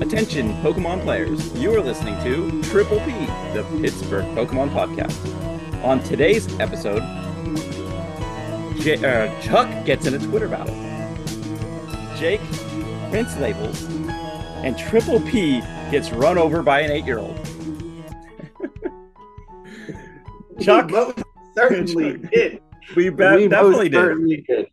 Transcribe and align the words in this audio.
Attention, 0.00 0.52
Pokemon 0.62 1.02
players. 1.02 1.52
You 1.54 1.74
are 1.74 1.80
listening 1.80 2.14
to 2.22 2.62
Triple 2.70 2.98
P, 3.00 3.10
the 3.54 3.64
Pittsburgh 3.80 4.24
Pokemon 4.36 4.70
Podcast. 4.70 5.16
On 5.84 6.02
today's 6.02 6.46
episode, 6.60 7.02
J- 8.80 9.02
uh, 9.04 9.40
Chuck 9.40 9.68
gets 9.86 10.06
in 10.06 10.14
a 10.14 10.18
Twitter 10.18 10.48
battle. 10.48 10.74
Jake 12.18 12.40
prints 13.10 13.36
labels, 13.38 13.84
and 14.64 14.76
Triple 14.78 15.20
P 15.20 15.60
gets 15.90 16.12
run 16.12 16.36
over 16.36 16.62
by 16.62 16.80
an 16.80 16.90
eight 16.90 17.04
year 17.04 17.18
old. 17.18 17.36
Chuck, 20.60 20.90
most 20.90 21.22
certainly 21.54 22.18
did. 22.18 22.60
we, 22.96 23.08
be- 23.08 23.10
we 23.10 23.48
definitely 23.48 23.48
most 23.48 23.82
did. 23.84 23.92
certainly 23.92 24.44
did. 24.46 24.66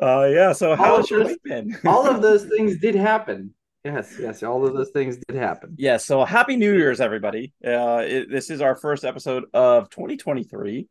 Uh, 0.00 0.28
yeah, 0.30 0.52
so 0.52 0.74
how's 0.74 1.10
your 1.10 1.24
week 1.24 1.42
been? 1.44 1.76
All 1.86 2.06
of 2.08 2.20
those 2.20 2.44
things 2.56 2.78
did 2.78 2.94
happen. 2.94 3.54
Yes, 3.84 4.16
yes, 4.18 4.42
all 4.42 4.66
of 4.66 4.72
those 4.72 4.88
things 4.92 5.18
did 5.28 5.36
happen. 5.36 5.74
Yeah, 5.76 5.98
so 5.98 6.24
happy 6.24 6.56
New 6.56 6.74
Year's, 6.74 7.02
everybody. 7.02 7.52
Uh, 7.62 8.02
it, 8.02 8.30
this 8.30 8.48
is 8.48 8.62
our 8.62 8.76
first 8.76 9.04
episode 9.04 9.44
of 9.52 9.90
2023. 9.90 10.88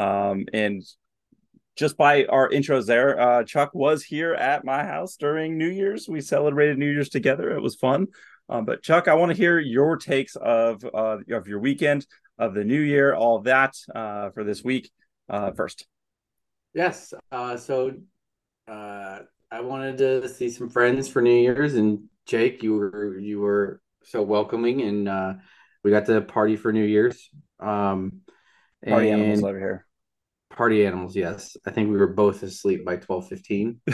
Um, 0.00 0.46
and 0.52 0.82
just 1.76 1.96
by 1.96 2.24
our 2.24 2.48
intros 2.48 2.86
there, 2.86 3.20
uh, 3.20 3.44
Chuck 3.44 3.70
was 3.74 4.02
here 4.02 4.34
at 4.34 4.64
my 4.64 4.82
house 4.82 5.14
during 5.14 5.56
New 5.56 5.68
Year's. 5.68 6.08
We 6.08 6.20
celebrated 6.20 6.78
New 6.78 6.90
Year's 6.90 7.10
together. 7.10 7.52
It 7.52 7.62
was 7.62 7.76
fun. 7.76 8.08
Um, 8.48 8.64
but 8.64 8.82
Chuck, 8.82 9.06
I 9.06 9.14
want 9.14 9.30
to 9.30 9.36
hear 9.36 9.60
your 9.60 9.96
takes 9.96 10.34
of 10.34 10.84
uh, 10.84 11.18
of 11.30 11.46
your 11.46 11.60
weekend, 11.60 12.04
of 12.38 12.54
the 12.54 12.64
new 12.64 12.80
year, 12.80 13.14
all 13.14 13.42
that 13.42 13.74
uh, 13.94 14.30
for 14.30 14.42
this 14.42 14.64
week 14.64 14.90
uh, 15.30 15.52
first. 15.52 15.86
Yes. 16.74 17.14
Uh, 17.30 17.56
so 17.56 17.92
uh, 18.68 19.20
I 19.50 19.60
wanted 19.60 19.98
to 19.98 20.28
see 20.28 20.50
some 20.50 20.68
friends 20.68 21.08
for 21.08 21.22
New 21.22 21.34
Year's, 21.34 21.74
and 21.74 22.04
Jake, 22.26 22.62
you 22.62 22.74
were 22.74 23.18
you 23.18 23.40
were 23.40 23.80
so 24.04 24.22
welcoming, 24.22 24.82
and 24.82 25.08
uh, 25.08 25.34
we 25.82 25.90
got 25.90 26.06
to 26.06 26.20
party 26.20 26.56
for 26.56 26.72
New 26.72 26.84
Year's. 26.84 27.30
Um, 27.60 28.22
Party 28.86 29.10
animals 29.10 29.44
over 29.44 29.58
here. 29.58 29.86
Party 30.50 30.84
animals, 30.84 31.14
yes. 31.16 31.56
I 31.66 31.70
think 31.70 31.90
we 31.90 31.96
were 31.96 32.08
both 32.08 32.42
asleep 32.42 32.84
by 32.84 32.96
twelve 32.96 33.28
fifteen. 33.28 33.80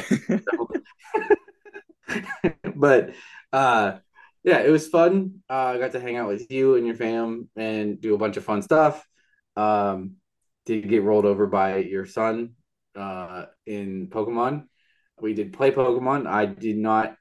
but 2.77 3.11
uh 3.53 3.93
yeah 4.45 4.59
it 4.61 4.71
was 4.71 4.89
fun 4.89 5.43
uh 5.51 5.73
i 5.75 5.79
got 5.79 5.93
to 5.93 6.01
hang 6.01 6.17
out 6.17 6.29
with 6.29 6.51
you 6.51 6.77
and 6.77 6.87
your 6.87 6.95
fam 6.95 7.49
and 7.57 8.01
do 8.01 8.15
a 8.15 8.19
bunch 8.19 8.37
of 8.37 8.45
fun 8.45 8.63
stuff 8.63 9.07
um 9.57 10.13
did 10.65 10.89
get 10.89 11.03
rolled 11.03 11.25
over 11.25 11.47
by 11.47 11.77
your 11.79 12.07
son 12.07 12.55
uh 12.99 13.47
in 13.67 14.09
pokemon 14.09 14.65
we 15.21 15.35
did 15.35 15.53
play 15.53 15.71
pokemon 15.71 16.27
i 16.27 16.47
did 16.47 16.77
not 16.77 17.17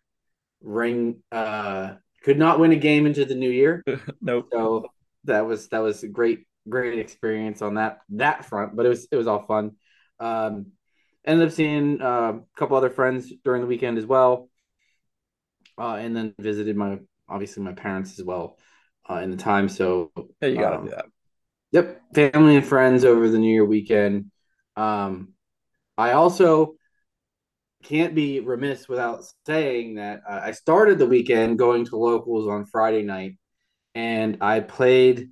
ring 0.62 1.22
uh 1.32 1.94
could 2.24 2.38
not 2.38 2.60
win 2.60 2.72
a 2.72 2.76
game 2.76 3.06
into 3.06 3.26
the 3.26 3.36
new 3.36 3.50
year 3.50 3.84
nope. 4.22 4.48
so 4.52 4.88
that 5.26 5.46
was 5.46 5.68
that 5.70 5.80
was 5.80 6.04
a 6.04 6.08
great 6.08 6.46
great 6.70 7.00
experience 7.00 7.62
on 7.62 7.76
that 7.76 8.00
that 8.10 8.46
front 8.46 8.76
but 8.76 8.86
it 8.86 8.90
was 8.90 9.08
it 9.12 9.16
was 9.16 9.28
all 9.28 9.44
fun 9.46 9.72
um 10.20 10.68
ended 11.26 11.48
up 11.48 11.54
seeing 11.54 12.02
uh, 12.02 12.34
a 12.34 12.42
couple 12.58 12.78
other 12.78 12.90
friends 12.90 13.32
during 13.44 13.62
the 13.62 13.68
weekend 13.68 13.98
as 13.98 14.06
well 14.06 14.50
uh, 15.78 15.96
and 15.96 16.16
then 16.16 16.34
visited 16.40 16.76
my 16.76 17.00
obviously 17.30 17.64
my 17.64 17.74
parents 17.74 18.18
as 18.20 18.26
well 18.26 18.58
uh, 19.10 19.16
in 19.16 19.32
the 19.32 19.38
time 19.38 19.70
so 19.70 20.12
Yeah, 20.42 20.50
you 20.50 20.58
gotta 20.58 20.78
um, 20.78 20.86
do 20.86 20.92
that. 20.92 21.06
Yep, 21.72 22.02
family 22.14 22.56
and 22.56 22.66
friends 22.66 23.04
over 23.04 23.28
the 23.30 23.38
New 23.38 23.52
Year 23.52 23.66
weekend. 23.66 24.32
Um, 24.76 25.34
I 25.98 26.12
also 26.14 26.76
can't 27.84 28.16
be 28.16 28.40
remiss 28.40 28.88
without 28.88 29.24
saying 29.46 29.96
that 29.96 30.22
uh, 30.30 30.42
I 30.44 30.52
started 30.52 30.98
the 30.98 31.06
weekend 31.06 31.58
going 31.60 31.86
to 31.86 31.98
locals 31.98 32.48
on 32.48 32.66
Friday 32.66 33.04
night, 33.04 33.38
and 33.96 34.38
I 34.42 34.60
played 34.60 35.30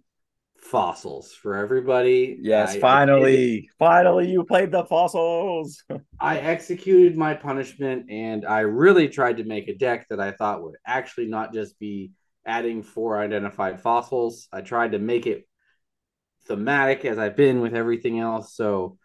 fossils 0.57 1.31
for 1.31 1.55
everybody. 1.55 2.37
Yes, 2.41 2.75
I- 2.75 2.77
I 2.77 2.79
finally, 2.79 3.69
finally, 3.77 4.31
you 4.31 4.43
played 4.43 4.71
the 4.71 4.83
fossils. 4.85 5.83
I 6.19 6.37
executed 6.39 7.17
my 7.17 7.33
punishment 7.33 8.09
and 8.09 8.45
I 8.45 8.61
really 8.61 9.09
tried 9.09 9.37
to 9.37 9.43
make 9.43 9.67
a 9.67 9.75
deck 9.75 10.07
that 10.09 10.19
I 10.19 10.31
thought 10.31 10.63
would 10.63 10.75
actually 10.87 11.27
not 11.27 11.53
just 11.53 11.77
be 11.77 12.11
adding 12.45 12.83
four 12.83 13.19
identified 13.19 13.81
fossils. 13.81 14.47
I 14.51 14.61
tried 14.61 14.93
to 14.93 14.99
make 14.99 15.27
it 15.27 15.45
thematic 16.47 17.03
as 17.05 17.17
I've 17.17 17.35
been 17.35 17.59
with 17.59 17.75
everything 17.75 18.19
else. 18.19 18.55
So 18.55 18.97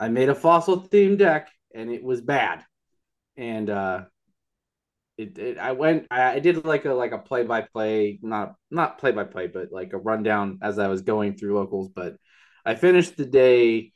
I 0.00 0.08
made 0.08 0.28
a 0.28 0.34
fossil 0.34 0.82
themed 0.88 1.18
deck 1.18 1.48
and 1.74 1.90
it 1.90 2.02
was 2.02 2.20
bad. 2.20 2.64
And 3.36 3.70
uh 3.70 4.04
it, 5.16 5.38
it 5.38 5.58
I 5.58 5.72
went 5.72 6.06
I, 6.10 6.34
I 6.34 6.38
did 6.38 6.64
like 6.64 6.84
a 6.84 6.92
like 6.94 7.12
a 7.12 7.18
play 7.18 7.44
by 7.44 7.62
play, 7.62 8.18
not 8.22 8.54
not 8.70 8.98
play 8.98 9.10
by 9.12 9.24
play, 9.24 9.46
but 9.48 9.72
like 9.72 9.92
a 9.92 9.98
rundown 9.98 10.58
as 10.62 10.78
I 10.78 10.88
was 10.88 11.02
going 11.02 11.34
through 11.36 11.56
locals. 11.56 11.88
But 11.88 12.16
I 12.64 12.74
finished 12.74 13.16
the 13.16 13.26
day 13.26 13.92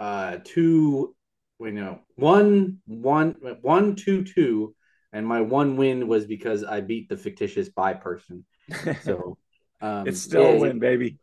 uh 0.00 0.38
two 0.44 1.14
wait 1.58 1.74
no 1.74 2.00
one 2.16 2.78
one 2.86 3.36
one 3.62 3.96
two 3.96 4.24
two 4.24 4.74
and 5.12 5.26
my 5.26 5.42
one 5.42 5.76
win 5.76 6.08
was 6.08 6.26
because 6.26 6.64
I 6.64 6.80
beat 6.80 7.08
the 7.08 7.16
fictitious 7.16 7.68
by 7.70 7.94
person. 7.94 8.44
So 9.00 9.38
um 9.82 10.08
it's 10.08 10.20
still 10.20 10.46
yeah, 10.46 10.50
a 10.50 10.56
win, 10.56 10.78
baby. 10.78 11.18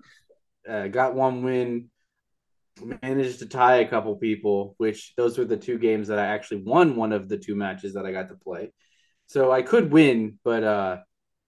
uh, 0.70 0.88
got 0.88 1.16
one 1.16 1.44
win, 1.44 1.91
managed 3.02 3.40
to 3.40 3.46
tie 3.46 3.78
a 3.78 3.88
couple 3.88 4.16
people, 4.16 4.76
which 4.78 5.14
those 5.18 5.38
were 5.38 5.46
the 5.46 5.58
two 5.58 5.78
games 5.78 6.08
that 6.08 6.20
I 6.20 6.28
actually 6.28 6.64
won 6.64 6.96
one 6.96 7.12
of 7.12 7.28
the 7.28 7.38
two 7.38 7.56
matches 7.56 7.94
that 7.94 8.06
I 8.06 8.12
got 8.12 8.30
to 8.30 8.36
play. 8.36 8.72
So 9.28 9.52
I 9.52 9.62
could 9.62 9.92
win, 9.92 10.40
but 10.44 10.64
uh, 10.64 10.98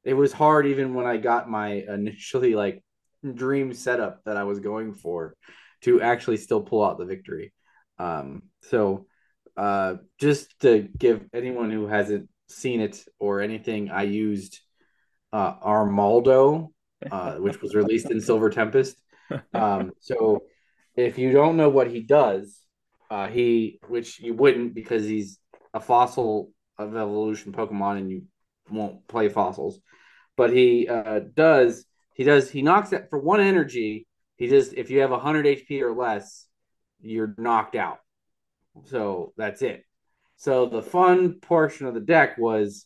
it 0.03 0.13
was 0.13 0.33
hard 0.33 0.67
even 0.67 0.93
when 0.93 1.05
I 1.05 1.17
got 1.17 1.49
my 1.49 1.71
initially 1.87 2.55
like 2.55 2.83
dream 3.23 3.73
setup 3.73 4.23
that 4.25 4.37
I 4.37 4.43
was 4.43 4.59
going 4.59 4.93
for 4.93 5.35
to 5.81 6.01
actually 6.01 6.37
still 6.37 6.61
pull 6.61 6.83
out 6.83 6.97
the 6.97 7.05
victory. 7.05 7.53
Um, 7.99 8.43
so 8.61 9.05
uh, 9.57 9.95
just 10.19 10.59
to 10.61 10.87
give 10.97 11.25
anyone 11.33 11.71
who 11.71 11.87
hasn't 11.87 12.29
seen 12.49 12.81
it 12.81 13.03
or 13.19 13.41
anything, 13.41 13.91
I 13.91 14.03
used 14.03 14.59
uh, 15.31 15.55
Armaldo, 15.59 16.69
uh, 17.11 17.35
which 17.35 17.61
was 17.61 17.75
released 17.75 18.11
in 18.11 18.21
Silver 18.21 18.49
Tempest. 18.49 18.97
Um, 19.53 19.93
so 19.99 20.43
if 20.95 21.17
you 21.17 21.31
don't 21.31 21.57
know 21.57 21.69
what 21.69 21.89
he 21.89 22.01
does, 22.01 22.59
uh, 23.09 23.27
he 23.27 23.79
which 23.87 24.19
you 24.19 24.33
wouldn't 24.33 24.73
because 24.73 25.05
he's 25.05 25.39
a 25.73 25.79
fossil 25.79 26.51
of 26.77 26.95
evolution 26.95 27.51
Pokemon 27.51 27.97
and 27.97 28.09
you 28.09 28.23
won't 28.69 29.07
play 29.07 29.29
fossils, 29.29 29.79
but 30.35 30.51
he 30.51 30.87
uh, 30.87 31.21
does 31.33 31.85
he 32.15 32.23
does 32.23 32.49
he 32.49 32.61
knocks 32.61 32.93
it 32.93 33.07
for 33.09 33.19
one 33.19 33.39
energy. 33.39 34.07
He 34.37 34.47
just 34.47 34.73
if 34.73 34.89
you 34.89 35.01
have 35.01 35.11
100 35.11 35.45
HP 35.45 35.81
or 35.81 35.93
less, 35.93 36.47
you're 37.01 37.35
knocked 37.37 37.75
out. 37.75 37.99
So 38.85 39.33
that's 39.37 39.61
it. 39.61 39.83
So 40.37 40.65
the 40.65 40.81
fun 40.81 41.39
portion 41.39 41.85
of 41.85 41.93
the 41.93 41.99
deck 41.99 42.37
was 42.37 42.85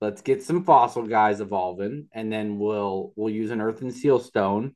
let's 0.00 0.22
get 0.22 0.42
some 0.42 0.64
fossil 0.64 1.04
guys 1.04 1.40
evolving, 1.40 2.08
and 2.12 2.32
then 2.32 2.58
we'll 2.58 3.12
we'll 3.16 3.32
use 3.32 3.50
an 3.50 3.60
Earth 3.60 3.80
and 3.80 3.94
Seal 3.94 4.18
Stone, 4.18 4.74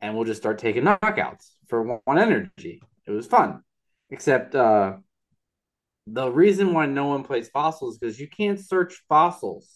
and 0.00 0.14
we'll 0.14 0.24
just 0.24 0.40
start 0.40 0.58
taking 0.58 0.84
knockouts 0.84 1.56
for 1.70 2.00
one, 2.04 2.18
energy. 2.18 2.82
It 3.06 3.10
was 3.12 3.26
fun, 3.26 3.62
except 4.10 4.54
uh, 4.54 4.96
the 6.06 6.30
reason 6.30 6.74
why 6.74 6.86
no 6.86 7.06
one 7.06 7.22
plays 7.22 7.48
fossils 7.48 7.98
because 7.98 8.20
you 8.20 8.28
can't 8.28 8.60
search 8.60 9.02
fossils. 9.08 9.68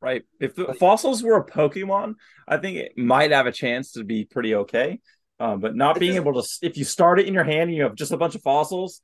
Right. 0.00 0.22
If 0.40 0.54
the 0.54 0.64
Like- 0.64 0.78
fossils 0.78 1.22
were 1.24 1.36
a 1.36 1.44
Pokemon, 1.44 2.14
I 2.46 2.58
think 2.58 2.76
it 2.76 2.96
might 2.96 3.32
have 3.32 3.46
a 3.46 3.52
chance 3.52 3.92
to 3.92 4.04
be 4.04 4.24
pretty 4.24 4.54
okay. 4.54 5.00
Um, 5.40 5.60
but 5.60 5.74
not 5.74 5.98
being 5.98 6.16
able 6.16 6.40
to, 6.40 6.48
if 6.62 6.76
you 6.76 6.84
start 6.84 7.20
it 7.20 7.26
in 7.26 7.34
your 7.34 7.44
hand 7.44 7.68
and 7.70 7.74
you 7.76 7.82
have 7.84 7.94
just 7.94 8.12
a 8.12 8.16
bunch 8.16 8.34
of 8.34 8.42
fossils, 8.42 9.00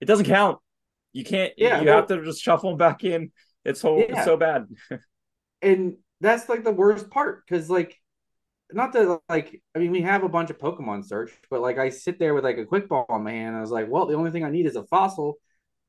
it 0.00 0.04
doesn't 0.06 0.26
count. 0.26 0.58
You 1.12 1.24
can't. 1.24 1.52
Yeah, 1.56 1.80
you 1.80 1.86
well- 1.86 1.96
have 1.96 2.06
to 2.08 2.22
just 2.24 2.42
shuffle 2.42 2.70
them 2.70 2.78
back 2.78 3.04
in. 3.04 3.32
It's 3.64 3.80
so 3.80 3.98
it's 3.98 4.10
Yeah. 4.10 4.24
so 4.24 4.36
bad. 4.36 4.66
and 5.62 5.96
that's 6.20 6.48
like 6.48 6.64
the 6.64 6.72
worst 6.72 7.10
part 7.10 7.44
because 7.46 7.68
like 7.68 7.96
not 8.72 8.92
that 8.92 9.20
like 9.28 9.62
I 9.74 9.78
mean 9.78 9.90
we 9.92 10.02
have 10.02 10.24
a 10.24 10.28
bunch 10.28 10.50
of 10.50 10.58
Pokemon 10.58 11.04
search, 11.06 11.32
but 11.50 11.60
like 11.60 11.78
I 11.78 11.88
sit 11.90 12.18
there 12.18 12.34
with 12.34 12.44
like 12.44 12.58
a 12.58 12.66
quick 12.66 12.88
ball 12.88 13.06
in 13.10 13.22
my 13.24 13.32
hand. 13.32 13.48
And 13.48 13.56
I 13.58 13.60
was 13.60 13.70
like, 13.70 13.88
well, 13.88 14.06
the 14.06 14.14
only 14.14 14.30
thing 14.30 14.44
I 14.44 14.50
need 14.50 14.66
is 14.66 14.76
a 14.76 14.84
fossil, 14.84 15.38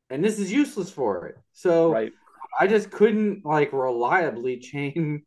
and 0.09 0.23
this 0.23 0.39
is 0.39 0.51
useless 0.51 0.91
for 0.91 1.27
it. 1.27 1.37
So 1.53 2.01
Right. 2.01 2.13
I 2.59 2.67
just 2.67 2.91
couldn't 2.91 3.45
like 3.45 3.73
reliably 3.73 4.57
chain 4.61 5.23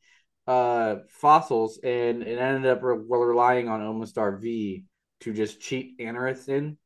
uh 0.49 0.97
fossils, 1.11 1.81
and 1.85 2.23
it 2.23 2.39
ended 2.39 2.71
up 2.71 2.83
re- 2.83 2.99
relying 3.09 3.69
on 3.69 3.81
Omastar 3.83 4.41
V 4.41 4.85
to 5.21 5.35
just 5.35 5.61
cheat 5.61 5.99
Anorith 6.01 6.49
in 6.51 6.79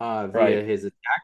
uh 0.00 0.28
via 0.28 0.62
Right. 0.62 0.64
his 0.64 0.84
attack. 0.84 1.22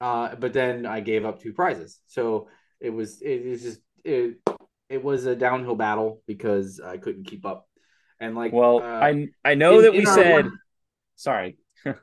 Uh, 0.00 0.34
but 0.36 0.52
then 0.54 0.86
I 0.86 1.00
gave 1.00 1.24
up 1.26 1.40
two 1.42 1.52
prizes, 1.52 2.00
so 2.06 2.48
it 2.80 2.90
was 2.90 3.20
it 3.22 3.46
was 3.46 3.62
just 3.62 3.80
it 4.04 4.38
it 4.88 5.04
was 5.04 5.26
a 5.26 5.36
downhill 5.36 5.76
battle 5.76 6.22
because 6.26 6.80
I 6.80 6.98
couldn't 6.98 7.24
keep 7.26 7.46
up. 7.46 7.69
And 8.20 8.34
like, 8.34 8.52
Well, 8.52 8.78
uh, 8.82 8.84
I 8.84 9.28
I 9.44 9.54
know 9.54 9.78
in- 9.78 9.82
that 9.84 9.92
we 9.92 10.04
said. 10.04 10.44
one- 10.44 10.58
Sorry. 11.16 11.56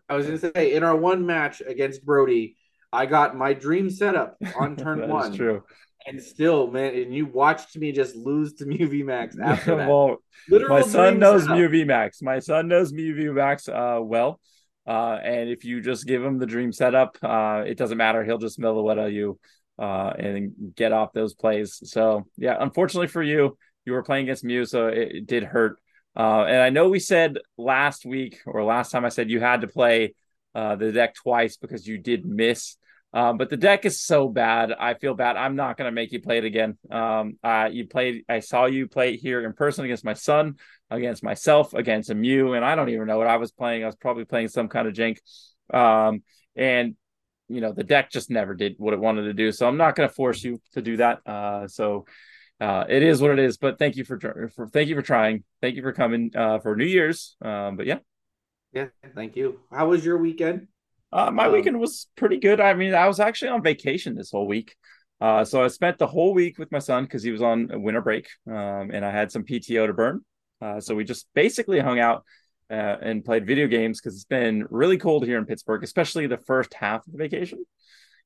I 0.10 0.16
was 0.16 0.26
gonna 0.26 0.38
say 0.40 0.74
in 0.74 0.84
our 0.84 0.96
one 0.96 1.26
match 1.26 1.62
against 1.66 2.04
Brody, 2.06 2.56
I 2.92 3.06
got 3.06 3.36
my 3.38 3.54
dream 3.54 3.90
setup 3.90 4.38
on 4.60 4.76
turn 4.84 5.08
one. 5.08 5.34
true. 5.36 5.64
And 6.08 6.22
still, 6.24 6.72
man, 6.72 6.96
and 6.96 7.14
you 7.14 7.26
watched 7.26 7.76
me 7.78 7.92
just 7.92 8.16
lose 8.16 8.54
to 8.56 8.66
Mew 8.68 9.04
Max 9.06 9.38
after 9.44 9.76
that. 9.76 9.90
well, 9.90 10.18
Literal 10.50 10.80
my 10.80 10.82
son 10.82 11.20
knows 11.20 11.48
Mew 11.48 11.86
Max. 11.86 12.22
My 12.22 12.40
son 12.40 12.68
knows 12.68 12.92
Mew 12.94 13.34
Max 13.34 13.68
uh, 13.68 14.00
well. 14.02 14.40
Uh, 14.88 15.20
and 15.22 15.50
if 15.50 15.66
you 15.66 15.82
just 15.82 16.08
give 16.08 16.24
him 16.24 16.40
the 16.40 16.46
dream 16.46 16.72
setup, 16.72 17.18
uh, 17.22 17.64
it 17.68 17.78
doesn't 17.78 17.98
matter. 17.98 18.24
He'll 18.24 18.38
just 18.38 18.58
Meloetta 18.58 19.12
you 19.12 19.38
uh, 19.78 20.14
and 20.18 20.54
get 20.76 20.94
off 20.94 21.12
those 21.12 21.34
plays. 21.34 21.82
So 21.92 22.26
yeah, 22.38 22.56
unfortunately 22.58 23.08
for 23.08 23.22
you, 23.22 23.58
you 23.86 23.92
were 23.92 24.04
playing 24.04 24.24
against 24.24 24.46
Mew, 24.46 24.64
so 24.66 24.88
it, 24.88 25.12
it 25.14 25.28
did 25.28 25.44
hurt. 25.44 25.78
Uh, 26.18 26.46
and 26.46 26.62
I 26.62 26.72
know 26.72 26.90
we 26.90 27.00
said 27.00 27.38
last 27.58 28.06
week 28.06 28.40
or 28.48 28.64
last 28.64 28.92
time 28.92 29.06
I 29.06 29.10
said 29.10 29.30
you 29.30 29.40
had 29.40 29.62
to 29.62 29.68
play 29.68 30.16
uh, 30.56 30.76
the 30.76 30.92
deck 30.92 31.14
twice 31.14 31.58
because 31.58 31.88
you 31.88 32.00
did 32.00 32.26
miss. 32.26 32.76
Um, 33.14 33.38
but 33.38 33.50
the 33.50 33.58
deck 33.58 33.86
is 33.86 34.02
so 34.02 34.28
bad. 34.28 34.74
I 34.78 34.96
feel 34.96 35.14
bad. 35.14 35.38
I'm 35.38 35.56
not 35.56 35.78
going 35.78 35.88
to 35.88 35.94
make 35.94 36.12
you 36.12 36.22
play 36.22 36.40
it 36.40 36.44
again. 36.44 36.78
Um, 36.92 37.38
uh, 37.44 37.70
you 37.72 37.88
played. 37.88 38.26
I 38.28 38.40
saw 38.40 38.66
you 38.66 38.88
play 38.88 39.14
it 39.14 39.18
here 39.18 39.46
in 39.46 39.54
person 39.54 39.86
against 39.86 40.04
my 40.04 40.14
son, 40.14 40.56
against 40.90 41.24
myself, 41.24 41.74
against 41.74 42.10
a 42.10 42.16
Mew, 42.16 42.54
and 42.54 42.66
I 42.66 42.76
don't 42.76 42.90
even 42.90 43.08
know 43.08 43.18
what 43.18 43.28
I 43.28 43.38
was 43.38 43.52
playing. 43.52 43.84
I 43.84 43.86
was 43.86 43.96
probably 43.96 44.26
playing 44.26 44.50
some 44.50 44.68
kind 44.68 44.88
of 44.88 44.94
jank. 44.94 45.20
Um, 45.74 46.24
and 46.56 46.96
you 47.48 47.62
know 47.62 47.72
the 47.72 47.84
deck 47.84 48.12
just 48.12 48.30
never 48.30 48.56
did 48.56 48.76
what 48.78 48.94
it 48.94 49.00
wanted 49.00 49.24
to 49.24 49.34
do. 49.34 49.52
So 49.52 49.68
I'm 49.68 49.78
not 49.78 49.96
going 49.96 50.10
to 50.10 50.16
force 50.16 50.44
you 50.44 50.60
to 50.74 50.82
do 50.82 50.98
that. 50.98 51.20
Uh, 51.26 51.68
so 51.68 52.06
uh, 52.60 52.86
it 52.90 53.04
is 53.04 53.22
what 53.22 53.32
it 53.32 53.40
is. 53.40 53.58
But 53.58 53.80
thank 53.80 53.96
you 53.96 54.04
for, 54.04 54.20
for 54.56 54.68
thank 54.68 54.90
you 54.90 54.96
for 54.96 55.02
trying. 55.02 55.44
Thank 55.62 55.76
you 55.76 55.82
for 55.82 55.94
coming 55.94 56.32
uh, 56.36 56.60
for 56.60 56.76
New 56.76 56.86
Year's. 56.86 57.36
Um, 57.42 57.78
but 57.78 57.86
yeah, 57.86 58.00
yeah. 58.74 58.88
Thank 59.16 59.36
you. 59.36 59.60
How 59.72 59.88
was 59.88 60.06
your 60.06 60.18
weekend? 60.18 60.68
Uh, 61.12 61.32
my 61.32 61.46
um, 61.48 61.54
weekend 61.54 61.80
was 61.80 62.08
pretty 62.16 62.38
good. 62.38 62.60
I 62.60 62.74
mean, 62.74 62.94
I 62.94 63.08
was 63.08 63.20
actually 63.20 63.50
on 63.50 63.64
vacation 63.64 64.16
this 64.16 64.32
whole 64.32 64.48
week. 64.48 64.76
Uh, 65.20 65.44
so 65.44 65.64
I 65.64 65.68
spent 65.68 65.98
the 65.98 66.08
whole 66.08 66.34
week 66.34 66.60
with 66.60 66.72
my 66.72 66.80
son 66.80 67.04
because 67.04 67.24
he 67.24 67.32
was 67.32 67.42
on 67.42 67.70
winter 67.82 68.02
break, 68.02 68.28
um, 68.48 68.92
and 68.92 69.04
I 69.04 69.12
had 69.12 69.32
some 69.32 69.44
PTO 69.44 69.88
to 69.88 69.94
burn. 69.94 70.22
Uh, 70.62 70.80
so 70.80 70.96
we 70.96 71.04
just 71.04 71.28
basically 71.34 71.80
hung 71.80 72.00
out 72.00 72.24
uh, 72.70 72.98
and 73.02 73.26
played 73.26 73.48
video 73.48 73.68
games 73.68 74.00
because 74.00 74.16
it's 74.16 74.26
been 74.26 74.66
really 74.70 74.98
cold 74.98 75.26
here 75.26 75.38
in 75.38 75.46
Pittsburgh, 75.46 75.84
especially 75.84 76.28
the 76.28 76.38
first 76.38 76.74
half 76.74 77.06
of 77.06 77.14
the 77.14 77.18
vacation. 77.18 77.64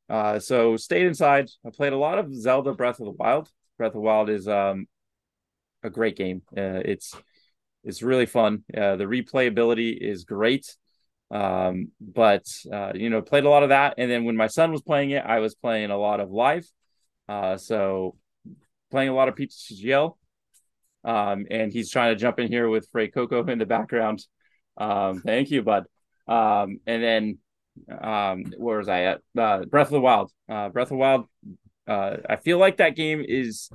Uh, 0.09 0.39
so 0.39 0.75
stayed 0.75 1.05
inside. 1.05 1.49
I 1.65 1.69
played 1.69 1.93
a 1.93 1.97
lot 1.97 2.17
of 2.17 2.33
Zelda 2.33 2.73
Breath 2.73 2.99
of 2.99 3.05
the 3.05 3.11
Wild. 3.11 3.49
Breath 3.81 3.89
of 3.89 3.93
the 3.93 4.01
Wild 4.01 4.29
is 4.29 4.47
um, 4.47 4.85
a 5.81 5.89
great 5.89 6.15
game. 6.15 6.43
Uh, 6.55 6.85
it's 6.85 7.15
it's 7.83 8.03
really 8.03 8.27
fun. 8.27 8.63
Uh, 8.71 8.95
the 8.95 9.05
replayability 9.05 9.97
is 9.97 10.23
great. 10.23 10.77
Um, 11.31 11.87
but 11.99 12.43
uh, 12.71 12.91
you 12.93 13.09
know, 13.09 13.23
played 13.23 13.45
a 13.45 13.49
lot 13.49 13.63
of 13.63 13.69
that, 13.69 13.95
and 13.97 14.11
then 14.11 14.23
when 14.23 14.35
my 14.35 14.45
son 14.45 14.71
was 14.71 14.83
playing 14.83 15.09
it, 15.09 15.25
I 15.25 15.39
was 15.39 15.55
playing 15.55 15.89
a 15.89 15.97
lot 15.97 16.19
of 16.19 16.29
live. 16.29 16.69
Uh, 17.27 17.57
so 17.57 18.15
playing 18.91 19.09
a 19.09 19.15
lot 19.15 19.29
of 19.29 19.35
PTCGL. 19.35 20.15
Um, 21.03 21.47
and 21.49 21.73
he's 21.73 21.89
trying 21.89 22.13
to 22.13 22.19
jump 22.19 22.37
in 22.37 22.49
here 22.49 22.69
with 22.69 22.87
Frey 22.91 23.07
Coco 23.07 23.43
in 23.47 23.57
the 23.57 23.65
background. 23.65 24.23
Um, 24.77 25.21
thank 25.21 25.49
you, 25.49 25.63
bud. 25.63 25.85
Um, 26.27 26.81
and 26.85 27.01
then 27.01 27.39
um, 27.99 28.43
where 28.57 28.77
was 28.77 28.89
I 28.89 29.01
at? 29.05 29.21
Uh, 29.35 29.65
Breath 29.65 29.87
of 29.87 29.93
the 29.93 30.01
Wild. 30.01 30.31
Uh, 30.47 30.69
Breath 30.69 30.85
of 30.85 30.89
the 30.89 30.95
Wild. 30.97 31.25
Uh, 31.91 32.17
I 32.29 32.37
feel 32.37 32.57
like 32.57 32.77
that 32.77 32.95
game 32.95 33.23
is 33.27 33.69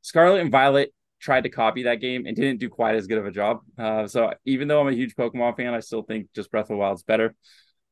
Scarlet 0.00 0.40
and 0.40 0.50
Violet 0.50 0.94
tried 1.20 1.42
to 1.42 1.50
copy 1.50 1.82
that 1.82 1.96
game 1.96 2.24
and 2.24 2.34
didn't 2.34 2.60
do 2.60 2.70
quite 2.70 2.94
as 2.94 3.06
good 3.06 3.18
of 3.18 3.26
a 3.26 3.30
job. 3.30 3.60
Uh, 3.76 4.06
so 4.06 4.32
even 4.46 4.68
though 4.68 4.80
I'm 4.80 4.88
a 4.88 4.92
huge 4.92 5.14
Pokemon 5.14 5.54
fan, 5.54 5.74
I 5.74 5.80
still 5.80 6.02
think 6.02 6.28
just 6.34 6.50
Breath 6.50 6.70
of 6.70 6.78
the 6.78 6.90
is 6.92 7.02
better. 7.02 7.34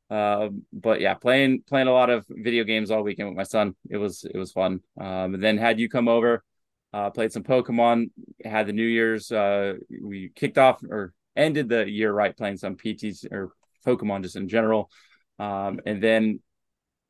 Uh, 0.08 0.48
but 0.72 1.02
yeah, 1.02 1.12
playing 1.12 1.62
playing 1.68 1.88
a 1.88 1.92
lot 1.92 2.08
of 2.08 2.24
video 2.30 2.64
games 2.64 2.90
all 2.90 3.02
weekend 3.02 3.28
with 3.28 3.36
my 3.36 3.42
son. 3.42 3.74
It 3.90 3.98
was 3.98 4.24
it 4.24 4.38
was 4.38 4.50
fun. 4.52 4.80
Um, 4.98 5.34
and 5.34 5.42
then 5.42 5.58
had 5.58 5.78
you 5.78 5.90
come 5.90 6.08
over, 6.08 6.42
uh, 6.94 7.10
played 7.10 7.30
some 7.30 7.42
Pokemon. 7.42 8.10
Had 8.42 8.66
the 8.66 8.72
New 8.72 8.86
Year's. 8.86 9.30
Uh, 9.30 9.74
we 10.02 10.30
kicked 10.34 10.56
off 10.56 10.82
or 10.82 11.12
ended 11.36 11.68
the 11.68 11.86
year 11.86 12.10
right 12.10 12.34
playing 12.34 12.56
some 12.56 12.76
PTs 12.76 13.30
or 13.30 13.52
Pokemon 13.86 14.22
just 14.22 14.36
in 14.36 14.48
general. 14.48 14.90
Um, 15.38 15.80
and 15.84 16.02
then 16.02 16.40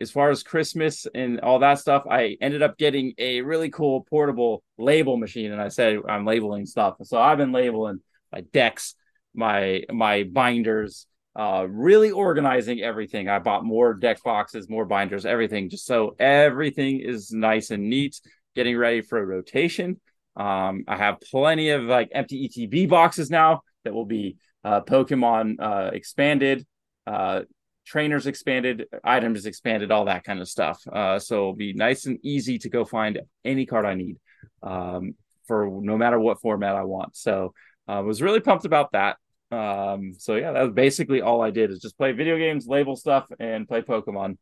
as 0.00 0.11
far 0.11 0.31
as 0.31 0.43
Christmas 0.43 1.06
and 1.12 1.41
all 1.41 1.59
that 1.59 1.79
stuff, 1.79 2.05
I 2.09 2.37
ended 2.41 2.62
up 2.62 2.79
getting 2.79 3.15
a 3.19 3.41
really 3.41 3.71
cool 3.71 4.03
portable 4.09 4.62
label 4.79 5.17
machine, 5.17 5.53
and 5.53 5.61
I 5.61 5.69
said 5.69 5.99
I'm 6.09 6.25
labeling 6.25 6.67
stuff. 6.67 6.97
So 7.03 7.21
I've 7.21 7.39
been 7.39 7.53
labeling 7.53 8.00
my 8.33 8.43
decks, 8.53 8.95
my 9.35 9.83
my 9.91 10.25
binders, 10.25 11.06
uh, 11.35 11.67
really 11.69 12.11
organizing 12.11 12.81
everything. 12.81 13.29
I 13.29 13.39
bought 13.39 13.65
more 13.65 13.95
deck 13.95 14.23
boxes, 14.23 14.69
more 14.69 14.85
binders, 14.85 15.27
everything, 15.27 15.69
just 15.69 15.87
so 15.87 16.15
everything 16.19 17.00
is 17.00 17.33
nice 17.33 17.71
and 17.71 17.89
neat. 17.89 18.21
Getting 18.55 18.77
ready 18.77 19.03
for 19.03 19.19
a 19.19 19.25
rotation. 19.25 20.00
Um, 20.37 20.85
I 20.87 20.97
have 20.97 21.21
plenty 21.21 21.71
of 21.71 21.83
like 21.83 22.11
empty 22.12 22.49
ETB 22.49 22.89
boxes 22.89 23.31
now 23.31 23.62
that 23.85 23.93
will 23.93 24.06
be 24.06 24.37
uh, 24.65 24.81
Pokemon 24.83 25.56
uh, 25.61 25.91
expanded, 25.93 26.67
uh, 27.06 27.43
trainers 27.88 28.26
expanded, 28.26 28.85
items 29.02 29.46
expanded, 29.46 29.90
all 29.90 30.05
that 30.05 30.23
kind 30.23 30.40
of 30.40 30.49
stuff. 30.49 30.79
Uh, 30.93 31.19
so 31.19 31.37
it'll 31.37 31.55
be 31.55 31.73
nice 31.73 32.05
and 32.05 32.19
easy 32.23 32.58
to 32.58 32.69
go 32.69 32.85
find 32.85 33.19
any 33.46 33.64
card 33.64 33.87
I 33.87 33.94
need 33.94 34.19
um, 34.62 35.14
for 35.46 35.67
no 35.81 35.96
matter 35.96 36.20
what 36.20 36.43
format 36.43 36.76
I 36.76 36.85
want. 36.85 37.17
So 37.17 37.55
I 37.87 37.99
uh, 37.99 38.02
was 38.02 38.20
really 38.20 38.40
pumped 38.40 38.67
about 38.67 38.93
that. 38.93 39.17
Um, 39.50 40.12
so 40.19 40.37
yeah, 40.37 40.52
that 40.52 40.62
was 40.64 40.75
basically 40.75 41.23
all 41.23 41.40
I 41.40 41.50
did 41.50 41.70
is 41.70 41.81
just 41.81 41.96
play 41.96 42.12
video 42.12 42.37
games, 42.37 42.67
label 42.67 42.94
stuff, 42.94 43.26
and 43.40 43.67
play 43.67 43.81
Pokemon, 43.81 44.37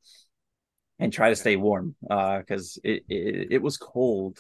and 0.99 1.13
try 1.13 1.29
to 1.29 1.37
stay 1.37 1.55
warm 1.55 1.95
because 2.01 2.79
uh, 2.85 2.89
it, 2.89 3.05
it 3.09 3.49
it 3.53 3.63
was 3.63 3.77
cold 3.77 4.39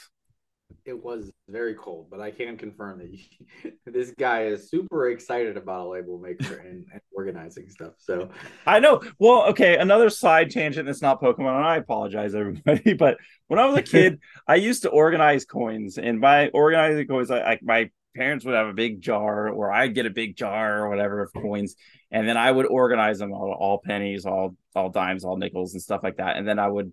it 0.86 1.04
was 1.04 1.30
very 1.48 1.74
cold, 1.74 2.06
but 2.10 2.20
I 2.20 2.30
can 2.30 2.56
confirm 2.56 2.98
that 2.98 3.10
you, 3.10 3.72
this 3.86 4.12
guy 4.12 4.44
is 4.44 4.70
super 4.70 5.10
excited 5.10 5.56
about 5.56 5.86
a 5.86 5.88
label 5.88 6.18
maker 6.18 6.56
and, 6.58 6.86
and, 6.92 7.00
organizing 7.12 7.68
stuff. 7.68 7.94
So 7.98 8.30
I 8.66 8.78
know. 8.78 9.02
Well, 9.18 9.46
okay, 9.48 9.78
another 9.78 10.10
side 10.10 10.50
tangent 10.50 10.86
that's 10.86 11.02
not 11.02 11.20
Pokemon, 11.20 11.56
and 11.56 11.64
I 11.64 11.76
apologize, 11.76 12.34
everybody. 12.34 12.94
But 12.98 13.18
when 13.48 13.58
I 13.58 13.66
was 13.66 13.78
a 13.78 13.82
kid, 13.82 14.20
I 14.48 14.56
used 14.56 14.82
to 14.82 14.90
organize 14.90 15.44
coins, 15.44 15.98
and 15.98 16.20
by 16.20 16.48
organizing 16.48 17.06
coins, 17.06 17.30
I, 17.30 17.40
I 17.40 17.58
my 17.62 17.90
parents 18.14 18.44
would 18.44 18.54
have 18.54 18.68
a 18.68 18.72
big 18.72 19.00
jar, 19.00 19.48
or 19.48 19.72
I'd 19.72 19.94
get 19.94 20.06
a 20.06 20.10
big 20.10 20.36
jar 20.36 20.84
or 20.84 20.88
whatever 20.88 21.22
of 21.22 21.32
coins, 21.32 21.74
and 22.10 22.28
then 22.28 22.36
I 22.36 22.50
would 22.50 22.66
organize 22.66 23.18
them 23.18 23.32
all, 23.32 23.56
all 23.58 23.80
pennies, 23.84 24.24
all 24.24 24.56
all 24.74 24.90
dimes, 24.90 25.24
all 25.24 25.36
nickels, 25.36 25.72
and 25.72 25.82
stuff 25.82 26.02
like 26.02 26.18
that. 26.18 26.36
And 26.36 26.46
then 26.46 26.58
I 26.58 26.68
would, 26.68 26.92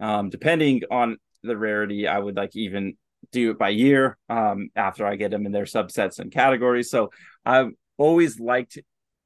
um, 0.00 0.30
depending 0.30 0.82
on 0.90 1.18
the 1.42 1.56
rarity, 1.56 2.08
I 2.08 2.18
would 2.18 2.36
like 2.36 2.56
even 2.56 2.96
do 3.32 3.50
it 3.50 3.58
by 3.58 3.70
year 3.70 4.16
um, 4.28 4.70
after 4.76 5.06
I 5.06 5.16
get 5.16 5.30
them 5.30 5.46
in 5.46 5.52
their 5.52 5.64
subsets 5.64 6.18
and 6.18 6.32
categories. 6.32 6.90
So 6.90 7.10
I've 7.44 7.70
always 7.98 8.38
liked 8.40 8.78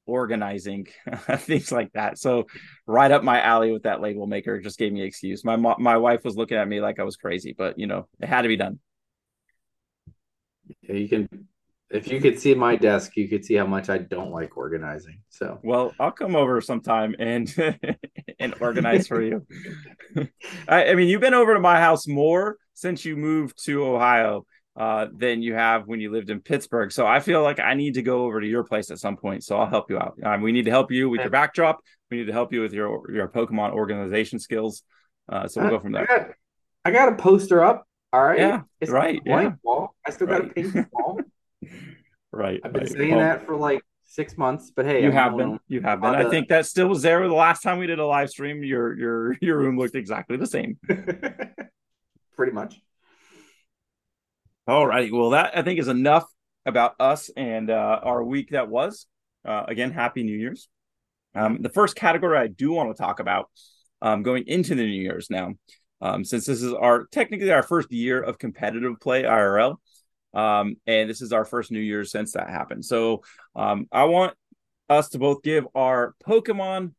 organizing 0.06 0.86
things 1.36 1.70
like 1.70 1.92
that. 1.92 2.18
So 2.18 2.46
right 2.86 3.10
up 3.10 3.22
my 3.22 3.40
alley 3.40 3.70
with 3.72 3.82
that 3.82 4.00
label 4.00 4.26
maker 4.26 4.60
just 4.60 4.78
gave 4.78 4.92
me 4.92 5.00
an 5.00 5.06
excuse. 5.06 5.44
My 5.44 5.56
my 5.56 5.96
wife 5.96 6.24
was 6.24 6.36
looking 6.36 6.56
at 6.56 6.66
me 6.66 6.80
like 6.80 6.98
I 6.98 7.04
was 7.04 7.16
crazy, 7.16 7.54
but 7.56 7.78
you 7.78 7.86
know, 7.86 8.08
it 8.20 8.28
had 8.28 8.42
to 8.42 8.48
be 8.48 8.56
done. 8.56 8.80
Yeah, 10.82 10.94
you 10.94 11.08
can 11.08 11.48
if 11.90 12.08
you 12.08 12.20
could 12.20 12.38
see 12.38 12.54
my 12.54 12.76
desk, 12.76 13.16
you 13.16 13.28
could 13.28 13.44
see 13.44 13.54
how 13.54 13.66
much 13.66 13.88
I 13.88 13.98
don't 13.98 14.30
like 14.30 14.56
organizing. 14.56 15.20
So 15.30 15.58
well, 15.62 15.94
I'll 15.98 16.10
come 16.10 16.36
over 16.36 16.60
sometime 16.60 17.14
and 17.18 17.54
and 18.38 18.54
organize 18.60 19.06
for 19.06 19.22
you. 19.22 19.46
I, 20.68 20.90
I, 20.90 20.94
mean, 20.94 21.08
you've 21.08 21.20
been 21.20 21.34
over 21.34 21.54
to 21.54 21.60
my 21.60 21.78
house 21.78 22.06
more 22.06 22.56
since 22.78 23.04
you 23.04 23.16
moved 23.16 23.64
to 23.64 23.84
Ohio 23.84 24.46
uh, 24.76 25.06
than 25.12 25.42
you 25.42 25.54
have 25.54 25.88
when 25.88 26.00
you 26.00 26.12
lived 26.12 26.30
in 26.30 26.40
Pittsburgh. 26.40 26.92
So 26.92 27.06
I 27.06 27.18
feel 27.18 27.42
like 27.42 27.58
I 27.58 27.74
need 27.74 27.94
to 27.94 28.02
go 28.02 28.24
over 28.24 28.40
to 28.40 28.46
your 28.46 28.62
place 28.62 28.90
at 28.90 28.98
some 28.98 29.16
point. 29.16 29.42
So 29.42 29.56
I'll 29.56 29.66
help 29.66 29.90
you 29.90 29.98
out. 29.98 30.16
Um, 30.22 30.42
we 30.42 30.52
need 30.52 30.66
to 30.66 30.70
help 30.70 30.92
you 30.92 31.08
with 31.08 31.20
your 31.20 31.30
backdrop. 31.30 31.80
We 32.10 32.18
need 32.18 32.26
to 32.26 32.32
help 32.32 32.52
you 32.52 32.60
with 32.60 32.72
your 32.72 33.10
your 33.12 33.28
Pokemon 33.28 33.72
organization 33.72 34.38
skills. 34.38 34.82
Uh, 35.28 35.48
so 35.48 35.60
we'll 35.60 35.70
go 35.70 35.80
from 35.80 35.92
there. 35.92 36.10
I 36.10 36.18
got, 36.18 36.28
I 36.84 36.90
got 36.90 37.12
a 37.12 37.16
poster 37.16 37.64
up. 37.64 37.84
All 38.12 38.24
right. 38.24 38.38
Yeah. 38.38 38.62
It's 38.80 38.90
right. 38.90 39.20
Yeah. 39.26 39.52
Wall. 39.62 39.94
I 40.06 40.10
still 40.10 40.28
got 40.28 40.42
right. 40.42 40.50
a 40.50 40.54
pink 40.54 40.86
wall. 40.92 41.20
right. 42.32 42.60
I've 42.64 42.72
been 42.72 42.82
right. 42.82 42.92
saying 42.92 43.10
well, 43.16 43.20
that 43.20 43.44
for 43.44 43.56
like 43.56 43.82
six 44.04 44.38
months, 44.38 44.72
but 44.74 44.86
hey, 44.86 45.02
you 45.02 45.08
I'm 45.08 45.14
have 45.14 45.36
been. 45.36 45.60
You 45.68 45.80
have 45.82 46.00
been. 46.00 46.14
I 46.14 46.30
think 46.30 46.48
that 46.48 46.66
still 46.66 46.88
was 46.88 47.02
there 47.02 47.26
the 47.26 47.34
last 47.34 47.62
time 47.62 47.78
we 47.78 47.86
did 47.86 47.98
a 47.98 48.06
live 48.06 48.30
stream. 48.30 48.62
Your 48.62 48.96
your 48.96 49.36
your 49.42 49.58
room 49.58 49.76
looked 49.76 49.96
exactly 49.96 50.36
the 50.36 50.46
same. 50.46 50.78
Pretty 52.38 52.52
much. 52.52 52.80
All 54.68 54.86
righty. 54.86 55.10
Well, 55.10 55.30
that 55.30 55.58
I 55.58 55.62
think 55.62 55.80
is 55.80 55.88
enough 55.88 56.24
about 56.64 56.94
us 57.00 57.30
and 57.36 57.68
uh, 57.68 57.98
our 58.00 58.22
week 58.22 58.50
that 58.50 58.68
was. 58.68 59.06
Uh, 59.44 59.64
again, 59.66 59.90
happy 59.90 60.22
New 60.22 60.38
Year's. 60.38 60.68
Um, 61.34 61.58
the 61.62 61.68
first 61.68 61.96
category 61.96 62.38
I 62.38 62.46
do 62.46 62.70
want 62.70 62.96
to 62.96 63.02
talk 63.02 63.18
about 63.18 63.50
um, 64.00 64.22
going 64.22 64.44
into 64.46 64.76
the 64.76 64.84
New 64.84 65.02
Year's 65.02 65.30
now, 65.30 65.54
um, 66.00 66.24
since 66.24 66.46
this 66.46 66.62
is 66.62 66.72
our 66.72 67.06
technically 67.10 67.50
our 67.50 67.64
first 67.64 67.90
year 67.90 68.22
of 68.22 68.38
competitive 68.38 69.00
play 69.00 69.24
IRL. 69.24 69.78
Um, 70.32 70.76
and 70.86 71.10
this 71.10 71.22
is 71.22 71.32
our 71.32 71.44
first 71.44 71.72
New 71.72 71.80
Year's 71.80 72.12
since 72.12 72.34
that 72.34 72.48
happened. 72.48 72.84
So 72.84 73.24
um, 73.56 73.88
I 73.90 74.04
want 74.04 74.34
us 74.88 75.08
to 75.08 75.18
both 75.18 75.42
give 75.42 75.66
our 75.74 76.14
Pokemon 76.24 76.92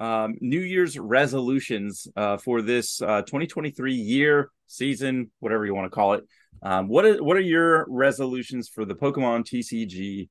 um, 0.00 0.36
New 0.40 0.60
Year's 0.60 0.98
resolutions 0.98 2.06
uh, 2.16 2.36
for 2.36 2.62
this 2.62 3.02
uh, 3.02 3.22
2023 3.22 3.94
year, 3.94 4.50
season, 4.66 5.30
whatever 5.40 5.66
you 5.66 5.74
want 5.74 5.86
to 5.86 5.94
call 5.94 6.14
it. 6.14 6.24
Um, 6.62 6.88
what 6.88 7.04
are 7.04 7.22
what 7.22 7.36
are 7.36 7.40
your 7.40 7.86
resolutions 7.88 8.68
for 8.68 8.84
the 8.84 8.94
Pokemon 8.94 9.44
TCG 9.44 10.28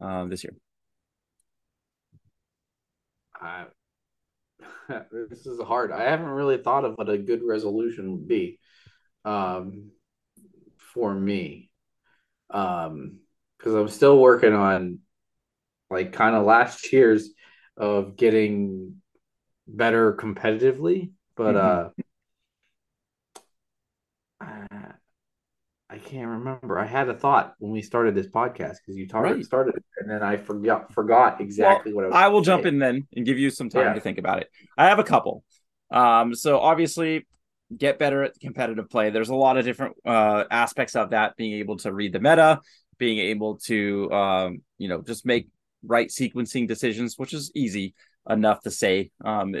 uh, 0.00 0.24
this 0.26 0.44
year? 0.44 0.54
I, 3.34 3.66
this 5.30 5.46
is 5.46 5.60
hard. 5.60 5.92
I 5.92 6.04
haven't 6.04 6.26
really 6.26 6.58
thought 6.58 6.84
of 6.84 6.94
what 6.96 7.08
a 7.08 7.18
good 7.18 7.42
resolution 7.44 8.12
would 8.12 8.28
be 8.28 8.58
um, 9.24 9.90
for 10.76 11.14
me 11.14 11.70
because 12.48 12.86
um, 12.88 13.18
I'm 13.64 13.88
still 13.88 14.18
working 14.18 14.52
on 14.52 14.98
like 15.88 16.12
kind 16.12 16.34
of 16.34 16.44
last 16.44 16.92
year's 16.92 17.30
of 17.76 18.16
getting 18.16 18.96
better 19.66 20.14
competitively, 20.14 21.12
but 21.36 21.54
mm-hmm. 21.54 22.02
uh, 24.40 24.92
I 25.90 25.98
can't 25.98 26.28
remember. 26.28 26.78
I 26.78 26.86
had 26.86 27.08
a 27.08 27.14
thought 27.14 27.54
when 27.58 27.72
we 27.72 27.82
started 27.82 28.14
this 28.14 28.28
podcast 28.28 28.76
because 28.78 28.96
you 28.96 29.08
talked 29.08 29.24
right. 29.24 29.44
started 29.44 29.74
it, 29.74 29.84
and 29.98 30.08
then 30.08 30.22
I 30.22 30.36
forgot 30.36 30.92
forgot 30.92 31.40
exactly 31.40 31.92
well, 31.92 32.06
what 32.08 32.14
I, 32.14 32.26
I 32.26 32.28
will 32.28 32.42
jump 32.42 32.64
in 32.64 32.78
then 32.78 33.08
and 33.16 33.26
give 33.26 33.38
you 33.38 33.50
some 33.50 33.68
time 33.68 33.86
yeah. 33.86 33.92
to 33.94 34.00
think 34.00 34.18
about 34.18 34.40
it. 34.40 34.48
I 34.78 34.88
have 34.88 35.00
a 35.00 35.04
couple. 35.04 35.42
Um, 35.90 36.32
so 36.34 36.60
obviously, 36.60 37.26
get 37.76 37.98
better 37.98 38.22
at 38.22 38.38
competitive 38.38 38.88
play. 38.88 39.10
There's 39.10 39.30
a 39.30 39.34
lot 39.34 39.56
of 39.56 39.64
different 39.64 39.96
uh, 40.04 40.44
aspects 40.48 40.94
of 40.94 41.10
that. 41.10 41.36
Being 41.36 41.54
able 41.54 41.78
to 41.78 41.92
read 41.92 42.12
the 42.12 42.20
meta, 42.20 42.60
being 42.98 43.18
able 43.18 43.56
to 43.64 44.12
um, 44.12 44.62
you 44.78 44.88
know 44.88 45.02
just 45.02 45.26
make 45.26 45.48
right 45.86 46.08
sequencing 46.08 46.68
decisions, 46.68 47.14
which 47.16 47.34
is 47.34 47.50
easy 47.54 47.94
enough 48.28 48.60
to 48.62 48.70
say. 48.70 49.10
Um, 49.24 49.54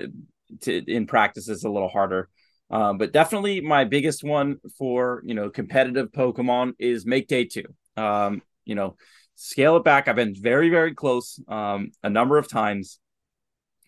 to 0.62 0.84
in 0.92 1.06
practice 1.06 1.48
is 1.48 1.64
a 1.64 1.70
little 1.70 1.88
harder. 1.88 2.28
Um, 2.70 2.98
but 2.98 3.12
definitely 3.12 3.60
my 3.60 3.84
biggest 3.84 4.22
one 4.22 4.58
for 4.78 5.22
you 5.24 5.34
know 5.34 5.50
competitive 5.50 6.10
Pokemon 6.12 6.74
is 6.78 7.06
make 7.06 7.28
day 7.28 7.44
two. 7.44 7.64
Um, 7.96 8.42
you 8.64 8.74
know, 8.74 8.96
scale 9.34 9.76
it 9.76 9.84
back. 9.84 10.08
I've 10.08 10.16
been 10.16 10.34
very 10.34 10.70
very 10.70 10.94
close 10.94 11.40
um, 11.48 11.90
a 12.02 12.10
number 12.10 12.38
of 12.38 12.48
times. 12.48 12.98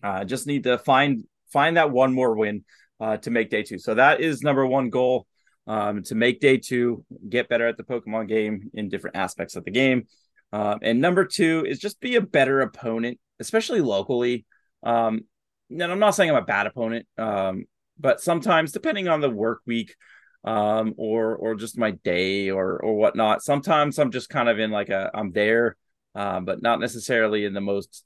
I 0.01 0.21
uh, 0.21 0.23
just 0.25 0.47
need 0.47 0.63
to 0.63 0.77
find 0.77 1.23
find 1.51 1.77
that 1.77 1.91
one 1.91 2.13
more 2.13 2.35
win 2.35 2.65
uh, 2.99 3.17
to 3.17 3.31
make 3.31 3.49
day 3.49 3.63
two. 3.63 3.79
So 3.79 3.95
that 3.95 4.19
is 4.19 4.41
number 4.41 4.65
one 4.65 4.89
goal 4.89 5.27
um, 5.65 6.03
to 6.03 6.15
make 6.15 6.41
day 6.41 6.57
two, 6.57 7.05
get 7.29 7.47
better 7.47 7.67
at 7.67 7.77
the 7.77 7.83
Pokemon 7.83 8.27
game 8.27 8.69
in 8.73 8.89
different 8.89 9.15
aspects 9.15 9.55
of 9.55 9.63
the 9.63 9.71
game. 9.71 10.07
Um, 10.53 10.79
and 10.81 11.01
number 11.01 11.25
two 11.25 11.65
is 11.67 11.79
just 11.79 11.99
be 11.99 12.15
a 12.15 12.21
better 12.21 12.61
opponent, 12.61 13.19
especially 13.39 13.81
locally. 13.81 14.45
Um, 14.83 15.25
and 15.69 15.83
I'm 15.83 15.99
not 15.99 16.11
saying 16.11 16.29
I'm 16.29 16.35
a 16.37 16.45
bad 16.45 16.67
opponent. 16.67 17.07
Um, 17.17 17.65
but 17.99 18.21
sometimes 18.21 18.71
depending 18.71 19.07
on 19.07 19.21
the 19.21 19.29
work 19.29 19.61
week 19.65 19.95
um, 20.43 20.93
or 20.97 21.35
or 21.35 21.55
just 21.55 21.77
my 21.77 21.91
day 21.91 22.49
or 22.49 22.77
or 22.83 22.95
whatnot 22.95 23.41
sometimes 23.41 23.97
i'm 23.97 24.11
just 24.11 24.29
kind 24.29 24.49
of 24.49 24.59
in 24.59 24.71
like 24.71 24.89
a 24.89 25.09
i'm 25.13 25.31
there 25.31 25.77
um, 26.15 26.45
but 26.45 26.61
not 26.61 26.79
necessarily 26.79 27.45
in 27.45 27.53
the 27.53 27.61
most 27.61 28.03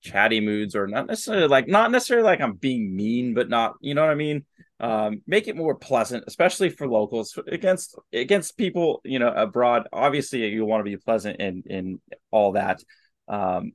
chatty 0.00 0.40
moods 0.40 0.76
or 0.76 0.86
not 0.86 1.06
necessarily 1.06 1.48
like 1.48 1.68
not 1.68 1.90
necessarily 1.90 2.24
like 2.24 2.40
i'm 2.40 2.54
being 2.54 2.94
mean 2.94 3.34
but 3.34 3.48
not 3.48 3.74
you 3.80 3.94
know 3.94 4.00
what 4.00 4.10
i 4.10 4.14
mean 4.14 4.44
um, 4.80 5.22
make 5.26 5.48
it 5.48 5.56
more 5.56 5.74
pleasant 5.74 6.24
especially 6.26 6.70
for 6.70 6.88
locals 6.88 7.38
against 7.48 7.98
against 8.12 8.56
people 8.56 9.00
you 9.04 9.18
know 9.18 9.32
abroad 9.32 9.88
obviously 9.92 10.46
you 10.48 10.64
want 10.64 10.80
to 10.80 10.90
be 10.90 10.96
pleasant 10.96 11.40
and 11.40 11.66
in 11.66 12.00
all 12.30 12.52
that 12.52 12.80
um, 13.28 13.72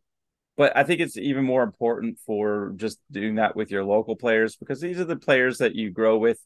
but 0.55 0.75
I 0.75 0.83
think 0.83 0.99
it's 0.99 1.17
even 1.17 1.43
more 1.43 1.63
important 1.63 2.19
for 2.25 2.73
just 2.75 2.99
doing 3.11 3.35
that 3.35 3.55
with 3.55 3.71
your 3.71 3.83
local 3.83 4.15
players 4.15 4.55
because 4.55 4.79
these 4.79 4.99
are 4.99 5.05
the 5.05 5.15
players 5.15 5.59
that 5.59 5.75
you 5.75 5.89
grow 5.89 6.17
with, 6.17 6.39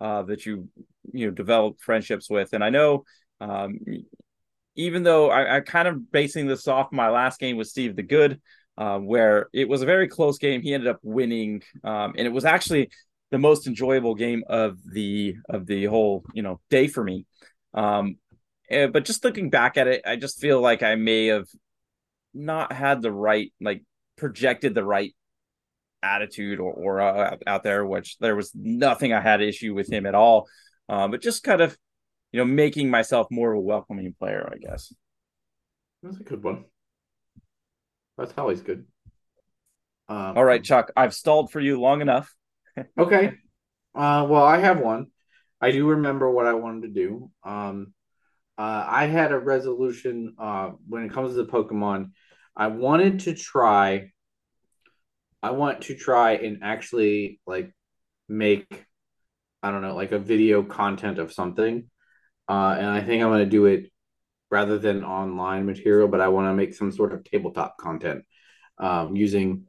uh, 0.00 0.22
that 0.24 0.44
you 0.44 0.68
you 1.12 1.26
know 1.26 1.32
develop 1.32 1.80
friendships 1.80 2.28
with. 2.28 2.52
And 2.52 2.62
I 2.62 2.70
know, 2.70 3.04
um, 3.40 3.78
even 4.76 5.02
though 5.02 5.30
I, 5.30 5.56
I 5.56 5.60
kind 5.60 5.88
of 5.88 6.10
basing 6.10 6.46
this 6.46 6.68
off 6.68 6.92
my 6.92 7.08
last 7.08 7.40
game 7.40 7.56
with 7.56 7.68
Steve 7.68 7.96
the 7.96 8.02
Good, 8.02 8.40
uh, 8.76 8.98
where 8.98 9.48
it 9.54 9.68
was 9.68 9.80
a 9.80 9.86
very 9.86 10.08
close 10.08 10.36
game, 10.38 10.60
he 10.60 10.74
ended 10.74 10.88
up 10.88 10.98
winning, 11.02 11.62
um, 11.84 12.14
and 12.18 12.26
it 12.26 12.32
was 12.32 12.44
actually 12.44 12.90
the 13.34 13.38
most 13.38 13.66
enjoyable 13.66 14.14
game 14.14 14.44
of 14.46 14.78
the 14.92 15.34
of 15.48 15.66
the 15.66 15.86
whole 15.86 16.22
you 16.34 16.42
know 16.44 16.60
day 16.70 16.86
for 16.86 17.02
me. 17.02 17.26
Um, 17.74 18.18
eh, 18.70 18.86
but 18.86 19.04
just 19.04 19.24
looking 19.24 19.50
back 19.50 19.76
at 19.76 19.88
it, 19.88 20.02
I 20.06 20.14
just 20.14 20.40
feel 20.40 20.60
like 20.60 20.84
I 20.84 20.94
may 20.94 21.26
have 21.26 21.48
not 22.32 22.72
had 22.72 23.02
the 23.02 23.10
right 23.10 23.52
like 23.60 23.82
projected 24.16 24.72
the 24.72 24.84
right 24.84 25.12
attitude 26.00 26.60
or, 26.60 26.72
or 26.72 27.00
uh, 27.00 27.36
out 27.44 27.64
there 27.64 27.84
which 27.84 28.18
there 28.18 28.36
was 28.36 28.52
nothing 28.54 29.12
i 29.12 29.20
had 29.20 29.40
issue 29.42 29.74
with 29.74 29.90
him 29.90 30.06
at 30.06 30.14
all. 30.14 30.46
Um, 30.88 31.10
but 31.10 31.20
just 31.20 31.42
kind 31.42 31.60
of 31.60 31.76
you 32.30 32.38
know 32.38 32.44
making 32.44 32.88
myself 32.88 33.26
more 33.32 33.50
of 33.52 33.58
a 33.58 33.60
welcoming 33.60 34.14
player 34.16 34.48
i 34.54 34.58
guess. 34.58 34.94
That's 36.04 36.20
a 36.20 36.22
good 36.22 36.44
one. 36.44 36.66
That's 38.16 38.34
always 38.38 38.60
good. 38.60 38.84
Um, 40.08 40.36
all 40.36 40.44
right 40.44 40.62
chuck 40.62 40.92
i've 40.96 41.14
stalled 41.14 41.50
for 41.50 41.58
you 41.58 41.80
long 41.80 42.00
enough 42.00 42.32
okay. 42.98 43.32
Uh, 43.94 44.26
well 44.28 44.44
i 44.44 44.58
have 44.58 44.80
one. 44.80 45.06
I 45.60 45.70
do 45.70 45.86
remember 45.88 46.30
what 46.30 46.46
i 46.46 46.54
wanted 46.54 46.82
to 46.82 47.00
do. 47.00 47.30
Um, 47.44 47.94
uh, 48.56 48.84
i 48.88 49.06
had 49.06 49.32
a 49.32 49.38
resolution 49.38 50.34
uh, 50.38 50.70
when 50.88 51.04
it 51.04 51.12
comes 51.12 51.34
to 51.34 51.42
the 51.42 51.50
pokemon 51.50 52.10
I 52.56 52.68
wanted 52.68 53.20
to 53.20 53.34
try. 53.34 54.10
I 55.42 55.50
want 55.50 55.82
to 55.82 55.94
try 55.94 56.32
and 56.32 56.58
actually 56.62 57.40
like 57.46 57.72
make, 58.28 58.86
I 59.62 59.70
don't 59.70 59.82
know, 59.82 59.94
like 59.94 60.12
a 60.12 60.18
video 60.18 60.62
content 60.62 61.18
of 61.18 61.32
something, 61.32 61.90
uh, 62.48 62.76
and 62.78 62.86
I 62.86 63.00
think 63.02 63.22
I'm 63.22 63.28
going 63.28 63.44
to 63.44 63.50
do 63.50 63.66
it 63.66 63.90
rather 64.50 64.78
than 64.78 65.04
online 65.04 65.66
material, 65.66 66.08
but 66.08 66.20
I 66.20 66.28
want 66.28 66.48
to 66.48 66.54
make 66.54 66.74
some 66.74 66.92
sort 66.92 67.12
of 67.12 67.24
tabletop 67.24 67.76
content 67.76 68.24
um, 68.78 69.16
using, 69.16 69.64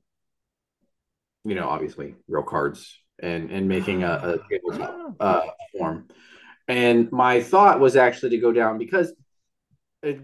you 1.45 1.55
know, 1.55 1.69
obviously 1.69 2.15
real 2.27 2.43
cards 2.43 2.99
and 3.19 3.51
and 3.51 3.69
making 3.69 4.03
a, 4.03 4.11
a 4.11 4.49
tabletop 4.49 5.15
uh, 5.19 5.41
form. 5.77 6.07
And 6.67 7.11
my 7.11 7.41
thought 7.41 7.79
was 7.79 7.95
actually 7.95 8.31
to 8.31 8.39
go 8.39 8.51
down 8.51 8.77
because 8.77 9.13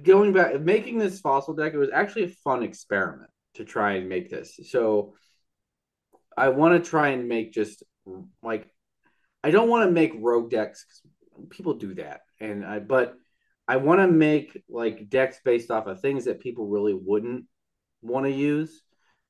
going 0.03 0.33
back 0.33 0.59
making 0.59 0.97
this 0.97 1.19
fossil 1.19 1.53
deck 1.55 1.73
it 1.73 1.77
was 1.77 1.89
actually 1.91 2.23
a 2.23 2.29
fun 2.43 2.63
experiment 2.63 3.29
to 3.55 3.63
try 3.63 3.93
and 3.93 4.09
make 4.09 4.29
this. 4.29 4.59
So 4.69 5.13
i 6.37 6.49
want 6.49 6.81
to 6.81 6.89
try 6.89 7.09
and 7.09 7.27
make 7.27 7.51
just 7.51 7.83
like 8.41 8.65
i 9.43 9.51
don't 9.51 9.69
want 9.69 9.85
to 9.85 9.91
make 9.91 10.13
rogue 10.15 10.49
decks 10.49 10.85
because 10.85 11.49
people 11.49 11.75
do 11.75 11.93
that. 11.95 12.21
And 12.39 12.65
i 12.65 12.79
but 12.79 13.15
i 13.67 13.77
want 13.77 14.01
to 14.01 14.07
make 14.07 14.61
like 14.69 15.09
decks 15.09 15.39
based 15.43 15.71
off 15.71 15.87
of 15.87 16.01
things 16.01 16.25
that 16.25 16.39
people 16.39 16.67
really 16.67 16.93
wouldn't 16.93 17.45
want 18.01 18.25
to 18.25 18.31
use. 18.31 18.81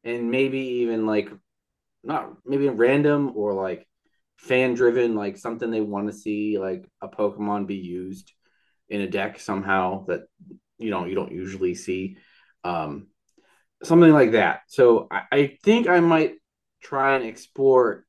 And 0.04 0.32
maybe 0.32 0.58
even 0.82 1.06
like 1.06 1.30
not 2.04 2.34
maybe 2.46 2.68
random 2.70 3.32
or 3.36 3.54
like 3.54 3.88
fan 4.38 4.74
driven 4.74 5.16
like 5.16 5.38
something 5.38 5.70
they 5.70 5.82
want 5.82 6.08
to 6.08 6.14
see 6.14 6.58
like 6.58 6.90
a 7.02 7.08
pokemon 7.08 7.68
be 7.68 7.76
used 7.76 8.32
in 8.90 9.02
a 9.02 9.08
deck 9.08 9.40
somehow 9.40 10.06
that 10.06 10.22
you 10.78 10.90
know 10.90 11.06
you 11.06 11.16
don't 11.16 11.32
usually 11.32 11.76
see 11.76 12.18
um, 12.64 13.08
something 13.84 14.12
like 14.12 14.34
that. 14.34 14.62
So 14.68 15.08
I, 15.10 15.22
I, 15.32 15.58
think 15.64 15.88
i 15.88 16.00
might 16.00 16.36
try 16.84 17.16
and 17.16 17.26
explore 17.26 18.06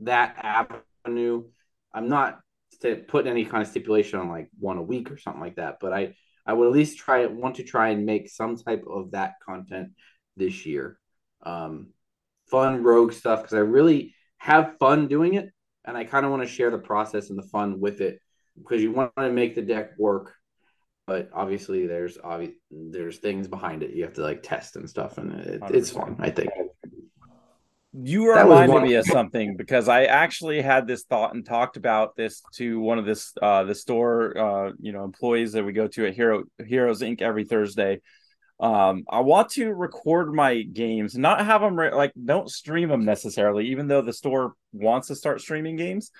that 0.00 0.36
avenue. 0.42 1.44
I'm 1.92 2.08
not 2.08 2.40
to 2.80 2.96
put 2.96 3.26
any 3.26 3.44
kind 3.44 3.62
of 3.62 3.68
stipulation 3.68 4.18
on 4.20 4.30
like 4.30 4.48
one 4.58 4.78
a 4.78 4.82
week 4.82 5.10
or 5.10 5.18
something 5.18 5.42
like 5.42 5.56
that 5.56 5.76
but 5.82 5.92
i 5.92 6.14
i 6.46 6.52
would 6.54 6.66
at 6.66 6.72
least 6.72 6.96
try 6.96 7.26
want 7.26 7.56
to 7.56 7.62
try 7.62 7.90
and 7.90 8.06
make 8.06 8.30
some 8.30 8.56
type 8.56 8.84
of 8.88 9.10
that 9.10 9.34
content 9.44 9.90
this 10.40 10.66
year. 10.66 10.98
Um, 11.44 11.88
fun 12.50 12.82
rogue 12.82 13.12
stuff 13.12 13.42
because 13.42 13.54
i 13.54 13.58
really 13.58 14.14
have 14.38 14.76
fun 14.78 15.06
doing 15.06 15.34
it 15.34 15.50
and 15.84 15.96
i 15.96 16.04
kind 16.04 16.24
of 16.24 16.30
want 16.30 16.42
to 16.42 16.48
share 16.48 16.70
the 16.70 16.78
process 16.78 17.30
and 17.30 17.38
the 17.38 17.46
fun 17.48 17.80
with 17.80 18.00
it 18.00 18.20
because 18.58 18.82
you 18.82 18.92
want 18.92 19.12
to 19.16 19.30
make 19.30 19.54
the 19.54 19.62
deck 19.62 19.98
work 19.98 20.34
but 21.06 21.28
obviously 21.32 21.86
there's 21.86 22.18
obvi- 22.18 22.54
there's 22.70 23.18
things 23.18 23.48
behind 23.48 23.82
it 23.82 23.90
you 23.90 24.04
have 24.04 24.12
to 24.14 24.22
like 24.22 24.42
test 24.42 24.76
and 24.76 24.88
stuff 24.88 25.18
and 25.18 25.32
it, 25.40 25.62
it's 25.70 25.90
fun 25.90 26.16
i 26.20 26.30
think. 26.30 26.50
You 27.92 28.26
are 28.26 28.44
reminded 28.44 28.82
me 28.82 28.94
of 28.94 29.04
something 29.06 29.56
because 29.56 29.88
i 29.88 30.04
actually 30.04 30.62
had 30.62 30.86
this 30.86 31.02
thought 31.02 31.34
and 31.34 31.44
talked 31.44 31.76
about 31.76 32.14
this 32.14 32.42
to 32.54 32.78
one 32.78 33.00
of 33.00 33.04
this 33.04 33.32
uh 33.42 33.64
the 33.64 33.74
store 33.74 34.38
uh 34.38 34.72
you 34.78 34.92
know 34.92 35.02
employees 35.02 35.52
that 35.52 35.64
we 35.64 35.72
go 35.72 35.88
to 35.88 36.06
at 36.06 36.14
hero 36.14 36.44
heroes 36.64 37.02
inc 37.02 37.20
every 37.20 37.42
thursday 37.44 38.00
um 38.60 39.04
i 39.10 39.20
want 39.20 39.50
to 39.50 39.72
record 39.72 40.32
my 40.32 40.62
games 40.62 41.16
not 41.16 41.44
have 41.44 41.60
them 41.60 41.78
re- 41.78 41.94
like 41.94 42.12
don't 42.22 42.50
stream 42.50 42.88
them 42.88 43.04
necessarily 43.04 43.68
even 43.68 43.88
though 43.88 44.02
the 44.02 44.12
store 44.12 44.54
wants 44.72 45.08
to 45.08 45.16
start 45.16 45.40
streaming 45.40 45.76
games. 45.76 46.10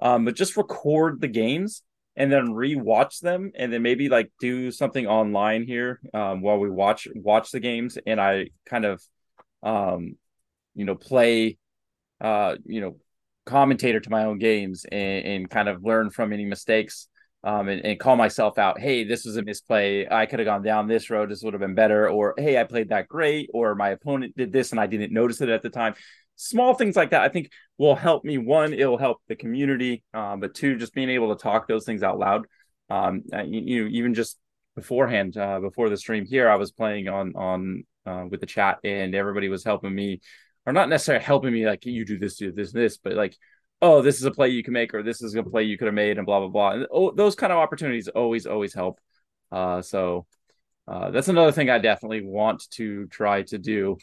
Um 0.00 0.24
but 0.24 0.36
just 0.36 0.56
record 0.56 1.20
the 1.20 1.28
games 1.28 1.82
and 2.16 2.30
then 2.32 2.48
rewatch 2.48 3.20
them 3.20 3.52
and 3.56 3.72
then 3.72 3.82
maybe 3.82 4.08
like 4.08 4.30
do 4.40 4.70
something 4.70 5.06
online 5.06 5.64
here 5.64 6.00
um, 6.14 6.40
while 6.40 6.58
we 6.58 6.70
watch 6.70 7.08
watch 7.14 7.50
the 7.50 7.60
games 7.60 7.98
and 8.06 8.20
I 8.20 8.50
kind 8.64 8.84
of 8.84 9.02
um, 9.62 10.16
you 10.74 10.84
know 10.84 10.94
play 10.94 11.58
uh, 12.20 12.56
you 12.64 12.80
know, 12.80 12.96
commentator 13.46 14.00
to 14.00 14.10
my 14.10 14.24
own 14.24 14.38
games 14.38 14.84
and, 14.90 15.24
and 15.24 15.50
kind 15.50 15.68
of 15.68 15.82
learn 15.82 16.10
from 16.10 16.32
any 16.32 16.44
mistakes 16.44 17.08
um, 17.44 17.68
and, 17.68 17.84
and, 17.84 18.00
call 18.00 18.16
myself 18.16 18.58
out. 18.58 18.80
Hey, 18.80 19.04
this 19.04 19.24
was 19.24 19.36
a 19.36 19.42
misplay. 19.42 20.08
I 20.08 20.26
could 20.26 20.40
have 20.40 20.46
gone 20.46 20.62
down 20.62 20.88
this 20.88 21.08
road. 21.08 21.30
This 21.30 21.42
would 21.42 21.54
have 21.54 21.60
been 21.60 21.74
better. 21.74 22.08
Or, 22.08 22.34
hey, 22.36 22.58
I 22.58 22.64
played 22.64 22.88
that 22.88 23.08
great. 23.08 23.48
Or 23.54 23.74
my 23.74 23.90
opponent 23.90 24.36
did 24.36 24.52
this 24.52 24.72
and 24.72 24.80
I 24.80 24.86
didn't 24.86 25.12
notice 25.12 25.40
it 25.40 25.48
at 25.48 25.62
the 25.62 25.70
time. 25.70 25.94
Small 26.34 26.74
things 26.74 26.96
like 26.96 27.10
that, 27.10 27.22
I 27.22 27.28
think, 27.28 27.50
will 27.78 27.94
help 27.94 28.24
me. 28.24 28.38
One, 28.38 28.72
it'll 28.72 28.98
help 28.98 29.18
the 29.28 29.36
community. 29.36 30.02
Um, 30.12 30.40
but 30.40 30.54
two, 30.54 30.76
just 30.76 30.94
being 30.94 31.10
able 31.10 31.34
to 31.34 31.42
talk 31.42 31.68
those 31.68 31.84
things 31.84 32.02
out 32.02 32.18
loud. 32.18 32.46
Um, 32.90 33.22
you, 33.32 33.60
you 33.60 33.84
know, 33.84 33.90
even 33.92 34.14
just 34.14 34.38
beforehand, 34.74 35.36
uh, 35.36 35.60
before 35.60 35.90
the 35.90 35.96
stream 35.96 36.24
here, 36.24 36.48
I 36.48 36.56
was 36.56 36.72
playing 36.72 37.08
on 37.08 37.34
on 37.36 37.84
uh, 38.06 38.24
with 38.30 38.40
the 38.40 38.46
chat, 38.46 38.78
and 38.84 39.14
everybody 39.14 39.48
was 39.48 39.64
helping 39.64 39.94
me, 39.94 40.20
or 40.64 40.72
not 40.72 40.88
necessarily 40.88 41.24
helping 41.24 41.52
me 41.52 41.66
like 41.66 41.84
you 41.84 42.04
do 42.04 42.18
this, 42.18 42.36
do 42.36 42.52
this, 42.52 42.72
this, 42.72 42.96
but 42.96 43.12
like 43.12 43.36
oh, 43.80 44.02
this 44.02 44.16
is 44.16 44.24
a 44.24 44.30
play 44.30 44.48
you 44.48 44.62
can 44.62 44.72
make, 44.72 44.94
or 44.94 45.02
this 45.02 45.22
is 45.22 45.34
a 45.34 45.42
play 45.42 45.64
you 45.64 45.78
could 45.78 45.86
have 45.86 45.94
made, 45.94 46.18
and 46.18 46.26
blah 46.26 46.40
blah 46.40 46.48
blah. 46.48 46.70
And 46.72 46.86
oh, 46.90 47.12
those 47.12 47.34
kind 47.34 47.52
of 47.52 47.58
opportunities 47.58 48.08
always 48.08 48.46
always 48.46 48.74
help. 48.74 49.00
Uh, 49.50 49.82
so 49.82 50.26
uh, 50.86 51.10
that's 51.10 51.28
another 51.28 51.52
thing 51.52 51.70
I 51.70 51.78
definitely 51.78 52.22
want 52.22 52.68
to 52.72 53.06
try 53.06 53.42
to 53.42 53.58
do 53.58 53.98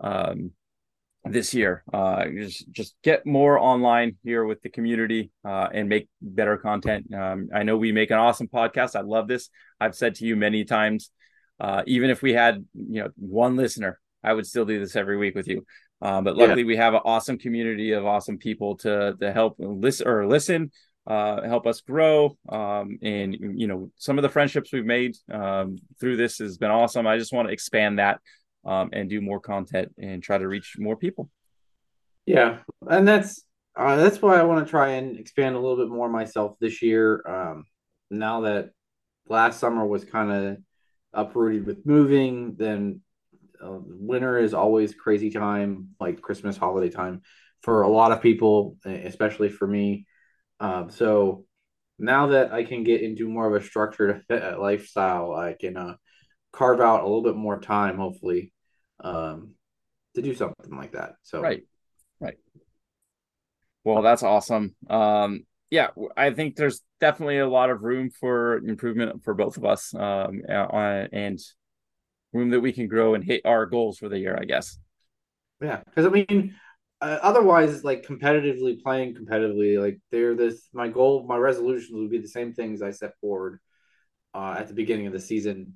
um, 0.00 0.52
this 1.24 1.54
year. 1.54 1.84
Uh, 1.92 2.24
just 2.36 2.70
just 2.70 2.94
get 3.02 3.26
more 3.26 3.58
online 3.58 4.16
here 4.24 4.44
with 4.44 4.62
the 4.62 4.70
community 4.70 5.30
uh, 5.44 5.68
and 5.72 5.88
make 5.88 6.08
better 6.20 6.56
content. 6.56 7.12
Um, 7.12 7.48
I 7.54 7.62
know 7.62 7.76
we 7.76 7.92
make 7.92 8.10
an 8.10 8.18
awesome 8.18 8.48
podcast. 8.48 8.96
I 8.96 9.02
love 9.02 9.28
this. 9.28 9.50
I've 9.80 9.94
said 9.94 10.16
to 10.16 10.24
you 10.24 10.36
many 10.36 10.64
times, 10.64 11.10
uh, 11.58 11.82
even 11.86 12.10
if 12.10 12.22
we 12.22 12.32
had 12.32 12.64
you 12.74 13.02
know 13.02 13.10
one 13.16 13.56
listener, 13.56 14.00
I 14.24 14.32
would 14.32 14.46
still 14.46 14.64
do 14.64 14.80
this 14.80 14.96
every 14.96 15.16
week 15.16 15.34
with 15.34 15.48
you. 15.48 15.64
Um, 16.02 16.24
but 16.24 16.36
luckily, 16.36 16.62
yeah. 16.62 16.66
we 16.66 16.76
have 16.76 16.94
an 16.94 17.02
awesome 17.04 17.38
community 17.38 17.92
of 17.92 18.06
awesome 18.06 18.38
people 18.38 18.76
to 18.78 19.16
to 19.20 19.32
help 19.32 19.56
listen 19.58 20.08
or 20.08 20.26
listen, 20.26 20.70
uh, 21.06 21.42
help 21.42 21.66
us 21.66 21.80
grow. 21.80 22.36
Um, 22.48 22.98
and 23.02 23.34
you 23.34 23.66
know, 23.66 23.90
some 23.96 24.18
of 24.18 24.22
the 24.22 24.28
friendships 24.28 24.72
we've 24.72 24.84
made 24.84 25.16
um, 25.32 25.76
through 25.98 26.16
this 26.16 26.38
has 26.38 26.56
been 26.56 26.70
awesome. 26.70 27.06
I 27.06 27.18
just 27.18 27.32
want 27.32 27.48
to 27.48 27.52
expand 27.52 27.98
that 27.98 28.20
um, 28.64 28.90
and 28.92 29.10
do 29.10 29.20
more 29.20 29.40
content 29.40 29.92
and 29.98 30.22
try 30.22 30.38
to 30.38 30.48
reach 30.48 30.76
more 30.78 30.96
people. 30.96 31.28
Yeah, 32.26 32.58
and 32.88 33.06
that's 33.06 33.42
uh, 33.76 33.96
that's 33.96 34.22
why 34.22 34.38
I 34.38 34.44
want 34.44 34.64
to 34.64 34.70
try 34.70 34.90
and 34.90 35.18
expand 35.18 35.54
a 35.54 35.58
little 35.58 35.76
bit 35.76 35.88
more 35.88 36.08
myself 36.08 36.56
this 36.60 36.82
year. 36.82 37.22
Um, 37.26 37.64
now 38.10 38.42
that 38.42 38.70
last 39.28 39.60
summer 39.60 39.86
was 39.86 40.04
kind 40.04 40.30
of 40.30 40.56
uprooted 41.12 41.66
with 41.66 41.86
moving, 41.86 42.56
then 42.56 43.00
uh, 43.62 43.78
winter 43.80 44.38
is 44.38 44.54
always 44.54 44.94
crazy 44.94 45.30
time, 45.30 45.88
like 46.00 46.20
Christmas 46.20 46.56
holiday 46.56 46.90
time 46.90 47.22
for 47.62 47.82
a 47.82 47.88
lot 47.88 48.12
of 48.12 48.22
people, 48.22 48.76
especially 48.84 49.48
for 49.48 49.66
me. 49.66 50.06
Um, 50.60 50.90
so 50.90 51.44
now 51.98 52.28
that 52.28 52.52
I 52.52 52.64
can 52.64 52.84
get 52.84 53.02
into 53.02 53.28
more 53.28 53.46
of 53.54 53.60
a 53.60 53.64
structured 53.64 54.24
lifestyle, 54.30 55.34
I 55.34 55.54
can 55.58 55.76
uh, 55.76 55.96
carve 56.52 56.80
out 56.80 57.02
a 57.02 57.06
little 57.06 57.22
bit 57.22 57.36
more 57.36 57.60
time, 57.60 57.96
hopefully, 57.96 58.52
um, 59.02 59.54
to 60.14 60.22
do 60.22 60.34
something 60.34 60.76
like 60.76 60.92
that. 60.92 61.14
So 61.22 61.40
right, 61.40 61.62
right. 62.20 62.38
Well, 63.84 64.02
that's 64.02 64.22
awesome. 64.22 64.74
Um, 64.88 65.44
yeah, 65.70 65.88
I 66.16 66.30
think 66.32 66.56
there's 66.56 66.82
definitely 67.00 67.38
a 67.38 67.48
lot 67.48 67.70
of 67.70 67.82
room 67.82 68.10
for 68.10 68.58
improvement 68.58 69.22
for 69.22 69.34
both 69.34 69.56
of 69.56 69.64
us, 69.64 69.94
um, 69.94 70.42
and 70.48 71.38
room 72.32 72.50
that 72.50 72.60
we 72.60 72.72
can 72.72 72.88
grow 72.88 73.14
and 73.14 73.24
hit 73.24 73.42
our 73.44 73.66
goals 73.66 73.98
for 73.98 74.08
the 74.08 74.18
year, 74.18 74.38
I 74.40 74.44
guess. 74.44 74.78
Yeah, 75.60 75.82
because 75.84 76.06
I 76.06 76.08
mean, 76.10 76.54
uh, 77.00 77.18
otherwise, 77.22 77.84
like 77.84 78.06
competitively 78.06 78.82
playing 78.82 79.14
competitively, 79.14 79.80
like 79.80 79.98
they're 80.10 80.34
this. 80.34 80.68
My 80.72 80.88
goal, 80.88 81.24
my 81.26 81.36
resolutions 81.36 81.92
would 81.92 82.10
be 82.10 82.18
the 82.18 82.28
same 82.28 82.52
things 82.52 82.82
I 82.82 82.90
set 82.90 83.12
forward 83.20 83.60
uh, 84.34 84.56
at 84.58 84.68
the 84.68 84.74
beginning 84.74 85.06
of 85.06 85.12
the 85.12 85.20
season. 85.20 85.74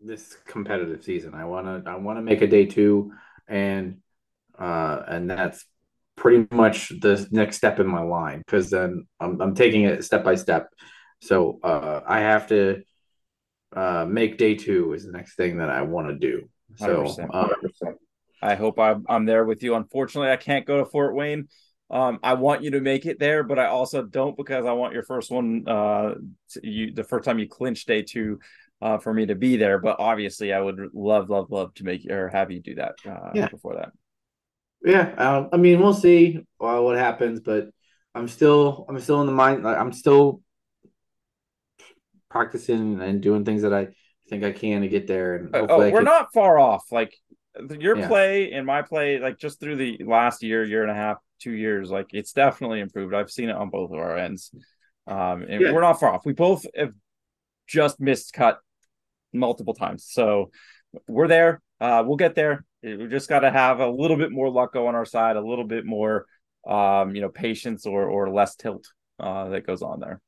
This 0.00 0.36
competitive 0.46 1.02
season, 1.02 1.34
I 1.34 1.46
want 1.46 1.84
to, 1.84 1.90
I 1.90 1.96
want 1.96 2.18
to 2.18 2.22
make 2.22 2.42
a 2.42 2.46
day 2.46 2.66
two, 2.66 3.12
and 3.48 3.98
uh, 4.58 5.02
and 5.08 5.30
that's 5.30 5.64
pretty 6.16 6.46
much 6.50 6.88
the 7.00 7.26
next 7.30 7.56
step 7.56 7.78
in 7.78 7.86
my 7.86 8.02
line 8.02 8.38
because 8.38 8.70
then 8.70 9.06
I'm, 9.20 9.40
I'm 9.40 9.54
taking 9.54 9.82
it 9.82 10.04
step 10.04 10.24
by 10.24 10.34
step. 10.34 10.68
So 11.20 11.60
uh, 11.62 12.00
I 12.06 12.20
have 12.20 12.48
to 12.48 12.82
uh, 13.76 14.06
make 14.08 14.38
day 14.38 14.54
two 14.54 14.94
is 14.94 15.04
the 15.04 15.12
next 15.12 15.36
thing 15.36 15.58
that 15.58 15.68
I 15.68 15.82
want 15.82 16.08
to 16.08 16.14
do. 16.14 16.48
So 16.76 17.04
100%, 17.04 17.28
100%. 17.30 17.94
I 18.42 18.54
hope 18.54 18.78
I'm, 18.78 19.04
I'm 19.08 19.26
there 19.26 19.44
with 19.44 19.62
you. 19.62 19.74
Unfortunately, 19.74 20.30
I 20.30 20.36
can't 20.36 20.66
go 20.66 20.78
to 20.78 20.86
Fort 20.86 21.14
Wayne. 21.14 21.48
Um, 21.90 22.18
I 22.22 22.34
want 22.34 22.62
you 22.62 22.72
to 22.72 22.80
make 22.80 23.06
it 23.06 23.18
there, 23.20 23.44
but 23.44 23.58
I 23.58 23.66
also 23.66 24.02
don't 24.02 24.36
because 24.36 24.66
I 24.66 24.72
want 24.72 24.94
your 24.94 25.04
first 25.04 25.30
one, 25.30 25.68
uh, 25.68 26.14
you 26.62 26.92
the 26.92 27.04
first 27.04 27.24
time 27.24 27.38
you 27.38 27.48
clinch 27.48 27.84
day 27.84 28.02
two, 28.02 28.40
uh, 28.82 28.98
for 28.98 29.14
me 29.14 29.26
to 29.26 29.34
be 29.34 29.56
there. 29.56 29.78
But 29.78 30.00
obviously, 30.00 30.52
I 30.52 30.60
would 30.60 30.80
love, 30.92 31.30
love, 31.30 31.50
love 31.50 31.74
to 31.74 31.84
make 31.84 32.10
or 32.10 32.28
have 32.28 32.50
you 32.50 32.60
do 32.60 32.74
that 32.76 32.94
uh, 33.06 33.30
yeah. 33.34 33.48
before 33.48 33.76
that. 33.76 33.90
Yeah, 34.84 35.14
uh, 35.16 35.48
I 35.52 35.56
mean, 35.58 35.80
we'll 35.80 35.94
see 35.94 36.38
uh, 36.60 36.80
what 36.80 36.96
happens, 36.96 37.40
but 37.40 37.68
I'm 38.14 38.28
still, 38.28 38.86
I'm 38.88 38.98
still 39.00 39.20
in 39.20 39.26
the 39.26 39.32
mind. 39.32 39.66
I'm 39.66 39.92
still 39.92 40.40
practicing 42.36 43.00
and 43.00 43.20
doing 43.20 43.44
things 43.44 43.62
that 43.62 43.72
I 43.74 43.88
think 44.28 44.44
I 44.44 44.52
can 44.52 44.82
to 44.82 44.88
get 44.88 45.06
there. 45.06 45.36
And 45.36 45.50
oh, 45.54 45.78
we're 45.78 45.90
can... 45.90 46.04
not 46.04 46.32
far 46.32 46.58
off. 46.58 46.90
Like 46.90 47.14
your 47.78 47.96
yeah. 47.96 48.08
play 48.08 48.52
and 48.52 48.66
my 48.66 48.82
play, 48.82 49.18
like 49.18 49.38
just 49.38 49.60
through 49.60 49.76
the 49.76 50.02
last 50.04 50.42
year, 50.42 50.64
year 50.64 50.82
and 50.82 50.90
a 50.90 50.94
half, 50.94 51.18
two 51.40 51.52
years, 51.52 51.90
like 51.90 52.08
it's 52.12 52.32
definitely 52.32 52.80
improved. 52.80 53.14
I've 53.14 53.30
seen 53.30 53.48
it 53.48 53.56
on 53.56 53.70
both 53.70 53.90
of 53.90 53.98
our 53.98 54.16
ends. 54.16 54.50
Um, 55.06 55.42
and 55.48 55.60
yeah. 55.60 55.72
we're 55.72 55.80
not 55.80 56.00
far 56.00 56.12
off. 56.12 56.26
We 56.26 56.32
both 56.32 56.66
have 56.76 56.92
just 57.66 58.00
missed 58.00 58.32
cut 58.32 58.58
multiple 59.32 59.74
times. 59.74 60.06
So 60.08 60.50
we're 61.06 61.28
there. 61.28 61.62
Uh, 61.80 62.02
we'll 62.06 62.16
get 62.16 62.34
there. 62.34 62.64
We 62.82 63.06
just 63.08 63.28
got 63.28 63.40
to 63.40 63.50
have 63.50 63.80
a 63.80 63.88
little 63.88 64.16
bit 64.16 64.32
more 64.32 64.50
luck 64.50 64.72
go 64.72 64.86
on 64.86 64.94
our 64.94 65.04
side, 65.04 65.36
a 65.36 65.40
little 65.40 65.64
bit 65.64 65.84
more, 65.84 66.26
um, 66.66 67.14
you 67.14 67.20
know, 67.20 67.28
patience 67.28 67.86
or 67.86 68.08
or 68.08 68.30
less 68.30 68.56
tilt 68.56 68.86
uh, 69.18 69.48
that 69.50 69.66
goes 69.66 69.82
on 69.82 70.00
there. 70.00 70.20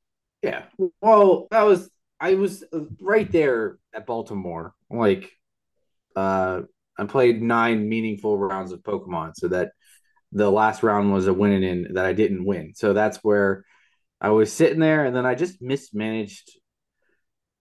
Yeah. 0.43 0.65
Well, 1.01 1.49
that 1.51 1.63
was 1.63 1.91
I 2.21 2.35
was 2.35 2.65
right 3.01 3.31
there 3.31 3.79
at 3.95 4.07
Baltimore. 4.07 4.75
Like, 4.91 5.31
uh, 6.17 6.63
I 6.99 7.05
played 7.05 7.43
nine 7.43 7.89
meaningful 7.89 8.37
rounds 8.37 8.73
of 8.73 8.83
Pokemon, 8.83 9.33
so 9.37 9.49
that 9.49 9.73
the 10.33 10.51
last 10.51 10.83
round 10.83 11.13
was 11.13 11.27
a 11.27 11.33
winning 11.33 11.63
in 11.63 11.95
that 11.95 12.05
I 12.05 12.13
didn't 12.13 12.45
win. 12.45 12.73
So 12.75 12.93
that's 12.93 13.19
where 13.19 13.65
I 14.21 14.31
was 14.31 14.53
sitting 14.53 14.81
there, 14.81 15.05
and 15.05 15.15
then 15.15 15.27
I 15.27 15.35
just 15.35 15.63
mismanaged. 15.63 16.59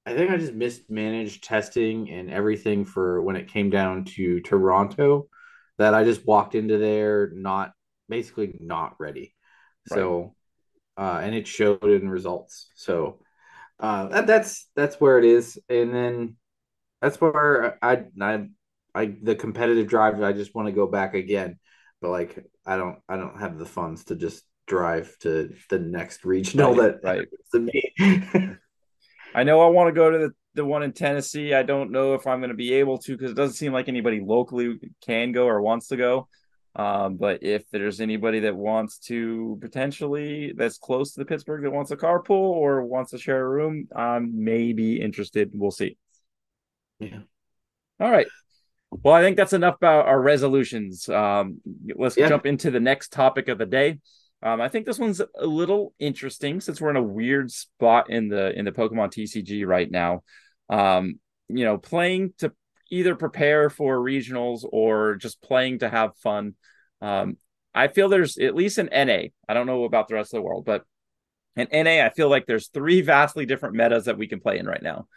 I 0.05 0.15
think 0.15 0.31
I 0.31 0.37
just 0.37 0.53
mismanaged 0.53 1.43
testing 1.43 2.09
and 2.09 2.31
everything 2.31 2.85
for 2.85 3.21
when 3.21 3.35
it 3.35 3.51
came 3.51 3.69
down 3.69 4.05
to 4.15 4.39
Toronto. 4.39 5.27
That 5.77 5.93
I 5.93 6.03
just 6.03 6.25
walked 6.25 6.55
into 6.55 6.79
there 6.79 7.29
not 7.35 7.71
basically 8.09 8.57
not 8.59 8.95
ready. 8.99 9.35
Right. 9.91 9.97
So 9.97 10.35
uh, 10.97 11.19
and 11.21 11.35
it 11.35 11.47
showed 11.47 11.83
in 11.83 12.09
results. 12.09 12.69
So 12.75 13.19
uh, 13.79 14.07
that, 14.07 14.27
that's 14.27 14.67
that's 14.75 14.99
where 14.99 15.19
it 15.19 15.25
is, 15.25 15.59
and 15.69 15.93
then 15.93 16.35
that's 17.01 17.21
where 17.21 17.77
I 17.83 18.05
I 18.19 18.47
I 18.93 19.13
the 19.21 19.35
competitive 19.35 19.87
drive. 19.87 20.21
I 20.21 20.33
just 20.33 20.55
want 20.55 20.67
to 20.67 20.71
go 20.71 20.87
back 20.87 21.13
again, 21.13 21.59
but 22.01 22.09
like 22.09 22.43
I 22.65 22.77
don't 22.77 22.99
I 23.07 23.17
don't 23.17 23.39
have 23.39 23.57
the 23.57 23.65
funds 23.65 24.05
to 24.05 24.15
just 24.15 24.43
drive 24.65 25.15
to 25.19 25.53
the 25.69 25.79
next 25.79 26.25
regional 26.25 26.75
right, 26.75 27.01
that 27.01 27.07
right 27.07 27.27
to 27.53 27.59
me. 27.59 27.93
I 29.35 29.43
know 29.43 29.61
I 29.61 29.69
want 29.69 29.89
to 29.89 29.93
go 29.93 30.09
to 30.09 30.17
the 30.17 30.31
the 30.55 30.65
one 30.65 30.81
in 30.81 30.91
Tennessee. 30.91 31.53
I 31.53 31.63
don't 31.63 31.91
know 31.91 32.15
if 32.15 32.25
I'm 32.25 32.39
going 32.39 32.49
to 32.49 32.55
be 32.55 32.73
able 32.73 32.97
to 32.99 33.15
because 33.15 33.31
it 33.31 33.35
doesn't 33.35 33.55
seem 33.55 33.71
like 33.71 33.87
anybody 33.87 34.19
locally 34.19 34.79
can 35.05 35.31
go 35.31 35.45
or 35.45 35.61
wants 35.61 35.87
to 35.89 35.97
go. 35.97 36.27
Um, 36.77 37.17
but 37.17 37.41
if 37.41 37.67
there's 37.71 37.99
anybody 37.99 38.41
that 38.41 38.55
wants 38.55 38.99
to 38.99 39.57
potentially 39.59 40.53
that's 40.55 40.77
close 40.77 41.13
to 41.13 41.19
the 41.19 41.25
Pittsburgh 41.25 41.63
that 41.63 41.71
wants 41.71 41.89
a 41.89 41.97
carpool 41.97 42.29
or 42.29 42.85
wants 42.85 43.11
to 43.11 43.17
share 43.17 43.43
a 43.43 43.49
room, 43.49 43.87
um, 43.95 44.43
may 44.43 44.73
be 44.73 45.01
interested. 45.01 45.49
We'll 45.53 45.71
see. 45.71 45.97
Yeah. 46.99 47.21
All 47.99 48.11
right. 48.11 48.27
Well, 48.91 49.15
I 49.15 49.23
think 49.23 49.37
that's 49.37 49.53
enough 49.53 49.75
about 49.75 50.05
our 50.05 50.21
resolutions. 50.21 51.09
Um, 51.09 51.61
let's 51.95 52.15
yeah. 52.15 52.29
jump 52.29 52.45
into 52.45 52.69
the 52.69 52.79
next 52.79 53.11
topic 53.11 53.47
of 53.47 53.57
the 53.57 53.65
day. 53.65 53.97
Um, 54.43 54.61
I 54.61 54.69
think 54.69 54.85
this 54.85 54.99
one's 54.99 55.19
a 55.19 55.45
little 55.47 55.93
interesting 55.97 56.61
since 56.61 56.79
we're 56.79 56.91
in 56.91 56.95
a 56.95 57.03
weird 57.03 57.51
spot 57.51 58.11
in 58.11 58.29
the 58.29 58.57
in 58.57 58.65
the 58.65 58.71
Pokemon 58.71 59.11
TCG 59.11 59.65
right 59.65 59.89
now. 59.89 60.21
Um, 60.69 61.19
you 61.49 61.65
know, 61.65 61.79
playing 61.79 62.33
to 62.37 62.53
either 62.89 63.15
prepare 63.15 63.69
for 63.69 63.97
regionals 63.97 64.65
or 64.69 65.15
just 65.15 65.41
playing 65.41 65.79
to 65.79 65.89
have 65.89 66.17
fun. 66.17 66.55
Um, 67.01 67.37
I 67.73 67.87
feel 67.87 68.09
there's 68.09 68.37
at 68.37 68.55
least 68.55 68.77
an 68.77 68.89
NA. 68.91 69.29
I 69.47 69.53
don't 69.53 69.67
know 69.67 69.83
about 69.83 70.07
the 70.07 70.15
rest 70.15 70.33
of 70.33 70.37
the 70.37 70.43
world, 70.43 70.65
but 70.65 70.83
in 71.55 71.67
NA, 71.71 72.05
I 72.05 72.09
feel 72.09 72.29
like 72.29 72.45
there's 72.45 72.69
three 72.69 73.01
vastly 73.01 73.45
different 73.45 73.75
metas 73.75 74.05
that 74.05 74.17
we 74.17 74.27
can 74.27 74.39
play 74.39 74.57
in 74.59 74.65
right 74.65 74.81
now. 74.81 75.07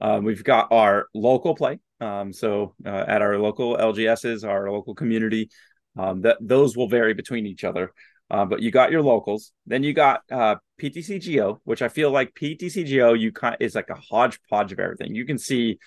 Um, 0.00 0.24
we've 0.24 0.44
got 0.44 0.72
our 0.72 1.06
local 1.14 1.54
play. 1.54 1.78
Um, 2.00 2.32
so 2.32 2.74
uh, 2.86 3.04
at 3.06 3.20
our 3.22 3.38
local 3.38 3.76
LGSs, 3.76 4.48
our 4.48 4.70
local 4.70 4.94
community, 4.94 5.50
Um, 5.98 6.22
that 6.22 6.38
those 6.40 6.76
will 6.76 6.88
vary 6.88 7.14
between 7.14 7.46
each 7.46 7.64
other. 7.64 7.92
Uh, 8.30 8.44
but 8.46 8.62
you 8.62 8.70
got 8.70 8.92
your 8.92 9.02
locals. 9.02 9.52
Then 9.66 9.82
you 9.82 9.92
got 9.92 10.20
uh, 10.30 10.54
PTCGO, 10.80 11.58
which 11.64 11.82
I 11.82 11.88
feel 11.88 12.12
like 12.12 12.32
PTCGO 12.32 13.18
you 13.18 13.32
kind 13.32 13.56
is 13.58 13.74
like 13.74 13.90
a 13.90 13.96
hodgepodge 13.96 14.72
of 14.72 14.78
everything. 14.78 15.16
You 15.16 15.26
can 15.26 15.36
see, 15.36 15.78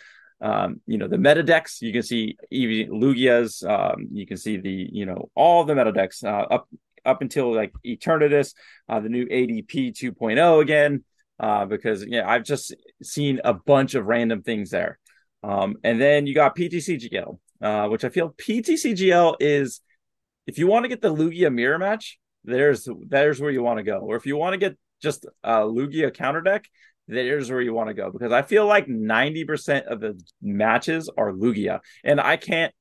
um, 0.44 0.82
you 0.86 0.98
know, 0.98 1.08
the 1.08 1.18
meta 1.18 1.42
decks. 1.42 1.82
You 1.82 1.94
can 1.94 2.04
see 2.04 2.38
even 2.52 2.92
Lugia's. 2.92 3.64
Um, 3.64 4.10
you 4.12 4.28
can 4.28 4.38
see 4.38 4.58
the 4.58 4.90
you 4.92 5.06
know 5.06 5.30
all 5.36 5.64
the 5.64 5.74
meta 5.74 5.94
decks 5.94 6.24
uh, 6.24 6.46
up 6.52 6.68
up 7.06 7.22
until 7.22 7.56
like 7.56 7.74
Eternatus, 7.86 8.54
uh, 8.90 9.00
the 9.00 9.10
new 9.10 9.26
ADP 9.26 9.94
2.0 9.98 10.62
again. 10.62 11.04
Uh, 11.40 11.66
because 11.66 12.06
yeah, 12.06 12.30
I've 12.30 12.44
just 12.44 12.76
seen 13.02 13.40
a 13.44 13.54
bunch 13.54 13.96
of 13.96 14.06
random 14.06 14.44
things 14.44 14.70
there. 14.70 15.00
Um, 15.44 15.78
and 15.84 16.00
then 16.00 16.28
you 16.28 16.36
got 16.36 16.56
PTCGL, 16.56 17.40
uh, 17.62 17.88
which 17.88 18.04
I 18.04 18.10
feel 18.10 18.30
PTCGL 18.32 19.38
is 19.40 19.82
if 20.46 20.58
you 20.58 20.68
want 20.68 20.84
to 20.84 20.90
get 20.90 21.02
the 21.02 21.14
Lugia 21.14 21.54
mirror 21.54 21.80
match, 21.80 22.20
there's 22.44 22.88
there's 23.08 23.40
where 23.40 23.52
you 23.52 23.64
want 23.64 23.78
to 23.78 23.84
go. 23.84 24.00
Or 24.00 24.18
if 24.18 24.26
you 24.26 24.36
want 24.36 24.54
to 24.54 24.58
get 24.58 24.78
just 25.02 25.26
a 25.44 25.62
Lugia 25.62 26.14
counter 26.14 26.42
deck, 26.42 26.66
there's 27.08 27.52
where 27.52 27.62
you 27.62 27.74
want 27.74 27.90
to 27.90 27.94
go 27.94 28.12
because 28.12 28.32
I 28.32 28.42
feel 28.42 28.66
like 28.66 28.88
90% 28.88 29.86
of 29.86 30.00
the 30.00 30.20
matches 30.42 31.10
are 31.18 31.32
Lugia. 31.32 31.80
And 32.04 32.20
I 32.20 32.38
can't 32.38 32.74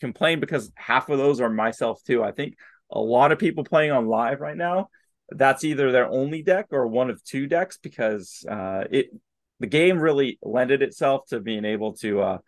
complain 0.00 0.40
because 0.40 0.72
half 0.74 1.08
of 1.08 1.18
those 1.18 1.40
are 1.40 1.50
myself 1.50 2.02
too. 2.04 2.22
I 2.22 2.32
think 2.32 2.56
a 2.90 3.00
lot 3.00 3.32
of 3.32 3.38
people 3.38 3.64
playing 3.64 3.92
on 3.92 4.06
live 4.06 4.40
right 4.40 4.56
now, 4.56 4.88
that's 5.30 5.64
either 5.64 5.92
their 5.92 6.08
only 6.08 6.42
deck 6.42 6.66
or 6.70 6.86
one 6.86 7.10
of 7.10 7.22
two 7.24 7.46
decks 7.46 7.78
because 7.78 8.44
uh, 8.48 8.84
it 8.90 9.10
the 9.58 9.66
game 9.66 9.98
really 9.98 10.38
lended 10.42 10.82
itself 10.82 11.26
to 11.28 11.40
being 11.40 11.64
able 11.64 11.94
to 11.94 12.20
uh, 12.20 12.38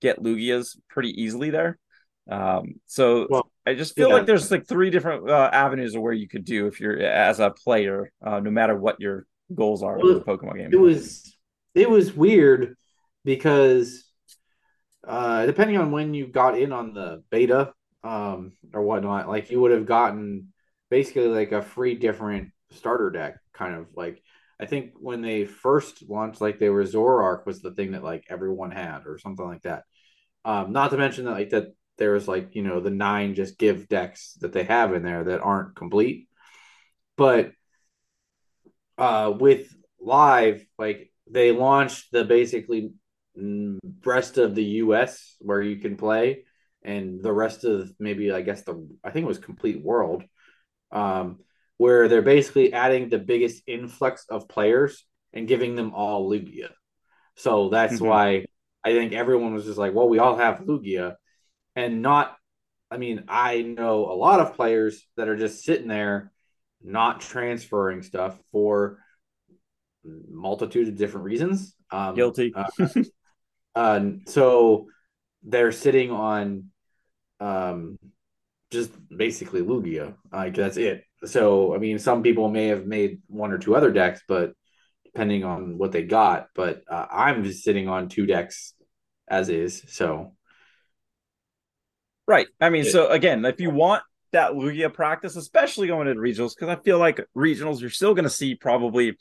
get 0.00 0.22
Lugias 0.22 0.76
pretty 0.88 1.22
easily 1.22 1.50
there. 1.50 1.78
Um, 2.28 2.76
so 2.86 3.26
well, 3.28 3.50
I 3.66 3.74
just 3.74 3.94
feel 3.94 4.08
yeah. 4.08 4.14
like 4.14 4.26
there's 4.26 4.50
like 4.50 4.66
three 4.66 4.90
different 4.90 5.28
uh, 5.28 5.50
avenues 5.52 5.94
of 5.94 6.02
where 6.02 6.12
you 6.12 6.26
could 6.26 6.44
do 6.44 6.66
if 6.66 6.80
you're 6.80 6.98
as 6.98 7.38
a 7.38 7.50
player, 7.50 8.10
uh, 8.24 8.40
no 8.40 8.50
matter 8.50 8.76
what 8.76 8.98
your 8.98 9.26
goals 9.52 9.82
are 9.82 9.98
well, 9.98 10.08
in 10.08 10.14
the 10.18 10.24
Pokemon 10.24 10.56
game. 10.56 10.70
It 10.72 10.80
was 10.80 11.36
it 11.74 11.88
was 11.88 12.12
weird 12.12 12.76
because 13.24 14.04
uh, 15.06 15.46
depending 15.46 15.76
on 15.76 15.90
when 15.90 16.14
you 16.14 16.26
got 16.26 16.58
in 16.58 16.72
on 16.72 16.94
the 16.94 17.22
beta 17.30 17.72
um, 18.02 18.52
or 18.72 18.82
whatnot, 18.82 19.28
like 19.28 19.50
you 19.50 19.60
would 19.60 19.72
have 19.72 19.86
gotten 19.86 20.52
basically 20.90 21.26
like 21.28 21.52
a 21.52 21.62
free 21.62 21.94
different 21.94 22.50
starter 22.70 23.10
deck, 23.10 23.36
kind 23.52 23.74
of 23.74 23.88
like 23.94 24.22
I 24.60 24.66
think 24.66 24.92
when 24.98 25.20
they 25.20 25.44
first 25.44 26.08
launched, 26.08 26.40
like 26.40 26.58
they 26.58 26.68
were 26.68 26.84
Zoroark 26.84 27.44
was 27.44 27.60
the 27.60 27.72
thing 27.72 27.92
that 27.92 28.04
like 28.04 28.24
everyone 28.28 28.70
had 28.70 29.06
or 29.06 29.18
something 29.18 29.44
like 29.44 29.62
that. 29.62 29.84
Um, 30.44 30.72
not 30.72 30.90
to 30.90 30.96
mention 30.96 31.24
that 31.24 31.32
like 31.32 31.50
that 31.50 31.74
there's 31.96 32.28
like 32.28 32.54
you 32.54 32.62
know 32.62 32.80
the 32.80 32.90
nine 32.90 33.34
just 33.34 33.58
give 33.58 33.88
decks 33.88 34.34
that 34.40 34.52
they 34.52 34.64
have 34.64 34.94
in 34.94 35.02
there 35.02 35.24
that 35.24 35.40
aren't 35.40 35.76
complete 35.76 36.28
but 37.16 37.52
uh 38.98 39.32
with 39.38 39.74
live 40.00 40.64
like 40.78 41.10
they 41.30 41.52
launched 41.52 42.12
the 42.12 42.24
basically 42.24 42.92
rest 44.04 44.38
of 44.38 44.54
the 44.54 44.64
us 44.64 45.36
where 45.40 45.60
you 45.60 45.76
can 45.76 45.96
play 45.96 46.44
and 46.82 47.22
the 47.22 47.32
rest 47.32 47.64
of 47.64 47.92
maybe 47.98 48.30
i 48.30 48.40
guess 48.40 48.62
the 48.62 48.88
i 49.02 49.10
think 49.10 49.24
it 49.24 49.28
was 49.28 49.38
complete 49.38 49.82
world 49.82 50.22
um 50.92 51.38
where 51.76 52.06
they're 52.06 52.22
basically 52.22 52.72
adding 52.72 53.08
the 53.08 53.18
biggest 53.18 53.62
influx 53.66 54.26
of 54.28 54.48
players 54.48 55.04
and 55.32 55.48
giving 55.48 55.74
them 55.74 55.92
all 55.94 56.30
lugia 56.30 56.68
so 57.36 57.68
that's 57.70 57.94
mm-hmm. 57.94 58.06
why 58.06 58.44
i 58.84 58.92
think 58.92 59.12
everyone 59.12 59.54
was 59.54 59.64
just 59.64 59.78
like 59.78 59.94
well 59.94 60.08
we 60.08 60.18
all 60.18 60.36
have 60.36 60.60
lugia 60.60 61.14
and 61.74 62.02
not 62.02 62.36
I 62.94 62.96
mean, 62.96 63.24
I 63.26 63.62
know 63.62 64.06
a 64.06 64.14
lot 64.14 64.38
of 64.38 64.54
players 64.54 65.04
that 65.16 65.28
are 65.28 65.36
just 65.36 65.64
sitting 65.64 65.88
there 65.88 66.30
not 66.84 67.20
transferring 67.20 68.02
stuff 68.02 68.38
for 68.52 68.98
multitude 70.04 70.88
of 70.88 70.96
different 70.96 71.24
reasons. 71.24 71.74
Um, 71.90 72.14
Guilty. 72.14 72.52
uh, 72.54 72.88
uh, 73.74 74.10
so 74.26 74.86
they're 75.42 75.72
sitting 75.72 76.10
on 76.10 76.70
um, 77.40 77.98
just 78.70 78.92
basically 79.08 79.62
Lugia. 79.62 80.14
Like 80.32 80.54
that's 80.54 80.76
it. 80.76 81.04
So 81.24 81.74
I 81.74 81.78
mean, 81.78 81.98
some 81.98 82.22
people 82.22 82.48
may 82.48 82.68
have 82.68 82.86
made 82.86 83.22
one 83.26 83.52
or 83.52 83.58
two 83.58 83.74
other 83.74 83.90
decks, 83.90 84.20
but 84.28 84.52
depending 85.04 85.44
on 85.44 85.78
what 85.78 85.92
they 85.92 86.02
got. 86.02 86.48
But 86.54 86.82
uh, 86.88 87.06
I'm 87.10 87.44
just 87.44 87.64
sitting 87.64 87.88
on 87.88 88.08
two 88.08 88.26
decks 88.26 88.74
as 89.28 89.48
is. 89.48 89.82
So 89.88 90.34
Right. 92.26 92.46
I 92.60 92.70
mean, 92.70 92.84
so 92.84 93.08
again, 93.10 93.44
if 93.44 93.60
you 93.60 93.70
want 93.70 94.02
that 94.34 94.52
Lugia 94.52 94.92
practice, 94.92 95.36
especially 95.36 95.88
going 95.88 96.06
into 96.06 96.20
regionals, 96.20 96.54
because 96.54 96.68
I 96.68 96.76
feel 96.76 96.98
like 96.98 97.20
regionals, 97.36 97.80
you're 97.80 97.90
still 97.90 98.14
going 98.14 98.24
to 98.24 98.30
see 98.30 98.54
probably 98.54 99.16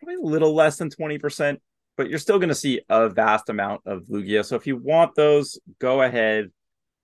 probably 0.00 0.16
a 0.16 0.26
little 0.26 0.54
less 0.54 0.76
than 0.76 0.90
20%, 0.90 1.58
but 1.96 2.08
you're 2.08 2.18
still 2.18 2.38
going 2.38 2.48
to 2.48 2.54
see 2.54 2.80
a 2.88 3.08
vast 3.08 3.48
amount 3.48 3.82
of 3.86 4.04
Lugia. 4.04 4.44
So 4.44 4.56
if 4.56 4.66
you 4.66 4.76
want 4.76 5.14
those, 5.14 5.58
go 5.78 6.02
ahead 6.02 6.50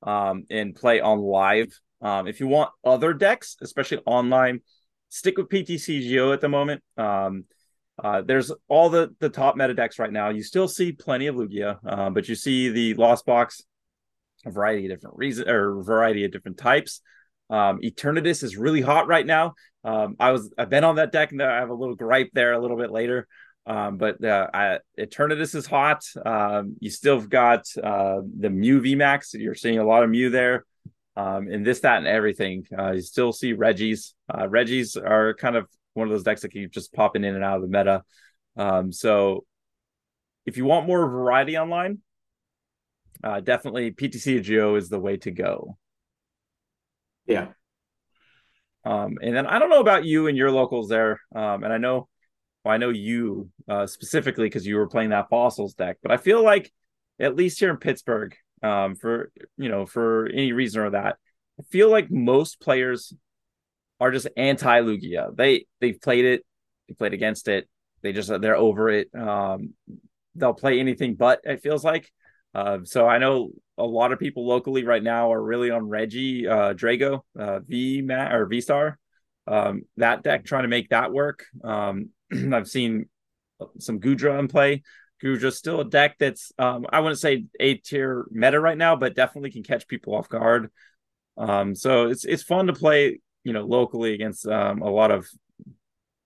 um, 0.03 0.45
and 0.51 0.75
play 0.75 1.01
on 1.01 1.19
live. 1.19 1.79
Um, 2.01 2.27
if 2.27 2.41
you 2.41 2.47
want 2.47 2.71
other 2.85 3.13
decks, 3.13 3.57
especially 3.61 3.99
online, 4.07 4.61
stick 5.09 5.37
with 5.37 5.49
PTCGO 5.49 6.33
at 6.33 6.41
the 6.41 6.49
moment. 6.49 6.83
Um, 6.97 7.45
uh, 8.03 8.23
there's 8.23 8.51
all 8.69 8.89
the 8.89 9.15
the 9.21 9.29
top 9.29 9.57
meta 9.57 9.75
decks 9.75 9.99
right 9.99 10.13
now. 10.13 10.31
You 10.31 10.43
still 10.43 10.69
see 10.69 10.93
plenty 10.93 11.27
of 11.27 11.37
Lugia, 11.37 11.79
uh, 11.87 12.09
but 12.09 12.29
you 12.29 12.35
see 12.35 12.71
the 12.71 12.95
Lost 12.95 13.27
Box 13.27 13.63
a 14.45 14.51
variety 14.51 14.87
of 14.87 14.93
different 14.93 15.17
reasons 15.17 15.49
or 15.49 15.83
variety 15.83 16.25
of 16.25 16.33
different 16.33 16.59
types. 16.59 17.01
Um, 17.49 17.81
Eternatus 17.83 18.43
is 18.43 18.57
really 18.57 18.81
hot 18.81 19.09
right 19.09 19.27
now. 19.27 19.55
Um, 19.83 20.17
I 20.21 20.31
was 20.31 20.53
I've 20.57 20.71
been 20.71 20.85
on 20.85 20.97
that 20.97 21.13
deck 21.13 21.33
and 21.33 21.43
I 21.43 21.59
have 21.59 21.71
a 21.71 21.75
little 21.75 21.97
gripe 21.97 22.31
there 22.33 22.53
a 22.53 22.61
little 22.61 22.77
bit 22.77 22.91
later. 22.91 23.27
Um, 23.67 23.99
but 23.99 24.25
uh, 24.25 24.49
I, 24.53 24.79
Eternatus 24.99 25.55
is 25.55 25.67
hot. 25.67 26.05
Um, 26.25 26.77
you 26.81 26.91
still 26.91 27.19
have 27.19 27.29
got 27.29 27.67
uh, 27.83 28.21
the 28.39 28.51
Mew 28.51 28.81
VMAX. 28.81 29.35
You're 29.35 29.55
seeing 29.55 29.79
a 29.79 29.85
lot 29.85 30.03
of 30.03 30.11
Mew 30.11 30.31
there. 30.31 30.65
Um, 31.17 31.49
and 31.49 31.67
this, 31.67 31.81
that, 31.81 31.99
and 31.99 32.07
everything. 32.07 32.67
Uh, 32.77 32.93
you 32.93 33.03
still 33.03 33.33
see 33.33 33.53
Regis. 33.53 34.15
Uh, 34.33 34.49
Regis 34.49 34.97
are 34.97 35.35
kind 35.35 35.57
of 35.57 35.69
one 35.95 36.09
of 36.09 36.13
those 36.13 36.23
decks 36.23 36.43
that 36.43 36.53
keep 36.53 36.73
just 36.73 36.93
popping 36.93 37.25
in 37.25 37.35
and 37.35 37.45
out 37.45 37.57
of 37.57 37.63
the 37.63 37.69
meta. 37.69 38.03
Um, 38.57 38.93
so 38.93 39.45
if 40.47 40.57
you 40.57 40.65
want 40.65 40.87
more 40.87 41.07
variety 41.09 41.59
online, 41.59 41.99
uh, 43.23 43.41
definitely 43.41 43.93
PTCGO 43.93 44.77
is 44.77 44.89
the 44.89 44.99
way 44.99 45.17
to 45.19 45.31
go. 45.31 45.77
Yeah. 47.27 47.49
Um, 48.85 49.19
and 49.23 49.37
then 49.37 49.47
I 49.47 49.59
don't 49.59 49.71
know 49.71 49.81
about 49.81 50.05
you 50.05 50.27
and 50.27 50.37
your 50.37 50.51
locals 50.51 50.89
there. 50.89 51.21
Um, 51.35 51.65
and 51.65 51.73
I 51.73 51.79
know, 51.79 52.09
well, 52.65 52.75
I 52.75 52.79
know 52.79 52.89
you 52.89 53.51
uh, 53.69 53.87
specifically 53.87 54.47
because 54.47 54.67
you 54.67 54.77
were 54.77 54.89
playing 54.89 55.11
that 55.11 55.29
fossils 55.29 55.75
deck, 55.75 55.99
but 56.03 56.13
I 56.13 56.17
feel 56.17 56.43
like 56.43 56.73
at 57.19 57.37
least 57.37 57.61
here 57.61 57.71
in 57.71 57.77
Pittsburgh, 57.77 58.35
um, 58.63 58.95
for 58.95 59.31
you 59.57 59.69
know, 59.69 59.87
for 59.87 60.27
any 60.27 60.53
reason 60.53 60.83
or 60.83 60.91
that, 60.91 61.17
I 61.59 61.63
feel 61.71 61.91
like 61.91 62.11
most 62.11 62.61
players 62.61 63.15
are 64.01 64.11
just 64.11 64.29
anti 64.37 64.81
Lugia. 64.81 65.35
They 65.35 65.67
they've 65.81 66.01
played 66.01 66.25
it, 66.25 66.45
they 66.89 66.95
played 66.95 67.15
against 67.15 67.49
it, 67.49 67.69
they 68.03 68.13
just 68.13 68.31
they're 68.41 68.57
over 68.57 68.89
it. 68.89 69.09
Um, 69.15 69.75
they'll 70.35 70.55
play 70.55 70.81
anything 70.81 71.15
but. 71.15 71.41
It 71.45 71.63
feels 71.63 71.85
like. 71.85 72.11
Uh, 72.55 72.79
so 72.85 73.07
I 73.07 73.19
know 73.19 73.51
a 73.79 73.85
lot 73.85 74.13
of 74.13 74.19
people 74.19 74.47
locally 74.47 74.85
right 74.85 75.03
now 75.03 75.33
are 75.33 75.43
really 75.43 75.71
on 75.71 75.89
Reggie 75.89 76.47
uh, 76.47 76.75
Drago 76.75 77.21
uh, 77.39 77.61
V 77.61 78.03
Mat 78.03 78.33
or 78.33 78.47
V 78.47 78.61
Star 78.61 78.99
um, 79.51 79.83
that 79.97 80.23
deck 80.23 80.45
trying 80.45 80.63
to 80.63 80.69
make 80.69 80.91
that 80.91 81.13
work. 81.13 81.45
Um, 81.63 82.11
I've 82.53 82.69
seen 82.69 83.09
some 83.79 84.01
Goodra 84.01 84.39
in 84.39 84.49
play. 84.49 84.83
Goodra's 85.23 85.59
still 85.59 85.81
a 85.81 85.85
deck 85.85 86.17
that's 86.19 86.53
um, 86.59 86.87
I 86.91 87.01
wouldn't 87.01 87.19
say 87.19 87.45
A 87.59 87.75
tier 87.75 88.27
meta 88.31 88.59
right 88.59 88.79
now, 88.79 88.97
but 88.97 89.15
definitely 89.15 89.51
can 89.51 89.63
catch 89.63 89.87
people 89.87 90.15
off 90.15 90.29
guard. 90.29 90.71
Um, 91.37 91.75
so 91.75 92.09
it's 92.09 92.25
it's 92.25 92.43
fun 92.43 92.69
to 92.69 92.73
play, 92.73 93.21
you 93.45 93.53
know, 93.53 93.65
locally 93.65 94.15
against 94.15 94.47
um, 94.47 94.81
a 94.83 94.89
lot 94.89 95.11
of 95.11 95.29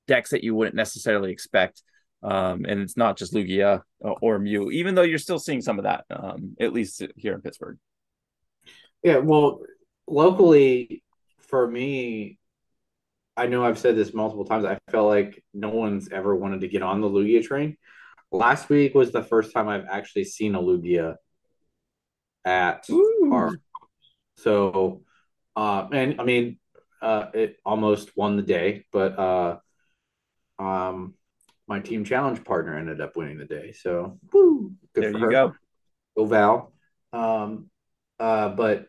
decks 0.07 0.31
that 0.31 0.45
you 0.45 0.55
wouldn't 0.55 0.77
necessarily 0.77 1.33
expect. 1.33 1.83
Um, 2.25 2.65
and 2.67 2.81
it's 2.81 2.97
not 2.97 3.19
just 3.19 3.35
Lugia 3.35 3.83
or 4.01 4.39
Mew, 4.39 4.71
even 4.71 4.95
though 4.95 5.03
you're 5.03 5.19
still 5.19 5.39
seeing 5.39 5.61
some 5.61 5.79
of 5.79 5.85
that, 5.85 6.05
um, 6.11 6.57
at 6.59 6.73
least 6.73 7.03
here 7.17 7.35
in 7.35 7.43
Pittsburgh. 7.43 7.77
Yeah, 9.03 9.19
well, 9.19 9.61
locally, 10.07 11.03
for 11.41 11.71
me, 11.71 12.39
I 13.37 13.47
know 13.47 13.65
I've 13.65 13.79
said 13.79 13.97
this 13.97 14.15
multiple 14.15 14.47
times. 14.47 14.65
I 14.65 14.79
felt 14.91 15.09
like 15.09 15.45
no 15.53 15.69
one's 15.69 16.09
ever 16.11 16.35
wanted 16.35 16.63
to 16.63 16.69
get 16.69 16.83
on 16.83 17.03
the 17.03 17.09
Lugia 17.09 17.45
train. 17.45 17.77
Last 18.33 18.71
week 18.71 18.95
was 18.95 19.13
the 19.13 19.23
first 19.23 19.53
time 19.53 19.69
I've 19.69 19.87
actually 19.91 20.25
seen 20.25 20.55
a 20.55 20.63
Lugia 20.63 21.17
at 22.45 22.89
Ooh. 22.91 23.31
our. 23.33 23.59
So, 24.37 25.03
uh, 25.57 25.89
and 25.93 26.21
I 26.21 26.25
mean, 26.25 26.59
uh, 27.03 27.27
it 27.35 27.57
almost 27.65 28.17
won 28.17 28.37
the 28.37 28.43
day, 28.43 28.87
but 28.91 29.19
uh, 29.19 29.59
um, 30.59 31.15
my 31.67 31.81
team 31.81 32.05
challenge 32.05 32.45
partner 32.45 32.77
ended 32.77 33.01
up 33.01 33.17
winning 33.17 33.39
the 33.39 33.45
day. 33.45 33.73
So 33.73 34.19
woo, 34.33 34.73
there 34.95 35.11
you 35.11 35.19
her. 35.19 35.31
go. 35.31 35.55
Go 36.17 36.27
Val. 36.27 36.73
Um, 37.13 37.71
uh, 38.21 38.51
but 38.51 38.87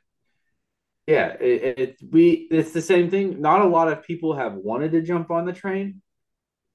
yeah, 1.07 1.33
it, 1.39 1.79
it 1.79 1.97
we 2.09 2.47
it's 2.51 2.71
the 2.71 2.81
same 2.81 3.09
thing. 3.09 3.41
Not 3.41 3.61
a 3.61 3.67
lot 3.67 3.87
of 3.87 4.03
people 4.03 4.35
have 4.35 4.53
wanted 4.53 4.91
to 4.91 5.01
jump 5.01 5.31
on 5.31 5.45
the 5.45 5.53
train. 5.53 6.01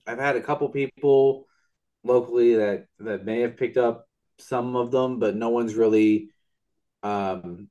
I've 0.06 0.18
had 0.18 0.36
a 0.36 0.42
couple 0.42 0.68
people 0.68 1.46
locally 2.02 2.56
that 2.56 2.86
that 3.00 3.24
may 3.24 3.40
have 3.40 3.56
picked 3.56 3.76
up 3.76 4.06
some 4.38 4.76
of 4.76 4.90
them, 4.90 5.18
but 5.18 5.36
no 5.36 5.50
one's 5.50 5.74
really 5.74 6.30
um 7.02 7.68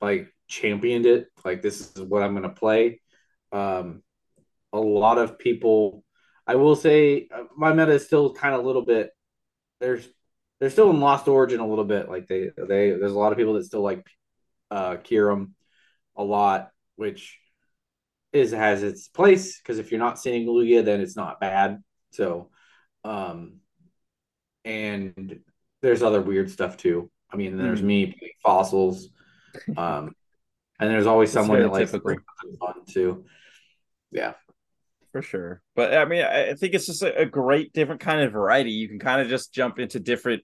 like 0.00 0.32
championed 0.48 1.06
it. 1.06 1.28
Like 1.44 1.62
this 1.62 1.80
is 1.80 2.02
what 2.02 2.22
I'm 2.22 2.32
going 2.32 2.42
to 2.42 2.48
play. 2.50 3.00
Um, 3.52 4.02
a 4.72 4.80
lot 4.80 5.18
of 5.18 5.38
people, 5.38 6.04
I 6.46 6.56
will 6.56 6.76
say, 6.76 7.28
uh, 7.34 7.44
my 7.56 7.72
meta 7.72 7.92
is 7.92 8.06
still 8.06 8.32
kind 8.32 8.54
of 8.54 8.62
a 8.62 8.66
little 8.66 8.84
bit. 8.84 9.10
There's 9.80 10.08
they're 10.60 10.70
still 10.70 10.90
in 10.90 11.00
Lost 11.00 11.26
Origin 11.28 11.60
a 11.60 11.68
little 11.68 11.84
bit. 11.84 12.08
Like 12.08 12.26
they 12.28 12.50
they 12.56 12.90
there's 12.90 13.12
a 13.12 13.18
lot 13.18 13.32
of 13.32 13.38
people 13.38 13.54
that 13.54 13.64
still 13.64 13.82
like 13.82 14.06
uh 14.70 14.96
Kyurem 14.96 15.50
a 16.16 16.22
lot, 16.22 16.70
which 16.96 17.38
is 18.32 18.52
has 18.52 18.82
its 18.82 19.08
place 19.08 19.58
because 19.58 19.78
if 19.78 19.90
you're 19.90 20.00
not 20.00 20.18
seeing 20.18 20.46
Lugia, 20.46 20.84
then 20.84 21.00
it's 21.00 21.16
not 21.16 21.40
bad. 21.40 21.82
So, 22.10 22.50
um, 23.04 23.60
and 24.64 25.40
there's 25.80 26.02
other 26.02 26.20
weird 26.20 26.50
stuff 26.50 26.76
too. 26.76 27.10
I 27.30 27.36
mean, 27.36 27.56
there's 27.56 27.80
mm. 27.80 27.86
me 27.86 28.06
playing 28.06 28.32
fossils, 28.42 29.08
um, 29.76 30.14
and 30.78 30.90
there's 30.90 31.06
always 31.06 31.32
someone 31.32 31.60
that 31.60 31.72
likes 31.72 31.90
fun 31.90 32.84
too. 32.88 33.24
Yeah, 34.10 34.34
for 35.12 35.22
sure. 35.22 35.62
But 35.76 35.94
I 35.94 36.04
mean, 36.06 36.24
I 36.24 36.54
think 36.54 36.74
it's 36.74 36.86
just 36.86 37.02
a, 37.02 37.20
a 37.20 37.26
great 37.26 37.72
different 37.72 38.00
kind 38.00 38.22
of 38.22 38.32
variety. 38.32 38.72
You 38.72 38.88
can 38.88 38.98
kind 38.98 39.20
of 39.20 39.28
just 39.28 39.52
jump 39.52 39.78
into 39.78 40.00
different 40.00 40.42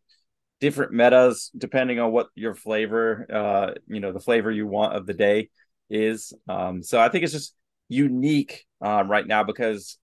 different 0.60 0.92
metas 0.92 1.50
depending 1.56 2.00
on 2.00 2.12
what 2.12 2.28
your 2.34 2.54
flavor, 2.54 3.26
uh, 3.32 3.74
you 3.86 4.00
know, 4.00 4.12
the 4.12 4.20
flavor 4.20 4.50
you 4.50 4.66
want 4.66 4.94
of 4.94 5.06
the 5.06 5.14
day 5.14 5.50
is. 5.88 6.32
Um, 6.48 6.82
so 6.82 7.00
I 7.00 7.08
think 7.08 7.24
it's 7.24 7.32
just 7.32 7.54
unique 7.88 8.66
um, 8.80 9.10
right 9.10 9.26
now 9.26 9.44
because 9.44 9.98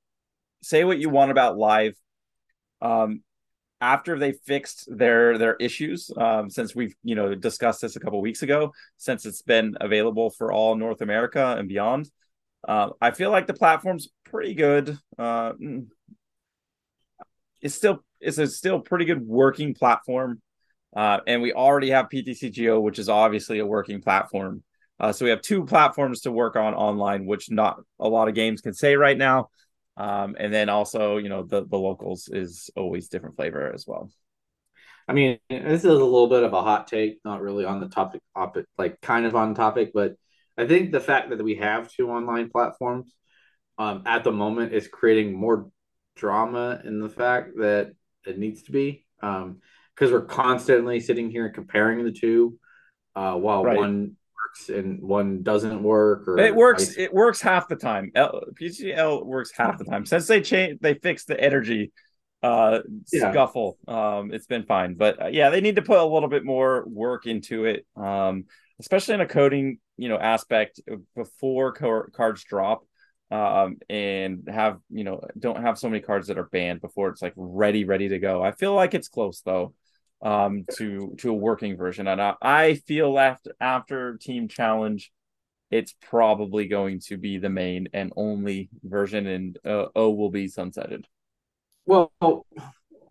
say 0.63 0.83
what 0.83 0.97
you 0.97 1.09
want 1.09 1.31
about 1.31 1.57
live. 1.57 1.93
Um, 2.81 3.21
after 3.81 4.17
they 4.17 4.31
fixed 4.31 4.87
their 4.87 5.37
their 5.37 5.55
issues, 5.55 6.09
um, 6.17 6.49
since 6.49 6.73
we've 6.73 6.95
you 7.03 7.13
know 7.13 7.35
discussed 7.35 7.81
this 7.81 7.95
a 7.95 7.99
couple 7.99 8.19
weeks 8.21 8.41
ago, 8.41 8.73
since 8.97 9.25
it's 9.25 9.41
been 9.41 9.75
available 9.79 10.31
for 10.31 10.51
all 10.51 10.75
North 10.75 11.01
America 11.01 11.55
and 11.57 11.67
beyond, 11.67 12.09
uh, 12.67 12.89
I 12.99 13.11
feel 13.11 13.31
like 13.31 13.47
the 13.47 13.53
platform's 13.53 14.09
pretty 14.25 14.55
good. 14.55 14.97
Uh, 15.17 15.53
mm, 15.53 15.87
it's 17.61 17.75
still 17.75 18.03
it's 18.19 18.37
a 18.37 18.47
still 18.47 18.79
pretty 18.79 19.05
good 19.05 19.21
working 19.21 19.73
platform, 19.73 20.41
uh, 20.95 21.19
and 21.27 21.41
we 21.41 21.53
already 21.53 21.91
have 21.91 22.09
PTCGO, 22.09 22.81
which 22.81 22.99
is 22.99 23.09
obviously 23.09 23.59
a 23.59 23.65
working 23.65 24.01
platform. 24.01 24.63
Uh, 24.99 25.11
so 25.11 25.25
we 25.25 25.29
have 25.29 25.41
two 25.41 25.65
platforms 25.65 26.21
to 26.21 26.31
work 26.31 26.55
on 26.55 26.73
online, 26.73 27.25
which 27.25 27.51
not 27.51 27.81
a 27.99 28.07
lot 28.07 28.27
of 28.27 28.35
games 28.35 28.61
can 28.61 28.73
say 28.73 28.95
right 28.95 29.17
now. 29.17 29.49
Um, 29.97 30.35
and 30.39 30.53
then 30.53 30.69
also, 30.69 31.17
you 31.17 31.29
know, 31.29 31.43
the 31.43 31.65
the 31.65 31.77
locals 31.77 32.29
is 32.31 32.69
always 32.75 33.09
different 33.09 33.35
flavor 33.35 33.71
as 33.73 33.85
well. 33.87 34.09
I 35.07 35.13
mean, 35.13 35.37
this 35.49 35.81
is 35.81 35.85
a 35.85 35.93
little 35.93 36.27
bit 36.27 36.43
of 36.43 36.53
a 36.53 36.63
hot 36.63 36.87
take, 36.87 37.19
not 37.23 37.41
really 37.41 37.63
on 37.63 37.79
the 37.79 37.87
topic, 37.87 38.21
like 38.77 38.99
kind 39.01 39.25
of 39.25 39.35
on 39.35 39.53
topic, 39.53 39.91
but 39.93 40.15
I 40.57 40.65
think 40.67 40.91
the 40.91 40.99
fact 40.99 41.29
that 41.29 41.43
we 41.43 41.55
have 41.55 41.91
two 41.91 42.09
online 42.09 42.49
platforms 42.49 43.13
um, 43.77 44.03
at 44.05 44.23
the 44.23 44.31
moment 44.31 44.73
is 44.73 44.87
creating 44.87 45.33
more 45.33 45.69
drama 46.15 46.81
in 46.83 46.99
the 46.99 47.09
fact 47.09 47.57
that 47.57 47.93
it 48.25 48.37
needs 48.37 48.63
to 48.63 48.71
be 48.71 49.05
because 49.19 49.43
um, 49.43 50.11
we're 50.11 50.25
constantly 50.25 50.99
sitting 50.99 51.29
here 51.29 51.45
and 51.45 51.53
comparing 51.53 52.03
the 52.03 52.11
two 52.11 52.57
uh, 53.15 53.33
while 53.33 53.63
right. 53.63 53.77
one 53.77 54.15
works 54.35 54.69
and 54.69 55.01
one 55.01 55.43
doesn't 55.43 55.83
work 55.83 56.27
or 56.27 56.37
it 56.39 56.55
works 56.55 56.97
it 56.97 57.13
works 57.13 57.41
half 57.41 57.67
the 57.67 57.75
time 57.75 58.11
L- 58.15 58.43
pgl 58.53 59.25
works 59.25 59.51
half 59.55 59.77
the 59.77 59.85
time 59.85 60.05
since 60.05 60.27
they 60.27 60.41
changed 60.41 60.81
they 60.81 60.93
fixed 60.93 61.27
the 61.27 61.39
energy 61.39 61.91
uh 62.43 62.79
yeah. 63.11 63.31
scuffle 63.31 63.77
um 63.87 64.31
it's 64.31 64.45
been 64.45 64.63
fine 64.63 64.95
but 64.95 65.21
uh, 65.21 65.27
yeah 65.27 65.49
they 65.49 65.61
need 65.61 65.77
to 65.77 65.81
put 65.81 65.97
a 65.97 66.05
little 66.05 66.29
bit 66.29 66.45
more 66.45 66.85
work 66.87 67.25
into 67.25 67.65
it 67.65 67.85
um 67.95 68.45
especially 68.79 69.13
in 69.13 69.21
a 69.21 69.27
coding 69.27 69.79
you 69.97 70.09
know 70.09 70.17
aspect 70.17 70.79
before 71.15 71.71
cards 71.71 72.43
drop 72.43 72.85
um 73.31 73.77
and 73.89 74.47
have 74.47 74.79
you 74.89 75.03
know 75.03 75.21
don't 75.37 75.61
have 75.61 75.79
so 75.79 75.89
many 75.89 76.01
cards 76.01 76.27
that 76.27 76.37
are 76.37 76.49
banned 76.51 76.81
before 76.81 77.09
it's 77.09 77.21
like 77.21 77.33
ready 77.35 77.83
ready 77.83 78.09
to 78.09 78.19
go 78.19 78.43
i 78.43 78.51
feel 78.51 78.73
like 78.73 78.93
it's 78.93 79.07
close 79.07 79.41
though 79.41 79.73
um, 80.21 80.65
to 80.77 81.15
to 81.19 81.29
a 81.29 81.33
working 81.33 81.77
version. 81.77 82.07
And 82.07 82.21
I, 82.21 82.35
I 82.41 82.73
feel 82.75 83.17
after 83.17 83.55
after 83.59 84.17
Team 84.17 84.47
Challenge, 84.47 85.11
it's 85.71 85.93
probably 86.01 86.67
going 86.67 86.99
to 87.07 87.17
be 87.17 87.37
the 87.37 87.49
main 87.49 87.89
and 87.93 88.11
only 88.15 88.69
version, 88.83 89.27
and 89.27 89.57
uh, 89.65 89.85
O 89.95 90.09
will 90.11 90.31
be 90.31 90.47
sunsetted. 90.47 91.05
Well, 91.85 92.11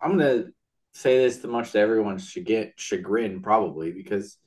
I'm 0.01 0.17
gonna 0.17 0.45
say 0.93 1.19
this 1.19 1.39
to 1.39 1.47
much 1.47 1.71
to 1.71 1.79
everyone's 1.79 2.29
chagrin, 2.77 3.41
probably 3.41 3.91
because 3.91 4.37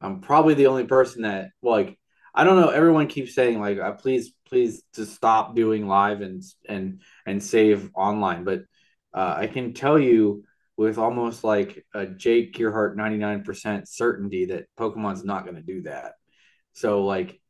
I'm 0.00 0.20
probably 0.20 0.54
the 0.54 0.66
only 0.66 0.84
person 0.84 1.22
that 1.22 1.50
like 1.62 1.98
I 2.34 2.44
don't 2.44 2.60
know. 2.60 2.68
Everyone 2.68 3.06
keeps 3.06 3.34
saying 3.34 3.60
like, 3.60 3.78
uh, 3.78 3.92
please, 3.92 4.32
please, 4.46 4.82
to 4.92 5.06
stop 5.06 5.56
doing 5.56 5.88
live 5.88 6.20
and 6.20 6.42
and 6.68 7.00
and 7.26 7.42
save 7.42 7.90
online, 7.94 8.44
but 8.44 8.60
uh, 9.14 9.34
I 9.38 9.46
can 9.46 9.72
tell 9.72 9.98
you 9.98 10.44
with 10.76 10.98
almost 10.98 11.42
like 11.42 11.86
a 11.94 12.06
Jake 12.06 12.54
Gearhart 12.54 12.96
99% 12.96 13.88
certainty 13.88 14.46
that 14.46 14.66
Pokemon's 14.78 15.24
not 15.24 15.44
going 15.44 15.56
to 15.56 15.62
do 15.62 15.82
that. 15.82 16.12
So 16.74 17.04
like 17.04 17.40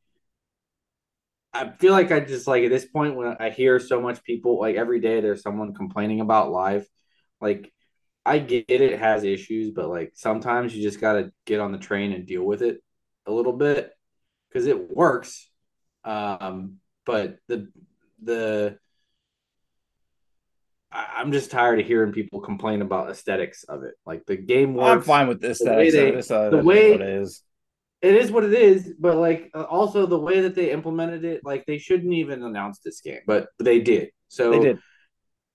I 1.52 1.70
feel 1.70 1.92
like 1.92 2.12
I 2.12 2.20
just 2.20 2.46
like 2.46 2.64
at 2.64 2.70
this 2.70 2.84
point 2.84 3.16
when 3.16 3.36
I 3.40 3.50
hear 3.50 3.80
so 3.80 4.00
much 4.00 4.22
people 4.22 4.60
like 4.60 4.76
every 4.76 5.00
day 5.00 5.20
there's 5.20 5.42
someone 5.42 5.74
complaining 5.74 6.20
about 6.20 6.52
live 6.52 6.86
like 7.40 7.72
I 8.26 8.38
get 8.38 8.64
it, 8.68 8.98
has 8.98 9.24
issues 9.24 9.72
but 9.72 9.88
like 9.88 10.12
sometimes 10.14 10.74
you 10.74 10.82
just 10.82 11.00
got 11.00 11.14
to 11.14 11.32
get 11.44 11.60
on 11.60 11.72
the 11.72 11.78
train 11.78 12.12
and 12.12 12.26
deal 12.26 12.42
with 12.42 12.62
it 12.62 12.82
a 13.26 13.32
little 13.32 13.52
bit 13.52 13.92
cuz 14.52 14.66
it 14.66 14.90
works 14.90 15.50
um 16.04 16.78
but 17.04 17.38
the 17.48 17.68
the 18.22 18.78
I, 20.96 21.20
am 21.20 21.32
just 21.32 21.50
tired 21.50 21.80
of 21.80 21.86
hearing 21.86 22.12
people 22.12 22.40
complain 22.40 22.80
about 22.80 23.10
aesthetics 23.10 23.64
of 23.64 23.82
it. 23.82 23.94
Like 24.06 24.24
the 24.26 24.36
game 24.36 24.74
works. 24.74 24.88
I'm 24.88 25.02
fine 25.02 25.28
with 25.28 25.40
this. 25.40 25.58
The 25.58 25.72
way, 25.72 25.90
they, 25.90 26.16
uh, 26.16 26.50
the 26.50 26.62
way 26.62 26.92
it 26.92 27.00
is. 27.00 27.42
It 28.02 28.14
is 28.14 28.30
what 28.30 28.44
it 28.44 28.54
is, 28.54 28.94
but 28.98 29.16
like 29.16 29.50
uh, 29.54 29.62
also 29.62 30.06
the 30.06 30.18
way 30.18 30.42
that 30.42 30.54
they 30.54 30.70
implemented 30.70 31.24
it, 31.24 31.40
like 31.44 31.66
they 31.66 31.78
shouldn't 31.78 32.12
even 32.12 32.42
announce 32.42 32.78
this 32.78 33.00
game, 33.00 33.20
but 33.26 33.48
they 33.58 33.80
did. 33.80 34.10
So 34.28 34.50
they 34.50 34.60
did. 34.60 34.78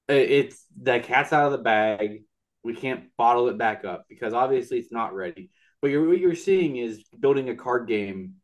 It's 0.10 0.66
that 0.82 1.04
cat's 1.04 1.32
out 1.32 1.46
of 1.46 1.52
the 1.54 1.60
bag. 1.60 2.24
We 2.64 2.76
can't 2.76 3.06
bottle 3.18 3.50
it 3.50 3.58
back 3.58 3.86
up 3.86 4.06
because 4.08 4.34
obviously 4.34 4.78
it's 4.78 4.92
not 4.92 5.14
ready. 5.14 5.50
But 5.82 5.90
you're, 5.90 6.08
what 6.08 6.20
you're 6.20 6.36
seeing 6.36 6.78
is 6.78 7.04
building 7.20 7.50
a 7.50 7.56
card 7.56 7.88
game 7.88 8.36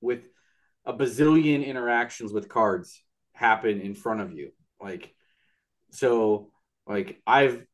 with 0.00 0.22
a 0.84 0.92
bazillion 0.92 1.64
interactions 1.64 2.32
with 2.32 2.48
cards 2.48 3.02
happen 3.32 3.80
in 3.80 3.94
front 3.94 4.20
of 4.20 4.32
you. 4.32 4.50
Like 4.80 5.14
so 5.90 6.50
like 6.86 7.20
I've 7.26 7.64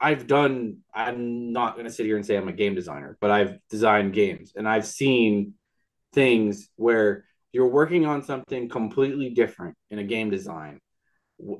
I've 0.00 0.26
done 0.26 0.78
I'm 0.94 1.52
not 1.52 1.74
going 1.74 1.86
to 1.86 1.92
sit 1.92 2.06
here 2.06 2.16
and 2.16 2.24
say 2.24 2.36
I'm 2.36 2.48
a 2.48 2.52
game 2.52 2.74
designer, 2.74 3.16
but 3.20 3.30
I've 3.30 3.58
designed 3.68 4.14
games 4.14 4.52
and 4.56 4.68
I've 4.68 4.86
seen 4.86 5.54
things 6.12 6.68
where 6.76 7.24
you're 7.52 7.68
working 7.68 8.06
on 8.06 8.22
something 8.22 8.68
completely 8.68 9.30
different 9.30 9.76
in 9.90 9.98
a 9.98 10.04
game 10.04 10.30
design 10.30 10.80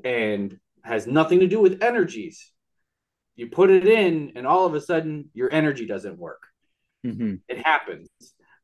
and 0.05 0.59
has 0.83 1.07
nothing 1.07 1.41
to 1.41 1.47
do 1.47 1.61
with 1.61 1.83
energies. 1.83 2.53
You 3.41 3.47
put 3.47 3.71
it 3.71 3.87
in 3.87 4.33
and 4.37 4.47
all 4.47 4.67
of 4.67 4.75
a 4.75 4.81
sudden 4.83 5.31
your 5.33 5.51
energy 5.51 5.87
doesn't 5.87 6.19
work. 6.19 6.43
Mm-hmm. 7.07 7.37
It 7.49 7.65
happens. 7.65 8.11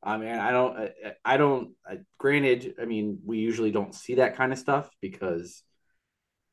I 0.03 0.19
mean, 0.19 0.29
I 0.29 0.51
don't, 0.51 0.77
I, 0.79 0.93
I 1.25 1.37
don't, 1.39 1.71
I, 1.89 2.01
granted, 2.19 2.75
I 2.81 2.85
mean, 2.85 3.21
we 3.25 3.39
usually 3.39 3.71
don't 3.71 3.95
see 3.95 4.17
that 4.17 4.37
kind 4.37 4.53
of 4.53 4.59
stuff 4.59 4.91
because 5.01 5.63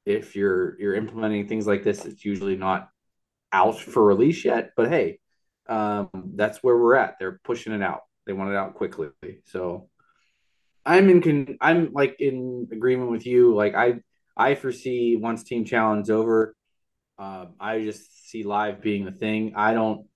if 0.06 0.38
you're 0.38 0.80
you're 0.80 0.96
implementing 0.96 1.48
things 1.50 1.68
like 1.68 1.84
this, 1.84 2.06
it's 2.06 2.24
usually 2.24 2.56
not 2.56 2.88
out 3.52 3.78
for 3.78 4.04
release 4.04 4.46
yet. 4.46 4.72
But 4.78 4.88
hey, 4.88 5.20
um, 5.68 6.10
that's 6.36 6.64
where 6.64 6.78
we're 6.78 6.96
at. 6.96 7.16
They're 7.20 7.42
pushing 7.44 7.74
it 7.74 7.82
out. 7.82 8.04
They 8.26 8.32
want 8.32 8.52
it 8.52 8.56
out 8.56 8.76
quickly. 8.76 9.10
So 9.48 9.90
I'm 10.86 11.10
in 11.10 11.22
con- 11.22 11.58
I'm 11.60 11.92
like 11.92 12.16
in 12.20 12.70
agreement 12.72 13.12
with 13.12 13.26
you. 13.26 13.54
Like 13.54 13.76
I 13.76 13.96
I 14.36 14.56
foresee 14.56 15.18
once 15.18 15.44
Team 15.44 15.66
Challenge 15.66 16.10
over, 16.10 16.56
uh, 17.18 17.46
I 17.60 17.82
just 17.82 18.30
see 18.30 18.44
live 18.44 18.82
being 18.82 19.06
the 19.06 19.12
thing. 19.12 19.54
I 19.56 19.74
don't. 19.74 20.08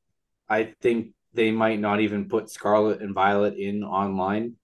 I 0.49 0.73
think 0.81 1.13
they 1.33 1.51
might 1.51 1.79
not 1.79 1.99
even 1.99 2.29
put 2.29 2.49
Scarlet 2.49 3.01
and 3.01 3.13
Violet 3.13 3.57
in 3.57 3.83
online 3.83 4.55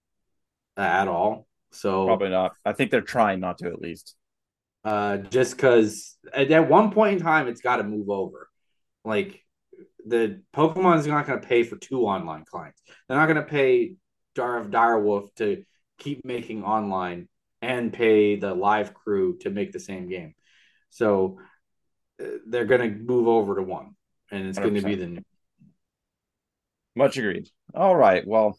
uh, 0.78 0.82
at 0.82 1.08
all. 1.08 1.48
So 1.72 2.06
probably 2.06 2.30
not. 2.30 2.54
I 2.65 2.74
think 2.74 2.91
they're 2.91 3.02
trying 3.02 3.39
not 3.39 3.58
to 3.60 3.67
at 3.67 3.80
least 3.80 4.15
uh, 4.84 5.17
just 5.17 5.56
because 5.56 6.17
at, 6.34 6.52
at 6.52 6.69
one 6.69 6.91
point 6.91 7.13
in 7.13 7.22
time 7.22 7.48
it's 7.48 7.62
got 7.62 7.78
to 7.78 7.84
move 7.84 8.10
over. 8.10 8.50
Like 9.06 9.41
the 10.06 10.41
Pokemon 10.56 11.00
is 11.00 11.08
not 11.08 11.26
going 11.26 11.39
to 11.39 11.48
pay 11.48 11.63
for 11.63 11.78
two 11.78 12.02
online 12.04 12.46
clients. 12.46 12.82
They're 13.08 13.17
not 13.17 13.28
going 13.28 13.38
to 13.38 13.43
pay 13.43 13.96
Dar 14.36 14.63
Direwolf 14.65 15.34
to 15.36 15.63
keep 16.00 16.26
making 16.26 16.63
online 16.63 17.30
and 17.62 17.93
pay 17.93 18.36
the 18.36 18.54
live 18.54 18.93
crew 18.93 19.38
to 19.39 19.50
make 19.50 19.72
the 19.72 19.80
same 19.80 20.10
game. 20.10 20.34
So 20.89 21.39
they're 22.47 22.65
going 22.65 22.82
to 22.82 22.99
move 22.99 23.28
over 23.28 23.56
to 23.56 23.63
one, 23.63 23.95
and 24.32 24.47
it's 24.47 24.60
going 24.60 24.76
to 24.76 24.82
be 24.82 24.95
the 24.95 25.08
new. 25.08 25.21
Much 26.95 27.17
agreed. 27.17 27.49
All 27.73 27.95
right. 27.95 28.26
Well, 28.26 28.58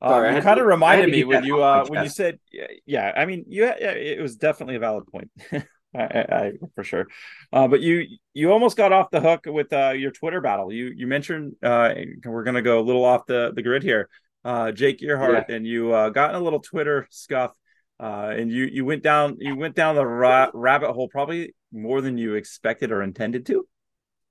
uh, 0.00 0.08
Sorry, 0.08 0.34
you 0.36 0.42
kind 0.42 0.60
of 0.60 0.66
reminded 0.66 1.10
me 1.10 1.24
when 1.24 1.44
you 1.44 1.62
uh, 1.62 1.84
when 1.86 2.02
you 2.02 2.08
said 2.08 2.38
yeah. 2.86 3.12
I 3.16 3.26
mean, 3.26 3.44
you 3.48 3.64
yeah, 3.64 3.90
it 3.90 4.20
was 4.20 4.36
definitely 4.36 4.76
a 4.76 4.80
valid 4.80 5.06
point. 5.06 5.30
I, 5.96 6.02
I, 6.02 6.52
for 6.74 6.82
sure. 6.82 7.06
Uh, 7.52 7.68
but 7.68 7.80
you 7.80 8.06
you 8.32 8.52
almost 8.52 8.76
got 8.76 8.92
off 8.92 9.10
the 9.10 9.20
hook 9.20 9.44
with 9.46 9.72
uh, 9.72 9.90
your 9.90 10.10
Twitter 10.10 10.40
battle. 10.40 10.72
You 10.72 10.92
you 10.94 11.06
mentioned 11.06 11.54
uh, 11.62 11.94
we're 12.24 12.42
gonna 12.42 12.62
go 12.62 12.80
a 12.80 12.82
little 12.82 13.04
off 13.04 13.26
the, 13.26 13.52
the 13.54 13.62
grid 13.62 13.82
here. 13.82 14.08
Uh, 14.44 14.72
Jake 14.72 15.02
Earhart 15.02 15.46
yeah. 15.48 15.54
and 15.54 15.66
you 15.66 15.92
uh, 15.92 16.10
got 16.10 16.30
in 16.30 16.36
a 16.36 16.40
little 16.40 16.60
Twitter 16.60 17.06
scuff, 17.10 17.52
uh, 18.00 18.32
and 18.36 18.50
you 18.50 18.64
you 18.64 18.84
went 18.84 19.02
down 19.02 19.36
you 19.38 19.56
went 19.56 19.74
down 19.74 19.94
the 19.94 20.06
ra- 20.06 20.50
rabbit 20.52 20.92
hole 20.92 21.08
probably 21.08 21.54
more 21.74 22.00
than 22.00 22.16
you 22.16 22.34
expected 22.34 22.92
or 22.92 23.02
intended 23.02 23.44
to. 23.46 23.66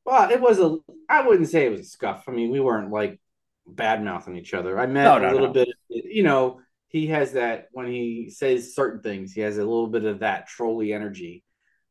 Well, 0.06 0.30
it 0.32 0.42
was 0.42 0.60
a 0.60 0.78
I 1.10 1.28
wouldn't 1.28 1.50
say 1.50 1.66
it 1.66 1.72
was 1.72 1.82
a 1.82 1.86
scuff. 1.86 2.24
I 2.28 2.32
mean, 2.32 2.50
we 2.50 2.60
weren't 2.60 2.92
like 2.92 3.20
bad 3.68 4.04
mouthing 4.04 4.36
each 4.36 4.54
other. 4.54 4.80
I 4.80 4.86
met 4.86 5.04
no, 5.04 5.18
no, 5.20 5.30
a 5.30 5.34
little 5.34 5.48
no. 5.48 5.54
bit. 5.54 5.70
You 5.90 6.24
know, 6.24 6.62
he 6.88 7.08
has 7.08 7.34
that 7.34 7.68
when 7.72 7.88
he 7.88 8.30
says 8.30 8.76
certain 8.76 9.02
things, 9.02 9.34
he 9.34 9.42
has 9.42 9.58
a 9.58 9.62
little 9.62 9.88
bit 9.88 10.06
of 10.06 10.20
that 10.20 10.48
trolley 10.48 10.94
energy 10.94 11.44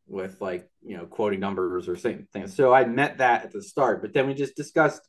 with 0.06 0.40
like 0.40 0.68
you 0.82 0.96
know 0.96 1.06
quoting 1.06 1.40
numbers 1.40 1.88
or 1.88 1.96
saying 1.96 2.28
things. 2.32 2.54
So 2.54 2.72
I 2.72 2.84
met 2.84 3.18
that 3.18 3.44
at 3.44 3.52
the 3.52 3.62
start, 3.62 4.02
but 4.02 4.12
then 4.12 4.26
we 4.26 4.34
just 4.34 4.56
discussed. 4.56 5.00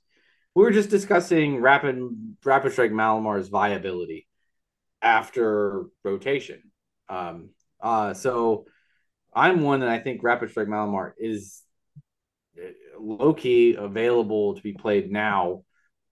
We 0.56 0.64
were 0.64 0.72
just 0.72 0.90
discussing 0.90 1.58
rapid 1.58 2.00
rapid 2.46 2.72
strike 2.72 2.92
Malamar's 2.92 3.50
viability 3.50 4.28
after 5.02 5.86
rotation. 6.04 6.72
Um, 7.10 7.50
uh, 7.82 8.14
so 8.14 8.66
I'm 9.36 9.62
one 9.62 9.80
that 9.82 9.90
I 9.90 10.00
think 10.00 10.24
rapid 10.24 10.50
strike 10.50 10.68
Malamar 10.68 11.14
is 11.18 11.62
uh, 12.58 12.68
low 13.00 13.34
key 13.34 13.76
available 13.76 14.56
to 14.56 14.62
be 14.62 14.74
played 14.74 15.12
now 15.12 15.64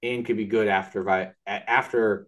and 0.04 0.26
could 0.26 0.38
be 0.38 0.46
good 0.46 0.68
after 0.68 1.36
after 1.46 2.28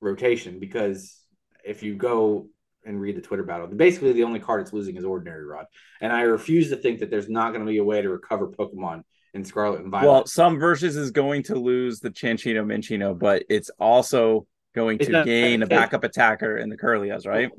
rotation 0.00 0.60
because 0.60 1.18
if 1.64 1.82
you 1.82 1.96
go 1.96 2.48
and 2.84 3.00
read 3.00 3.16
the 3.16 3.20
Twitter 3.20 3.42
battle. 3.42 3.66
Basically, 3.66 4.12
the 4.12 4.24
only 4.24 4.40
card 4.40 4.62
it's 4.62 4.72
losing 4.72 4.96
is 4.96 5.04
Ordinary 5.04 5.44
Rod, 5.44 5.66
and 6.00 6.12
I 6.12 6.22
refuse 6.22 6.70
to 6.70 6.76
think 6.76 7.00
that 7.00 7.10
there's 7.10 7.28
not 7.28 7.52
going 7.52 7.64
to 7.64 7.70
be 7.70 7.78
a 7.78 7.84
way 7.84 8.02
to 8.02 8.08
recover 8.08 8.48
Pokemon 8.48 9.02
in 9.34 9.44
Scarlet 9.44 9.80
and 9.80 9.90
Violet. 9.90 10.10
Well, 10.10 10.26
some 10.26 10.58
versus 10.58 10.96
is 10.96 11.10
going 11.10 11.44
to 11.44 11.54
lose 11.54 12.00
the 12.00 12.10
Cinccino 12.10 12.64
Minccino, 12.64 13.18
but 13.18 13.44
it's 13.48 13.70
also 13.78 14.46
going 14.74 14.98
to 14.98 15.18
it's 15.18 15.26
gain 15.26 15.62
a, 15.62 15.66
a 15.66 15.68
backup 15.68 16.04
attacker 16.04 16.56
in 16.56 16.68
the 16.68 16.76
Kirlias, 16.76 17.26
right? 17.26 17.50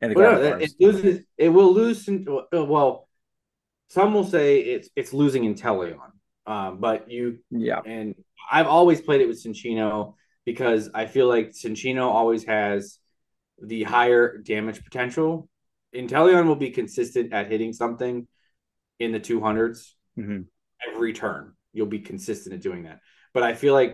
And 0.00 0.14
well, 0.14 0.32
no, 0.32 0.58
it 0.58 0.72
loses. 0.80 1.20
It 1.36 1.48
will 1.50 1.72
lose. 1.72 2.08
Well, 2.52 3.08
some 3.88 4.14
will 4.14 4.24
say 4.24 4.60
it's 4.60 4.88
it's 4.96 5.12
losing 5.12 5.42
Inteleon, 5.52 6.12
um, 6.46 6.78
but 6.78 7.10
you 7.10 7.38
yeah. 7.50 7.80
And 7.84 8.14
I've 8.50 8.66
always 8.66 9.00
played 9.00 9.20
it 9.20 9.28
with 9.28 9.42
Cinccino 9.42 10.14
because 10.44 10.90
I 10.94 11.06
feel 11.06 11.28
like 11.28 11.50
Cinccino 11.50 12.06
always 12.08 12.44
has 12.44 12.98
the 13.62 13.82
higher 13.82 14.38
damage 14.38 14.82
potential. 14.82 15.48
Inteleon 15.94 16.46
will 16.46 16.56
be 16.56 16.70
consistent 16.70 17.32
at 17.32 17.50
hitting 17.50 17.72
something 17.72 18.26
in 18.98 19.12
the 19.12 19.20
200s 19.20 19.92
mm-hmm. 20.18 20.42
every 20.88 21.12
turn. 21.12 21.52
You'll 21.72 21.86
be 21.86 22.00
consistent 22.00 22.54
at 22.54 22.62
doing 22.62 22.84
that. 22.84 23.00
But 23.34 23.42
I 23.42 23.54
feel 23.54 23.74
like 23.74 23.92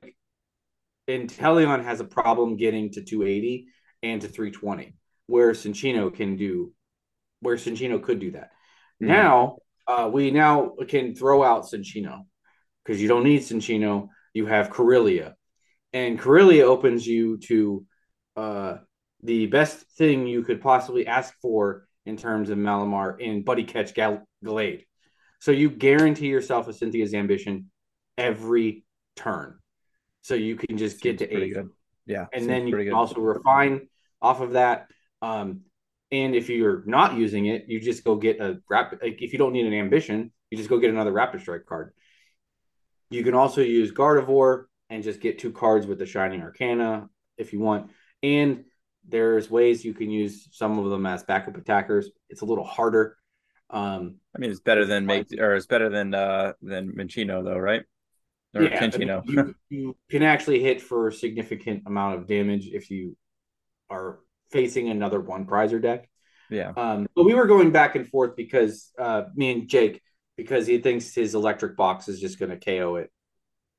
Inteleon 1.09 1.85
has 1.85 2.01
a 2.01 2.05
problem 2.05 2.57
getting 2.57 2.90
to 2.92 3.03
280 3.03 3.69
and 4.03 4.21
to 4.21 4.29
320, 4.29 4.95
where 5.27 5.53
Cinccino 5.53 6.15
can 6.15 6.37
do, 6.37 6.73
where 7.41 7.57
Cinccino 7.57 8.03
could 8.03 8.21
do 8.21 8.33
that. 8.33 8.51
Mm-hmm. 9.03 9.09
Now, 9.09 9.57
uh, 9.87 10.11
we 10.12 10.31
now 10.31 10.75
can 10.89 11.15
throw 11.15 11.43
out 11.43 11.65
Cinccino 11.65 12.23
because 12.85 13.01
you 13.01 13.09
don't 13.09 13.25
need 13.25 13.43
Cinccino. 13.43 14.09
You 14.35 14.47
have 14.47 14.71
Kirlia, 14.71 15.35
and 15.93 16.19
Kirlia 16.19 16.62
opens 16.62 17.07
you 17.07 17.39
to 17.39 17.87
uh, 18.37 18.77
the 19.23 19.47
best 19.47 19.79
thing 19.97 20.27
you 20.27 20.43
could 20.43 20.61
possibly 20.61 21.07
ask 21.07 21.35
for 21.41 21.87
in 22.05 22.17
terms 22.17 22.51
of 22.51 22.59
Malamar 22.59 23.21
in 23.21 23.43
Buddy 23.43 23.65
Catch 23.65 23.95
Gal- 23.95 24.27
Glade. 24.45 24.85
So 25.41 25.51
you 25.51 25.71
guarantee 25.71 26.29
yourself 26.29 26.69
a 26.69 26.73
Cynthia's 26.73 27.15
ambition 27.15 27.71
every 28.17 28.85
turn. 29.17 29.59
So 30.23 30.35
you 30.35 30.57
can 30.57 30.79
just 30.79 31.01
get 31.01 31.19
to 31.19 31.31
eight. 31.31 31.55
Good. 31.55 31.69
Yeah. 32.07 32.27
And 32.33 32.49
then 32.49 32.67
you 32.67 32.75
can 32.77 32.85
good. 32.85 32.93
also 32.93 33.21
refine 33.21 33.89
off 34.21 34.41
of 34.41 34.53
that. 34.53 34.89
Um, 35.22 35.62
and 36.11 36.35
if 36.35 36.48
you're 36.48 36.85
not 36.87 37.16
using 37.16 37.46
it, 37.46 37.64
you 37.68 37.81
just 37.81 38.05
go 38.05 38.16
get 38.16 38.40
a 38.40 38.61
rapid. 38.68 39.00
Like 39.02 39.22
if 39.22 39.33
you 39.33 39.38
don't 39.38 39.52
need 39.52 39.66
an 39.66 39.74
ambition, 39.74 40.33
you 40.50 40.57
just 40.57 40.70
go 40.70 40.79
get 40.79 40.90
another 40.90 41.12
rapid 41.12 41.40
strike 41.40 41.66
card. 41.66 41.92
You 43.11 43.24
can 43.24 43.35
also 43.35 43.61
use 43.61 43.92
Gardevoir 43.92 44.64
and 44.90 45.02
just 45.02 45.20
get 45.20 45.38
two 45.38 45.52
cards 45.52 45.87
with 45.87 45.98
the 45.98 46.07
Shining 46.07 46.42
Arcana 46.42 47.09
if 47.38 47.52
you 47.52 47.61
want. 47.61 47.90
And 48.22 48.64
there's 49.09 49.50
ways 49.50 49.85
you 49.85 49.94
can 49.94 50.11
use 50.11 50.48
some 50.52 50.79
of 50.79 50.90
them 50.90 51.07
as 51.07 51.22
backup 51.22 51.57
attackers. 51.57 52.11
It's 52.29 52.42
a 52.42 52.44
little 52.44 52.64
harder. 52.64 53.16
Um, 53.70 54.16
I 54.35 54.38
mean, 54.38 54.50
it's 54.50 54.61
better 54.61 54.85
than 54.85 55.07
make 55.07 55.26
or 55.38 55.55
it's 55.57 55.66
better 55.66 55.88
than 55.88 56.14
uh 56.14 56.52
than 56.62 56.92
Minccino 56.92 57.44
though, 57.44 57.59
right? 57.59 57.83
Or 58.55 58.62
yeah, 58.62 58.88
I 58.92 58.96
mean, 58.96 59.22
you, 59.26 59.55
you 59.68 59.96
can 60.09 60.22
actually 60.22 60.62
hit 60.62 60.81
for 60.81 61.09
a 61.09 61.12
significant 61.12 61.83
amount 61.87 62.18
of 62.18 62.26
damage 62.26 62.68
if 62.68 62.90
you 62.90 63.16
are 63.90 64.20
facing 64.50 64.88
another 64.88 65.20
one 65.20 65.46
prizer 65.46 65.80
deck. 65.80 66.09
Yeah. 66.50 66.72
Um, 66.76 67.09
but 67.14 67.24
we 67.24 67.35
were 67.35 67.46
going 67.46 67.72
back 67.72 67.96
and 67.96 68.06
forth 68.09 68.37
because 68.37 68.92
uh, 68.98 69.24
me 69.35 69.52
and 69.52 69.68
Jake 69.68 70.02
because 70.37 70.66
he 70.66 70.78
thinks 70.78 71.14
his 71.14 71.35
electric 71.35 71.76
box 71.76 72.09
is 72.09 72.20
just 72.20 72.38
going 72.38 72.50
to 72.50 72.59
KO 72.59 72.96
it 72.96 73.11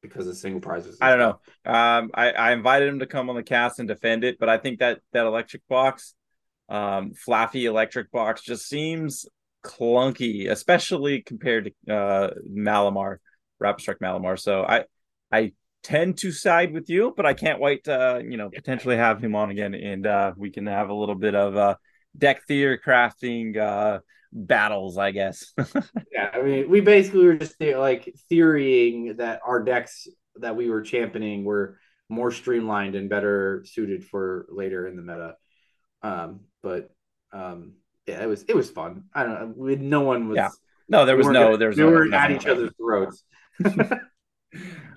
because 0.01 0.27
of 0.27 0.35
single 0.35 0.61
prizes. 0.61 0.97
I 1.01 1.15
don't 1.15 1.19
know. 1.19 1.71
Um, 1.71 2.11
I, 2.13 2.31
I 2.31 2.51
invited 2.51 2.89
him 2.89 2.99
to 2.99 3.05
come 3.05 3.29
on 3.29 3.35
the 3.35 3.43
cast 3.43 3.79
and 3.79 3.87
defend 3.87 4.23
it, 4.23 4.37
but 4.39 4.49
I 4.49 4.57
think 4.57 4.79
that 4.79 4.99
that 5.13 5.25
electric 5.25 5.67
box, 5.67 6.13
um, 6.69 7.13
Flaaffy 7.27 7.63
electric 7.63 8.11
box, 8.11 8.41
just 8.41 8.67
seems 8.67 9.25
clunky, 9.63 10.49
especially 10.49 11.21
compared 11.21 11.73
to 11.87 11.93
uh, 11.93 12.33
Malamar, 12.49 13.17
Rapid 13.59 13.81
Strike 13.81 13.99
Malamar. 13.99 14.39
So 14.39 14.63
I 14.63 14.85
I 15.31 15.53
tend 15.83 16.17
to 16.19 16.31
side 16.31 16.73
with 16.73 16.89
you, 16.89 17.13
but 17.15 17.25
I 17.25 17.33
can't 17.33 17.59
wait 17.59 17.85
to 17.85 18.23
you 18.23 18.37
know 18.37 18.49
potentially 18.49 18.97
have 18.97 19.23
him 19.23 19.35
on 19.35 19.51
again, 19.51 19.73
and 19.73 20.05
uh, 20.05 20.33
we 20.37 20.49
can 20.49 20.67
have 20.67 20.89
a 20.89 20.93
little 20.93 21.15
bit 21.15 21.35
of 21.35 21.55
uh, 21.55 21.75
deck 22.17 22.45
theory 22.47 22.79
crafting. 22.79 23.57
Uh, 23.57 23.99
battles, 24.31 24.97
I 24.97 25.11
guess. 25.11 25.53
yeah, 26.11 26.29
I 26.33 26.41
mean, 26.41 26.69
we 26.69 26.81
basically 26.81 27.25
were 27.25 27.35
just 27.35 27.59
like 27.59 28.13
theorying 28.29 29.17
that 29.17 29.41
our 29.45 29.63
decks 29.63 30.07
that 30.35 30.55
we 30.55 30.69
were 30.69 30.81
championing 30.81 31.43
were 31.43 31.79
more 32.09 32.31
streamlined 32.31 32.95
and 32.95 33.09
better 33.09 33.63
suited 33.65 34.05
for 34.05 34.45
later 34.49 34.87
in 34.87 34.95
the 34.95 35.01
meta. 35.01 35.35
Um, 36.01 36.41
but 36.61 36.89
um, 37.33 37.73
yeah, 38.05 38.21
it 38.21 38.27
was 38.27 38.43
it 38.43 38.55
was 38.55 38.69
fun. 38.69 39.05
I 39.13 39.23
don't 39.23 39.33
know. 39.33 39.53
We, 39.55 39.75
no 39.75 40.01
one 40.01 40.29
was. 40.29 40.37
Yeah. 40.37 40.49
No, 40.89 41.05
there 41.05 41.17
was 41.17 41.27
no. 41.27 41.57
There 41.57 41.69
was. 41.69 41.77
We 41.77 41.83
no, 41.83 41.89
were 41.89 42.13
at 42.13 42.31
each 42.31 42.45
other's 42.45 42.71
throats. 42.77 43.23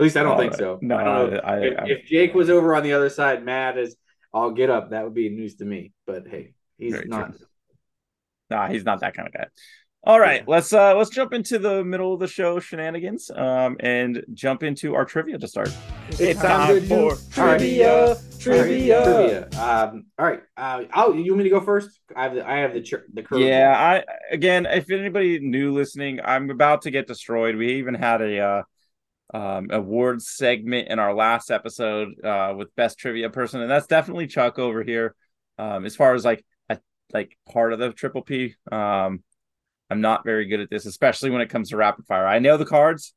At 0.01 0.05
least 0.05 0.17
I 0.17 0.23
don't 0.23 0.39
think 0.39 0.55
so. 0.55 0.79
No, 0.81 0.97
I 0.97 1.05
don't 1.05 1.31
know. 1.31 1.41
I, 1.41 1.59
if, 1.59 1.79
I, 1.79 1.85
if, 1.89 2.07
Jake 2.07 2.33
was 2.33 2.49
over 2.49 2.75
on 2.75 2.83
the 2.83 2.95
other 2.95 3.11
side, 3.11 3.45
mad 3.45 3.77
as 3.77 3.97
I'll 4.33 4.53
get 4.53 4.71
up, 4.71 4.93
that 4.93 5.05
would 5.05 5.13
be 5.13 5.29
news 5.29 5.57
to 5.57 5.67
me. 5.67 5.93
But 6.07 6.27
hey, 6.27 6.55
he's 6.79 7.05
not. 7.05 7.37
True. 7.37 7.47
Nah, 8.49 8.69
he's 8.69 8.83
not 8.83 9.01
that 9.01 9.13
kind 9.13 9.29
of 9.29 9.35
guy. 9.35 9.49
All 10.03 10.19
right, 10.19 10.41
yeah. 10.41 10.51
let's 10.55 10.73
uh 10.73 10.97
let's 10.97 11.11
jump 11.11 11.35
into 11.35 11.59
the 11.59 11.85
middle 11.85 12.15
of 12.15 12.21
the 12.21 12.27
show 12.27 12.59
shenanigans 12.59 13.31
um 13.37 13.77
and 13.81 14.25
jump 14.33 14.63
into 14.63 14.95
our 14.95 15.05
trivia 15.05 15.37
to 15.37 15.47
start. 15.47 15.71
It's, 16.13 16.41
time, 16.41 16.81
time 16.81 16.89
for 16.89 17.17
trivia, 17.31 18.07
right. 18.07 18.19
trivia, 18.39 19.05
trivia. 19.05 19.49
Um, 19.61 20.07
all 20.19 20.25
right, 20.25 20.41
uh, 20.57 20.85
I'll, 20.95 21.15
you 21.15 21.33
want 21.33 21.41
me 21.41 21.45
to 21.45 21.51
go 21.51 21.61
first? 21.61 22.01
I 22.17 22.23
have 22.23 22.35
the 22.35 22.49
I 22.49 22.61
have 22.61 22.73
the 22.73 23.03
the 23.13 23.23
curve. 23.23 23.41
Yeah, 23.41 23.75
I 23.77 24.33
again, 24.33 24.65
if 24.65 24.91
anybody 24.91 25.39
new 25.41 25.75
listening, 25.75 26.21
I'm 26.25 26.49
about 26.49 26.81
to 26.83 26.91
get 26.91 27.07
destroyed. 27.07 27.57
We 27.57 27.75
even 27.75 27.93
had 27.93 28.23
a 28.23 28.39
uh 28.39 28.63
um 29.33 29.69
awards 29.71 30.29
segment 30.29 30.89
in 30.89 30.99
our 30.99 31.15
last 31.15 31.51
episode 31.51 32.09
uh 32.25 32.55
with 32.57 32.75
best 32.75 32.99
trivia 32.99 33.31
person, 33.31 33.61
and 33.61 33.71
that's 33.71 33.87
definitely 33.87 34.27
Chuck 34.27 34.59
over 34.59 34.83
here. 34.83 35.15
Um, 35.59 35.85
as 35.85 35.95
far 35.95 36.15
as 36.15 36.25
like 36.25 36.45
like 37.13 37.37
part 37.51 37.73
of 37.73 37.79
the 37.79 37.93
triple 37.93 38.23
P. 38.23 38.55
Um, 38.71 39.23
I'm 39.89 40.01
not 40.01 40.25
very 40.25 40.47
good 40.47 40.61
at 40.61 40.71
this, 40.71 40.87
especially 40.87 41.31
when 41.31 41.41
it 41.41 41.51
comes 41.51 41.71
to 41.71 41.77
rapid 41.77 42.07
fire. 42.07 42.27
I 42.27 42.39
know 42.39 42.57
the 42.57 42.67
cards. 42.67 43.15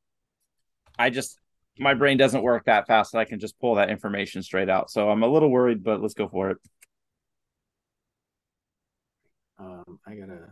I 0.97 1.09
just 1.09 1.39
my 1.79 1.93
brain 1.93 2.17
doesn't 2.17 2.43
work 2.43 2.65
that 2.65 2.87
fast 2.87 3.11
that 3.11 3.19
I 3.19 3.25
can 3.25 3.39
just 3.39 3.59
pull 3.59 3.75
that 3.75 3.89
information 3.89 4.43
straight 4.43 4.69
out. 4.69 4.91
So 4.91 5.09
I'm 5.09 5.23
a 5.23 5.27
little 5.27 5.49
worried, 5.49 5.83
but 5.83 6.01
let's 6.01 6.13
go 6.13 6.27
for 6.27 6.51
it. 6.51 6.57
Um, 9.57 9.99
I 10.05 10.15
gotta 10.15 10.49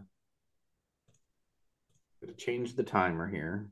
gotta 2.22 2.34
change 2.34 2.76
the 2.76 2.84
timer 2.84 3.28
here. 3.28 3.70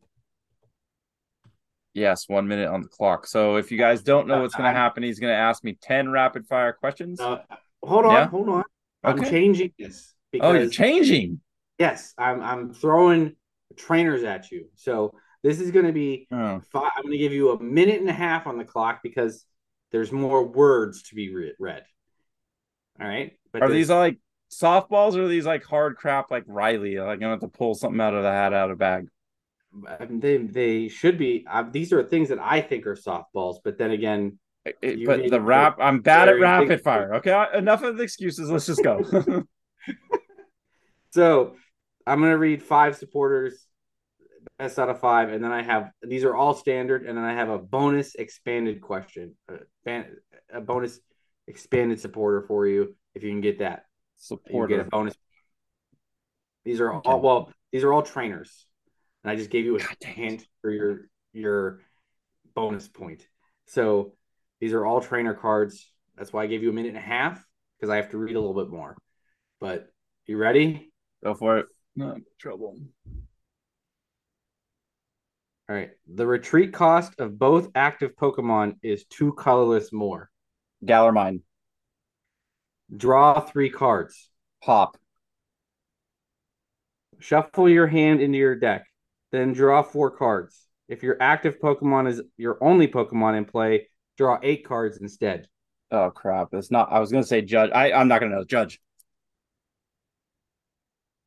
Yes, 1.99 2.29
one 2.29 2.47
minute 2.47 2.69
on 2.69 2.81
the 2.81 2.87
clock. 2.87 3.27
So 3.27 3.57
if 3.57 3.71
you 3.71 3.77
guys 3.77 4.01
don't 4.01 4.27
know 4.27 4.41
what's 4.41 4.55
going 4.55 4.71
to 4.71 4.77
happen, 4.77 5.03
he's 5.03 5.19
going 5.19 5.31
to 5.33 5.37
ask 5.37 5.63
me 5.63 5.77
10 5.81 6.09
rapid 6.09 6.47
fire 6.47 6.73
questions. 6.73 7.19
Uh, 7.19 7.39
hold 7.83 8.05
on, 8.05 8.11
Yeah? 8.13 8.27
hold 8.27 8.49
on. 8.49 8.63
I'm 9.03 9.23
changing 9.23 9.73
this 9.77 10.13
oh, 10.41 10.53
you're 10.53 10.69
changing. 10.69 11.39
yes, 11.77 12.13
I'm 12.17 12.41
I'm 12.41 12.73
throwing 12.73 13.35
trainers 13.75 14.23
at 14.23 14.51
you. 14.51 14.67
So 14.75 15.13
this 15.43 15.59
is 15.59 15.71
going 15.71 15.85
to 15.85 15.93
be 15.93 16.27
Oh, 16.31 16.61
five, 16.71 16.91
I'm 16.97 17.03
going 17.03 17.13
to 17.13 17.17
give 17.17 17.33
you 17.33 17.51
a 17.51 17.61
minute 17.61 17.99
and 17.99 18.09
a 18.09 18.13
half 18.13 18.47
on 18.47 18.57
the 18.57 18.65
clock 18.65 19.01
because 19.03 19.45
there's 19.91 20.11
more 20.11 20.43
words 20.43 21.03
to 21.03 21.15
be 21.15 21.33
re- 21.33 21.53
read. 21.59 21.83
All 23.01 23.07
right. 23.07 23.33
But 23.51 23.63
are 23.63 23.69
these 23.69 23.89
like 23.89 24.17
softballs 24.51 25.15
or 25.15 25.23
are 25.23 25.27
these 25.27 25.45
like 25.45 25.63
hard 25.63 25.95
crap 25.97 26.29
like 26.29 26.43
Riley? 26.45 26.99
Like, 26.99 27.13
I'm 27.13 27.19
going 27.19 27.39
to 27.39 27.45
have 27.45 27.51
to 27.51 27.57
pull 27.57 27.73
something 27.73 28.01
out 28.01 28.13
of 28.13 28.23
the 28.23 28.31
hat 28.31 28.53
out 28.53 28.71
of 28.71 28.77
bag. 28.77 29.07
They 30.09 30.37
they 30.37 30.87
should 30.87 31.17
be? 31.17 31.45
Uh, 31.49 31.63
these 31.69 31.93
are 31.93 32.03
things 32.03 32.29
that 32.29 32.39
I 32.39 32.61
think 32.61 32.85
are 32.87 32.95
softballs, 32.95 33.57
but 33.63 33.77
then 33.77 33.91
again, 33.91 34.39
It- 34.65 35.05
but 35.05 35.29
the 35.29 35.39
rap, 35.41 35.77
I'm 35.79 36.01
bad 36.01 36.29
at 36.29 36.39
rapid 36.39 36.67
big- 36.69 36.81
fire. 36.81 37.15
Okay, 37.15 37.31
I- 37.31 37.57
enough 37.57 37.83
of 37.83 37.97
the 37.97 38.03
excuses. 38.03 38.49
Let's 38.49 38.65
just 38.65 38.83
go. 38.83 39.01
so 41.11 41.55
I'm 42.05 42.19
going 42.19 42.31
to 42.31 42.37
read 42.37 42.63
five 42.63 42.95
supporters, 42.97 43.67
best 44.57 44.79
out 44.79 44.89
of 44.89 44.99
five, 44.99 45.29
and 45.29 45.43
then 45.43 45.51
I 45.51 45.61
have 45.61 45.91
these 46.01 46.23
are 46.23 46.35
all 46.35 46.53
standard, 46.53 47.05
and 47.05 47.17
then 47.17 47.23
I 47.25 47.33
have 47.33 47.49
a 47.49 47.57
bonus 47.59 48.15
expanded 48.15 48.81
question, 48.81 49.35
a, 49.49 49.57
ban- 49.85 50.15
a 50.51 50.61
bonus 50.61 50.99
expanded 51.47 51.99
supporter 51.99 52.41
for 52.47 52.67
you 52.67 52.95
if 53.15 53.23
you 53.23 53.29
can 53.29 53.41
get 53.41 53.59
that. 53.59 53.85
you 54.29 54.67
get 54.67 54.79
a 54.79 54.83
bonus. 54.83 55.15
These 56.65 56.79
are 56.81 56.93
Okay. 56.95 57.09
all 57.09 57.21
well. 57.21 57.53
These 57.71 57.83
are 57.83 57.93
all 57.93 58.01
trainers, 58.01 58.65
and 59.23 59.31
I 59.31 59.35
just 59.35 59.49
gave 59.49 59.65
you 59.65 59.75
a 59.75 59.79
God 59.79 59.95
dang 59.99 60.11
it. 60.11 60.15
hint 60.15 60.47
for 60.61 60.71
your 60.71 61.09
your 61.33 61.81
bonus 62.55 62.87
point. 62.87 63.25
So 63.67 64.13
these 64.59 64.73
are 64.73 64.85
all 64.85 65.01
trainer 65.01 65.33
cards. 65.33 65.91
That's 66.17 66.33
why 66.33 66.43
I 66.43 66.47
gave 66.47 66.63
you 66.63 66.69
a 66.69 66.73
minute 66.73 66.89
and 66.89 66.97
a 66.97 67.01
half 67.01 67.43
because 67.77 67.89
I 67.89 67.97
have 67.97 68.09
to 68.11 68.17
read 68.17 68.35
a 68.35 68.39
little 68.39 68.61
bit 68.61 68.71
more. 68.71 68.97
But 69.59 69.87
you 70.25 70.37
ready? 70.37 70.91
Go 71.23 71.33
for 71.33 71.59
it. 71.59 71.65
No 71.95 72.17
trouble. 72.39 72.77
All 75.69 75.75
right. 75.75 75.91
The 76.13 76.25
retreat 76.25 76.73
cost 76.73 77.13
of 77.19 77.37
both 77.37 77.69
active 77.75 78.15
Pokemon 78.15 78.77
is 78.81 79.05
two 79.05 79.33
colorless 79.33 79.93
more. 79.93 80.29
Galar 80.83 81.11
Mine. 81.11 81.41
Draw 82.95 83.41
three 83.41 83.69
cards. 83.69 84.29
Hop. 84.63 84.97
Shuffle 87.19 87.69
your 87.69 87.87
hand 87.87 88.21
into 88.21 88.37
your 88.37 88.55
deck. 88.55 88.88
Then 89.31 89.53
draw 89.53 89.81
four 89.83 90.11
cards. 90.11 90.67
If 90.87 91.03
your 91.03 91.17
active 91.21 91.59
Pokemon 91.59 92.09
is 92.09 92.21
your 92.37 92.57
only 92.63 92.87
Pokemon 92.87 93.37
in 93.37 93.45
play, 93.45 93.89
draw 94.17 94.39
eight 94.41 94.65
cards 94.65 94.97
instead. 94.97 95.47
Oh 95.91 96.11
crap! 96.11 96.49
It's 96.53 96.71
not. 96.71 96.91
I 96.91 96.99
was 96.99 97.11
gonna 97.11 97.23
say 97.23 97.41
judge. 97.41 97.71
I 97.71 97.91
I'm 97.91 98.07
not 98.07 98.21
gonna 98.21 98.35
know. 98.35 98.43
Judge. 98.43 98.79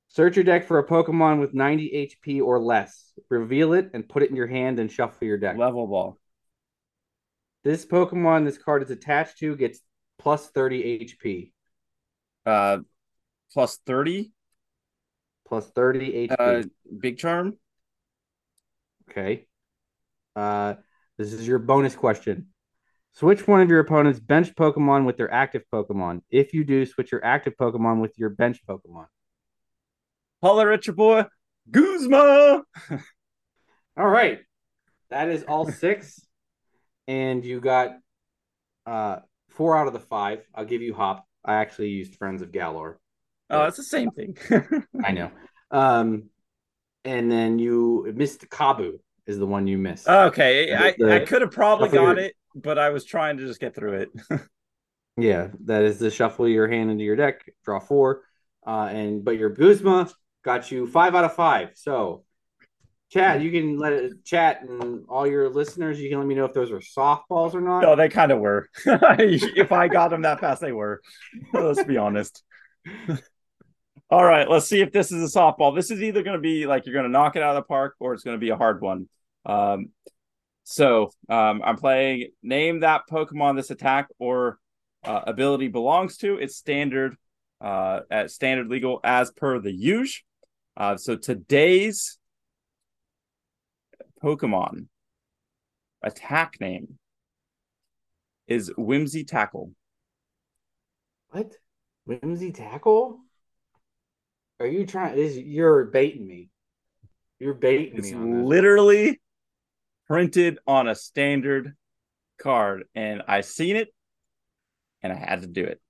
Search 0.08 0.36
your 0.36 0.44
deck 0.44 0.66
for 0.66 0.78
a 0.78 0.86
Pokemon 0.86 1.40
with 1.40 1.54
90 1.54 2.10
HP 2.28 2.42
or 2.42 2.60
less. 2.60 3.14
Reveal 3.30 3.72
it 3.72 3.90
and 3.94 4.06
put 4.06 4.22
it 4.22 4.28
in 4.28 4.36
your 4.36 4.46
hand 4.46 4.78
and 4.78 4.92
shuffle 4.92 5.26
your 5.26 5.38
deck. 5.38 5.56
Level 5.56 5.86
ball. 5.86 6.18
This 7.64 7.86
Pokemon 7.86 8.44
this 8.44 8.58
card 8.58 8.82
is 8.82 8.90
attached 8.90 9.38
to 9.38 9.56
gets 9.56 9.80
plus 10.18 10.48
30 10.48 11.06
HP. 11.06 11.52
Uh, 12.44 12.78
plus 13.52 13.78
thirty. 13.86 14.32
Plus 15.46 15.68
30 15.70 16.28
HP. 16.28 16.36
Uh, 16.38 16.62
big 16.98 17.18
charm. 17.18 17.58
Okay. 19.12 19.46
Uh, 20.34 20.74
this 21.18 21.32
is 21.32 21.46
your 21.46 21.58
bonus 21.58 21.94
question. 21.94 22.48
Switch 23.12 23.46
one 23.46 23.60
of 23.60 23.68
your 23.68 23.80
opponent's 23.80 24.18
bench 24.18 24.54
Pokemon 24.54 25.04
with 25.04 25.18
their 25.18 25.30
active 25.32 25.62
Pokemon. 25.72 26.22
If 26.30 26.54
you 26.54 26.64
do, 26.64 26.86
switch 26.86 27.12
your 27.12 27.22
active 27.24 27.52
Pokemon 27.60 28.00
with 28.00 28.14
your 28.16 28.30
bench 28.30 28.60
Pokemon. 28.66 29.06
Holler 30.42 30.72
at 30.72 30.86
your 30.86 30.96
boy, 30.96 31.24
Guzma. 31.70 32.62
All 33.98 34.08
right. 34.08 34.40
That 35.10 35.28
is 35.28 35.44
all 35.46 35.70
six. 35.70 36.18
and 37.06 37.44
you 37.44 37.60
got 37.60 37.90
uh 38.86 39.18
four 39.50 39.76
out 39.76 39.86
of 39.86 39.92
the 39.92 40.00
five. 40.00 40.40
I'll 40.54 40.64
give 40.64 40.80
you 40.80 40.94
Hop. 40.94 41.26
I 41.44 41.56
actually 41.56 41.90
used 41.90 42.16
Friends 42.16 42.40
of 42.40 42.50
Galar. 42.50 42.98
Oh, 43.50 43.64
it's 43.64 43.76
the 43.76 43.82
same 43.82 44.10
thing. 44.10 44.38
I 45.04 45.12
know. 45.12 45.30
Um 45.70 46.30
and 47.04 47.30
then 47.30 47.58
you 47.58 48.12
missed 48.14 48.48
Kabu 48.48 48.98
is 49.26 49.38
the 49.38 49.46
one 49.46 49.66
you 49.66 49.78
missed. 49.78 50.08
okay, 50.08 50.74
I, 50.74 50.94
The- 50.98 51.14
I 51.22 51.24
could 51.24 51.42
have 51.42 51.52
probably 51.52 51.88
got 51.88 52.16
your- 52.16 52.18
it, 52.18 52.34
but 52.54 52.78
I 52.78 52.90
was 52.90 53.04
trying 53.04 53.36
to 53.38 53.46
just 53.46 53.60
get 53.60 53.74
through 53.74 53.94
it. 53.94 54.10
yeah, 55.16 55.48
that 55.64 55.82
is 55.82 55.98
the 55.98 56.10
shuffle 56.10 56.48
your 56.48 56.68
hand 56.68 56.90
into 56.90 57.04
your 57.04 57.16
deck, 57.16 57.44
draw 57.64 57.78
four. 57.80 58.22
Uh 58.66 58.88
and 58.92 59.24
but 59.24 59.36
your 59.38 59.50
Guzma 59.50 60.08
got 60.44 60.70
you 60.70 60.86
five 60.86 61.14
out 61.14 61.24
of 61.24 61.34
five. 61.34 61.70
So 61.74 62.24
Chad, 63.10 63.42
you 63.42 63.50
can 63.50 63.76
let 63.78 63.92
it 63.92 64.24
chat 64.24 64.62
and 64.62 65.04
all 65.08 65.26
your 65.26 65.50
listeners, 65.50 66.00
you 66.00 66.08
can 66.08 66.18
let 66.18 66.26
me 66.26 66.34
know 66.34 66.46
if 66.46 66.54
those 66.54 66.70
are 66.72 66.78
softballs 66.80 67.54
or 67.54 67.60
not. 67.60 67.80
no, 67.82 67.94
they 67.94 68.08
kind 68.08 68.32
of 68.32 68.38
were. 68.38 68.68
if 68.86 69.70
I 69.70 69.88
got 69.88 70.08
them 70.10 70.22
that 70.22 70.40
fast, 70.40 70.62
they 70.62 70.72
were. 70.72 71.02
Let's 71.52 71.84
be 71.84 71.98
honest. 71.98 72.42
All 74.12 74.22
right, 74.22 74.46
let's 74.46 74.68
see 74.68 74.82
if 74.82 74.92
this 74.92 75.10
is 75.10 75.34
a 75.34 75.38
softball. 75.38 75.74
This 75.74 75.90
is 75.90 76.02
either 76.02 76.22
going 76.22 76.36
to 76.36 76.42
be 76.42 76.66
like 76.66 76.84
you're 76.84 76.92
going 76.92 77.06
to 77.06 77.10
knock 77.10 77.34
it 77.34 77.42
out 77.42 77.56
of 77.56 77.62
the 77.62 77.66
park 77.66 77.94
or 77.98 78.12
it's 78.12 78.22
going 78.22 78.36
to 78.36 78.38
be 78.38 78.50
a 78.50 78.56
hard 78.58 78.82
one. 78.82 79.08
Um, 79.46 79.88
so 80.64 81.12
um, 81.30 81.62
I'm 81.64 81.78
playing 81.78 82.28
name 82.42 82.80
that 82.80 83.04
Pokemon 83.10 83.56
this 83.56 83.70
attack 83.70 84.08
or 84.18 84.58
uh, 85.02 85.22
ability 85.26 85.68
belongs 85.68 86.18
to. 86.18 86.36
It's 86.36 86.56
standard 86.56 87.16
uh, 87.62 88.00
at 88.10 88.30
standard 88.30 88.68
legal 88.68 89.00
as 89.02 89.30
per 89.30 89.58
the 89.60 89.72
use. 89.72 90.22
Uh, 90.76 90.98
so 90.98 91.16
today's 91.16 92.18
Pokemon 94.22 94.88
attack 96.02 96.60
name 96.60 96.98
is 98.46 98.70
Whimsy 98.76 99.24
Tackle. 99.24 99.72
What? 101.30 101.54
Whimsy 102.04 102.52
tackle? 102.52 103.21
Are 104.62 104.68
you 104.68 104.86
trying? 104.86 105.16
This 105.16 105.36
you're 105.36 105.86
baiting 105.86 106.24
me. 106.24 106.48
You're 107.40 107.52
baiting 107.54 107.98
It's 107.98 108.12
me 108.12 108.16
this. 108.16 108.46
literally 108.46 109.20
printed 110.06 110.60
on 110.68 110.86
a 110.86 110.94
standard 110.94 111.74
card, 112.38 112.84
and 112.94 113.22
I 113.26 113.40
seen 113.40 113.74
it, 113.74 113.92
and 115.02 115.12
I 115.12 115.16
had 115.16 115.40
to 115.40 115.48
do 115.48 115.64
it. 115.64 115.80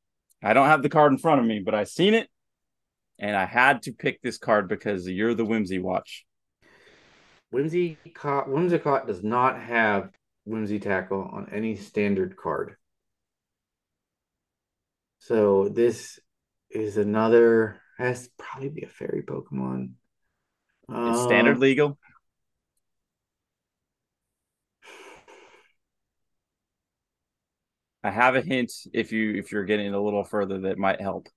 I 0.43 0.55
don't 0.55 0.69
have 0.69 0.83
the 0.83 0.89
card 0.89 1.13
in 1.13 1.19
front 1.19 1.43
of 1.43 1.47
me, 1.47 1.61
but 1.61 1.75
I 1.75 1.85
seen 1.85 2.15
it, 2.15 2.31
and 3.19 3.37
I 3.37 3.45
had 3.45 3.83
to 3.83 3.93
pick 3.93 4.23
this 4.23 4.39
card 4.39 4.69
because 4.71 5.07
you're 5.07 5.35
the 5.35 5.45
Whimsy 5.45 5.79
Watch. 5.79 6.25
Whimsicott 7.53 8.49
Whimsicott 8.49 9.07
does 9.07 9.23
not 9.23 9.61
have 9.61 10.09
Whimsy 10.47 10.81
tackle 10.81 11.29
on 11.31 11.51
any 11.53 11.77
standard 11.77 12.39
card. 12.39 12.77
So 15.19 15.69
this 15.69 16.19
is 16.71 16.97
another 16.97 17.82
has 17.99 18.29
probably 18.39 18.69
be 18.69 18.83
a 18.83 18.89
fairy 18.89 19.23
Pokemon. 19.23 19.91
It's 21.07 21.19
Um, 21.19 21.25
standard 21.25 21.59
legal. 21.59 21.99
I 28.05 28.11
have 28.11 28.35
a 28.35 28.41
hint 28.43 28.73
if 28.93 29.13
you 29.13 29.35
if 29.35 29.53
you're 29.53 29.65
getting 29.65 29.95
a 29.95 30.01
little 30.01 30.25
further 30.25 30.61
that 30.61 30.79
might 30.79 31.01
help. 31.01 31.29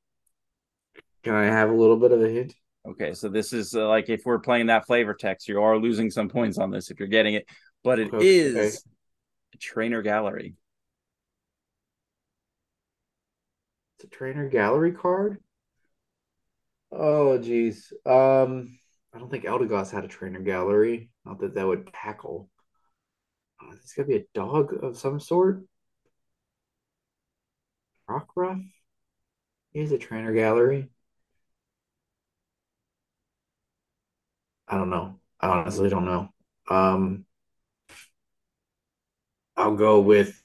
Can 1.24 1.34
I 1.34 1.46
have 1.46 1.70
a 1.70 1.74
little 1.74 1.98
bit 1.98 2.12
of 2.12 2.22
a 2.22 2.30
hint? 2.30 2.56
Okay, 2.88 3.14
so 3.14 3.30
this 3.30 3.52
is 3.52 3.74
uh, 3.76 3.88
like 3.88 4.10
if 4.10 4.26
we're 4.26 4.40
playing 4.40 4.68
that 4.68 4.86
flavor 4.86 5.14
text, 5.14 5.48
you 5.48 5.62
are 5.62 5.78
losing 5.78 6.12
some 6.12 6.30
points 6.30 6.58
on 6.58 6.70
this 6.70 6.92
if 6.92 7.00
you're 7.00 7.08
getting 7.08 7.34
it, 7.34 7.48
but 7.84 8.00
it 8.00 8.14
is 8.20 8.56
Okay. 8.56 8.78
a 9.54 9.58
trainer 9.58 10.02
gallery. 10.02 10.56
It's 13.98 14.06
a 14.06 14.08
trainer 14.08 14.48
gallery 14.48 14.94
card. 14.94 15.40
Oh 16.92 17.38
geez. 17.38 17.94
Um 18.06 18.78
I 19.14 19.20
don't 19.20 19.30
think 19.30 19.46
Eldegoss 19.46 19.92
had 19.92 20.04
a 20.04 20.08
trainer 20.10 20.42
gallery. 20.42 21.10
Not 21.26 21.40
that 21.40 21.56
that 21.56 21.68
would 21.68 21.88
tackle. 21.94 22.50
Uh, 23.62 23.72
it's 23.74 23.94
gotta 23.94 24.08
be 24.08 24.16
a 24.18 24.26
dog 24.34 24.74
of 24.84 24.98
some 24.98 25.20
sort. 25.20 25.64
Rockruff? 28.10 28.66
He 29.74 29.80
has 29.82 29.92
a 29.92 30.00
trainer 30.00 30.34
gallery. 30.34 30.90
I 34.68 34.78
don't 34.78 34.90
know. 34.90 35.20
I 35.40 35.48
honestly 35.50 35.90
don't 35.90 36.06
know. 36.06 36.30
Um 36.70 37.26
I'll 39.58 39.76
go 39.76 40.00
with 40.02 40.42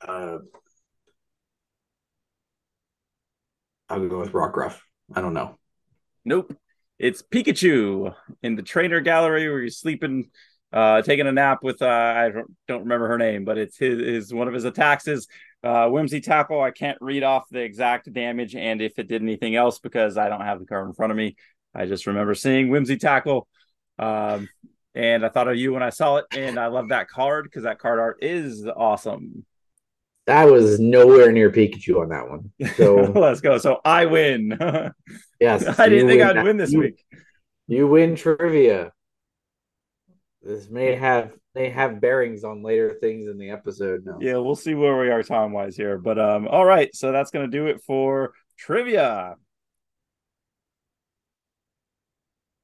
uh 0.00 0.38
I'll 3.90 4.08
go 4.08 4.20
with 4.20 4.32
Rockruff. 4.32 4.80
I 5.14 5.20
don't 5.20 5.34
know. 5.34 5.56
Nope. 6.24 6.56
It's 6.98 7.22
Pikachu 7.22 8.14
in 8.42 8.56
the 8.56 8.62
trainer 8.62 9.00
gallery 9.00 9.48
where 9.48 9.60
you're 9.60 9.70
sleeping 9.70 10.30
uh, 10.72 11.00
taking 11.02 11.26
a 11.26 11.32
nap 11.32 11.60
with 11.62 11.80
uh, 11.80 11.86
I 11.86 12.28
don't, 12.28 12.54
don't 12.66 12.82
remember 12.82 13.08
her 13.08 13.18
name, 13.18 13.44
but 13.44 13.56
it's 13.56 13.78
his, 13.78 13.98
his 14.00 14.34
one 14.34 14.48
of 14.48 14.54
his 14.54 14.64
attacks 14.64 15.08
is 15.08 15.26
uh, 15.64 15.88
Whimsy 15.88 16.20
Tackle. 16.20 16.60
I 16.60 16.70
can't 16.70 16.98
read 17.00 17.22
off 17.22 17.44
the 17.50 17.60
exact 17.60 18.12
damage 18.12 18.54
and 18.54 18.82
if 18.82 18.98
it 18.98 19.08
did 19.08 19.22
anything 19.22 19.56
else 19.56 19.78
because 19.78 20.18
I 20.18 20.28
don't 20.28 20.42
have 20.42 20.58
the 20.58 20.66
card 20.66 20.88
in 20.88 20.94
front 20.94 21.10
of 21.10 21.16
me. 21.16 21.36
I 21.74 21.86
just 21.86 22.06
remember 22.06 22.34
seeing 22.34 22.68
Whimsy 22.68 22.96
Tackle. 22.96 23.48
Um, 23.98 24.48
and 24.94 25.24
I 25.24 25.28
thought 25.28 25.48
of 25.48 25.56
you 25.56 25.72
when 25.72 25.82
I 25.82 25.90
saw 25.90 26.16
it, 26.16 26.26
and 26.32 26.58
I 26.58 26.66
love 26.66 26.88
that 26.88 27.08
card 27.08 27.44
because 27.44 27.62
that 27.62 27.78
card 27.78 27.98
art 27.98 28.18
is 28.20 28.66
awesome. 28.66 29.44
That 30.28 30.44
was 30.50 30.78
nowhere 30.78 31.32
near 31.32 31.50
Pikachu 31.50 32.02
on 32.02 32.10
that 32.10 32.28
one. 32.28 32.52
So 32.74 32.96
let's 33.14 33.40
go. 33.40 33.56
So 33.56 33.80
I 33.82 34.04
win. 34.04 34.58
yes, 35.40 35.66
I 35.78 35.88
didn't 35.88 36.06
think 36.06 36.20
I'd 36.20 36.44
win 36.44 36.58
this 36.58 36.70
you- 36.70 36.80
week. 36.80 37.02
You 37.66 37.86
win 37.86 38.14
trivia. 38.14 38.92
This 40.42 40.68
may 40.68 40.94
have 40.96 41.32
may 41.54 41.70
have 41.70 42.02
bearings 42.02 42.44
on 42.44 42.62
later 42.62 42.98
things 43.00 43.26
in 43.26 43.38
the 43.38 43.48
episode. 43.48 44.04
No. 44.04 44.18
Yeah, 44.20 44.36
we'll 44.36 44.54
see 44.54 44.74
where 44.74 44.98
we 45.00 45.08
are 45.10 45.22
time 45.22 45.52
wise 45.52 45.78
here. 45.78 45.96
But 45.96 46.18
um, 46.18 46.46
all 46.46 46.66
right, 46.66 46.94
so 46.94 47.10
that's 47.10 47.30
gonna 47.30 47.48
do 47.48 47.66
it 47.66 47.80
for 47.86 48.34
trivia. 48.58 49.34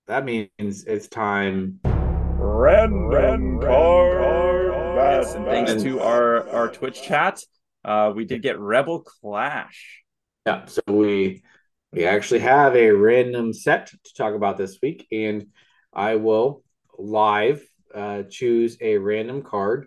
That 0.06 0.26
means 0.26 0.50
it's 0.84 1.08
time. 1.08 1.80
Random 1.84 3.58
card. 3.58 4.24
Yes, 4.96 5.34
and 5.34 5.46
thanks 5.46 5.82
to 5.82 6.00
our 6.00 6.46
our 6.50 6.68
Twitch 6.68 7.02
chat, 7.02 7.40
uh, 7.84 8.12
we 8.14 8.24
did 8.24 8.42
get 8.42 8.58
Rebel 8.58 9.00
Clash. 9.00 10.02
Yeah, 10.46 10.64
so 10.66 10.82
we 10.88 11.42
we 11.92 12.04
actually 12.04 12.40
have 12.40 12.74
a 12.74 12.90
random 12.90 13.52
set 13.52 13.86
to 13.86 14.14
talk 14.14 14.34
about 14.34 14.56
this 14.56 14.78
week, 14.82 15.06
and 15.12 15.46
I 15.92 16.16
will 16.16 16.64
live 16.98 17.62
uh, 17.94 18.24
choose 18.28 18.76
a 18.80 18.98
random 18.98 19.42
card 19.42 19.86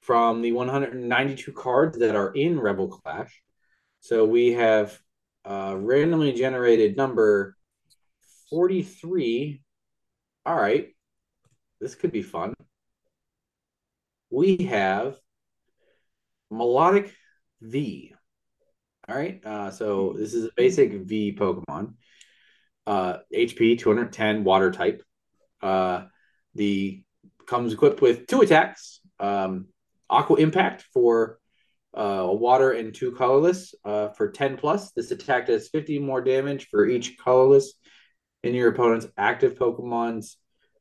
from 0.00 0.42
the 0.42 0.52
192 0.52 1.52
cards 1.52 1.98
that 1.98 2.14
are 2.14 2.32
in 2.32 2.60
Rebel 2.60 2.88
Clash. 2.88 3.42
So 4.00 4.24
we 4.24 4.52
have 4.52 4.98
uh, 5.44 5.74
randomly 5.76 6.32
generated 6.32 6.96
number 6.96 7.56
43. 8.50 9.62
All 10.44 10.56
right, 10.56 10.88
this 11.80 11.94
could 11.94 12.12
be 12.12 12.22
fun. 12.22 12.54
We 14.30 14.56
have 14.66 15.16
Milotic 16.52 17.10
V. 17.60 18.14
All 19.08 19.16
right. 19.16 19.44
Uh, 19.44 19.70
so 19.70 20.14
this 20.16 20.34
is 20.34 20.44
a 20.44 20.50
basic 20.56 20.92
V 20.92 21.34
Pokemon. 21.38 21.94
Uh, 22.86 23.18
HP 23.34 23.78
210 23.78 24.44
water 24.44 24.70
type. 24.70 25.02
Uh, 25.62 26.04
the 26.54 27.02
comes 27.46 27.72
equipped 27.72 28.00
with 28.00 28.26
two 28.26 28.42
attacks. 28.42 29.00
Um, 29.18 29.66
Aqua 30.10 30.36
Impact 30.36 30.82
for 30.92 31.38
uh, 31.94 32.28
water 32.30 32.72
and 32.72 32.94
two 32.94 33.12
colorless 33.12 33.74
uh, 33.84 34.08
for 34.08 34.30
10 34.30 34.56
plus. 34.56 34.92
This 34.92 35.10
attack 35.10 35.46
does 35.46 35.68
50 35.68 35.98
more 35.98 36.20
damage 36.20 36.68
for 36.70 36.86
each 36.86 37.16
colorless 37.18 37.74
in 38.42 38.54
your 38.54 38.68
opponent's 38.68 39.08
active 39.16 39.54
Pokemon's 39.54 40.36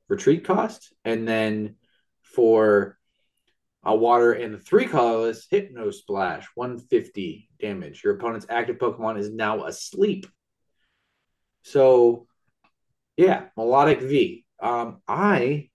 retreat 0.10 0.46
cost. 0.46 0.94
And 1.04 1.28
then 1.28 1.76
for 2.22 2.98
a 3.88 3.96
water 3.96 4.34
and 4.34 4.54
the 4.54 4.60
three 4.60 4.86
colorless 4.86 5.48
Hypno 5.50 5.92
Splash, 5.92 6.46
150 6.56 7.50
damage. 7.60 8.04
Your 8.04 8.16
opponent's 8.16 8.46
active 8.50 8.78
Pokemon 8.78 9.18
is 9.18 9.32
now 9.32 9.64
asleep. 9.64 10.28
So, 11.64 12.28
yeah, 13.16 13.46
Milotic 13.58 14.02
V. 14.02 14.46
Um, 14.60 15.02
I 15.08 15.70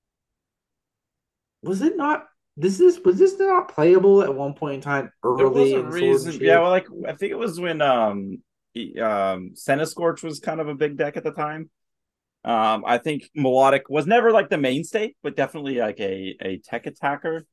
was 1.62 1.80
it 1.80 1.96
not. 1.96 2.26
This 2.58 2.80
is 2.80 3.00
was 3.02 3.18
this 3.18 3.38
not 3.38 3.72
playable 3.72 4.22
at 4.22 4.34
one 4.34 4.52
point 4.52 4.74
in 4.74 4.80
time 4.82 5.10
There 5.22 5.32
early 5.46 5.62
was 5.62 5.72
a 5.72 5.78
in 5.78 5.86
reason, 5.86 6.38
yeah. 6.42 6.60
Well, 6.60 6.68
like 6.68 6.86
I 7.08 7.14
think 7.14 7.32
it 7.32 7.38
was 7.38 7.58
when 7.58 7.80
um 7.80 8.42
um 9.00 9.54
Scorch 9.54 10.22
was 10.22 10.38
kind 10.38 10.60
of 10.60 10.68
a 10.68 10.74
big 10.74 10.98
deck 10.98 11.16
at 11.16 11.24
the 11.24 11.32
time. 11.32 11.70
Um, 12.44 12.84
I 12.86 12.98
think 12.98 13.30
Milotic 13.34 13.82
was 13.88 14.06
never 14.06 14.32
like 14.32 14.50
the 14.50 14.58
mainstay, 14.58 15.14
but 15.22 15.34
definitely 15.34 15.76
like 15.76 15.98
a 16.00 16.36
a 16.42 16.58
tech 16.58 16.86
attacker. 16.86 17.46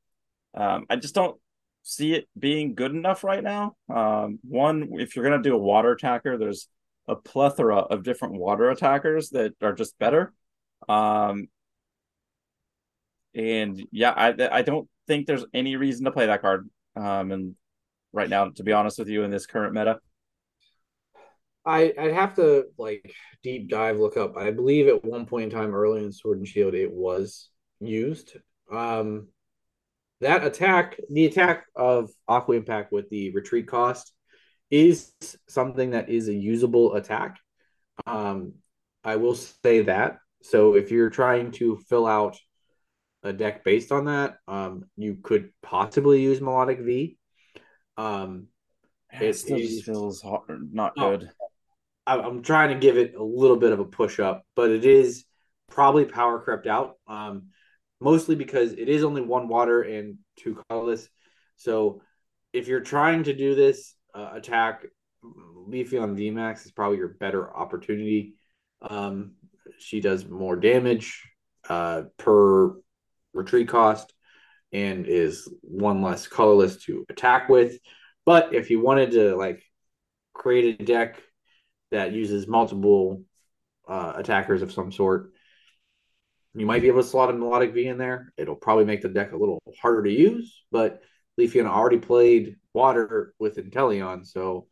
Um, 0.54 0.86
I 0.90 0.96
just 0.96 1.14
don't 1.14 1.38
see 1.82 2.14
it 2.14 2.28
being 2.38 2.74
good 2.74 2.92
enough 2.92 3.24
right 3.24 3.42
now. 3.42 3.76
Um, 3.88 4.38
one, 4.42 4.88
if 4.92 5.16
you're 5.16 5.24
gonna 5.24 5.42
do 5.42 5.54
a 5.54 5.58
water 5.58 5.92
attacker, 5.92 6.36
there's 6.38 6.68
a 7.08 7.16
plethora 7.16 7.78
of 7.78 8.02
different 8.02 8.34
water 8.34 8.70
attackers 8.70 9.30
that 9.30 9.54
are 9.62 9.72
just 9.72 9.98
better. 9.98 10.32
Um, 10.88 11.48
and 13.34 13.80
yeah, 13.92 14.12
I 14.16 14.58
I 14.58 14.62
don't 14.62 14.88
think 15.06 15.26
there's 15.26 15.44
any 15.54 15.76
reason 15.76 16.04
to 16.04 16.12
play 16.12 16.26
that 16.26 16.42
card. 16.42 16.68
Um, 16.96 17.32
and 17.32 17.54
right 18.12 18.28
now, 18.28 18.50
to 18.50 18.62
be 18.62 18.72
honest 18.72 18.98
with 18.98 19.08
you, 19.08 19.22
in 19.22 19.30
this 19.30 19.46
current 19.46 19.74
meta, 19.74 19.98
I 21.64 21.92
I'd 21.98 22.12
have 22.12 22.34
to 22.36 22.66
like 22.78 23.12
deep 23.42 23.68
dive 23.68 23.98
look 23.98 24.16
up. 24.16 24.36
I 24.36 24.50
believe 24.50 24.88
at 24.88 25.04
one 25.04 25.26
point 25.26 25.44
in 25.44 25.50
time 25.50 25.74
early 25.74 26.04
in 26.04 26.12
Sword 26.12 26.38
and 26.38 26.48
Shield 26.48 26.74
it 26.74 26.90
was 26.90 27.50
used. 27.80 28.36
Um 28.72 29.28
that 30.20 30.44
attack, 30.44 30.98
the 31.10 31.26
attack 31.26 31.64
of 31.74 32.10
Aqua 32.28 32.56
Impact 32.56 32.92
with 32.92 33.08
the 33.10 33.30
retreat 33.32 33.66
cost 33.66 34.12
is 34.70 35.12
something 35.48 35.90
that 35.90 36.08
is 36.08 36.28
a 36.28 36.34
usable 36.34 36.94
attack. 36.94 37.38
Um 38.06 38.54
I 39.02 39.16
will 39.16 39.34
say 39.34 39.82
that. 39.82 40.18
So 40.42 40.74
if 40.74 40.90
you're 40.90 41.10
trying 41.10 41.52
to 41.52 41.78
fill 41.88 42.06
out 42.06 42.38
a 43.22 43.32
deck 43.32 43.64
based 43.64 43.92
on 43.92 44.04
that, 44.06 44.36
um 44.46 44.84
you 44.96 45.16
could 45.22 45.50
possibly 45.62 46.22
use 46.22 46.40
Milotic 46.40 46.84
V. 46.84 47.18
Um 47.96 48.46
it, 49.12 49.22
It 49.22 49.34
still 49.34 49.58
is- 49.58 49.82
feels 49.82 50.22
hard, 50.22 50.72
not 50.72 50.92
Oh. 50.96 51.16
good. 51.16 51.30
I- 52.06 52.20
I'm 52.20 52.42
trying 52.42 52.70
to 52.74 52.78
give 52.78 52.96
it 52.96 53.14
a 53.14 53.22
little 53.22 53.56
bit 53.56 53.72
of 53.72 53.80
a 53.80 53.84
push 53.84 54.20
up, 54.20 54.44
but 54.54 54.70
it 54.70 54.84
is 54.84 55.24
probably 55.68 56.04
power 56.04 56.40
crept 56.40 56.66
out. 56.66 56.96
Um, 57.06 57.48
mostly 58.00 58.34
because 58.34 58.72
it 58.72 58.88
is 58.88 59.04
only 59.04 59.20
one 59.20 59.48
water 59.48 59.82
and 59.82 60.18
two 60.36 60.62
colorless. 60.68 61.08
So 61.56 62.02
if 62.52 62.68
you're 62.68 62.80
trying 62.80 63.24
to 63.24 63.34
do 63.34 63.54
this 63.54 63.94
uh, 64.14 64.30
attack, 64.34 64.86
Leafeon 65.22 66.16
VMAX 66.16 66.64
is 66.64 66.72
probably 66.72 66.98
your 66.98 67.08
better 67.08 67.54
opportunity. 67.54 68.34
Um, 68.82 69.32
she 69.78 70.00
does 70.00 70.26
more 70.26 70.56
damage 70.56 71.22
uh, 71.68 72.04
per 72.16 72.74
retreat 73.34 73.68
cost 73.68 74.12
and 74.72 75.06
is 75.06 75.48
one 75.60 76.02
less 76.02 76.26
colorless 76.26 76.82
to 76.84 77.04
attack 77.10 77.48
with. 77.48 77.78
But 78.24 78.54
if 78.54 78.70
you 78.70 78.80
wanted 78.80 79.12
to 79.12 79.36
like 79.36 79.62
create 80.32 80.80
a 80.80 80.84
deck 80.84 81.20
that 81.90 82.12
uses 82.12 82.46
multiple 82.46 83.22
uh, 83.88 84.14
attackers 84.16 84.62
of 84.62 84.72
some 84.72 84.92
sort. 84.92 85.32
You 86.54 86.66
might 86.66 86.82
be 86.82 86.88
able 86.88 87.02
to 87.02 87.08
slot 87.08 87.30
a 87.30 87.32
Milotic 87.32 87.72
V 87.72 87.86
in 87.86 87.98
there. 87.98 88.32
It'll 88.36 88.56
probably 88.56 88.84
make 88.84 89.02
the 89.02 89.08
deck 89.08 89.32
a 89.32 89.36
little 89.36 89.62
harder 89.80 90.02
to 90.02 90.10
use, 90.10 90.62
but 90.72 91.02
Leafeon 91.38 91.66
already 91.66 91.98
played 91.98 92.56
water 92.74 93.34
with 93.38 93.56
Inteleon, 93.56 94.26
so 94.26 94.66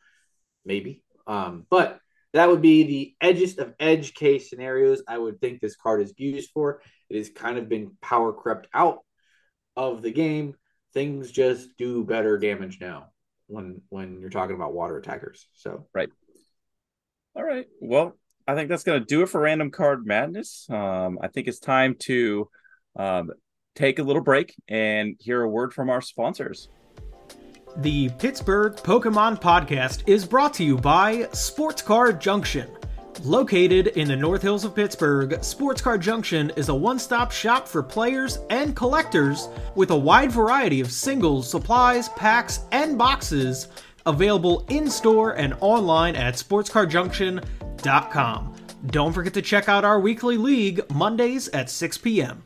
maybe. 0.64 1.02
Um, 1.26 1.66
but 1.70 2.00
that 2.32 2.48
would 2.48 2.62
be 2.62 2.82
the 2.84 3.14
edgest 3.22 3.58
of 3.58 3.74
edge 3.78 4.14
case 4.14 4.50
scenarios 4.50 5.02
I 5.08 5.18
would 5.18 5.40
think 5.40 5.60
this 5.60 5.76
card 5.76 6.02
is 6.02 6.12
used 6.16 6.50
for. 6.50 6.82
It 7.08 7.16
has 7.16 7.30
kind 7.30 7.58
of 7.58 7.68
been 7.68 7.96
power 8.02 8.32
crept 8.32 8.66
out 8.74 8.98
of 9.76 10.02
the 10.02 10.10
game. 10.10 10.54
Things 10.94 11.30
just 11.30 11.76
do 11.78 12.04
better 12.04 12.38
damage 12.38 12.78
now 12.80 13.08
when 13.46 13.82
when 13.88 14.20
you're 14.20 14.30
talking 14.30 14.56
about 14.56 14.74
water 14.74 14.96
attackers. 14.98 15.46
So 15.54 15.86
right. 15.94 16.10
All 17.34 17.44
right. 17.44 17.66
Well, 17.80 18.18
I 18.48 18.54
think 18.54 18.70
that's 18.70 18.82
going 18.82 18.98
to 18.98 19.04
do 19.04 19.20
it 19.20 19.28
for 19.28 19.42
Random 19.42 19.70
Card 19.70 20.06
Madness. 20.06 20.66
Um, 20.70 21.18
I 21.20 21.28
think 21.28 21.48
it's 21.48 21.58
time 21.58 21.96
to 22.00 22.48
um, 22.96 23.30
take 23.74 23.98
a 23.98 24.02
little 24.02 24.22
break 24.22 24.54
and 24.66 25.16
hear 25.20 25.42
a 25.42 25.48
word 25.48 25.74
from 25.74 25.90
our 25.90 26.00
sponsors. 26.00 26.70
The 27.76 28.08
Pittsburgh 28.18 28.72
Pokemon 28.76 29.42
Podcast 29.42 30.02
is 30.06 30.24
brought 30.24 30.54
to 30.54 30.64
you 30.64 30.78
by 30.78 31.28
Sports 31.32 31.82
Card 31.82 32.22
Junction. 32.22 32.70
Located 33.22 33.88
in 33.88 34.08
the 34.08 34.16
North 34.16 34.40
Hills 34.40 34.64
of 34.64 34.74
Pittsburgh, 34.74 35.44
Sports 35.44 35.82
Card 35.82 36.00
Junction 36.00 36.50
is 36.56 36.70
a 36.70 36.74
one 36.74 36.98
stop 36.98 37.30
shop 37.30 37.68
for 37.68 37.82
players 37.82 38.38
and 38.48 38.74
collectors 38.74 39.48
with 39.74 39.90
a 39.90 39.96
wide 39.96 40.32
variety 40.32 40.80
of 40.80 40.90
singles, 40.90 41.50
supplies, 41.50 42.08
packs, 42.10 42.60
and 42.72 42.96
boxes 42.96 43.68
available 44.06 44.64
in 44.68 44.88
store 44.90 45.32
and 45.32 45.54
online 45.60 46.14
at 46.16 46.34
sportscardjunction.com. 46.34 48.54
Don't 48.86 49.12
forget 49.12 49.34
to 49.34 49.42
check 49.42 49.68
out 49.68 49.84
our 49.84 49.98
weekly 50.00 50.36
league 50.36 50.80
Mondays 50.94 51.48
at 51.48 51.68
6 51.68 51.98
p.m. 51.98 52.44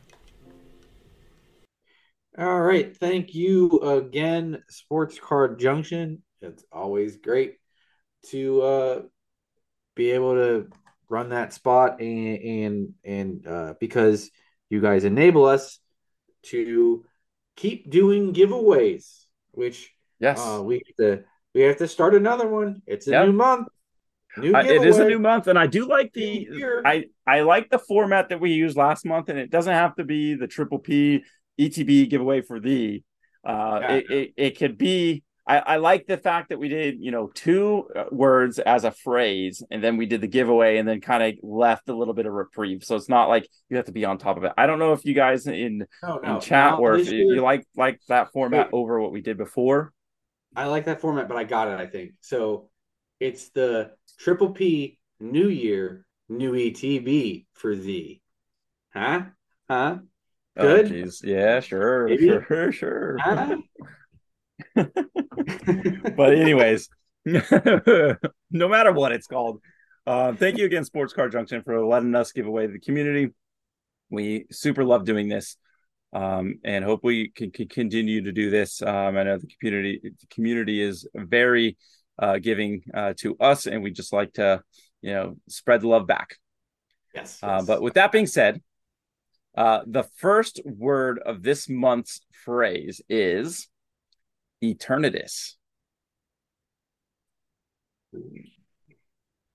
All 2.37 2.61
right. 2.61 2.95
Thank 2.97 3.33
you 3.35 3.79
again, 3.79 4.63
Sports 4.67 5.19
Card 5.19 5.59
Junction. 5.59 6.23
It's 6.41 6.65
always 6.71 7.17
great 7.17 7.57
to 8.29 8.61
uh, 8.61 9.01
be 9.95 10.11
able 10.11 10.35
to 10.35 10.67
run 11.09 11.29
that 11.29 11.53
spot 11.53 11.99
and 12.01 12.37
and 12.39 12.93
and 13.03 13.45
uh, 13.47 13.73
because 13.79 14.31
you 14.69 14.81
guys 14.81 15.03
enable 15.03 15.45
us 15.45 15.77
to 16.43 17.05
keep 17.55 17.89
doing 17.91 18.33
giveaways, 18.33 19.25
which 19.51 19.91
Yes. 20.19 20.39
uh, 20.39 20.61
we 20.63 20.75
have 20.75 20.95
to 20.97 21.23
we 21.53 21.61
have 21.61 21.77
to 21.77 21.87
start 21.87 22.15
another 22.15 22.47
one. 22.47 22.81
It's 22.87 23.07
a 23.07 23.11
Yep. 23.11 23.25
new 23.27 23.33
month. 23.33 23.67
New 24.35 24.55
Uh, 24.55 24.61
it 24.61 24.83
is 24.83 24.97
a 24.97 25.05
new 25.05 25.19
month, 25.19 25.47
and 25.47 25.59
I 25.59 25.67
do 25.67 25.87
like 25.87 26.11
the 26.13 26.49
I 26.85 27.05
I 27.27 27.41
like 27.41 27.69
the 27.69 27.77
format 27.77 28.29
that 28.29 28.39
we 28.39 28.51
used 28.51 28.75
last 28.75 29.05
month, 29.05 29.29
and 29.29 29.37
it 29.37 29.51
doesn't 29.51 29.73
have 29.73 29.95
to 29.95 30.03
be 30.03 30.33
the 30.33 30.47
triple 30.47 30.79
P 30.79 31.23
ETB 31.59 32.09
giveaway 32.09 32.41
for 32.41 32.59
the. 32.59 33.03
Uh, 33.45 33.79
Yeah. 33.81 33.95
it, 33.95 34.11
it 34.11 34.33
it 34.37 34.57
could 34.57 34.77
be. 34.77 35.23
I, 35.45 35.59
I 35.59 35.75
like 35.75 36.07
the 36.07 36.17
fact 36.17 36.49
that 36.49 36.57
we 36.57 36.69
did 36.69 36.95
you 36.99 37.11
know 37.11 37.27
two 37.27 37.89
uh, 37.95 38.05
words 38.11 38.57
as 38.57 38.85
a 38.85 38.91
phrase, 38.91 39.61
and 39.69 39.83
then 39.83 39.97
we 39.97 40.07
did 40.07 40.21
the 40.21 40.27
giveaway, 40.27 40.77
and 40.77 40.87
then 40.87 40.99
kind 40.99 41.21
of 41.21 41.33
left 41.43 41.89
a 41.89 41.93
little 41.95 42.13
bit 42.15 42.25
of 42.25 42.33
reprieve. 42.33 42.83
So 42.83 42.95
it's 42.95 43.09
not 43.09 43.29
like 43.29 43.47
you 43.69 43.77
have 43.77 43.85
to 43.85 43.91
be 43.91 44.05
on 44.05 44.17
top 44.17 44.37
of 44.37 44.45
it. 44.45 44.53
I 44.57 44.65
don't 44.65 44.79
know 44.79 44.93
if 44.93 45.05
you 45.05 45.13
guys 45.13 45.45
in 45.45 45.85
no, 46.01 46.19
in 46.19 46.39
chat 46.39 46.71
now 46.71 46.77
or 46.77 46.95
if 46.95 47.11
you, 47.11 47.33
you 47.35 47.41
like 47.41 47.67
like 47.75 47.99
that 48.07 48.31
format 48.31 48.69
over 48.71 48.99
what 48.99 49.11
we 49.11 49.21
did 49.21 49.37
before. 49.37 49.93
I 50.55 50.65
like 50.65 50.85
that 50.85 51.01
format, 51.01 51.27
but 51.27 51.37
I 51.37 51.43
got 51.43 51.67
it. 51.67 51.79
I 51.79 51.87
think 51.87 52.13
so. 52.21 52.69
It's 53.19 53.49
the 53.49 53.91
triple 54.19 54.51
P 54.51 54.99
New 55.19 55.47
Year 55.47 56.05
New 56.29 56.53
ETB 56.53 57.45
for 57.53 57.75
thee, 57.75 58.21
huh? 58.93 59.23
Huh? 59.69 59.97
Oh, 60.55 60.61
Good. 60.61 60.87
jeez. 60.87 61.23
yeah, 61.23 61.59
sure, 61.59 62.07
Maybe. 62.07 62.27
sure, 62.27 62.71
sure. 62.71 63.17
Huh? 63.19 63.57
but 64.75 66.35
anyways, 66.35 66.89
no 67.25 68.17
matter 68.51 68.91
what 68.91 69.11
it's 69.11 69.27
called, 69.27 69.61
uh, 70.05 70.33
thank 70.33 70.57
you 70.57 70.65
again, 70.65 70.85
Sports 70.85 71.13
Car 71.13 71.29
Junction, 71.29 71.63
for 71.63 71.83
letting 71.85 72.13
us 72.15 72.31
give 72.31 72.45
away 72.45 72.67
to 72.67 72.73
the 72.73 72.79
community. 72.79 73.31
We 74.09 74.45
super 74.51 74.83
love 74.83 75.05
doing 75.05 75.27
this, 75.27 75.57
um, 76.13 76.59
and 76.63 76.85
hope 76.85 77.01
we 77.03 77.29
can, 77.29 77.51
can 77.51 77.67
continue 77.67 78.23
to 78.23 78.31
do 78.31 78.49
this. 78.49 78.81
Um, 78.81 79.17
I 79.17 79.23
know 79.23 79.37
the 79.37 79.47
community 79.59 79.99
the 80.03 80.27
community 80.29 80.81
is 80.81 81.07
very 81.15 81.77
uh, 82.19 82.37
giving 82.37 82.83
uh, 82.93 83.13
to 83.17 83.35
us, 83.37 83.65
and 83.65 83.83
we 83.83 83.91
just 83.91 84.13
like 84.13 84.33
to 84.33 84.61
you 85.01 85.13
know 85.13 85.35
spread 85.49 85.81
the 85.81 85.87
love 85.87 86.07
back. 86.07 86.37
yes, 87.13 87.39
Uh, 87.41 87.57
yes. 87.57 87.65
but 87.65 87.81
with 87.81 87.95
that 87.95 88.11
being 88.11 88.27
said, 88.27 88.61
uh, 89.57 89.81
the 89.85 90.03
first 90.17 90.61
word 90.65 91.19
of 91.25 91.43
this 91.43 91.67
month's 91.67 92.21
phrase 92.45 93.01
is 93.09 93.67
eternatus. 94.63 95.55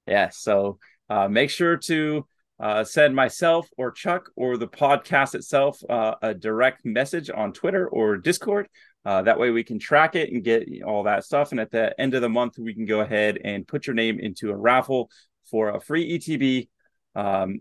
Yeah, 0.06 0.30
so 0.30 0.78
uh, 1.09 1.28
make 1.28 1.50
sure 1.50 1.76
to 1.76 2.26
uh, 2.61 2.84
send 2.84 3.14
myself 3.14 3.68
or 3.76 3.92
Chuck 3.92 4.30
or 4.36 4.56
the 4.56 4.68
podcast 4.68 5.34
itself 5.34 5.80
uh, 5.88 6.14
a 6.22 6.34
direct 6.34 6.84
message 6.84 7.30
on 7.30 7.52
Twitter 7.52 7.88
or 7.88 8.16
Discord. 8.16 8.68
Uh, 9.04 9.22
that 9.22 9.38
way 9.38 9.50
we 9.50 9.64
can 9.64 9.78
track 9.78 10.16
it 10.16 10.32
and 10.32 10.42
get 10.42 10.68
all 10.84 11.04
that 11.04 11.24
stuff. 11.24 11.52
And 11.52 11.61
at 11.61 11.70
the 11.70 11.98
end 12.00 12.14
of 12.14 12.22
the 12.22 12.28
month, 12.28 12.59
we 12.59 12.74
can 12.74 12.84
go 12.84 13.00
ahead 13.00 13.38
and 13.42 13.66
put 13.66 13.86
your 13.86 13.94
name 13.94 14.18
into 14.18 14.50
a 14.50 14.56
raffle 14.56 15.09
for 15.50 15.70
a 15.70 15.80
free 15.80 16.18
ETB 16.18 16.68
um, 17.14 17.61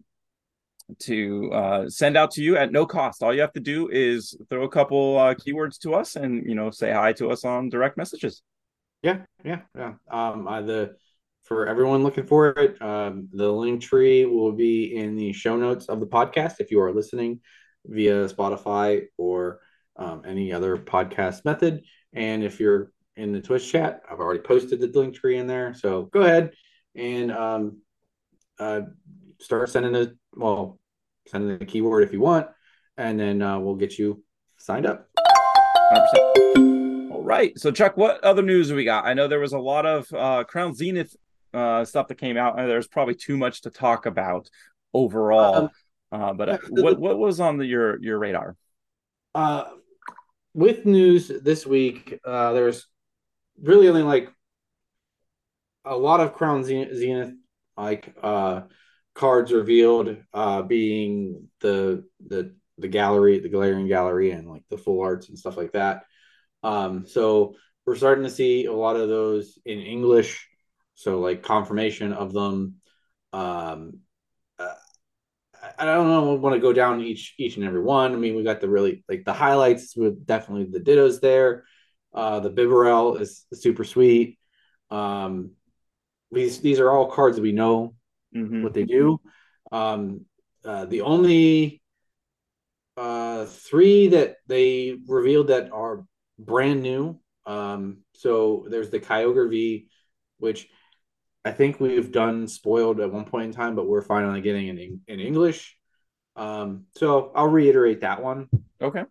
to 0.99 1.51
uh, 1.53 1.89
send 1.89 2.17
out 2.17 2.31
to 2.31 2.41
you 2.41 2.57
at 2.57 2.71
no 2.71 2.85
cost. 2.85 3.21
All 3.21 3.33
you 3.33 3.41
have 3.41 3.53
to 3.53 3.59
do 3.59 3.89
is 3.89 4.35
throw 4.49 4.63
a 4.63 4.69
couple 4.69 5.17
uh, 5.17 5.35
keywords 5.35 5.79
to 5.79 5.93
us 5.93 6.15
and 6.15 6.43
you 6.47 6.55
know 6.55 6.71
say 6.71 6.91
hi 6.91 7.13
to 7.13 7.29
us 7.29 7.45
on 7.45 7.69
direct 7.69 7.97
messages. 7.97 8.41
Yeah, 9.03 9.19
yeah, 9.43 9.61
yeah. 9.75 9.93
Um, 10.09 10.45
the 10.65 10.95
for 11.47 11.65
everyone 11.67 12.03
looking 12.03 12.25
for 12.25 12.49
it, 12.49 12.81
um, 12.81 13.29
the 13.31 13.49
link 13.49 13.81
tree 13.81 14.25
will 14.25 14.51
be 14.51 14.95
in 14.95 15.15
the 15.15 15.31
show 15.31 15.55
notes 15.55 15.85
of 15.85 15.99
the 15.99 16.05
podcast 16.05 16.55
if 16.59 16.71
you 16.71 16.81
are 16.81 16.91
listening 16.91 17.39
via 17.85 18.27
Spotify 18.27 19.05
or 19.17 19.59
um, 19.95 20.23
any 20.25 20.51
other 20.51 20.75
podcast 20.75 21.45
method. 21.45 21.83
And 22.13 22.43
if 22.43 22.59
you're 22.59 22.91
in 23.15 23.31
the 23.31 23.41
Twitch 23.41 23.71
chat, 23.71 24.01
I've 24.11 24.19
already 24.19 24.41
posted 24.41 24.81
the 24.81 24.87
link 24.87 25.15
tree 25.15 25.37
in 25.37 25.47
there. 25.47 25.73
So 25.73 26.03
go 26.03 26.21
ahead 26.21 26.51
and 26.95 27.31
um, 27.31 27.81
uh, 28.59 28.81
start 29.39 29.69
sending 29.69 29.95
a 29.95 30.11
well, 30.35 30.79
sending 31.27 31.57
the 31.57 31.65
keyword 31.65 32.03
if 32.03 32.11
you 32.11 32.19
want, 32.19 32.47
and 32.97 33.19
then 33.19 33.41
uh, 33.41 33.57
we'll 33.57 33.75
get 33.75 33.97
you 33.97 34.23
signed 34.57 34.85
up. 34.85 35.07
100%. 35.93 37.11
All 37.11 37.23
right. 37.23 37.57
So, 37.57 37.71
Chuck, 37.71 37.95
what 37.95 38.23
other 38.23 38.41
news 38.41 38.71
we 38.71 38.83
got? 38.83 39.05
I 39.05 39.13
know 39.13 39.27
there 39.27 39.39
was 39.39 39.53
a 39.53 39.59
lot 39.59 39.85
of 39.85 40.13
uh, 40.13 40.43
Crown 40.43 40.75
Zenith 40.75 41.15
uh, 41.53 41.85
stuff 41.85 42.07
that 42.07 42.15
came 42.15 42.37
out, 42.37 42.59
and 42.59 42.69
there's 42.69 42.87
probably 42.87 43.15
too 43.15 43.37
much 43.37 43.61
to 43.61 43.69
talk 43.69 44.05
about 44.05 44.49
overall. 44.93 45.69
Um, 46.11 46.21
uh, 46.21 46.33
but 46.33 46.49
uh, 46.49 46.57
what 46.69 46.99
what 46.99 47.17
was 47.17 47.39
on 47.39 47.57
the, 47.57 47.65
your 47.65 48.01
your 48.01 48.19
radar? 48.19 48.55
Uh, 49.35 49.65
with 50.53 50.85
news 50.85 51.27
this 51.27 51.65
week, 51.65 52.19
uh, 52.25 52.53
there's 52.53 52.87
really 53.61 53.87
only 53.87 54.03
like 54.03 54.29
a 55.85 55.95
lot 55.95 56.19
of 56.19 56.33
Crown 56.33 56.63
Zenith 56.63 57.33
like 57.75 58.13
uh, 58.21 58.61
cards 59.13 59.51
revealed, 59.51 60.17
uh, 60.33 60.61
being 60.63 61.47
the 61.61 62.03
the 62.25 62.55
the 62.77 62.87
gallery, 62.87 63.39
the 63.39 63.49
Galarian 63.49 63.87
gallery, 63.87 64.31
and 64.31 64.49
like 64.49 64.63
the 64.69 64.77
full 64.77 65.01
arts 65.01 65.29
and 65.29 65.37
stuff 65.37 65.57
like 65.57 65.73
that. 65.73 66.03
Um, 66.63 67.05
so 67.05 67.55
we're 67.85 67.95
starting 67.95 68.23
to 68.23 68.29
see 68.29 68.65
a 68.65 68.73
lot 68.73 68.95
of 68.95 69.09
those 69.09 69.57
in 69.65 69.79
English. 69.79 70.47
So 70.97 71.19
like 71.19 71.43
confirmation 71.43 72.11
of 72.11 72.33
them. 72.33 72.77
Um, 73.31 73.99
uh, 74.57 74.73
I 75.77 75.85
don't 75.85 76.07
know. 76.07 76.33
Want 76.33 76.55
to 76.55 76.59
go 76.59 76.73
down 76.73 77.01
each 77.01 77.35
each 77.37 77.57
and 77.57 77.65
every 77.65 77.81
one. 77.81 78.13
I 78.13 78.15
mean, 78.17 78.35
we 78.35 78.43
got 78.43 78.61
the 78.61 78.69
really 78.69 79.03
like 79.07 79.25
the 79.25 79.33
highlights 79.33 79.95
with 79.95 80.25
definitely 80.25 80.65
the 80.65 80.79
Dittos 80.79 81.21
there. 81.21 81.65
Uh, 82.13 82.39
the 82.39 82.49
Bibarel 82.49 83.21
is 83.21 83.45
super 83.53 83.83
sweet. 83.83 84.39
Um, 84.89 85.51
these 86.31 86.61
these 86.61 86.79
are 86.79 86.91
all 86.91 87.11
cards 87.11 87.37
that 87.37 87.43
we 87.43 87.51
know 87.51 87.95
Mhm. 88.35 88.63
what 88.63 88.73
they 88.73 88.85
do. 88.85 89.21
Um, 89.71 90.25
uh, 90.65 90.85
the 90.85 91.01
only 91.01 91.81
uh, 92.97 93.45
three 93.45 94.07
that 94.09 94.37
they 94.47 94.97
revealed 95.07 95.47
that 95.47 95.71
are 95.71 96.05
brand 96.39 96.81
new. 96.81 97.19
Um, 97.45 97.99
so 98.13 98.65
there's 98.69 98.89
the 98.89 98.99
Kyogre 98.99 99.49
V, 99.49 99.87
which 100.39 100.67
I 101.47 101.51
think 101.51 101.79
we've 101.79 102.11
done 102.11 102.47
spoiled 102.47 102.99
at 102.99 103.11
one 103.11 103.23
point 103.23 103.45
in 103.45 103.51
time, 103.53 103.75
but 103.75 103.87
we're 103.87 104.01
finally 104.01 104.41
getting 104.41 104.67
in 104.67 105.01
in 105.07 105.19
English. 105.19 105.77
Um, 106.35 106.85
so 106.95 107.31
I'll 107.35 107.47
reiterate 107.47 108.01
that 108.01 108.21
one. 108.21 108.49
Okay. 108.81 109.03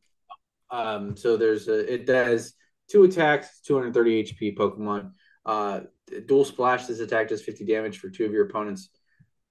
Um, 0.70 1.16
so 1.16 1.36
there's 1.36 1.68
a, 1.68 1.92
it 1.92 2.06
does 2.06 2.52
two 2.88 3.04
attacks, 3.04 3.60
230 3.62 4.24
HP 4.24 4.56
Pokemon. 4.56 5.12
Uh, 5.44 5.80
dual 6.26 6.44
splash. 6.44 6.86
This 6.86 7.00
attack 7.00 7.28
does 7.28 7.42
50 7.42 7.64
damage 7.64 7.98
for 7.98 8.10
two 8.10 8.26
of 8.26 8.32
your 8.32 8.46
opponents, 8.46 8.90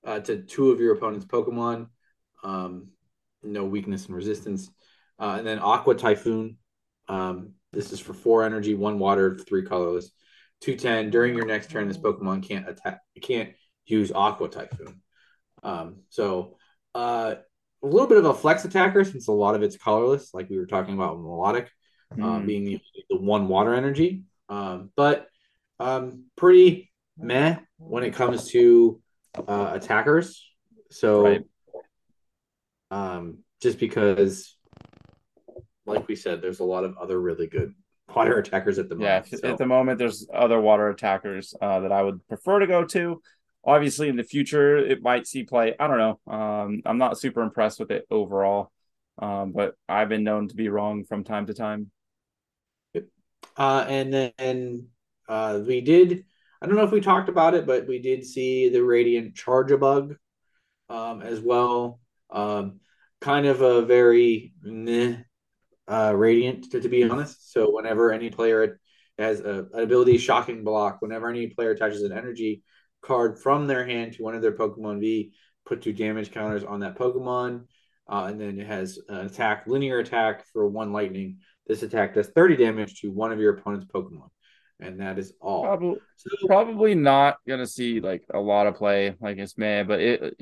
uh, 0.06 0.20
to 0.20 0.44
two 0.44 0.72
of 0.72 0.80
your 0.80 0.94
opponent's 0.94 1.26
Pokemon. 1.26 1.88
Um, 2.44 2.90
no 3.42 3.66
weakness 3.66 4.06
and 4.06 4.16
resistance. 4.16 4.70
Uh, 5.20 5.36
and 5.40 5.48
then 5.48 5.60
Aqua 5.60 5.96
Typhoon. 5.96 6.58
Um, 7.08 7.54
this 7.74 7.92
is 7.92 8.00
for 8.00 8.14
four 8.14 8.44
energy, 8.44 8.76
one 8.76 9.00
water, 9.00 9.38
three 9.38 9.64
colorless. 9.64 10.12
210. 10.66 11.12
During 11.12 11.36
your 11.36 11.46
next 11.46 11.70
turn, 11.70 11.88
this 11.88 11.98
Pokemon 11.98 12.48
can't 12.48 12.68
attack, 12.68 13.02
can't 13.22 13.52
use 13.86 14.12
Aqua 14.12 14.50
Typhoon. 14.50 15.02
Um, 15.62 15.98
so 16.10 16.58
uh, 16.96 17.36
a 17.84 17.88
little 17.88 18.08
bit 18.08 18.18
of 18.18 18.26
a 18.26 18.34
flex 18.34 18.66
attacker 18.66 19.04
since 19.04 19.28
a 19.28 19.32
lot 19.32 19.54
of 19.56 19.62
it's 19.62 19.78
colorless, 19.78 20.34
like 20.34 20.50
we 20.50 20.58
were 20.58 20.66
talking 20.66 20.96
about 20.96 21.18
with 21.18 21.26
Milotic, 21.26 21.68
uh, 22.14 22.40
Mm. 22.40 22.46
being 22.48 22.64
the, 22.66 22.82
the 23.10 23.18
one 23.18 23.48
water 23.48 23.76
energy. 23.76 24.24
Um, 24.50 24.92
but 24.96 25.28
um, 25.80 26.26
pretty 26.36 26.92
meh 27.18 27.58
when 27.78 28.04
it 28.04 28.14
comes 28.14 28.50
to 28.52 29.02
uh, 29.48 29.72
attackers. 29.74 30.50
So, 30.90 31.24
Right. 31.24 31.42
um, 32.92 33.40
just 33.62 33.80
because, 33.80 34.56
like 35.86 36.08
we 36.08 36.16
said, 36.16 36.42
there's 36.42 36.60
a 36.60 36.64
lot 36.64 36.86
of 36.86 36.98
other 36.98 37.20
really 37.20 37.48
good 37.48 37.74
water 38.14 38.38
attackers 38.38 38.80
at 38.80 38.90
the 38.90 38.96
Yeah, 38.98 39.20
moment. 39.20 39.28
so- 39.40 39.48
at 39.50 39.58
the 39.58 39.66
moment, 39.66 40.00
there's 40.00 40.28
other 40.34 40.60
water 40.60 40.90
attackers 40.90 41.54
uh, 41.62 41.80
that 41.82 41.92
I 41.92 42.02
would 42.02 42.26
prefer 42.28 42.60
to 42.60 42.68
go 42.68 42.86
to. 42.86 43.22
Obviously, 43.64 44.10
in 44.10 44.16
the 44.16 44.24
future, 44.24 44.78
it 44.78 45.02
might 45.02 45.26
see 45.26 45.44
play. 45.44 45.76
I 45.80 45.88
don't 45.88 45.98
know. 45.98 46.20
Um, 46.32 46.82
I'm 46.86 47.00
not 47.00 47.18
super 47.18 47.42
impressed 47.42 47.80
with 47.80 47.90
it 47.90 48.06
overall, 48.12 48.72
um, 49.18 49.54
but 49.54 49.74
I've 49.90 50.10
been 50.10 50.24
known 50.24 50.48
to 50.50 50.56
be 50.56 50.70
wrong 50.70 51.04
from 51.04 51.24
time 51.24 51.48
to 51.48 51.54
time. 51.54 51.90
Uh, 53.58 53.86
and 53.88 54.14
then 54.14 54.88
uh, 55.30 55.62
we 55.66 55.82
did. 55.82 56.26
I 56.62 56.66
don't 56.68 56.76
know 56.76 56.84
if 56.84 56.92
we 56.92 57.02
talked 57.02 57.30
about 57.30 57.54
it, 57.54 57.66
but 57.66 57.88
we 57.88 58.00
did 58.00 58.26
see 58.26 58.70
the 58.70 58.84
Radiant 58.84 59.34
Charjabug 59.36 60.16
um, 60.90 61.22
as 61.22 61.40
well. 61.40 62.00
Um, 62.30 62.80
kind 63.22 63.46
of 63.46 63.62
a 63.62 63.82
very 63.84 64.54
meh, 64.62 65.18
uh, 65.88 66.14
Radiant, 66.16 66.72
to, 66.72 66.82
to 66.82 66.90
be 66.90 67.04
honest. 67.04 67.52
So 67.52 67.72
whenever 67.76 68.12
any 68.12 68.30
player 68.30 68.80
has 69.18 69.40
a, 69.40 69.68
an 69.74 69.84
ability 69.84 70.18
Shocking 70.18 70.64
Block, 70.64 70.98
whenever 71.02 71.30
any 71.30 71.48
player 71.48 71.72
attaches 71.72 72.02
an 72.04 72.12
energy 72.12 72.64
card 73.02 73.40
from 73.40 73.68
their 73.68 73.86
hand 73.86 74.14
to 74.14 74.24
one 74.24 74.36
of 74.36 74.42
their 74.42 74.52
Pokemon 74.52 75.00
V, 75.00 75.32
put 75.66 75.82
two 75.82 75.94
damage 75.94 76.32
counters 76.32 76.64
on 76.64 76.80
that 76.82 76.98
Pokemon. 76.98 77.66
uh, 78.08 78.26
and 78.30 78.40
then 78.40 78.60
it 78.60 78.68
has 78.68 79.00
an 79.10 79.26
attack, 79.26 79.66
linear 79.68 80.00
attack 80.00 80.46
for 80.52 80.68
one 80.68 80.92
lightning. 80.92 81.38
This 81.68 81.84
attack 81.84 82.14
does 82.14 82.28
30 82.28 82.58
damage 82.58 83.02
to 83.02 83.12
one 83.12 83.32
of 83.32 83.40
your 83.40 83.58
opponent's 83.58 83.88
Pokemon, 83.88 84.30
and 84.80 85.00
that 85.00 85.18
is 85.18 85.34
all. 85.42 85.64
Probably, 85.64 85.98
so, 86.18 86.48
probably 86.48 86.94
not 86.94 87.38
gonna 87.48 87.66
see 87.66 88.00
like 88.00 88.24
a 88.34 88.40
lot 88.40 88.68
of 88.68 88.76
play 88.76 89.16
like 89.20 89.38
it's 89.38 89.58
man, 89.58 89.88
but 89.88 90.00
it. 90.00 90.40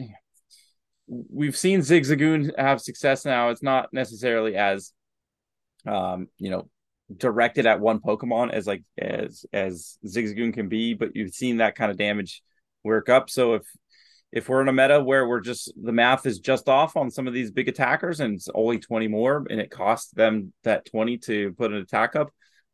We've 1.07 1.55
seen 1.55 1.81
Zigzagoon 1.81 2.57
have 2.57 2.81
success 2.81 3.25
now. 3.25 3.49
It's 3.49 3.63
not 3.63 3.89
necessarily 3.93 4.55
as, 4.55 4.93
um, 5.85 6.27
you 6.37 6.49
know, 6.49 6.69
directed 7.15 7.65
at 7.65 7.79
one 7.79 7.99
Pokemon 7.99 8.51
as 8.51 8.65
like 8.67 8.83
as 8.97 9.45
as 9.53 9.97
Zigzagoon 10.05 10.53
can 10.53 10.69
be, 10.69 10.93
but 10.93 11.15
you've 11.15 11.33
seen 11.33 11.57
that 11.57 11.75
kind 11.75 11.91
of 11.91 11.97
damage 11.97 12.41
work 12.83 13.09
up. 13.09 13.29
So 13.29 13.55
if 13.55 13.63
if 14.33 14.49
we're 14.49 14.61
in 14.61 14.67
a 14.67 14.73
meta 14.73 15.01
where 15.01 15.27
we're 15.27 15.39
just 15.39 15.71
the 15.81 15.91
math 15.91 16.25
is 16.25 16.39
just 16.39 16.67
off 16.67 16.97
on 16.97 17.11
some 17.11 17.27
of 17.27 17.33
these 17.33 17.51
big 17.51 17.69
attackers 17.69 18.19
and 18.19 18.33
it's 18.33 18.49
only 18.53 18.79
20 18.79 19.07
more 19.07 19.45
and 19.49 19.61
it 19.61 19.69
costs 19.69 20.11
them 20.11 20.51
that 20.63 20.85
20 20.85 21.19
to 21.19 21.53
put 21.53 21.71
an 21.71 21.77
attack 21.77 22.15
up 22.15 22.31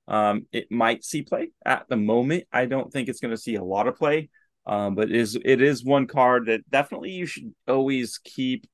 um, 0.07 0.47
it 0.53 0.71
might 0.71 1.03
see 1.03 1.21
play 1.21 1.51
at 1.65 1.85
the 1.89 1.97
moment 1.97 2.45
i 2.51 2.65
don't 2.65 2.91
think 2.91 3.09
it's 3.09 3.19
going 3.19 3.35
to 3.35 3.41
see 3.41 3.55
a 3.55 3.63
lot 3.63 3.87
of 3.87 3.97
play 3.97 4.29
um, 4.65 4.95
but 4.95 5.09
it 5.09 5.15
is 5.15 5.37
it 5.43 5.61
is 5.61 5.83
one 5.83 6.07
card 6.07 6.45
that 6.45 6.67
definitely 6.69 7.11
you 7.11 7.25
should 7.25 7.53
always 7.67 8.19
keep 8.23 8.65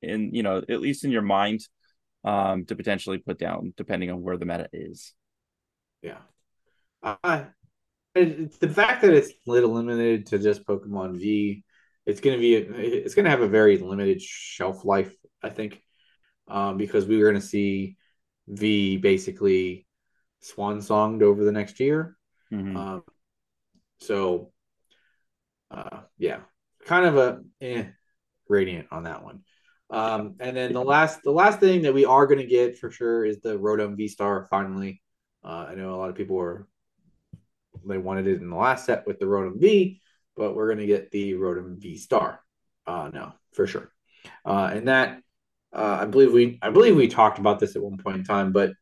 in 0.00 0.32
you 0.32 0.44
know 0.44 0.58
at 0.58 0.80
least 0.80 1.04
in 1.04 1.10
your 1.10 1.22
mind 1.22 1.60
um, 2.24 2.64
to 2.66 2.76
potentially 2.76 3.18
put 3.18 3.38
down 3.38 3.72
depending 3.76 4.10
on 4.10 4.22
where 4.22 4.36
the 4.36 4.46
meta 4.46 4.68
is 4.72 5.14
yeah 6.02 6.18
uh, 7.02 7.44
the 8.14 8.72
fact 8.74 9.02
that 9.02 9.14
it's 9.14 9.30
a 9.30 9.50
little 9.50 9.70
limited 9.70 10.26
to 10.26 10.38
just 10.38 10.66
pokemon 10.66 11.18
v 11.18 11.64
it's 12.06 12.20
going 12.20 12.36
to 12.36 12.40
be 12.40 12.54
it's 12.54 13.14
going 13.14 13.24
to 13.24 13.30
have 13.30 13.42
a 13.42 13.48
very 13.48 13.78
limited 13.78 14.20
shelf 14.20 14.84
life, 14.84 15.14
I 15.42 15.50
think, 15.50 15.82
um, 16.48 16.76
because 16.76 17.06
we 17.06 17.16
were 17.16 17.30
going 17.30 17.40
to 17.40 17.46
see 17.46 17.96
V 18.48 18.96
basically 18.96 19.86
swan 20.40 20.78
songed 20.78 21.22
over 21.22 21.44
the 21.44 21.52
next 21.52 21.78
year. 21.80 22.16
Mm-hmm. 22.52 22.76
Um, 22.76 23.02
so, 23.98 24.50
uh, 25.70 26.00
yeah, 26.18 26.40
kind 26.84 27.06
of 27.06 27.16
a 27.16 27.40
eh, 27.60 27.84
radiant 28.48 28.88
on 28.90 29.04
that 29.04 29.22
one. 29.22 29.42
Um, 29.90 30.36
and 30.40 30.56
then 30.56 30.72
the 30.72 30.82
last 30.82 31.22
the 31.24 31.32
last 31.32 31.60
thing 31.60 31.82
that 31.82 31.94
we 31.94 32.04
are 32.04 32.26
going 32.26 32.38
to 32.38 32.46
get 32.46 32.78
for 32.78 32.90
sure 32.90 33.24
is 33.24 33.40
the 33.40 33.58
Rotom 33.58 33.96
V 33.96 34.08
Star. 34.08 34.46
Finally, 34.48 35.02
uh, 35.44 35.66
I 35.68 35.74
know 35.74 35.94
a 35.94 35.96
lot 35.96 36.10
of 36.10 36.16
people 36.16 36.36
were 36.36 36.68
they 37.86 37.98
wanted 37.98 38.26
it 38.26 38.40
in 38.40 38.50
the 38.50 38.56
last 38.56 38.84
set 38.84 39.06
with 39.06 39.18
the 39.18 39.26
Rotom 39.26 39.60
V 39.60 40.00
but 40.40 40.54
we're 40.54 40.68
going 40.68 40.78
to 40.78 40.86
get 40.86 41.10
the 41.10 41.34
Rotom 41.34 41.76
V 41.76 41.98
Star. 41.98 42.40
Uh, 42.86 43.10
no, 43.12 43.32
for 43.52 43.66
sure. 43.66 43.92
Uh, 44.44 44.70
and 44.72 44.88
that 44.88 45.20
uh, 45.72 45.98
I 46.00 46.06
believe 46.06 46.32
we 46.32 46.58
I 46.62 46.70
believe 46.70 46.96
we 46.96 47.08
talked 47.08 47.38
about 47.38 47.60
this 47.60 47.76
at 47.76 47.82
one 47.82 47.98
point 47.98 48.16
in 48.16 48.24
time, 48.24 48.50
but 48.50 48.72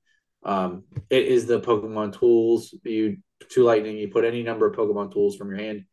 um, 0.45 0.85
it 1.11 1.27
is 1.27 1.47
the 1.47 1.61
Pokemon 1.61 2.19
tools. 2.19 2.73
You 2.85 3.19
two 3.51 3.65
lightning. 3.65 3.99
You 3.99 4.09
put 4.09 4.25
any 4.25 4.45
number 4.45 4.69
of 4.69 4.77
Pokemon 4.77 5.13
tools 5.13 5.37
from 5.37 5.51
your 5.51 5.59
hand 5.59 5.85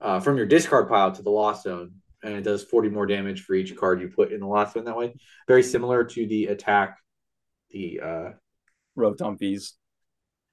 uh, 0.00 0.20
from 0.20 0.36
your 0.36 0.46
discard 0.46 0.88
pile 0.88 1.12
to 1.12 1.22
the 1.22 1.30
lost 1.30 1.64
zone, 1.64 1.94
and 2.26 2.34
it 2.34 2.42
does 2.42 2.64
forty 2.64 2.88
more 2.88 3.06
damage 3.06 3.42
for 3.42 3.54
each 3.54 3.74
card 3.76 4.00
you 4.00 4.08
put 4.08 4.32
in 4.32 4.40
the 4.40 4.46
last 4.46 4.74
one 4.74 4.84
That 4.84 4.96
way, 4.96 5.14
very 5.48 5.62
similar 5.62 6.04
to 6.04 6.26
the 6.26 6.46
attack, 6.46 6.98
the 7.70 8.00
uh, 8.02 8.30
Rotom 8.98 9.38
V's, 9.38 9.74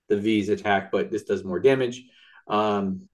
the 0.07 0.17
V's 0.17 0.49
attack, 0.49 0.91
but 0.91 1.11
this 1.11 1.23
does 1.23 1.43
more 1.43 1.59
damage. 1.59 2.03
Um, 2.47 3.09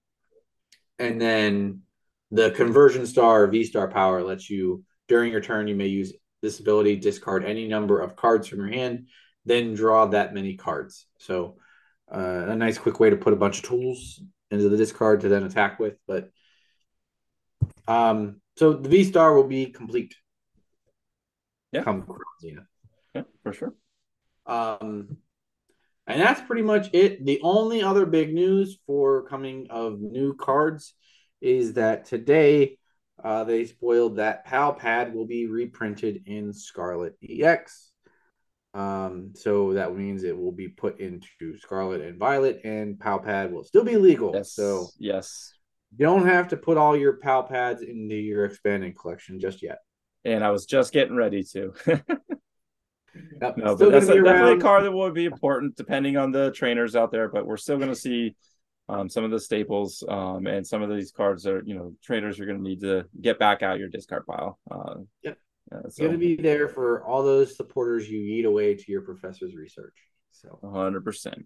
and 0.98 1.20
then 1.20 1.82
the 2.30 2.50
conversion 2.50 3.06
star 3.06 3.46
V 3.46 3.64
star 3.64 3.88
power 3.88 4.22
lets 4.22 4.50
you 4.50 4.84
during 5.08 5.32
your 5.32 5.40
turn 5.40 5.66
you 5.66 5.74
may 5.74 5.86
use 5.86 6.12
this 6.42 6.60
ability 6.60 6.96
discard 6.96 7.44
any 7.44 7.66
number 7.68 8.00
of 8.00 8.16
cards 8.16 8.48
from 8.48 8.60
your 8.60 8.68
hand, 8.68 9.08
then 9.44 9.74
draw 9.74 10.06
that 10.06 10.34
many 10.34 10.56
cards. 10.56 11.06
So 11.18 11.56
uh, 12.12 12.46
a 12.48 12.56
nice 12.56 12.78
quick 12.78 13.00
way 13.00 13.10
to 13.10 13.16
put 13.16 13.32
a 13.32 13.36
bunch 13.36 13.58
of 13.58 13.64
tools 13.64 14.20
into 14.50 14.68
the 14.68 14.76
discard 14.76 15.20
to 15.20 15.28
then 15.28 15.44
attack 15.44 15.78
with. 15.78 15.94
But 16.06 16.30
um, 17.86 18.39
so 18.60 18.74
the 18.74 18.90
V 18.90 19.04
star 19.04 19.32
will 19.34 19.48
be 19.48 19.70
complete. 19.70 20.14
Yeah. 21.72 21.82
Come 21.82 22.06
yeah. 22.42 22.58
Yeah, 23.14 23.22
for 23.42 23.54
sure. 23.54 23.74
Um, 24.44 25.16
and 26.06 26.20
that's 26.20 26.42
pretty 26.42 26.60
much 26.60 26.90
it. 26.92 27.24
The 27.24 27.40
only 27.42 27.82
other 27.82 28.04
big 28.04 28.34
news 28.34 28.78
for 28.86 29.26
coming 29.28 29.68
of 29.70 29.98
new 29.98 30.34
cards 30.34 30.92
is 31.40 31.72
that 31.74 32.04
today 32.04 32.76
uh, 33.24 33.44
they 33.44 33.64
spoiled 33.64 34.16
that 34.16 34.44
Pal 34.44 34.74
Pad 34.74 35.14
will 35.14 35.26
be 35.26 35.46
reprinted 35.46 36.24
in 36.26 36.52
Scarlet 36.52 37.14
EX. 37.26 37.92
Um, 38.74 39.32
so 39.36 39.72
that 39.72 39.96
means 39.96 40.22
it 40.22 40.36
will 40.36 40.52
be 40.52 40.68
put 40.68 41.00
into 41.00 41.56
Scarlet 41.56 42.02
and 42.02 42.18
Violet, 42.18 42.60
and 42.64 43.00
Pal 43.00 43.20
Pad 43.20 43.54
will 43.54 43.64
still 43.64 43.84
be 43.84 43.96
legal. 43.96 44.32
Yes. 44.34 44.52
So 44.52 44.88
yes, 44.98 45.54
you 45.96 46.06
don't 46.06 46.26
have 46.26 46.48
to 46.48 46.56
put 46.56 46.76
all 46.76 46.96
your 46.96 47.14
Pal 47.14 47.42
Pads 47.42 47.82
into 47.82 48.14
your 48.14 48.44
expanding 48.44 48.94
collection 48.94 49.40
just 49.40 49.62
yet. 49.62 49.78
And 50.24 50.44
I 50.44 50.50
was 50.50 50.66
just 50.66 50.92
getting 50.92 51.16
ready 51.16 51.42
to. 51.52 51.72
Yep. 53.42 53.56
No, 53.56 53.76
but 53.76 53.90
that's 53.90 54.08
a, 54.08 54.22
definitely 54.22 54.58
a 54.58 54.60
car 54.60 54.82
that 54.82 54.92
will 54.92 55.10
be 55.10 55.24
important 55.24 55.76
depending 55.76 56.16
on 56.16 56.30
the 56.30 56.52
trainers 56.52 56.94
out 56.94 57.10
there. 57.10 57.28
But 57.28 57.46
we're 57.46 57.56
still 57.56 57.76
going 57.76 57.88
to 57.88 57.96
see 57.96 58.36
um, 58.88 59.08
some 59.08 59.24
of 59.24 59.30
the 59.30 59.40
staples 59.40 60.02
um, 60.08 60.46
and 60.46 60.66
some 60.66 60.82
of 60.82 60.90
these 60.90 61.12
cards 61.12 61.46
are, 61.46 61.62
you 61.64 61.74
know, 61.74 61.94
trainers 62.02 62.40
are 62.40 62.46
going 62.46 62.58
to 62.58 62.62
need 62.62 62.80
to 62.80 63.06
get 63.20 63.38
back 63.38 63.62
out 63.62 63.78
your 63.78 63.88
discard 63.88 64.26
pile. 64.26 64.58
Uh, 64.70 64.94
yep. 65.22 65.38
Uh, 65.72 65.88
so. 65.88 66.04
going 66.04 66.12
to 66.12 66.18
be 66.18 66.36
there 66.36 66.68
for 66.68 67.04
all 67.04 67.22
those 67.22 67.56
supporters 67.56 68.10
you 68.10 68.20
eat 68.20 68.44
away 68.44 68.74
to 68.74 68.90
your 68.90 69.02
professor's 69.02 69.54
research. 69.54 69.94
So 70.32 70.58
100%. 70.62 71.44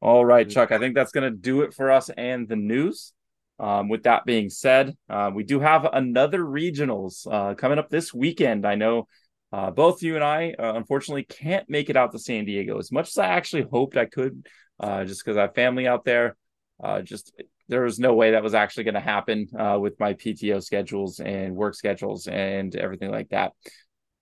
All 0.00 0.24
right, 0.24 0.48
Chuck. 0.48 0.72
I 0.72 0.78
think 0.78 0.94
that's 0.94 1.12
going 1.12 1.30
to 1.30 1.36
do 1.36 1.62
it 1.62 1.74
for 1.74 1.90
us 1.90 2.10
and 2.10 2.48
the 2.48 2.56
news. 2.56 3.12
Um, 3.58 3.88
with 3.88 4.04
that 4.04 4.24
being 4.24 4.50
said, 4.50 4.96
uh, 5.08 5.30
we 5.32 5.44
do 5.44 5.60
have 5.60 5.84
another 5.92 6.40
regionals 6.40 7.26
uh, 7.30 7.54
coming 7.54 7.78
up 7.78 7.90
this 7.90 8.12
weekend. 8.12 8.66
I 8.66 8.74
know 8.74 9.06
uh, 9.52 9.70
both 9.70 10.02
you 10.02 10.14
and 10.16 10.24
I, 10.24 10.54
uh, 10.58 10.72
unfortunately, 10.74 11.24
can't 11.24 11.68
make 11.68 11.90
it 11.90 11.96
out 11.96 12.12
to 12.12 12.18
San 12.18 12.44
Diego 12.44 12.78
as 12.78 12.90
much 12.90 13.08
as 13.08 13.18
I 13.18 13.26
actually 13.26 13.62
hoped 13.70 13.96
I 13.96 14.06
could, 14.06 14.46
uh, 14.80 15.04
just 15.04 15.24
because 15.24 15.36
I 15.36 15.42
have 15.42 15.54
family 15.54 15.86
out 15.86 16.04
there. 16.04 16.36
Uh, 16.82 17.02
just 17.02 17.40
there 17.68 17.82
was 17.82 17.98
no 18.00 18.14
way 18.14 18.32
that 18.32 18.42
was 18.42 18.54
actually 18.54 18.84
going 18.84 18.94
to 18.94 19.00
happen 19.00 19.46
with 19.80 19.98
my 20.00 20.14
PTO 20.14 20.60
schedules 20.62 21.20
and 21.20 21.54
work 21.54 21.74
schedules 21.74 22.26
and 22.26 22.74
everything 22.74 23.10
like 23.10 23.28
that. 23.28 23.52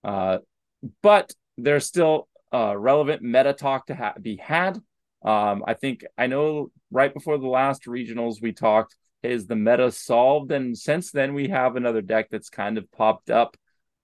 But 0.03 1.33
there's 1.57 1.85
still 1.85 2.27
relevant 2.53 3.23
meta 3.23 3.53
talk 3.53 3.87
to 3.87 3.95
ha- 3.95 4.13
be 4.21 4.35
had. 4.35 4.77
Um, 5.23 5.63
I 5.65 5.73
think 5.73 6.05
I 6.17 6.27
know 6.27 6.71
right 6.91 7.13
before 7.13 7.37
the 7.37 7.47
last 7.47 7.85
regionals 7.85 8.41
we 8.41 8.53
talked 8.53 8.95
is 9.23 9.45
the 9.45 9.55
meta 9.55 9.91
solved, 9.91 10.51
and 10.51 10.77
since 10.77 11.11
then 11.11 11.33
we 11.33 11.49
have 11.49 11.75
another 11.75 12.01
deck 12.01 12.29
that's 12.29 12.49
kind 12.49 12.77
of 12.77 12.91
popped 12.91 13.29
up. 13.29 13.55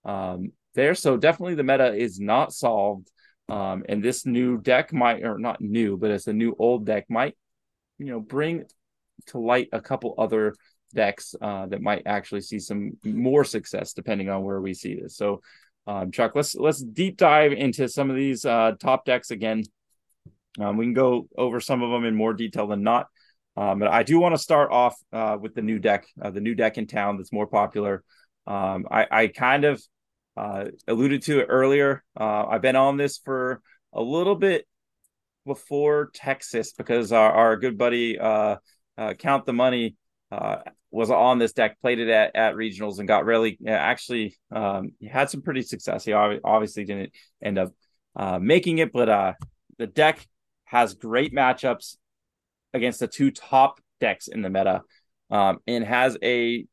Um, 0.06 0.52
there. 0.78 0.96
So 0.96 1.18
definitely 1.18 1.56
the 1.56 1.64
meta 1.64 1.94
is 1.94 2.22
not 2.22 2.54
solved. 2.54 3.12
Um, 3.50 3.84
and 3.90 4.02
this 4.02 4.26
new 4.26 4.58
deck 4.58 4.94
might, 4.94 5.24
or 5.24 5.38
not 5.38 5.60
new, 5.60 5.98
but 5.98 6.12
it's 6.12 6.28
a 6.28 6.34
new 6.34 6.56
old 6.58 6.86
deck 6.86 7.06
might, 7.10 7.36
you 7.98 8.06
know, 8.06 8.20
bring 8.22 8.64
to 9.28 9.40
light 9.40 9.70
a 9.74 9.82
couple 9.82 10.16
other 10.18 10.54
decks 10.94 11.36
uh, 11.42 11.66
that 11.66 11.82
might 11.82 12.04
actually 12.06 12.42
see 12.42 12.60
some 12.60 12.98
more 13.04 13.44
success 13.44 13.94
depending 13.94 14.30
on 14.30 14.44
where 14.44 14.62
we 14.62 14.74
see 14.74 14.96
this. 14.96 15.18
So, 15.18 15.42
um, 15.88 16.12
Chuck, 16.12 16.34
let's 16.36 16.56
let's 16.56 16.84
deep 16.84 17.18
dive 17.18 17.54
into 17.54 17.88
some 17.88 18.10
of 18.10 18.16
these 18.16 18.46
uh, 18.46 18.74
top 18.80 19.06
decks 19.06 19.32
again. 19.32 19.64
Um, 20.60 20.76
we 20.76 20.86
can 20.86 20.94
go 20.94 21.30
over 21.38 21.60
some 21.62 21.82
of 21.82 21.90
them 21.92 22.04
in 22.04 22.16
more 22.16 22.34
detail 22.34 22.68
than 22.68 22.84
not. 22.84 23.08
Um, 23.58 23.80
but 23.80 23.88
I 23.88 24.04
do 24.04 24.20
want 24.20 24.36
to 24.36 24.40
start 24.40 24.72
off 24.72 24.96
uh, 25.12 25.36
with 25.42 25.56
the 25.56 25.64
new 25.64 25.80
deck, 25.80 26.06
uh, 26.22 26.30
the 26.30 26.40
new 26.40 26.54
deck 26.54 26.78
in 26.78 26.86
town 26.86 27.18
that's 27.18 27.34
more 27.34 27.48
popular. 27.48 28.04
Um, 28.46 28.86
I, 28.90 29.08
I 29.10 29.28
kind 29.28 29.66
of 29.66 29.82
uh, 30.38 30.66
alluded 30.88 31.24
to 31.24 31.40
it 31.40 31.48
earlier. 31.50 32.04
Uh, 32.18 32.46
I've 32.46 32.62
been 32.62 32.76
on 32.76 32.98
this 32.98 33.18
for 33.18 33.64
a 33.94 34.02
little 34.02 34.36
bit 34.36 34.68
before 35.44 36.12
Texas 36.14 36.74
because 36.74 37.12
our, 37.12 37.32
our 37.32 37.58
good 37.58 37.78
buddy 37.78 38.20
uh, 38.20 38.58
uh 38.98 39.14
Count 39.14 39.46
the 39.46 39.54
Money 39.54 39.96
was 40.92 41.10
on 41.10 41.40
this 41.40 41.54
deck, 41.54 41.80
played 41.82 42.00
it 42.00 42.10
at, 42.10 42.36
at 42.36 42.54
regionals, 42.54 43.00
and 43.00 43.08
got 43.08 43.26
really 43.26 43.58
actually 43.68 44.38
um, 44.52 44.92
had 45.10 45.30
some 45.32 45.42
pretty 45.42 45.64
success. 45.64 46.06
He 46.06 46.14
obviously 46.14 46.86
didn't 46.86 47.12
end 47.44 47.58
up 47.58 47.74
making 48.40 48.78
it, 48.78 48.94
but 48.94 49.36
the 49.80 49.88
deck 49.88 50.26
has 50.66 50.94
great 50.94 51.34
matchups 51.34 51.96
against 52.74 53.00
the 53.00 53.08
two 53.08 53.32
top 53.32 53.80
decks 54.00 54.28
in 54.28 54.42
the 54.42 54.50
meta, 54.50 54.82
um, 55.30 55.60
and 55.68 55.84
has 55.84 56.18
a 56.24 56.66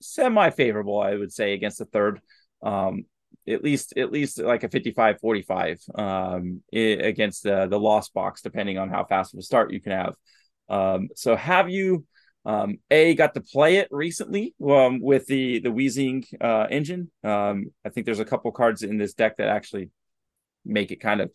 semi 0.00 0.50
favorable, 0.50 1.00
I 1.00 1.14
would 1.14 1.32
say, 1.32 1.54
against 1.54 1.78
the 1.78 1.86
third 1.86 2.20
um, 2.62 3.04
at 3.48 3.62
least 3.62 3.94
at 3.96 4.10
least 4.10 4.40
like 4.40 4.64
a 4.64 4.68
55 4.68 5.20
45 5.20 5.78
um, 5.94 6.62
against 6.72 7.42
the 7.44 7.66
the 7.66 7.78
lost 7.78 8.12
box 8.12 8.42
depending 8.42 8.78
on 8.78 8.88
how 8.88 9.04
fast 9.04 9.34
of 9.34 9.38
a 9.38 9.42
start 9.42 9.72
you 9.72 9.80
can 9.80 9.92
have 9.92 10.14
um, 10.68 11.08
so 11.14 11.36
have 11.36 11.68
you 11.70 12.04
Um, 12.44 12.78
A 12.92 13.14
got 13.14 13.34
to 13.34 13.40
play 13.40 13.78
it 13.78 13.88
recently 13.90 14.54
um, 14.62 15.00
with 15.00 15.26
the 15.26 15.58
the 15.60 15.70
Weezing 15.70 16.24
uh, 16.40 16.66
engine. 16.70 17.10
Um, 17.24 17.72
I 17.84 17.88
think 17.90 18.06
there's 18.06 18.20
a 18.20 18.24
couple 18.24 18.52
cards 18.52 18.82
in 18.82 18.98
this 18.98 19.14
deck 19.14 19.36
that 19.36 19.48
actually 19.48 19.90
make 20.64 20.92
it 20.92 21.00
kind 21.00 21.20
of 21.20 21.30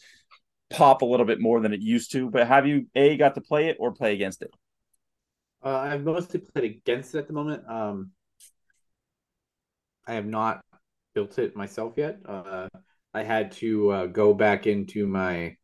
pop 0.72 1.02
a 1.02 1.06
little 1.06 1.26
bit 1.26 1.40
more 1.40 1.60
than 1.60 1.74
it 1.74 1.82
used 1.82 2.12
to. 2.14 2.30
But 2.30 2.48
have 2.48 2.66
you 2.66 2.88
A 2.96 3.18
got 3.18 3.36
to 3.36 3.42
play 3.42 3.68
it 3.68 3.78
or 3.80 3.92
play 3.92 4.14
against 4.14 4.42
it? 4.42 4.52
Uh, 5.64 5.78
I've 5.78 6.04
mostly 6.04 6.40
played 6.40 6.66
against 6.66 7.14
it 7.14 7.20
at 7.20 7.28
the 7.28 7.34
moment. 7.34 7.64
Um, 7.70 8.12
I 10.08 10.14
have 10.14 10.26
not 10.26 10.64
built 11.14 11.38
it 11.38 11.56
myself 11.56 11.94
yet. 11.98 12.20
Uh, 12.26 12.68
I 13.14 13.24
had 13.24 13.52
to 13.54 13.90
uh, 13.92 14.06
go 14.08 14.34
back 14.34 14.66
into 14.66 15.06
my 15.06 15.58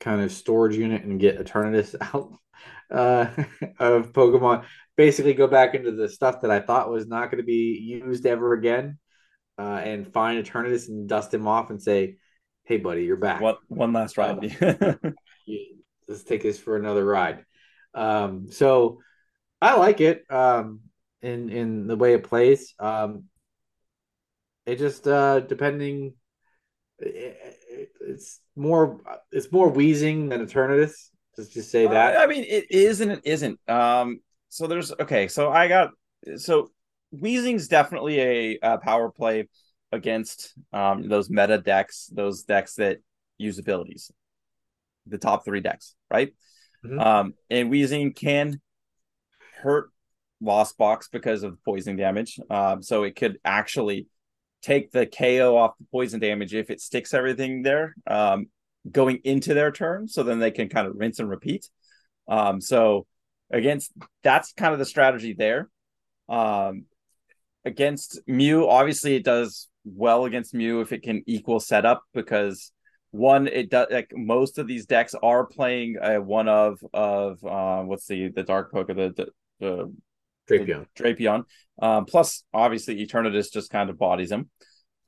kind 0.00 0.20
of 0.22 0.32
storage 0.32 0.76
unit 0.76 1.02
and 1.04 1.20
get 1.20 1.38
Eternatus 1.38 1.94
out 2.00 2.32
uh, 2.90 3.26
of 3.78 4.12
Pokemon. 4.12 4.64
Basically, 4.96 5.34
go 5.34 5.48
back 5.48 5.74
into 5.74 5.92
the 5.92 6.08
stuff 6.08 6.42
that 6.42 6.50
I 6.50 6.60
thought 6.60 6.90
was 6.90 7.06
not 7.06 7.30
going 7.30 7.42
to 7.42 7.46
be 7.46 8.00
used 8.04 8.26
ever 8.26 8.52
again, 8.52 8.98
uh, 9.58 9.80
and 9.84 10.12
find 10.12 10.44
Eternatus 10.44 10.88
and 10.88 11.08
dust 11.08 11.34
him 11.34 11.48
off 11.48 11.70
and 11.70 11.82
say, 11.82 12.16
"Hey, 12.64 12.78
buddy, 12.78 13.04
you're 13.04 13.16
back. 13.16 13.40
One 13.40 13.56
one 13.68 13.92
last 13.92 14.16
ride. 14.16 14.38
let's 16.08 16.24
take 16.24 16.42
this 16.42 16.58
for 16.58 16.76
another 16.76 17.04
ride." 17.04 17.44
Um, 17.94 18.50
so 18.50 19.00
I 19.60 19.76
like 19.76 20.00
it 20.00 20.24
um, 20.30 20.80
in 21.22 21.48
in 21.48 21.86
the 21.86 21.96
way 21.96 22.14
it 22.14 22.24
plays. 22.24 22.74
Um, 22.78 23.24
it 24.66 24.78
just 24.78 25.06
uh, 25.06 25.40
depending. 25.40 26.14
It, 26.98 27.90
it's 28.00 28.40
more 28.56 29.00
it's 29.32 29.50
more 29.50 29.72
Weezing 29.72 30.30
than 30.30 30.46
Eternatus. 30.46 31.10
Just 31.36 31.52
just 31.52 31.70
say 31.70 31.86
that. 31.86 32.16
Uh, 32.16 32.20
I 32.20 32.26
mean, 32.26 32.44
it 32.44 32.70
is 32.70 33.00
and 33.00 33.12
it 33.12 33.20
isn't. 33.24 33.58
Um, 33.68 34.20
so 34.48 34.66
there's 34.66 34.92
okay. 34.92 35.28
So 35.28 35.50
I 35.50 35.68
got 35.68 35.90
so 36.36 36.70
Weezing's 37.14 37.68
definitely 37.68 38.20
a, 38.20 38.58
a 38.62 38.78
power 38.78 39.10
play 39.10 39.48
against 39.94 40.54
um 40.72 41.08
those 41.08 41.30
meta 41.30 41.58
decks, 41.58 42.10
those 42.12 42.42
decks 42.42 42.74
that 42.74 42.98
use 43.38 43.58
abilities, 43.58 44.10
the 45.06 45.18
top 45.18 45.44
three 45.44 45.60
decks, 45.60 45.94
right? 46.10 46.34
Mm-hmm. 46.84 46.98
Um, 47.00 47.34
and 47.50 47.70
Weezing 47.70 48.14
can 48.14 48.60
hurt 49.62 49.90
Lost 50.40 50.76
Box 50.76 51.08
because 51.10 51.42
of 51.42 51.62
poison 51.64 51.96
damage. 51.96 52.38
Um, 52.50 52.82
so 52.82 53.04
it 53.04 53.16
could 53.16 53.38
actually 53.44 54.08
take 54.62 54.90
the 54.90 55.06
KO 55.06 55.56
off 55.56 55.76
the 55.78 55.86
poison 55.90 56.20
damage 56.20 56.54
if 56.54 56.70
it 56.70 56.80
sticks 56.80 57.14
everything 57.14 57.62
there 57.62 57.94
um, 58.06 58.46
going 58.90 59.20
into 59.24 59.54
their 59.54 59.72
turn. 59.72 60.08
So 60.08 60.22
then 60.22 60.38
they 60.38 60.50
can 60.50 60.68
kind 60.68 60.86
of 60.86 60.96
rinse 60.96 61.18
and 61.18 61.28
repeat. 61.28 61.68
Um, 62.28 62.60
so 62.60 63.06
against 63.50 63.92
that's 64.22 64.52
kind 64.52 64.72
of 64.72 64.78
the 64.78 64.84
strategy 64.84 65.34
there. 65.34 65.68
Um, 66.28 66.86
against 67.64 68.20
Mew, 68.26 68.68
obviously 68.68 69.16
it 69.16 69.24
does 69.24 69.68
well 69.84 70.24
against 70.24 70.54
Mew 70.54 70.80
if 70.80 70.92
it 70.92 71.02
can 71.02 71.22
equal 71.26 71.60
setup 71.60 72.02
because 72.12 72.72
one 73.10 73.46
it 73.46 73.70
does 73.70 73.86
like 73.90 74.10
most 74.14 74.58
of 74.58 74.66
these 74.66 74.86
decks 74.86 75.14
are 75.22 75.46
playing 75.46 75.96
a 76.02 76.20
one 76.20 76.48
of 76.48 76.78
of 76.92 77.44
uh, 77.44 77.82
what's 77.82 78.06
the 78.06 78.28
the 78.28 78.42
dark 78.42 78.72
poker 78.72 78.94
the 78.94 79.12
the, 79.16 79.28
the 79.60 79.92
Drapion. 80.48 80.86
Drapion. 80.96 81.44
Um, 81.80 82.04
plus, 82.04 82.44
obviously, 82.52 83.04
Eternatus 83.04 83.52
just 83.52 83.70
kind 83.70 83.90
of 83.90 83.98
bodies 83.98 84.30
him. 84.30 84.50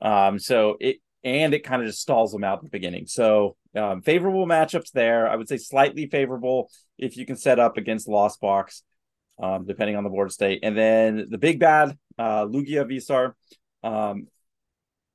Um, 0.01 0.39
so 0.39 0.77
it 0.79 0.97
and 1.23 1.53
it 1.53 1.63
kind 1.63 1.81
of 1.81 1.87
just 1.87 2.01
stalls 2.01 2.31
them 2.31 2.43
out 2.43 2.59
at 2.59 2.63
the 2.63 2.69
beginning. 2.69 3.07
So 3.07 3.55
um, 3.75 4.01
favorable 4.01 4.45
matchups 4.45 4.91
there. 4.91 5.27
I 5.27 5.35
would 5.35 5.47
say 5.47 5.57
slightly 5.57 6.07
favorable 6.07 6.69
if 6.97 7.17
you 7.17 7.25
can 7.25 7.35
set 7.35 7.59
up 7.59 7.77
against 7.77 8.07
Lost 8.07 8.39
Box, 8.39 8.83
um, 9.41 9.65
depending 9.65 9.95
on 9.95 10.03
the 10.03 10.09
board 10.09 10.31
state. 10.31 10.59
And 10.63 10.77
then 10.77 11.27
the 11.29 11.37
big 11.37 11.59
bad 11.59 11.97
uh, 12.17 12.45
Lugia 12.45 12.87
V 12.87 12.99
Star. 12.99 13.35
Um, 13.83 14.27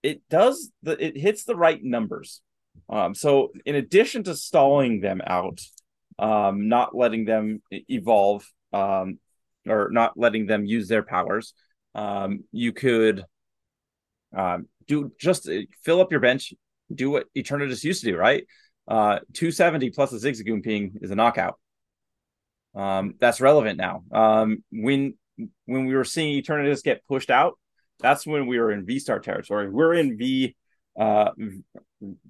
it 0.02 0.22
does 0.28 0.70
the 0.82 1.02
it 1.04 1.16
hits 1.16 1.44
the 1.44 1.56
right 1.56 1.82
numbers. 1.82 2.40
Um, 2.88 3.14
so 3.14 3.52
in 3.64 3.74
addition 3.74 4.24
to 4.24 4.34
stalling 4.34 5.00
them 5.00 5.20
out, 5.26 5.60
um, 6.18 6.68
not 6.68 6.96
letting 6.96 7.24
them 7.24 7.62
evolve, 7.70 8.46
um, 8.72 9.18
or 9.66 9.90
not 9.90 10.16
letting 10.16 10.46
them 10.46 10.64
use 10.64 10.88
their 10.88 11.02
powers. 11.02 11.54
Um, 11.94 12.44
you 12.52 12.72
could 12.72 13.24
um, 14.36 14.68
do 14.86 15.12
just 15.18 15.48
uh, 15.48 15.60
fill 15.82 16.00
up 16.00 16.10
your 16.10 16.20
bench, 16.20 16.54
do 16.92 17.10
what 17.10 17.26
Eternatus 17.36 17.84
used 17.84 18.02
to 18.02 18.12
do, 18.12 18.16
right? 18.16 18.44
Uh, 18.88 19.20
270 19.34 19.90
plus 19.90 20.12
a 20.12 20.16
Zigzagoon 20.16 20.62
ping 20.62 20.98
is 21.02 21.10
a 21.10 21.14
knockout. 21.14 21.58
Um, 22.74 23.14
that's 23.20 23.40
relevant 23.40 23.78
now. 23.78 24.02
When 24.70 25.14
when 25.66 25.86
we 25.86 25.94
were 25.94 26.04
seeing 26.04 26.42
Eternatus 26.42 26.82
get 26.82 27.06
pushed 27.06 27.30
out, 27.30 27.58
that's 28.02 28.26
when 28.26 28.46
we 28.46 28.58
were 28.58 28.72
in 28.72 28.84
V 28.84 28.98
Star 28.98 29.18
territory. 29.20 29.70
We're 29.70 29.94
in 29.94 30.18
V, 30.18 30.54
uh, 30.98 31.30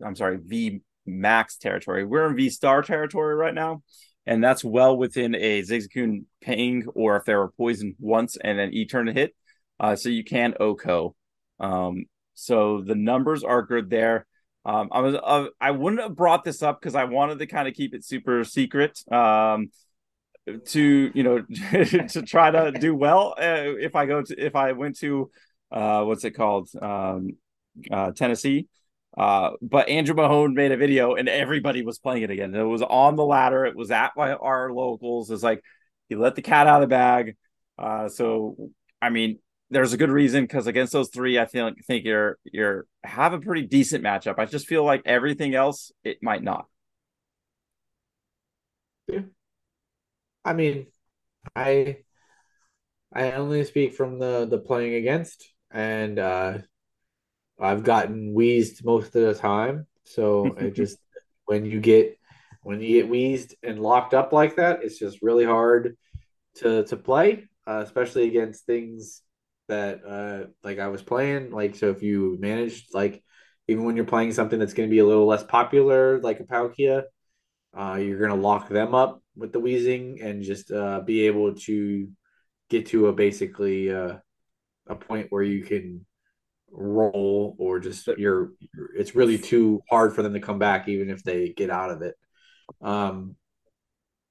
I'm 0.04 0.16
sorry, 0.16 0.38
V 0.42 0.80
Max 1.06 1.56
territory. 1.56 2.04
We're 2.04 2.28
in 2.28 2.36
V 2.36 2.50
Star 2.50 2.82
territory 2.82 3.34
right 3.34 3.54
now 3.54 3.82
and 4.26 4.42
that's 4.42 4.62
well 4.64 4.96
within 4.96 5.34
a 5.34 5.62
Zigzagoon 5.62 6.24
ping, 6.40 6.86
or 6.94 7.16
if 7.16 7.24
they 7.24 7.34
were 7.34 7.50
poisoned 7.52 7.96
once 7.98 8.36
and 8.36 8.58
then 8.58 8.72
E 8.72 8.86
turn 8.86 9.06
to 9.06 9.12
hit. 9.12 9.34
Uh, 9.80 9.96
so 9.96 10.08
you 10.08 10.22
can 10.22 10.54
OHKO. 10.60 11.14
Um, 11.58 12.04
so 12.34 12.82
the 12.82 12.94
numbers 12.94 13.42
are 13.42 13.62
good 13.62 13.90
there. 13.90 14.26
Um, 14.64 14.90
I 14.92 15.00
was 15.00 15.16
uh, 15.16 15.46
I 15.60 15.72
wouldn't 15.72 16.02
have 16.02 16.14
brought 16.14 16.44
this 16.44 16.62
up 16.62 16.80
because 16.80 16.94
I 16.94 17.04
wanted 17.04 17.40
to 17.40 17.46
kind 17.46 17.66
of 17.66 17.74
keep 17.74 17.94
it 17.94 18.04
super 18.04 18.44
secret. 18.44 19.00
Um, 19.10 19.70
to 20.66 21.10
you 21.14 21.22
know 21.22 21.40
to 22.08 22.22
try 22.22 22.50
to 22.50 22.72
do 22.72 22.94
well 22.94 23.34
uh, 23.38 23.78
if 23.78 23.94
I 23.94 24.06
go 24.06 24.22
to 24.22 24.44
if 24.44 24.56
I 24.56 24.72
went 24.72 24.98
to 24.98 25.30
uh, 25.72 26.04
what's 26.04 26.24
it 26.24 26.32
called 26.32 26.68
um, 26.80 27.36
uh, 27.90 28.12
Tennessee 28.12 28.68
uh, 29.16 29.50
but 29.60 29.88
Andrew 29.88 30.14
Mahone 30.14 30.54
made 30.54 30.72
a 30.72 30.76
video 30.76 31.14
and 31.14 31.28
everybody 31.28 31.82
was 31.82 31.98
playing 31.98 32.22
it 32.22 32.30
again. 32.30 32.54
It 32.54 32.62
was 32.62 32.82
on 32.82 33.16
the 33.16 33.24
ladder. 33.24 33.66
It 33.66 33.76
was 33.76 33.90
at 33.90 34.12
my, 34.16 34.32
our 34.32 34.72
locals. 34.72 35.30
It's 35.30 35.42
like 35.42 35.62
he 36.08 36.16
let 36.16 36.34
the 36.34 36.42
cat 36.42 36.66
out 36.66 36.82
of 36.82 36.88
the 36.88 36.94
bag. 36.94 37.36
Uh, 37.78 38.08
so 38.08 38.70
I 39.02 39.10
mean, 39.10 39.38
there's 39.70 39.92
a 39.92 39.98
good 39.98 40.10
reason 40.10 40.44
because 40.44 40.66
against 40.66 40.92
those 40.92 41.10
three, 41.10 41.38
I 41.38 41.46
feel 41.46 41.70
think 41.86 42.04
you're 42.04 42.38
you're 42.44 42.86
have 43.04 43.34
a 43.34 43.40
pretty 43.40 43.66
decent 43.66 44.02
matchup. 44.02 44.38
I 44.38 44.46
just 44.46 44.66
feel 44.66 44.84
like 44.84 45.02
everything 45.04 45.54
else 45.54 45.92
it 46.04 46.22
might 46.22 46.42
not. 46.42 46.66
Yeah. 49.08 49.20
I 50.44 50.54
mean, 50.54 50.86
I 51.54 51.98
I 53.12 53.32
only 53.32 53.64
speak 53.64 53.92
from 53.94 54.18
the 54.18 54.46
the 54.48 54.58
playing 54.58 54.94
against, 54.94 55.51
and 55.72 56.18
uh 56.18 56.58
I've 57.60 57.84
gotten 57.84 58.34
wheezed 58.34 58.84
most 58.84 59.14
of 59.14 59.22
the 59.22 59.34
time. 59.34 59.86
So 60.04 60.54
it 60.54 60.74
just 60.74 60.98
when 61.46 61.64
you 61.64 61.80
get 61.80 62.18
when 62.62 62.80
you 62.80 63.00
get 63.00 63.08
wheezed 63.08 63.54
and 63.62 63.78
locked 63.78 64.14
up 64.14 64.32
like 64.32 64.56
that, 64.56 64.82
it's 64.82 64.98
just 64.98 65.22
really 65.22 65.44
hard 65.44 65.96
to 66.56 66.84
to 66.84 66.96
play, 66.96 67.48
uh, 67.66 67.82
especially 67.84 68.26
against 68.28 68.66
things 68.66 69.22
that 69.68 70.04
uh, 70.04 70.46
like 70.62 70.78
I 70.78 70.88
was 70.88 71.02
playing. 71.02 71.50
Like 71.50 71.76
so, 71.76 71.90
if 71.90 72.02
you 72.02 72.36
managed 72.40 72.94
like 72.94 73.22
even 73.68 73.84
when 73.84 73.96
you're 73.96 74.04
playing 74.04 74.32
something 74.32 74.58
that's 74.58 74.74
going 74.74 74.88
to 74.88 74.92
be 74.92 74.98
a 74.98 75.06
little 75.06 75.26
less 75.26 75.44
popular, 75.44 76.20
like 76.20 76.40
a 76.40 76.44
Palkia, 76.44 77.04
uh, 77.76 77.98
you're 78.00 78.18
going 78.18 78.30
to 78.30 78.36
lock 78.36 78.68
them 78.68 78.94
up 78.94 79.22
with 79.36 79.52
the 79.52 79.60
Weezing 79.60 80.22
and 80.24 80.42
just 80.42 80.70
uh, 80.70 81.00
be 81.00 81.26
able 81.26 81.54
to 81.54 82.08
get 82.68 82.86
to 82.86 83.06
a 83.06 83.12
basically 83.12 83.92
uh, 83.92 84.16
a 84.88 84.94
point 84.94 85.28
where 85.30 85.42
you 85.42 85.64
can 85.64 86.04
roll 86.70 87.54
or 87.58 87.80
just 87.80 88.06
you're 88.16 88.52
it's 88.96 89.14
really 89.14 89.38
too 89.38 89.82
hard 89.90 90.14
for 90.14 90.22
them 90.22 90.32
to 90.32 90.40
come 90.40 90.58
back 90.58 90.88
even 90.88 91.10
if 91.10 91.22
they 91.22 91.50
get 91.50 91.70
out 91.70 91.90
of 91.90 92.02
it. 92.02 92.14
Um 92.80 93.36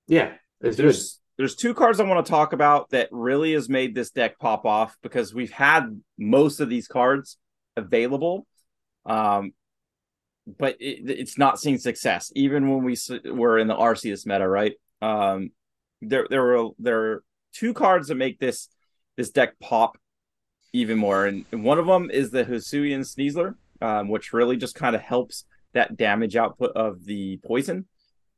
yeah 0.07 0.33
there's 0.59 0.77
good. 0.77 0.95
there's 1.37 1.55
two 1.55 1.73
cards 1.73 1.99
i 1.99 2.03
want 2.03 2.25
to 2.25 2.29
talk 2.29 2.53
about 2.53 2.89
that 2.89 3.07
really 3.11 3.53
has 3.53 3.69
made 3.69 3.93
this 3.95 4.11
deck 4.11 4.39
pop 4.39 4.65
off 4.65 4.95
because 5.03 5.33
we've 5.33 5.51
had 5.51 6.01
most 6.17 6.59
of 6.59 6.69
these 6.69 6.87
cards 6.87 7.37
available 7.77 8.45
um 9.05 9.53
but 10.57 10.75
it, 10.79 11.09
it's 11.09 11.37
not 11.37 11.59
seeing 11.59 11.77
success. 11.77 12.31
Even 12.35 12.69
when 12.69 12.83
we 12.83 12.97
were 13.31 13.59
in 13.59 13.67
the 13.67 13.75
arceus 13.75 14.25
meta 14.25 14.47
right? 14.47 14.73
Um 15.01 15.51
there 16.01 16.27
there 16.29 16.41
were 16.43 16.69
there 16.79 17.01
are 17.01 17.23
two 17.53 17.73
cards 17.73 18.07
that 18.07 18.15
make 18.15 18.39
this 18.39 18.67
this 19.17 19.29
deck 19.29 19.59
pop 19.59 19.97
even 20.73 20.97
more. 20.97 21.25
And, 21.25 21.45
one 21.51 21.79
of 21.79 21.85
them 21.85 22.09
is 22.09 22.31
the 22.31 22.45
Hisuian 22.45 23.01
Sneasler, 23.01 23.55
um, 23.81 24.09
which 24.09 24.33
really 24.33 24.57
just 24.57 24.75
kind 24.75 24.95
of 24.95 25.01
helps 25.01 25.45
that 25.73 25.97
damage 25.97 26.35
output 26.35 26.71
of 26.75 27.03
the 27.05 27.39
poison, 27.45 27.85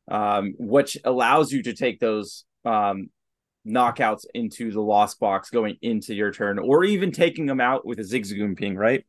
um, 0.09 0.53
which 0.57 0.97
allows 1.03 1.51
you 1.51 1.63
to 1.63 1.73
take 1.73 1.99
those 1.99 2.45
um, 2.65 3.09
knockouts 3.67 4.25
into 4.33 4.71
the 4.71 4.81
lost 4.81 5.19
box 5.19 5.49
going 5.49 5.77
into 5.81 6.13
your 6.13 6.31
turn, 6.31 6.59
or 6.59 6.83
even 6.83 7.11
taking 7.11 7.45
them 7.45 7.61
out 7.61 7.85
with 7.85 7.99
a 7.99 8.03
Zigzagoon 8.03 8.57
ping, 8.57 8.75
right? 8.75 9.05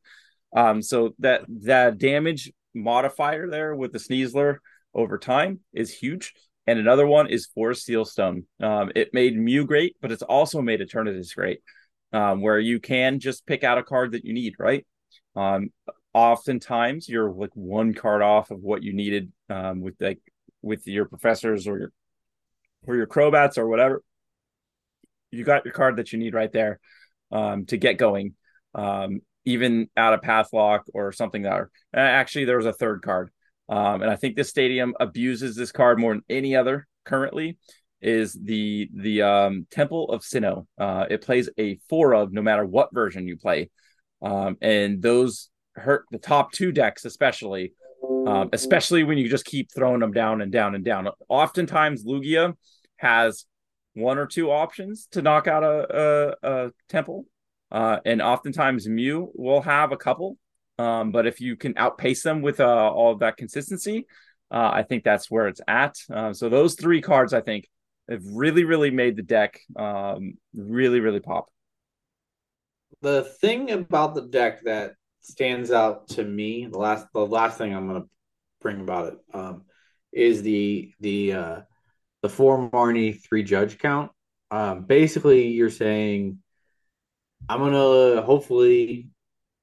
Um, 0.57 0.83
so 0.83 1.15
that 1.19 1.43
that 1.63 1.99
damage 1.99 2.53
modifier 2.75 3.49
there 3.49 3.75
with 3.75 3.93
the 3.93 3.99
Sneasler 3.99 4.59
over 4.95 5.19
time 5.19 5.61
is 5.73 5.93
huge. 5.93 6.33
and 6.67 6.79
another 6.79 7.07
one 7.07 7.27
is 7.29 7.47
Forest 7.47 7.87
Sealstone. 7.87 8.45
Um, 8.61 8.91
it 8.95 9.13
made 9.13 9.37
Mew 9.37 9.67
great, 9.67 9.97
but 10.01 10.13
it's 10.13 10.23
also 10.23 10.63
made 10.63 10.81
Eternatus 10.81 11.35
great, 11.35 11.61
um, 12.15 12.41
where 12.41 12.59
you 12.59 12.81
can 12.81 13.19
just 13.19 13.47
pick 13.47 13.65
out 13.65 13.79
a 13.79 13.83
card 13.83 14.13
that 14.13 14.25
you 14.25 14.33
need, 14.33 14.55
right? 14.59 14.87
Um, 15.37 15.71
oftentimes 16.13 17.09
you're 17.09 17.31
like 17.31 17.51
one 17.55 17.93
card 17.93 18.23
off 18.23 18.51
of 18.51 18.61
what 18.61 18.83
you 18.83 18.93
needed 18.93 19.33
um, 19.51 19.81
with 19.81 19.95
like 20.01 20.21
with 20.63 20.87
your 20.87 21.05
professors 21.05 21.67
or 21.67 21.79
your 21.79 21.93
or 22.87 22.97
your 22.97 23.07
Crobats 23.07 23.59
or 23.59 23.67
whatever. 23.67 24.03
You 25.31 25.45
got 25.45 25.65
your 25.65 25.75
card 25.75 25.97
that 25.97 26.13
you 26.13 26.19
need 26.19 26.35
right 26.35 26.53
there 26.53 26.79
um, 27.33 27.67
to 27.67 27.77
get 27.77 27.99
going, 27.99 28.35
um, 28.75 29.21
even 29.45 29.91
out 29.97 30.15
of 30.15 30.21
Pathlock 30.21 30.81
or 30.95 31.13
something 31.13 31.43
that. 31.43 31.53
Are, 31.53 31.71
actually, 31.93 32.45
there 32.45 32.57
was 32.57 32.67
a 32.67 32.73
third 32.73 33.03
card 33.03 33.31
um, 33.69 34.03
and 34.03 34.11
I 34.11 34.17
think 34.17 34.37
this 34.37 34.51
stadium 34.51 34.95
abuses 35.01 35.57
this 35.57 35.73
card 35.73 35.99
more 35.99 36.15
than 36.15 36.25
any 36.29 36.55
other 36.57 36.87
currently. 37.05 37.59
Is 38.05 38.35
the 38.35 38.91
the 38.95 39.23
um, 39.23 39.67
Temple 39.71 40.11
of 40.11 40.21
Sinnoh? 40.21 40.67
Uh, 40.77 41.07
it 41.09 41.23
plays 41.23 41.49
a 41.59 41.79
four 41.89 42.15
of 42.15 42.35
no 42.35 42.43
matter 42.43 42.63
what 42.65 42.93
version 42.93 43.27
you 43.27 43.39
play, 43.39 43.71
um, 44.21 44.59
and 44.61 45.01
those 45.01 45.49
hurt 45.75 46.05
the 46.11 46.19
top 46.19 46.53
two 46.53 46.71
decks 46.71 47.07
especially, 47.07 47.73
um, 48.27 48.51
especially 48.53 49.05
when 49.05 49.17
you 49.17 49.31
just 49.31 49.47
keep 49.47 49.71
throwing 49.75 50.01
them 50.01 50.13
down 50.13 50.43
and 50.43 50.53
down 50.53 50.75
and 50.75 50.85
down. 50.85 51.09
Oftentimes, 51.31 52.05
Lugia 52.05 52.53
has 52.99 53.47
one 53.95 54.19
or 54.19 54.27
two 54.27 54.51
options 54.51 55.09
to 55.13 55.23
knock 55.23 55.47
out 55.47 55.65
a, 55.65 56.35
a, 56.43 56.67
a 56.67 56.71
temple, 56.91 57.25
uh, 57.73 58.01
and 58.05 58.21
oftentimes 58.21 58.87
Mew 58.87 59.33
will 59.35 59.63
have 59.63 59.93
a 59.93 59.97
couple. 59.97 60.37
Um, 60.79 61.11
but 61.11 61.27
if 61.27 61.41
you 61.41 61.57
can 61.57 61.73
outpace 61.79 62.23
them 62.23 62.43
with 62.43 62.61
uh, 62.61 62.67
all 62.67 63.13
of 63.13 63.21
that 63.21 63.39
consistency, 63.39 64.07
uh, 64.51 64.71
I 64.75 64.83
think 64.83 65.05
that's 65.05 65.31
where 65.31 65.49
it's 65.49 65.63
at. 65.67 65.97
Uh, 66.13 66.35
so 66.35 66.51
those 66.51 66.75
three 66.75 67.01
cards, 67.01 67.33
I 67.33 67.41
think, 67.41 67.67
have 68.09 68.23
really, 68.25 68.65
really 68.65 68.91
made 68.91 69.17
the 69.17 69.23
deck 69.23 69.61
um, 69.77 70.35
really, 70.55 71.01
really 71.01 71.21
pop. 71.21 71.47
The 73.03 73.25
thing 73.25 73.71
about 73.71 74.15
the 74.15 74.23
deck 74.23 74.63
that 74.65 74.95
stands 75.21 75.71
out 75.71 76.09
to 76.11 76.25
me, 76.25 76.67
the 76.67 76.79
last, 76.79 77.07
the 77.13 77.27
last 77.27 77.59
thing 77.59 77.75
I'm 77.75 77.89
going 77.89 78.03
to 78.03 78.09
bring 78.61 78.81
about 78.81 79.13
it, 79.13 79.19
um, 79.33 79.63
is 80.13 80.43
the 80.43 80.93
the 81.01 81.33
uh, 81.33 81.61
the 82.23 82.29
four 82.29 82.71
Marnie 82.71 83.21
three 83.23 83.43
judge 83.43 83.79
count. 83.79 84.13
Um, 84.51 84.85
basically, 84.85 85.49
you're 85.49 85.71
saying 85.71 86.39
I'm 87.49 87.59
gonna 87.59 88.23
hopefully 88.23 89.09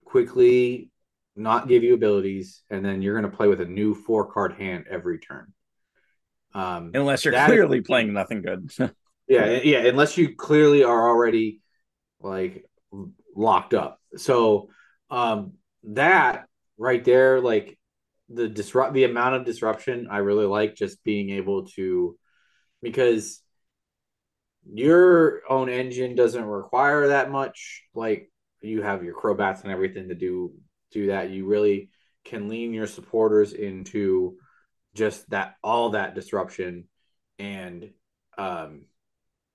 quickly 0.06 0.92
not 1.36 1.68
give 1.68 1.84
you 1.84 1.94
abilities, 1.94 2.64
and 2.70 2.84
then 2.84 3.02
you're 3.02 3.20
going 3.20 3.30
to 3.30 3.36
play 3.36 3.48
with 3.48 3.62
a 3.62 3.66
new 3.66 3.96
four 3.96 4.32
card 4.32 4.54
hand 4.54 4.86
every 4.89 5.20
turn. 5.20 5.54
Um, 6.54 6.91
unless 6.93 7.24
you're 7.26 7.34
clearly 7.34 7.80
is, 7.80 7.88
playing 7.88 8.14
nothing 8.14 8.41
good. 8.41 8.72
yeah, 9.28 9.62
yeah. 9.64 9.80
Unless 9.80 10.18
you 10.18 10.36
clearly 10.36 10.84
are 10.84 11.10
already 11.10 11.62
like 12.20 12.66
locked 13.36 13.74
up. 13.74 13.99
So 14.18 14.70
um, 15.10 15.54
that 15.84 16.47
right 16.78 17.04
there, 17.04 17.39
like 17.39 17.78
the 18.30 18.47
disrupt, 18.47 18.93
the 18.93 19.06
amount 19.06 19.36
of 19.36 19.45
disruption, 19.45 20.08
I 20.10 20.18
really 20.18 20.45
like 20.45 20.76
just 20.76 21.04
being 21.04 21.30
able 21.32 21.68
to 21.76 22.18
because 22.82 23.41
your 24.66 25.41
own 25.49 25.70
engine 25.70 26.16
doesn't 26.16 26.43
require 26.43 27.10
that 27.10 27.32
much. 27.32 27.84
Like 27.93 28.32
you 28.62 28.82
have 28.82 29.04
your 29.04 29.16
Crobats 29.16 29.64
and 29.64 29.72
everything 29.72 30.10
to 30.10 30.16
do 30.16 30.54
do 30.91 31.08
that. 31.08 31.30
You 31.30 31.45
really 31.45 31.89
can 32.24 32.47
lean 32.47 32.74
your 32.74 32.88
supporters 32.88 33.54
into 33.54 34.38
just 34.94 35.30
that 35.30 35.56
all 35.64 35.92
that 35.92 36.16
disruption. 36.16 36.86
And 37.39 37.92
um 38.38 38.86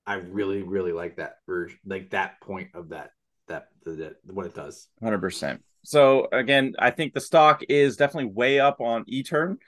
I 0.07 0.14
really 0.14 0.62
really 0.62 0.93
like 0.93 1.16
that 1.16 1.39
version 1.47 1.78
like 1.84 2.11
that 2.11 2.41
point 2.41 2.70
of 2.74 2.91
that 2.91 3.11
that, 3.49 3.68
that 3.84 4.16
what 4.24 4.47
it 4.47 4.55
does. 4.55 4.89
100% 5.03 5.61
so 5.84 6.28
again 6.32 6.74
I 6.78 6.91
think 6.91 7.14
the 7.14 7.20
stock 7.20 7.62
is 7.68 7.97
definitely 7.97 8.32
way 8.32 8.61
up 8.61 8.80
on 8.80 9.05
e-turn. 9.07 9.59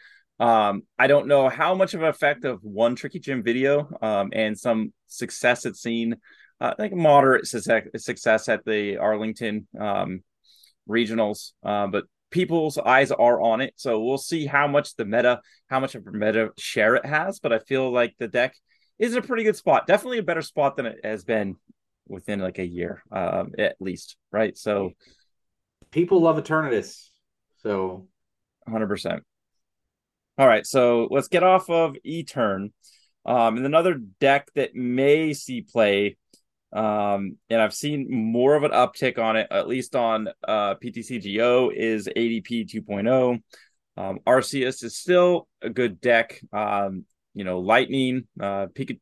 Um 0.41 0.83
I 0.99 1.07
don't 1.07 1.29
know 1.29 1.49
how 1.49 1.75
much 1.75 1.95
of 1.95 2.03
an 2.03 2.09
effect 2.09 2.45
of 2.45 2.63
one 2.63 2.97
tricky 2.97 3.19
gym 3.19 3.43
video 3.43 3.89
um 4.03 4.31
and 4.33 4.59
some 4.59 4.93
success 5.07 5.67
it's 5.67 5.81
seen 5.81 6.17
uh, 6.61 6.75
think 6.75 6.93
moderate 6.93 7.47
success 7.47 8.49
at 8.49 8.65
the 8.65 8.97
Arlington 8.97 9.69
um 9.79 10.25
regionals, 10.89 11.53
uh, 11.63 11.87
but 11.87 12.05
people's 12.31 12.79
eyes 12.79 13.11
are 13.11 13.41
on 13.41 13.61
it. 13.61 13.75
So 13.77 14.01
we'll 14.01 14.19
see 14.19 14.47
how 14.47 14.67
much 14.67 14.95
the 14.97 15.05
meta, 15.05 15.41
how 15.69 15.81
much 15.81 15.95
of 15.95 16.07
a 16.07 16.13
meta 16.13 16.51
share 16.59 16.97
it 16.97 17.07
has. 17.07 17.41
But 17.41 17.53
I 17.53 17.59
feel 17.59 17.91
like 17.93 18.15
the 18.19 18.29
deck 18.29 18.55
is 18.99 19.15
a 19.15 19.23
pretty 19.23 19.45
good 19.45 19.57
spot. 19.57 19.87
Definitely 19.87 20.19
a 20.19 20.25
better 20.25 20.43
spot 20.43 20.77
than 20.77 20.87
it 20.87 21.01
has 21.05 21.25
been 21.25 21.57
within 22.07 22.41
like 22.41 22.59
a 22.59 22.67
year, 22.67 23.03
um, 23.11 23.53
at 23.59 23.77
least. 23.81 24.17
Right. 24.31 24.57
So 24.57 24.93
people 25.91 26.21
love 26.21 26.37
Eternatus. 26.37 27.09
So 27.63 28.09
100%. 28.69 29.21
All 30.39 30.47
right. 30.47 30.67
So 30.67 31.09
let's 31.11 31.29
get 31.29 31.43
off 31.43 31.71
of 31.71 31.97
E 32.05 32.25
turn. 32.25 32.73
Um, 33.25 33.57
and 33.59 33.67
another 33.67 33.95
deck 34.21 34.49
that 34.55 34.75
may 34.75 35.35
see 35.35 35.61
play 35.61 36.17
um, 36.73 37.37
and 37.49 37.63
I've 37.63 37.75
seen 37.75 38.07
more 38.11 38.55
of 38.55 38.63
an 38.63 38.73
uptick 38.73 39.19
on 39.19 39.37
it, 39.37 39.49
at 39.51 39.69
least 39.69 39.97
on 39.97 40.29
uh, 40.47 40.75
PTCGO 40.75 41.73
is 41.75 42.09
ADP 42.09 42.71
2.0. 42.71 43.41
Um, 43.97 44.21
Arceus 44.27 44.85
is 44.85 44.97
still 44.97 45.49
a 45.63 45.71
good 45.71 46.01
deck. 46.01 46.41
Um, 46.53 47.05
you 47.35 47.45
know, 47.45 47.61
Lightning, 47.61 48.27
uh, 48.41 48.67
Pikachu, 48.67 48.99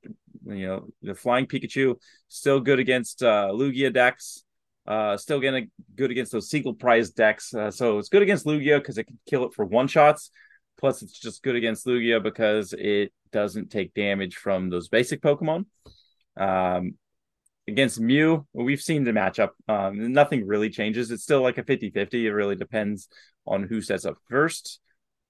you 0.46 0.66
know, 0.66 0.86
the 1.02 1.14
Flying 1.14 1.46
Pikachu, 1.46 1.96
still 2.28 2.60
good 2.60 2.78
against 2.78 3.22
uh, 3.22 3.48
Lugia 3.52 3.92
decks. 3.92 4.44
Uh, 4.86 5.16
still 5.16 5.40
getting 5.40 5.68
good 5.96 6.12
against 6.12 6.30
those 6.30 6.48
single 6.48 6.72
prize 6.72 7.10
decks. 7.10 7.52
Uh, 7.52 7.72
so 7.72 7.98
it's 7.98 8.08
good 8.08 8.22
against 8.22 8.46
Lugia 8.46 8.78
because 8.78 8.98
it 8.98 9.04
can 9.04 9.18
kill 9.28 9.44
it 9.44 9.52
for 9.54 9.64
one 9.64 9.88
shots. 9.88 10.30
Plus, 10.78 11.02
it's 11.02 11.18
just 11.18 11.42
good 11.42 11.56
against 11.56 11.86
Lugia 11.86 12.22
because 12.22 12.72
it 12.78 13.12
doesn't 13.32 13.70
take 13.70 13.94
damage 13.94 14.36
from 14.36 14.70
those 14.70 14.88
basic 14.88 15.20
Pokemon. 15.20 15.64
Um, 16.36 16.94
against 17.68 18.00
Mew, 18.00 18.46
we've 18.52 18.80
seen 18.80 19.04
the 19.04 19.12
matchup. 19.12 19.50
Um, 19.68 20.12
nothing 20.12 20.46
really 20.46 20.70
changes. 20.70 21.10
It's 21.10 21.22
still 21.22 21.42
like 21.42 21.58
a 21.58 21.64
50 21.64 21.90
50. 21.90 22.26
It 22.26 22.30
really 22.30 22.56
depends 22.56 23.08
on 23.46 23.64
who 23.64 23.80
sets 23.80 24.04
up 24.04 24.16
first. 24.28 24.80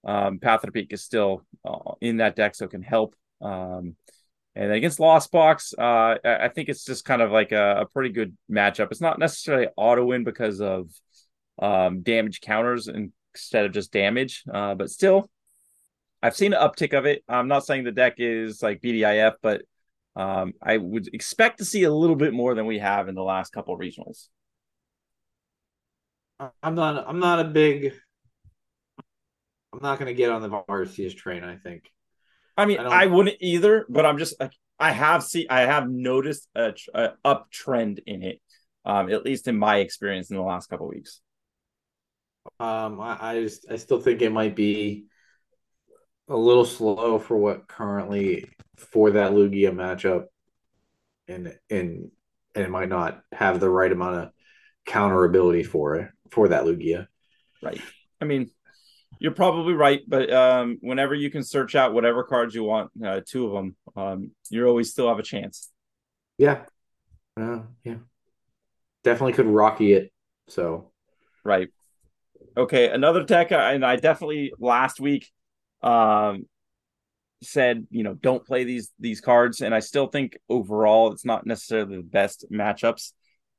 Um, 0.05 0.39
Path 0.39 0.63
of 0.63 0.69
the 0.69 0.73
Peak 0.73 0.93
is 0.93 1.03
still 1.03 1.43
uh, 1.65 1.93
in 2.01 2.19
that 2.19 2.37
deck, 2.37 2.55
so 2.55 2.67
it 2.67 2.71
can 2.71 2.83
help. 2.83 3.17
Um, 3.41 3.97
and 4.55 4.73
against 4.73 5.01
Lost 5.01 5.31
Box, 5.33 5.75
uh, 5.77 6.17
I 6.25 6.49
think 6.49 6.69
it's 6.69 6.85
just 6.85 7.05
kind 7.05 7.21
of 7.21 7.31
like 7.31 7.53
a, 7.53 7.81
a, 7.81 7.87
pretty 7.87 8.09
good 8.09 8.35
matchup. 8.51 8.91
It's 8.91 9.03
not 9.03 9.19
necessarily 9.19 9.69
auto 9.77 10.05
win 10.07 10.25
because 10.25 10.63
of 10.63 10.89
um, 11.61 12.01
damage 12.01 12.41
counters 12.41 12.89
instead 12.89 13.67
of 13.67 13.73
just 13.73 13.93
damage, 13.93 14.45
uh, 14.51 14.75
but 14.75 14.89
still, 14.89 15.29
I've 16.23 16.37
seen 16.37 16.55
an 16.55 16.61
uptick 16.61 16.97
of 16.97 17.05
it. 17.05 17.23
I'm 17.29 17.49
not 17.49 17.67
saying 17.67 17.85
the 17.85 17.93
deck 17.93 18.15
is 18.17 18.63
like 18.63 18.81
BDIF, 18.81 19.35
but 19.43 19.63
um, 20.17 20.55
I 20.63 20.79
would 20.79 21.09
expect 21.15 21.59
to 21.59 21.65
see 21.65 21.83
a 21.83 21.93
little 21.93 22.17
bit 22.17 22.33
more 22.33 22.55
than 22.55 22.65
we 22.65 22.79
have 22.79 23.09
in 23.09 23.15
the 23.15 23.23
last 23.23 23.53
couple 23.53 23.79
regionals. 23.79 24.29
I'm 26.63 26.75
not. 26.75 27.07
I'm 27.07 27.21
not 27.21 27.41
a 27.41 27.45
big. 27.45 27.93
I'm 29.73 29.81
not 29.83 29.99
going 29.99 30.09
to 30.09 30.15
get 30.15 30.31
on 30.31 30.41
the 30.41 30.49
Arceus 30.49 31.15
train. 31.15 31.45
I 31.45 31.57
think. 31.57 31.91
I 32.57 32.65
mean, 32.65 32.79
I, 32.79 33.03
I, 33.03 33.07
wouldn't 33.07 33.37
either, 33.41 33.85
but 33.89 34.07
I'm 34.07 34.17
just. 34.17 34.43
I 34.79 34.91
have 34.91 35.23
see. 35.23 35.47
I 35.49 35.63
have 35.63 35.89
noticed 35.89 36.49
a, 36.55 36.75
a 36.95 37.13
uptrend 37.25 38.01
in 38.07 38.23
it, 38.23 38.41
um, 38.87 39.11
at 39.11 39.25
least 39.25 39.49
in 39.49 39.59
my 39.59 39.79
experience 39.79 40.31
in 40.31 40.37
the 40.37 40.43
last 40.43 40.69
couple 40.69 40.89
weeks. 40.89 41.21
Um, 42.59 43.01
I, 43.01 43.19
I 43.21 43.41
just. 43.43 43.67
I 43.71 43.77
still 43.77 44.01
think 44.01 44.23
it 44.23 44.33
might 44.33 44.57
be 44.57 45.05
a 46.29 46.37
little 46.37 46.65
slow 46.65 47.19
for 47.19 47.37
what 47.37 47.69
currently 47.69 48.47
for 48.77 49.13
that 49.13 49.33
Lugia 49.33 49.71
matchup, 49.73 50.25
and 51.29 51.57
and 51.71 52.11
and 52.55 52.65
it 52.65 52.71
might 52.71 52.89
not 52.89 53.23
have 53.33 53.61
the 53.61 53.71
right 53.71 53.91
amount 53.91 54.17
of 54.17 54.31
counter 54.85 55.25
ability 55.25 55.63
for 55.63 55.97
it 55.97 56.11
for 56.31 56.49
that 56.49 56.65
Lugia. 56.65 57.07
Right. 57.63 57.81
I 58.21 58.25
mean, 58.25 58.51
you're 59.19 59.33
probably 59.33 59.75
right, 59.75 60.03
but 60.07 60.33
um, 60.33 60.79
whenever 60.81 61.15
you 61.15 61.31
can 61.31 61.43
search 61.43 61.75
out 61.75 61.93
whatever 61.93 62.25
cards 62.25 62.55
you 62.55 62.65
want, 62.65 62.91
uh, 63.05 63.21
two 63.27 63.47
of 63.47 63.53
them, 63.53 63.77
um, 63.97 64.31
you 64.51 64.67
always 64.67 64.91
still 64.91 65.09
have 65.09 65.19
a 65.19 65.23
chance. 65.23 65.71
Yeah. 66.39 66.63
Uh, 67.39 67.61
yeah. 67.85 67.97
Definitely 69.05 69.35
could 69.35 69.47
rocky 69.47 69.93
it. 69.93 70.13
So. 70.49 70.93
Right. 71.45 71.69
Okay. 72.57 72.89
Another 72.89 73.25
deck, 73.25 73.53
and 73.53 73.85
I 73.85 73.97
definitely 73.97 74.53
last 74.59 75.01
week 75.01 75.31
um, 75.83 76.47
said, 77.43 77.87
you 77.91 78.03
know, 78.03 78.15
don't 78.15 78.45
play 78.45 78.65
these 78.65 78.93
these 78.99 79.21
cards, 79.21 79.61
and 79.61 79.75
I 79.75 79.81
still 79.81 80.07
think 80.07 80.39
overall 80.49 81.13
it's 81.13 81.25
not 81.25 81.47
necessarily 81.47 81.97
the 81.97 82.03
best 82.03 82.47
matchups. 82.51 83.13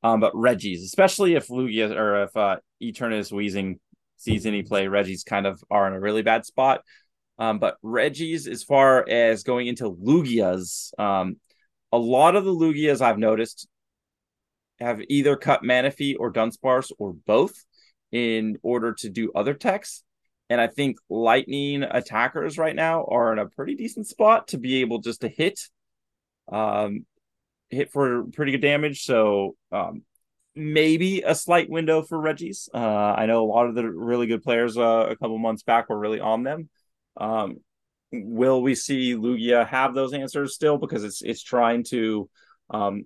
Um, 0.04 0.20
but 0.20 0.36
Regis, 0.36 0.84
especially 0.84 1.36
if 1.36 1.48
Lugia 1.48 1.96
or 1.96 2.24
if 2.24 2.38
uh, 2.38 2.58
Eternatus 2.82 3.32
Weezing 3.32 3.80
sees 4.18 4.46
any 4.46 4.64
play, 4.64 4.88
Regis 4.88 5.24
kind 5.24 5.48
of 5.48 5.64
are 5.70 5.88
in 5.88 5.94
a 5.94 6.00
really 6.00 6.22
bad 6.22 6.46
spot. 6.46 6.82
Um, 7.40 7.60
but 7.60 7.78
Regis, 7.82 8.48
as 8.48 8.64
far 8.64 9.08
as 9.08 9.44
going 9.44 9.68
into 9.68 9.92
Lugias, 9.92 10.98
um, 11.00 11.38
a 11.92 11.98
lot 11.98 12.36
of 12.36 12.46
the 12.46 12.54
Lugias 12.54 13.02
I've 13.02 13.20
noticed 13.20 13.68
have 14.80 15.02
either 15.08 15.36
cut 15.36 15.64
Manaphy 15.64 16.16
or 16.20 16.32
Dunsparce 16.32 16.92
or 17.00 17.14
both 17.14 17.54
in 18.12 18.58
order 18.62 18.94
to 18.94 19.10
do 19.10 19.32
other 19.34 19.54
techs. 19.54 20.04
And 20.50 20.62
I 20.62 20.68
think 20.68 20.98
lightning 21.10 21.84
attackers 21.84 22.58
right 22.58 22.76
now 22.76 23.06
are 23.06 23.34
in 23.34 23.40
a 23.40 23.50
pretty 23.50 23.76
decent 23.76 24.08
spot 24.08 24.50
to 24.50 24.58
be 24.58 24.82
able 24.82 25.00
just 25.00 25.22
to 25.22 25.28
hit, 25.28 25.60
um, 26.52 27.06
hit 27.70 27.92
for 27.92 28.24
pretty 28.34 28.54
good 28.54 28.62
damage. 28.62 29.04
So 29.04 29.56
um, 29.72 30.04
maybe 30.56 31.22
a 31.22 31.36
slight 31.36 31.70
window 31.70 32.02
for 32.02 32.20
Regis. 32.20 32.70
Uh, 32.74 32.78
I 32.78 33.26
know 33.26 33.44
a 33.44 33.52
lot 33.52 33.68
of 33.68 33.76
the 33.76 33.90
really 33.90 34.28
good 34.28 34.44
players 34.44 34.78
uh, 34.78 35.08
a 35.10 35.16
couple 35.16 35.38
months 35.38 35.64
back 35.64 35.90
were 35.90 36.00
really 36.00 36.20
on 36.20 36.44
them. 36.44 36.70
Um, 37.18 37.58
will 38.12 38.62
we 38.62 38.76
see 38.76 39.16
Lugia 39.16 39.68
have 39.68 39.94
those 39.94 40.14
answers 40.14 40.56
still 40.56 40.78
because 40.78 41.04
it's 41.04 41.22
it's 41.22 41.44
trying 41.44 41.84
to 41.86 42.30
um, 42.70 43.06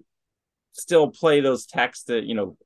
still 0.74 1.10
play 1.10 1.42
those 1.42 1.66
techs 1.66 2.04
that 2.04 2.24
you 2.24 2.36
know 2.36 2.58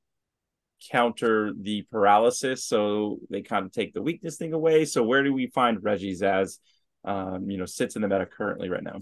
counter 0.91 1.51
the 1.59 1.83
paralysis 1.91 2.65
so 2.65 3.19
they 3.29 3.41
kind 3.41 3.65
of 3.65 3.71
take 3.71 3.93
the 3.93 4.01
weakness 4.01 4.37
thing 4.37 4.53
away. 4.53 4.85
So 4.85 5.03
where 5.03 5.23
do 5.23 5.33
we 5.33 5.47
find 5.47 5.83
Regis 5.83 6.21
as 6.21 6.59
um 7.03 7.49
you 7.49 7.57
know 7.57 7.65
sits 7.65 7.95
in 7.95 8.01
the 8.01 8.07
meta 8.07 8.25
currently 8.25 8.69
right 8.69 8.83
now? 8.83 9.01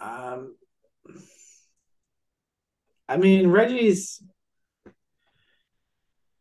Um 0.00 0.56
i 3.08 3.16
mean 3.16 3.48
Regis 3.48 4.22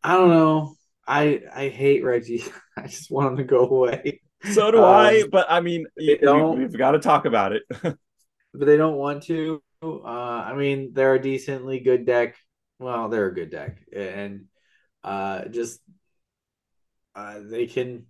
i 0.03 0.13
don't 0.13 0.30
know. 0.30 0.76
I 1.07 1.41
i 1.53 1.68
hate 1.70 2.03
reggie 2.03 2.43
i 2.78 2.88
just 2.88 3.11
want 3.11 3.32
him 3.32 3.38
to 3.38 3.43
go 3.43 3.68
away. 3.68 4.22
So 4.51 4.72
do 4.72 4.78
um, 4.78 4.84
i 4.84 5.24
but 5.32 5.47
i 5.49 5.59
mean 5.59 5.86
we, 5.97 6.20
have 6.22 6.78
got 6.78 6.91
to 6.91 6.99
talk 6.99 7.26
about 7.26 7.53
it. 7.53 7.63
But 8.57 8.68
they 8.68 8.78
don't 8.78 8.95
want 8.95 9.24
to. 9.24 9.61
Uh 9.84 10.07
i 10.07 10.55
mean 10.55 10.91
they're 10.93 11.16
a 11.16 11.22
decently 11.22 11.80
good 11.82 12.05
deck 12.05 12.36
well, 12.80 13.09
they're 13.09 13.28
a 13.28 13.34
good 13.34 13.51
deck, 13.51 13.80
and 13.93 14.45
uh, 15.03 15.45
just 15.45 15.80
uh, 17.15 17.39
they 17.41 17.67
can 17.67 18.05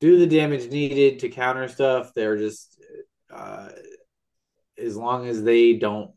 do 0.00 0.18
the 0.18 0.26
damage 0.26 0.70
needed 0.70 1.20
to 1.20 1.28
counter 1.28 1.68
stuff. 1.68 2.12
They're 2.14 2.36
just 2.36 2.80
uh, 3.30 3.68
as 4.78 4.96
long 4.96 5.28
as 5.28 5.42
they 5.42 5.74
don't. 5.74 6.10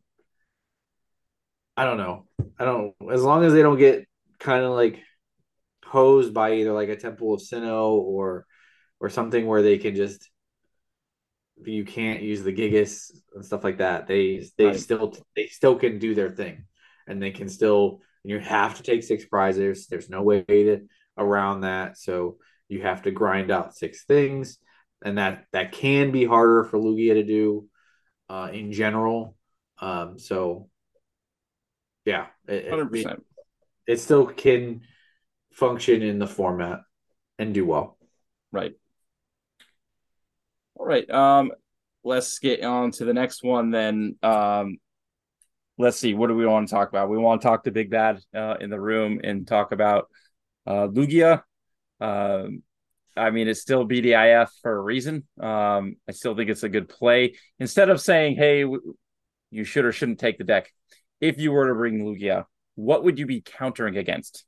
I 1.77 1.85
don't 1.85 1.97
know. 1.97 2.25
I 2.59 2.65
don't. 2.65 2.95
As 3.11 3.23
long 3.23 3.45
as 3.45 3.53
they 3.53 3.61
don't 3.61 3.77
get 3.77 4.07
kind 4.39 4.63
of 4.63 4.71
like 4.71 4.99
posed 5.83 6.33
by 6.33 6.55
either 6.55 6.73
like 6.73 6.89
a 6.89 6.95
Temple 6.95 7.33
of 7.33 7.41
Sinnoh 7.41 7.91
or 7.91 8.45
or 8.99 9.09
something 9.09 9.45
where 9.45 9.61
they 9.61 9.77
can 9.77 9.95
just 9.95 10.29
you 11.63 11.85
can't 11.85 12.21
use 12.21 12.43
the 12.43 12.53
Gigas 12.53 13.11
and 13.35 13.45
stuff 13.45 13.63
like 13.63 13.77
that. 13.77 14.07
They 14.07 14.45
they 14.57 14.67
right. 14.67 14.79
still 14.79 15.15
they 15.35 15.47
still 15.47 15.75
can 15.75 15.99
do 15.99 16.15
their 16.15 16.31
thing 16.31 16.65
and 17.09 17.21
they 17.21 17.31
can 17.31 17.49
still 17.49 18.01
you 18.23 18.39
have 18.39 18.75
to 18.77 18.83
take 18.83 19.03
six 19.03 19.25
prizes. 19.25 19.87
There's 19.87 20.09
no 20.09 20.21
way 20.21 20.43
to 20.43 20.81
around 21.17 21.61
that. 21.61 21.97
So 21.97 22.37
you 22.67 22.81
have 22.83 23.03
to 23.03 23.11
grind 23.11 23.51
out 23.51 23.75
six 23.75 24.05
things, 24.05 24.57
and 25.03 25.17
that 25.17 25.45
that 25.51 25.71
can 25.71 26.11
be 26.11 26.25
harder 26.25 26.63
for 26.63 26.77
Lugia 26.77 27.15
to 27.15 27.23
do 27.23 27.67
uh, 28.29 28.49
in 28.53 28.71
general. 28.71 29.35
Um, 29.79 30.19
so 30.19 30.69
yeah, 32.05 32.27
it, 32.47 32.73
it, 32.93 33.19
it 33.87 33.99
still 33.99 34.25
can 34.25 34.81
function 35.53 36.01
in 36.01 36.19
the 36.19 36.27
format 36.27 36.81
and 37.37 37.53
do 37.53 37.65
well. 37.65 37.97
Right. 38.51 38.73
All 40.75 40.85
right. 40.85 41.09
Um, 41.09 41.51
let's 42.03 42.39
get 42.39 42.63
on 42.63 42.91
to 42.91 43.05
the 43.05 43.13
next 43.13 43.43
one 43.43 43.71
then. 43.71 44.15
Um, 44.23 44.77
let's 45.79 45.97
see, 45.97 46.13
what 46.13 46.27
do 46.27 46.35
we 46.35 46.45
want 46.45 46.67
to 46.67 46.75
talk 46.75 46.89
about? 46.89 47.09
We 47.09 47.17
want 47.17 47.41
to 47.41 47.47
talk 47.47 47.63
to 47.63 47.71
Big 47.71 47.89
Bad 47.89 48.19
uh, 48.35 48.55
in 48.59 48.69
the 48.69 48.79
room 48.79 49.21
and 49.23 49.47
talk 49.47 49.71
about 49.71 50.09
uh, 50.67 50.87
Lugia. 50.87 51.41
Um, 52.01 52.63
I 53.15 53.31
mean, 53.31 53.47
it's 53.47 53.61
still 53.61 53.87
BDIF 53.87 54.49
for 54.61 54.77
a 54.77 54.81
reason. 54.81 55.25
Um, 55.39 55.95
I 56.07 56.11
still 56.11 56.35
think 56.35 56.49
it's 56.49 56.63
a 56.63 56.69
good 56.69 56.89
play. 56.89 57.35
Instead 57.59 57.89
of 57.89 58.01
saying, 58.01 58.35
hey, 58.35 58.65
you 59.51 59.63
should 59.63 59.85
or 59.85 59.93
shouldn't 59.93 60.19
take 60.19 60.37
the 60.37 60.43
deck, 60.43 60.71
if 61.21 61.39
you 61.39 61.53
were 61.53 61.69
to 61.69 61.73
bring 61.73 62.03
Lugia, 62.03 62.45
what 62.75 63.05
would 63.05 63.17
you 63.17 63.25
be 63.25 63.41
countering 63.41 63.97
against? 63.97 64.45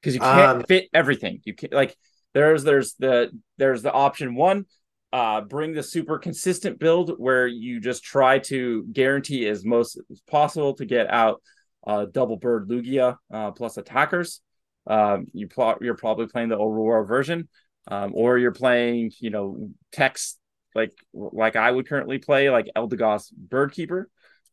Because 0.00 0.14
you 0.14 0.20
can't 0.20 0.58
um, 0.58 0.64
fit 0.64 0.88
everything. 0.92 1.40
You 1.44 1.54
can't 1.54 1.72
like 1.72 1.94
there's 2.32 2.64
there's 2.64 2.94
the 2.94 3.30
there's 3.58 3.82
the 3.82 3.92
option 3.92 4.34
one 4.34 4.64
uh, 5.12 5.40
bring 5.40 5.72
the 5.72 5.82
super 5.82 6.18
consistent 6.18 6.78
build 6.78 7.14
where 7.18 7.46
you 7.46 7.80
just 7.80 8.04
try 8.04 8.38
to 8.38 8.84
guarantee 8.92 9.46
as 9.48 9.64
most 9.64 10.00
as 10.10 10.20
possible 10.22 10.74
to 10.74 10.84
get 10.84 11.10
out 11.10 11.42
uh, 11.86 12.06
double 12.06 12.36
bird 12.36 12.68
Lugia 12.68 13.16
uh, 13.32 13.50
plus 13.50 13.76
attackers. 13.76 14.40
Um, 14.86 15.26
you 15.32 15.48
pl- 15.48 15.78
you're 15.80 15.96
probably 15.96 16.26
playing 16.26 16.48
the 16.48 16.56
Aurora 16.58 17.04
version, 17.06 17.48
um, 17.88 18.12
or 18.14 18.38
you're 18.38 18.52
playing 18.52 19.12
you 19.18 19.30
know 19.30 19.70
techs 19.92 20.38
like 20.74 20.92
like 21.12 21.56
I 21.56 21.70
would 21.70 21.88
currently 21.88 22.18
play 22.18 22.50
like 22.50 22.70
Eldegoss 22.76 23.32
Birdkeeper 23.48 24.04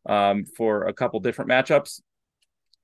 um, 0.07 0.45
for 0.45 0.87
a 0.87 0.93
couple 0.93 1.19
different 1.19 1.51
matchups. 1.51 2.01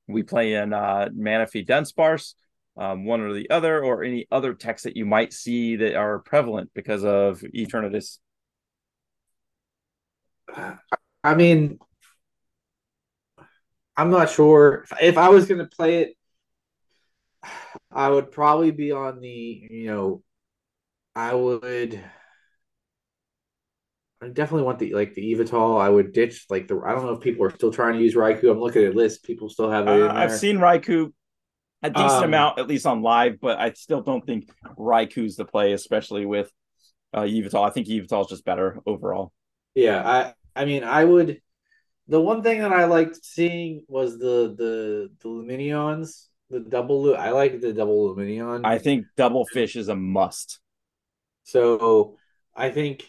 We 0.08 0.24
play 0.24 0.54
in 0.54 0.74
uh, 0.74 1.10
Manaphy 1.16 1.66
Dunsparce 1.66 2.36
um, 2.78 3.06
one 3.06 3.22
or 3.22 3.34
the 3.34 3.50
other, 3.50 3.84
or 3.84 4.04
any 4.04 4.28
other 4.32 4.54
texts 4.54 4.86
that 4.86 4.98
you 4.98 5.06
might 5.06 5.34
see 5.34 5.76
that 5.78 5.96
are 5.96 6.20
prevalent 6.20 6.72
because 6.74 7.04
of 7.04 7.42
Eternatus? 7.42 8.20
I 11.24 11.36
mean, 11.36 11.80
I'm 13.96 14.10
not 14.10 14.30
sure 14.30 14.86
if 15.02 15.18
I 15.18 15.30
was 15.30 15.46
going 15.46 15.60
to 15.60 15.66
play 15.68 16.02
it. 16.02 16.18
I 17.92 18.10
would 18.10 18.32
probably 18.32 18.72
be 18.72 18.92
on 18.92 19.20
the, 19.20 19.68
you 19.70 19.88
know, 19.88 20.24
I 21.16 21.34
would. 21.34 22.00
I 24.22 24.30
definitely 24.30 24.64
want 24.64 24.80
the 24.80 24.94
like 24.94 25.14
the 25.14 25.34
Yveltal. 25.34 25.80
I 25.80 25.90
would 25.90 26.14
ditch 26.14 26.46
like 26.50 26.68
the. 26.68 26.80
I 26.80 26.94
don't 26.94 27.06
know 27.06 27.14
if 27.14 27.22
people 27.22 27.46
are 27.46 27.54
still 27.54 27.72
trying 27.72 27.94
to 27.94 28.00
use 28.00 28.16
Raikou. 28.16 28.50
I'm 28.50 28.60
looking 28.60 28.86
at 28.86 28.96
lists. 28.96 29.20
People 29.20 29.50
still 29.50 29.70
have 29.70 29.88
it. 29.88 30.02
Uh, 30.02 30.14
I've 30.14 30.32
seen 30.32 30.58
Raikou 30.58 31.12
a 31.84 31.90
decent 31.90 32.12
um, 32.12 32.24
amount, 32.24 32.60
at 32.60 32.68
least 32.68 32.86
on 32.86 33.02
live, 33.02 33.40
but 33.42 33.60
I 33.60 33.74
still 33.74 34.02
don't 34.02 34.26
think 34.26 34.50
Raikou's 34.78 35.36
the 35.36 35.46
play, 35.46 35.74
especially 35.74 36.26
with 36.26 36.52
uh 37.14 37.22
Yveltal. 37.22 37.68
I 37.68 37.72
think 37.72 37.88
Yveltal's 37.88 38.30
just 38.30 38.46
better 38.46 38.80
overall. 38.86 39.32
Yeah, 39.76 40.02
I 40.56 40.62
I 40.62 40.66
mean 40.66 40.84
I 40.84 41.04
would 41.04 41.42
the 42.08 42.22
one 42.22 42.42
thing 42.42 42.60
that 42.60 42.72
I 42.72 42.86
liked 42.86 43.24
seeing 43.24 43.84
was 43.88 44.18
the 44.18 44.56
the 44.58 45.10
the 45.22 45.30
Lumineons, 45.30 46.28
the 46.50 46.62
double 46.62 47.16
I 47.16 47.30
like 47.30 47.60
the 47.60 47.74
double 47.74 48.16
Lumineon. 48.16 48.66
I 48.66 48.80
think 48.80 49.06
double 49.18 49.46
fish 49.46 49.76
is 49.76 49.90
a 49.90 49.96
must. 49.96 50.60
So 51.44 52.18
I 52.56 52.70
think 52.70 53.06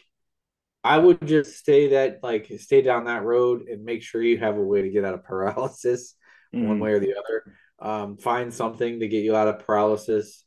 I 0.82 0.99
would 0.99 1.27
just 1.27 1.57
stay 1.57 1.89
that 1.90 2.20
like 2.23 2.51
stay 2.59 2.82
down 2.82 3.05
that 3.05 3.23
road 3.23 3.69
and 3.69 3.85
make 3.85 4.03
sure 4.03 4.23
you 4.23 4.39
have 4.39 4.57
a 4.57 4.62
way 4.62 4.82
to 4.82 4.90
get 4.90 5.05
out 5.05 5.15
of 5.15 5.24
paralysis 5.24 6.15
mm-hmm. 6.55 6.69
one 6.69 6.81
way 6.81 6.93
or 6.93 6.99
the 6.99 7.15
other 7.15 7.55
um, 7.85 8.16
find 8.16 8.52
something 8.52 9.01
to 9.01 9.09
get 9.09 9.23
you 9.23 9.36
out 9.36 9.47
of 9.47 9.66
paralysis 9.66 10.43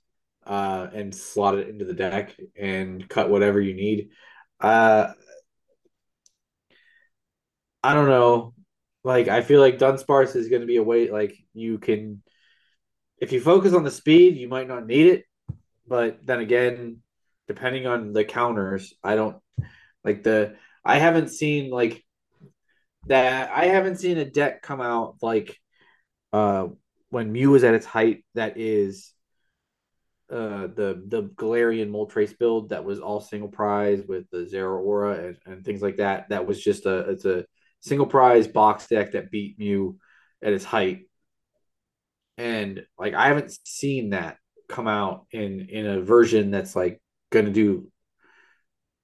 uh, 0.45 0.87
and 0.91 1.13
slot 1.13 1.57
it 1.57 1.69
into 1.69 1.85
the 1.85 1.93
deck 1.93 2.35
and 2.59 3.07
cut 3.07 3.29
whatever 3.29 3.61
you 3.61 3.75
need. 3.75 4.09
Uh, 4.59 5.13
I 7.83 7.93
don't 7.93 8.09
know. 8.09 8.55
Like 9.03 9.27
I 9.27 9.41
feel 9.41 9.61
like 9.61 9.77
Dunsparce 9.77 10.35
is 10.35 10.49
going 10.49 10.61
to 10.61 10.67
be 10.67 10.77
a 10.77 10.83
way 10.83 11.11
like 11.11 11.37
you 11.53 11.77
can 11.77 12.23
if 13.19 13.31
you 13.31 13.39
focus 13.39 13.73
on 13.73 13.83
the 13.83 13.91
speed, 13.91 14.35
you 14.35 14.47
might 14.47 14.67
not 14.67 14.85
need 14.85 15.07
it. 15.07 15.23
But 15.87 16.25
then 16.25 16.39
again, 16.39 16.97
depending 17.47 17.87
on 17.87 18.13
the 18.13 18.25
counters, 18.25 18.93
I 19.03 19.15
don't 19.15 19.37
like 20.03 20.23
the 20.23 20.55
I 20.83 20.97
haven't 20.97 21.29
seen 21.29 21.69
like 21.69 22.03
that 23.05 23.51
I 23.51 23.65
haven't 23.65 23.97
seen 23.97 24.17
a 24.17 24.25
deck 24.25 24.63
come 24.63 24.81
out 24.81 25.17
like 25.21 25.55
uh 26.33 26.67
when 27.09 27.31
Mew 27.31 27.51
was 27.51 27.63
at 27.63 27.73
its 27.73 27.85
height, 27.85 28.23
that 28.35 28.57
is 28.57 29.13
uh, 30.29 30.67
the 30.67 31.01
the 31.07 31.23
Galarian 31.35 31.89
Moltres 31.89 32.37
build 32.37 32.69
that 32.69 32.83
was 32.83 32.99
all 32.99 33.21
single 33.21 33.49
prize 33.49 34.03
with 34.05 34.29
the 34.29 34.39
Zeraora 34.39 35.27
and, 35.27 35.37
and 35.45 35.65
things 35.65 35.81
like 35.81 35.97
that. 35.97 36.29
That 36.29 36.45
was 36.45 36.61
just 36.61 36.85
a 36.85 37.09
it's 37.11 37.25
a 37.25 37.45
single 37.79 38.07
prize 38.07 38.47
box 38.47 38.87
deck 38.87 39.13
that 39.13 39.31
beat 39.31 39.57
Mew 39.57 39.97
at 40.41 40.53
its 40.53 40.65
height. 40.65 41.07
And 42.37 42.85
like 42.99 43.13
I 43.13 43.27
haven't 43.27 43.57
seen 43.63 44.09
that 44.09 44.37
come 44.67 44.87
out 44.87 45.27
in 45.31 45.61
in 45.69 45.85
a 45.85 46.01
version 46.01 46.51
that's 46.51 46.75
like 46.75 47.01
gonna 47.29 47.51
do 47.51 47.89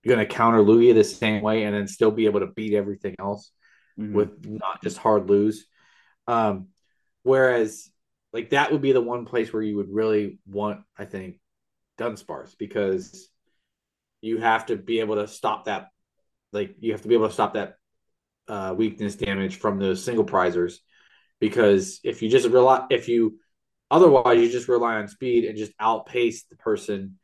gonna 0.05 0.25
counter 0.25 0.59
Lugia 0.59 0.93
the 0.93 1.05
same 1.05 1.41
way 1.41 1.63
and 1.63 1.73
then 1.73 1.87
still 1.87 2.11
be 2.11 2.25
able 2.25 2.41
to 2.41 2.47
beat 2.47 2.73
everything 2.73 3.15
else 3.17 3.49
mm-hmm. 3.97 4.13
with 4.13 4.45
not 4.45 4.83
just 4.83 4.97
hard 4.97 5.29
lose. 5.29 5.67
Um 6.27 6.67
whereas 7.23 7.92
like 8.33 8.49
that 8.49 8.71
would 8.71 8.81
be 8.81 8.91
the 8.91 9.01
one 9.01 9.25
place 9.25 9.53
where 9.53 9.61
you 9.61 9.77
would 9.77 9.93
really 9.93 10.39
want, 10.45 10.81
I 10.97 11.05
think, 11.05 11.39
Dunsparce 11.99 12.57
because 12.57 13.29
you 14.21 14.39
have 14.39 14.65
to 14.65 14.75
be 14.75 14.99
able 14.99 15.15
to 15.15 15.27
stop 15.27 15.65
that. 15.65 15.89
Like 16.51 16.75
you 16.79 16.91
have 16.91 17.03
to 17.03 17.07
be 17.07 17.13
able 17.13 17.27
to 17.27 17.33
stop 17.33 17.53
that 17.53 17.75
uh, 18.47 18.73
weakness 18.75 19.15
damage 19.15 19.57
from 19.57 19.79
those 19.79 20.03
single 20.03 20.25
prizers 20.25 20.79
because 21.39 21.99
if 22.03 22.21
you 22.21 22.29
just 22.29 22.47
rely, 22.47 22.85
if 22.89 23.07
you 23.07 23.39
otherwise 23.91 24.39
you 24.39 24.49
just 24.49 24.67
rely 24.67 24.95
on 24.95 25.07
speed 25.07 25.45
and 25.45 25.57
just 25.57 25.71
outpace 25.79 26.45
the 26.45 26.55
person 26.55 27.19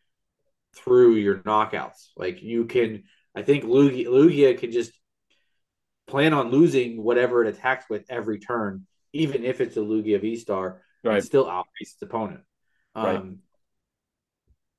through 0.75 1.15
your 1.15 1.39
knockouts. 1.39 2.09
Like 2.15 2.41
you 2.43 2.65
can, 2.65 3.03
I 3.35 3.41
think 3.41 3.63
Lugia, 3.63 4.05
Lugia 4.05 4.57
can 4.57 4.71
just 4.71 4.91
plan 6.07 6.33
on 6.33 6.51
losing 6.51 7.01
whatever 7.01 7.43
it 7.43 7.55
attacks 7.55 7.85
with 7.89 8.05
every 8.09 8.39
turn, 8.39 8.85
even 9.13 9.43
if 9.43 9.61
it's 9.61 9.77
a 9.77 9.81
Lugia 9.81 10.21
V 10.21 10.35
Star, 10.35 10.81
right. 11.03 11.15
and 11.15 11.23
still 11.23 11.49
outpace 11.49 11.93
its 11.93 12.01
opponent. 12.01 12.41
Um, 12.95 13.05
right. 13.05 13.23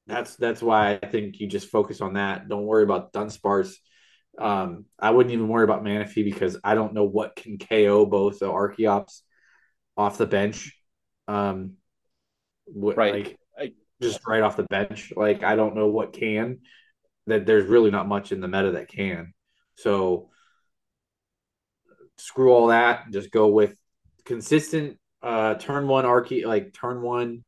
That's 0.07 0.37
that's 0.37 0.63
why 0.63 0.99
I 1.03 1.07
think 1.07 1.39
you 1.39 1.47
just 1.47 1.69
focus 1.69 2.01
on 2.01 2.15
that. 2.15 2.49
Don't 2.49 2.67
worry 2.67 2.83
about 2.83 3.13
Dunsparce. 3.13 3.75
Um, 4.39 4.87
I 4.99 5.11
wouldn't 5.11 5.33
even 5.33 5.49
worry 5.49 5.65
about 5.65 5.85
Manaphy 5.85 6.25
because 6.25 6.59
I 6.65 6.75
don't 6.75 6.95
know 6.95 7.05
what 7.05 7.37
can 7.37 7.59
KO 7.59 8.07
both 8.07 8.39
the 8.39 8.47
Archeops 8.47 9.21
off 9.97 10.19
the 10.19 10.27
bench. 10.27 10.77
Um, 11.29 11.75
what, 12.67 12.97
right. 12.97 13.15
Like, 13.15 13.37
just 14.01 14.27
right 14.27 14.43
off 14.43 14.57
the 14.57 14.65
bench. 14.65 15.13
Like 15.17 15.43
I 15.43 15.57
don't 15.57 15.77
know 15.77 15.89
what 15.89 16.13
can. 16.13 16.59
That 17.27 17.47
there's 17.47 17.67
really 17.67 17.91
not 17.91 18.09
much 18.09 18.33
in 18.33 18.41
the 18.41 18.49
meta 18.49 18.73
that 18.73 18.89
can. 18.89 19.35
So 19.77 20.31
screw 22.19 22.53
all 22.53 22.69
that. 22.69 23.11
Just 23.11 23.31
go 23.31 23.49
with 23.49 23.77
consistent 24.25 24.99
uh 25.23 25.55
turn 25.55 25.87
one 25.87 26.05
Arche 26.05 26.45
like 26.45 26.73
turn 26.73 27.03
one 27.03 27.45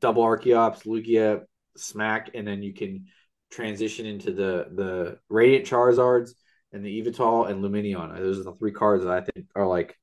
double 0.00 0.22
Archeops, 0.22 0.84
Lugia, 0.84 1.42
Smack, 1.76 2.30
and 2.34 2.46
then 2.46 2.62
you 2.62 2.72
can 2.72 3.06
transition 3.50 4.06
into 4.06 4.32
the 4.32 4.66
the 4.72 5.18
Radiant 5.28 5.66
Charizards 5.66 6.30
and 6.72 6.84
the 6.84 7.02
Yveltal 7.02 7.48
and 7.50 7.62
Lumineon. 7.62 8.16
Those 8.16 8.40
are 8.40 8.44
the 8.44 8.54
three 8.54 8.72
cards 8.72 9.04
that 9.04 9.12
I 9.12 9.20
think 9.20 9.46
are 9.54 9.66
like 9.66 9.98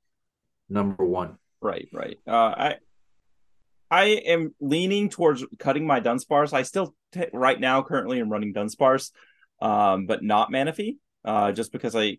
number 0.69 1.05
one. 1.05 1.37
Right, 1.61 1.87
right. 1.93 2.17
Uh, 2.27 2.31
I 2.31 2.75
I 3.89 4.03
am 4.05 4.55
leaning 4.59 5.09
towards 5.09 5.45
cutting 5.59 5.85
my 5.85 6.01
Dunsparce. 6.01 6.53
I 6.53 6.63
still 6.63 6.95
t- 7.11 7.25
right 7.31 7.59
now 7.59 7.83
currently 7.83 8.19
am 8.19 8.29
running 8.29 8.53
Dunsparce, 8.53 9.11
um, 9.61 10.07
but 10.07 10.23
not 10.23 10.51
Manaphy, 10.51 10.97
uh, 11.23 11.51
just 11.51 11.71
because 11.71 11.95
I 11.95 12.17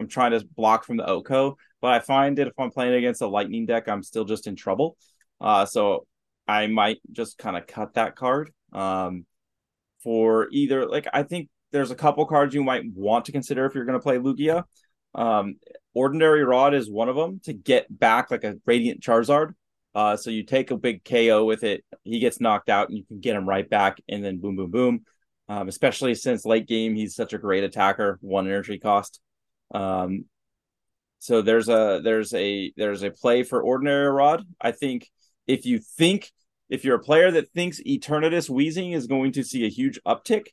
I'm 0.00 0.08
trying 0.08 0.32
to 0.32 0.44
block 0.56 0.84
from 0.84 0.96
the 0.96 1.08
Oko. 1.08 1.56
But 1.80 1.92
I 1.92 2.00
find 2.00 2.38
that 2.38 2.46
if 2.46 2.54
I'm 2.58 2.70
playing 2.70 2.94
against 2.94 3.22
a 3.22 3.26
Lightning 3.26 3.66
deck, 3.66 3.88
I'm 3.88 4.02
still 4.02 4.24
just 4.24 4.46
in 4.46 4.56
trouble. 4.56 4.96
Uh, 5.40 5.66
so 5.66 6.06
I 6.48 6.66
might 6.66 6.98
just 7.12 7.38
kind 7.38 7.56
of 7.56 7.66
cut 7.66 7.94
that 7.94 8.16
card. 8.16 8.52
Um, 8.72 9.26
for 10.04 10.48
either 10.52 10.86
like 10.86 11.08
I 11.12 11.22
think 11.22 11.48
there's 11.72 11.90
a 11.90 11.96
couple 11.96 12.24
cards 12.26 12.54
you 12.54 12.62
might 12.62 12.84
want 12.94 13.24
to 13.24 13.32
consider 13.32 13.64
if 13.64 13.74
you're 13.74 13.86
going 13.86 13.98
to 13.98 14.02
play 14.02 14.18
Lugia. 14.18 14.64
Um, 15.14 15.56
Ordinary 15.94 16.44
Rod 16.44 16.74
is 16.74 16.90
one 16.90 17.08
of 17.08 17.16
them 17.16 17.40
to 17.44 17.52
get 17.52 17.86
back 17.88 18.30
like 18.30 18.44
a 18.44 18.56
Radiant 18.66 19.00
Charizard. 19.00 19.54
Uh, 19.94 20.16
so 20.16 20.30
you 20.30 20.44
take 20.44 20.70
a 20.70 20.76
big 20.76 21.04
KO 21.04 21.44
with 21.44 21.62
it, 21.62 21.84
he 22.02 22.18
gets 22.18 22.40
knocked 22.40 22.68
out, 22.68 22.88
and 22.88 22.98
you 22.98 23.04
can 23.04 23.20
get 23.20 23.36
him 23.36 23.48
right 23.48 23.68
back, 23.68 23.98
and 24.08 24.24
then 24.24 24.38
boom, 24.38 24.56
boom, 24.56 24.70
boom. 24.70 25.04
Um, 25.48 25.68
especially 25.68 26.14
since 26.16 26.44
late 26.44 26.66
game, 26.66 26.96
he's 26.96 27.14
such 27.14 27.32
a 27.32 27.38
great 27.38 27.62
attacker, 27.62 28.18
one 28.20 28.46
energy 28.46 28.78
cost. 28.78 29.20
Um, 29.74 30.26
so 31.18 31.42
there's 31.42 31.68
a 31.68 32.00
there's 32.02 32.32
a 32.34 32.72
there's 32.76 33.02
a 33.02 33.10
play 33.10 33.42
for 33.42 33.62
ordinary 33.62 34.08
rod. 34.08 34.44
I 34.60 34.72
think 34.72 35.10
if 35.46 35.66
you 35.66 35.78
think 35.78 36.30
if 36.68 36.84
you're 36.84 36.96
a 36.96 37.02
player 37.02 37.30
that 37.30 37.50
thinks 37.50 37.80
Eternatus 37.80 38.48
Weezing 38.50 38.94
is 38.94 39.06
going 39.06 39.32
to 39.32 39.42
see 39.42 39.64
a 39.64 39.70
huge 39.70 39.98
uptick, 40.06 40.46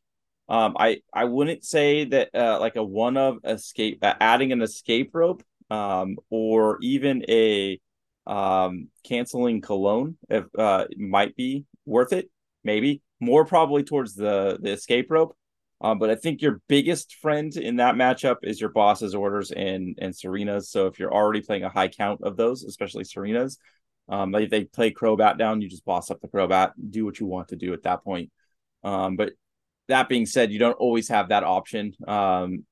um, 0.49 0.75
I 0.79 1.01
I 1.13 1.25
wouldn't 1.25 1.63
say 1.63 2.05
that 2.05 2.29
uh, 2.33 2.59
like 2.59 2.75
a 2.75 2.83
one 2.83 3.17
of 3.17 3.37
escape 3.43 3.99
uh, 4.01 4.15
adding 4.19 4.51
an 4.51 4.61
escape 4.61 5.11
rope 5.13 5.43
um, 5.69 6.17
or 6.29 6.77
even 6.81 7.23
a 7.29 7.79
um, 8.27 8.87
canceling 9.03 9.61
cologne 9.61 10.17
if 10.29 10.45
uh, 10.57 10.85
might 10.97 11.35
be 11.35 11.65
worth 11.85 12.13
it. 12.13 12.29
Maybe 12.63 13.01
more 13.19 13.45
probably 13.45 13.83
towards 13.83 14.15
the 14.15 14.57
the 14.61 14.71
escape 14.71 15.09
rope. 15.09 15.35
Um, 15.81 15.97
but 15.97 16.11
I 16.11 16.15
think 16.15 16.41
your 16.41 16.61
biggest 16.67 17.15
friend 17.15 17.55
in 17.57 17.77
that 17.77 17.95
matchup 17.95 18.37
is 18.43 18.61
your 18.61 18.69
boss's 18.69 19.15
orders 19.15 19.51
and 19.51 19.97
and 19.99 20.15
Serena's. 20.15 20.69
So 20.69 20.85
if 20.85 20.99
you're 20.99 21.13
already 21.13 21.41
playing 21.41 21.63
a 21.63 21.69
high 21.69 21.87
count 21.87 22.21
of 22.23 22.37
those, 22.37 22.63
especially 22.63 23.03
Serena's, 23.03 23.57
um, 24.07 24.31
they, 24.31 24.45
they 24.45 24.65
play 24.65 24.91
Crobat 24.91 25.37
down, 25.37 25.61
you 25.61 25.69
just 25.69 25.85
boss 25.85 26.11
up 26.11 26.21
the 26.21 26.27
Crobat, 26.27 26.73
do 26.89 27.03
what 27.03 27.19
you 27.19 27.25
want 27.25 27.47
to 27.47 27.55
do 27.55 27.73
at 27.73 27.83
that 27.83 28.03
point. 28.03 28.29
Um, 28.83 29.15
but 29.15 29.33
that 29.87 30.07
being 30.07 30.25
said, 30.25 30.51
you 30.51 30.59
don't 30.59 30.73
always 30.73 31.07
have 31.09 31.29
that 31.29 31.43
option. 31.43 31.93
Um, 32.07 32.65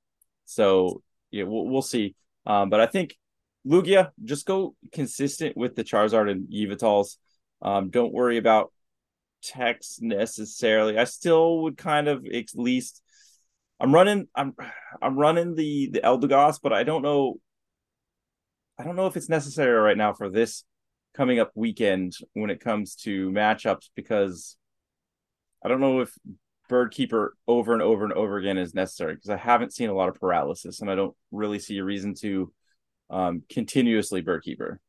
so 0.45 1.01
yeah, 1.31 1.43
we'll, 1.43 1.65
we'll 1.67 1.81
see. 1.81 2.15
Um, 2.45 2.69
but 2.69 2.79
I 2.79 2.85
think 2.85 3.17
Lugia, 3.65 4.11
just 4.23 4.45
go 4.45 4.75
consistent 4.91 5.57
with 5.57 5.75
the 5.75 5.83
Charizard 5.83 6.29
and 6.29 6.47
Yveltals. 6.47 7.17
Um, 7.61 7.89
don't 7.89 8.13
worry 8.13 8.37
about 8.37 8.71
techs 9.41 9.99
necessarily. 10.01 10.97
I 10.97 11.05
still 11.05 11.63
would 11.63 11.77
kind 11.77 12.07
of 12.07 12.25
at 12.25 12.45
least 12.55 13.01
I'm 13.79 13.93
running 13.93 14.27
I'm 14.35 14.55
I'm 15.01 15.17
running 15.17 15.55
the 15.55 15.89
the 15.91 16.01
Eldegoss, 16.01 16.59
but 16.61 16.73
I 16.73 16.83
don't 16.83 17.01
know 17.01 17.39
I 18.77 18.83
don't 18.83 18.95
know 18.95 19.07
if 19.07 19.17
it's 19.17 19.29
necessary 19.29 19.73
right 19.73 19.97
now 19.97 20.13
for 20.13 20.29
this 20.29 20.63
coming 21.13 21.39
up 21.39 21.51
weekend 21.55 22.15
when 22.33 22.49
it 22.49 22.59
comes 22.59 22.95
to 22.95 23.29
matchups 23.31 23.89
because 23.95 24.57
I 25.63 25.67
don't 25.67 25.81
know 25.81 26.01
if 26.01 26.13
Bird 26.69 26.91
Keeper 26.91 27.35
over 27.47 27.73
and 27.73 27.81
over 27.81 28.05
and 28.05 28.13
over 28.13 28.37
again 28.37 28.57
is 28.57 28.73
necessary 28.73 29.15
because 29.15 29.31
I 29.31 29.37
haven't 29.37 29.73
seen 29.73 29.89
a 29.89 29.93
lot 29.93 30.07
of 30.07 30.15
paralysis 30.15 30.81
and 30.81 30.89
I 30.89 30.95
don't 30.95 31.15
really 31.31 31.59
see 31.59 31.77
a 31.79 31.83
reason 31.83 32.13
to 32.21 32.53
um, 33.09 33.43
continuously 33.49 34.21
Bird 34.21 34.43
Keeper. 34.43 34.79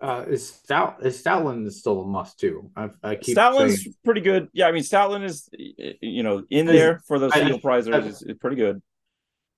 Uh, 0.00 0.24
is 0.28 0.48
Stout 0.48 1.04
is 1.04 1.22
Stoutland 1.22 1.66
is 1.66 1.78
still 1.78 2.00
a 2.00 2.06
must 2.06 2.40
too. 2.40 2.70
I, 2.74 2.88
I 3.02 3.14
keep 3.16 3.36
Stoutland's 3.36 3.84
saying... 3.84 3.94
pretty 4.02 4.22
good. 4.22 4.48
Yeah, 4.54 4.66
I 4.66 4.72
mean 4.72 4.82
Stoutland 4.82 5.24
is 5.24 5.48
you 5.52 6.22
know 6.22 6.42
in 6.48 6.64
there 6.64 7.00
for 7.06 7.18
those 7.18 7.34
single 7.34 7.60
prizers 7.60 8.06
is, 8.06 8.22
is, 8.22 8.38
pretty 8.38 8.56
good. 8.56 8.80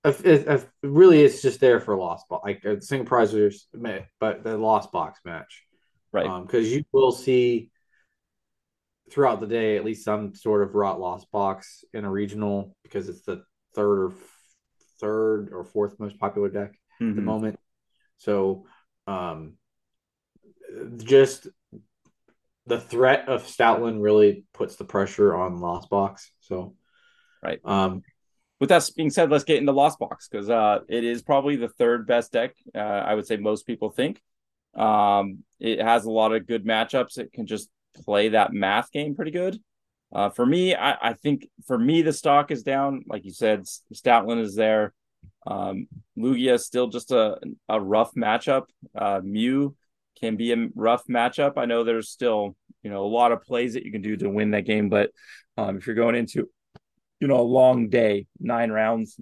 If, 0.03 0.25
if, 0.25 0.49
if 0.49 0.67
really, 0.81 1.23
it's 1.23 1.41
just 1.41 1.61
there 1.61 1.79
for 1.79 1.95
lost 1.95 2.27
box, 2.27 2.43
like 2.45 2.65
a 2.65 2.81
single 2.81 3.07
prizers, 3.07 3.61
but 4.19 4.43
the 4.43 4.57
lost 4.57 4.91
box 4.91 5.21
match, 5.23 5.63
right? 6.11 6.41
Because 6.41 6.67
um, 6.67 6.73
you 6.73 6.83
will 6.91 7.13
see 7.13 7.71
throughout 9.09 9.39
the 9.39 9.47
day 9.47 9.77
at 9.77 9.85
least 9.85 10.03
some 10.03 10.35
sort 10.35 10.61
of 10.61 10.75
rot 10.75 10.99
lost 10.99 11.31
box 11.31 11.85
in 11.93 12.03
a 12.03 12.11
regional 12.11 12.75
because 12.83 13.07
it's 13.07 13.21
the 13.21 13.43
third 13.75 14.05
or 14.05 14.13
third 14.99 15.49
or 15.53 15.63
fourth 15.63 15.99
most 15.99 16.19
popular 16.19 16.49
deck 16.49 16.71
mm-hmm. 16.71 17.09
at 17.09 17.15
the 17.15 17.21
mm-hmm. 17.21 17.25
moment. 17.25 17.59
So, 18.17 18.65
um, 19.07 19.53
just 20.97 21.47
the 22.65 22.79
threat 22.79 23.27
of 23.27 23.43
Stoutland 23.43 24.01
really 24.01 24.45
puts 24.53 24.75
the 24.75 24.85
pressure 24.85 25.35
on 25.35 25.59
Lost 25.59 25.89
Box. 25.89 26.31
So, 26.39 26.75
right. 27.41 27.59
Um, 27.65 28.03
with 28.59 28.69
that 28.69 28.89
being 28.95 29.09
said, 29.09 29.29
let's 29.29 29.43
get 29.43 29.57
into 29.57 29.73
Lost 29.73 29.99
Box 29.99 30.27
because 30.29 30.49
uh, 30.49 30.79
it 30.87 31.03
is 31.03 31.21
probably 31.21 31.57
the 31.57 31.67
third 31.67 32.07
best 32.07 32.31
deck. 32.31 32.55
Uh, 32.73 32.79
I 32.79 33.13
would 33.13 33.27
say 33.27 33.35
most 33.35 33.67
people 33.67 33.89
think. 33.89 34.21
Um, 34.75 35.39
it 35.59 35.81
has 35.81 36.05
a 36.05 36.11
lot 36.11 36.33
of 36.33 36.47
good 36.47 36.65
matchups. 36.65 37.17
It 37.17 37.33
can 37.33 37.45
just 37.45 37.69
play 38.05 38.29
that 38.29 38.53
math 38.53 38.91
game 38.91 39.15
pretty 39.15 39.31
good. 39.31 39.59
Uh, 40.13 40.29
for 40.29 40.45
me, 40.45 40.75
I, 40.75 41.09
I 41.09 41.13
think 41.13 41.49
for 41.65 41.77
me 41.77 42.01
the 42.03 42.13
stock 42.13 42.51
is 42.51 42.63
down. 42.63 43.03
Like 43.07 43.25
you 43.25 43.31
said, 43.31 43.65
Stoutland 43.93 44.41
is 44.41 44.55
there. 44.55 44.93
Um, 45.45 45.87
Lugia 46.17 46.53
is 46.53 46.65
still 46.65 46.87
just 46.87 47.11
a 47.11 47.39
a 47.67 47.81
rough 47.81 48.13
matchup. 48.15 48.65
Uh, 48.95 49.21
Mew 49.23 49.75
can 50.23 50.37
be 50.37 50.53
a 50.53 50.67
rough 50.73 51.05
matchup. 51.07 51.53
I 51.57 51.65
know 51.65 51.83
there's 51.83 52.09
still 52.09 52.55
you 52.81 52.89
know 52.89 53.03
a 53.03 53.07
lot 53.07 53.33
of 53.33 53.41
plays 53.41 53.73
that 53.73 53.83
you 53.83 53.91
can 53.91 54.01
do 54.01 54.15
to 54.15 54.29
win 54.29 54.51
that 54.51 54.65
game, 54.65 54.87
but 54.87 55.11
um, 55.57 55.77
if 55.77 55.85
you're 55.85 55.97
going 55.97 56.15
into 56.15 56.49
you 57.19 57.27
know 57.27 57.39
a 57.39 57.41
long 57.41 57.89
day, 57.89 58.27
nine 58.39 58.71
rounds, 58.71 59.19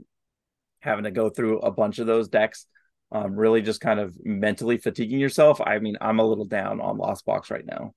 having 0.79 1.05
to 1.05 1.11
go 1.11 1.29
through 1.29 1.59
a 1.59 1.71
bunch 1.71 1.97
of 1.97 2.05
those 2.05 2.29
decks, 2.29 2.67
um, 3.11 3.35
really 3.35 3.63
just 3.63 3.81
kind 3.81 3.99
of 3.99 4.15
mentally 4.23 4.77
fatiguing 4.77 5.19
yourself. 5.19 5.59
I 5.59 5.79
mean, 5.79 5.97
I'm 5.99 6.19
a 6.19 6.25
little 6.25 6.45
down 6.45 6.79
on 6.79 6.99
Lost 6.99 7.25
Box 7.25 7.49
right 7.49 7.65
now. 7.65 7.93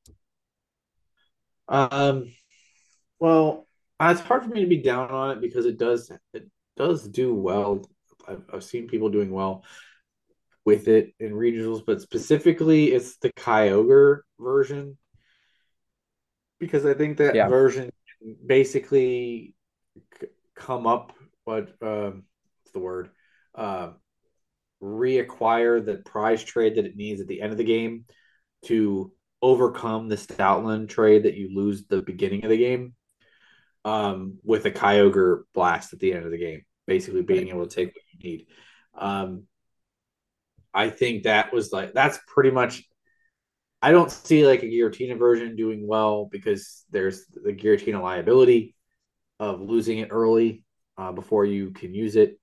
Um, 1.69 2.33
well, 3.19 3.67
it's 4.01 4.21
hard 4.21 4.45
for 4.45 4.49
me 4.49 4.63
to 4.63 4.67
be 4.67 4.79
down 4.79 5.11
on 5.11 5.31
it 5.33 5.43
because 5.43 5.67
it 5.67 5.79
does 5.79 6.11
it 6.33 6.49
does 6.75 7.07
do 7.07 7.35
well. 7.35 7.85
I've, 8.27 8.43
I've 8.51 8.65
seen 8.65 8.89
people 8.89 9.11
doing 9.11 9.31
well 9.31 9.63
with 10.65 10.89
it 10.89 11.15
in 11.21 11.33
regionals, 11.33 11.85
but 11.87 12.01
specifically 12.01 12.93
it's 12.93 13.19
the 13.19 13.33
Kyogre 13.33 14.21
version 14.39 14.97
because 16.59 16.87
I 16.87 16.95
think 16.95 17.19
that 17.19 17.35
yeah. 17.35 17.49
version 17.49 17.91
basically 18.47 19.55
c- 20.21 20.29
come 20.55 20.87
up 20.87 21.13
what 21.45 21.75
um, 21.83 22.25
what's 22.63 22.73
the 22.73 22.79
word 22.79 23.11
uh, 23.55 23.91
reacquire 24.83 25.85
the 25.85 25.97
prize 25.97 26.43
trade 26.43 26.77
that 26.77 26.87
it 26.87 26.97
needs 26.97 27.21
at 27.21 27.27
the 27.27 27.43
end 27.43 27.53
of 27.53 27.59
the 27.59 27.65
game 27.65 28.05
to 28.65 29.13
overcome 29.43 30.09
the 30.09 30.17
Stoutland 30.17 30.89
trade 30.89 31.25
that 31.25 31.35
you 31.35 31.55
lose 31.55 31.87
the 31.87 32.01
beginning 32.01 32.45
of 32.45 32.51
the 32.51 32.57
game 32.57 32.95
um, 33.85 34.39
with 34.43 34.65
a 34.65 34.71
Kyogre 34.71 35.43
blast 35.53 35.93
at 35.93 35.99
the 35.99 36.15
end 36.15 36.25
of 36.25 36.31
the 36.31 36.39
game, 36.39 36.63
basically 36.87 37.23
being 37.23 37.49
able 37.49 37.67
to 37.67 37.75
take 37.75 37.89
what 37.89 38.03
you 38.13 38.31
need. 38.31 38.47
Um, 38.97 39.45
I 40.75 40.91
think 40.91 41.23
that 41.23 41.53
was 41.53 41.73
like 41.73 41.93
that's 41.93 42.19
pretty 42.27 42.51
much. 42.51 42.85
I 43.81 43.93
don't 43.93 44.11
see 44.11 44.47
like 44.47 44.63
a 44.63 44.67
Giratina 44.67 45.19
version 45.19 45.57
doing 45.57 45.87
well 45.87 46.27
because 46.33 46.85
there's 46.91 47.27
the 47.27 47.53
Giratina 47.53 48.03
liability 48.03 48.75
of 49.39 49.61
losing 49.61 49.99
it 49.99 50.09
early 50.11 50.65
uh, 50.97 51.13
before 51.13 51.45
you 51.45 51.71
can 51.71 51.95
use 51.95 52.17
it. 52.17 52.39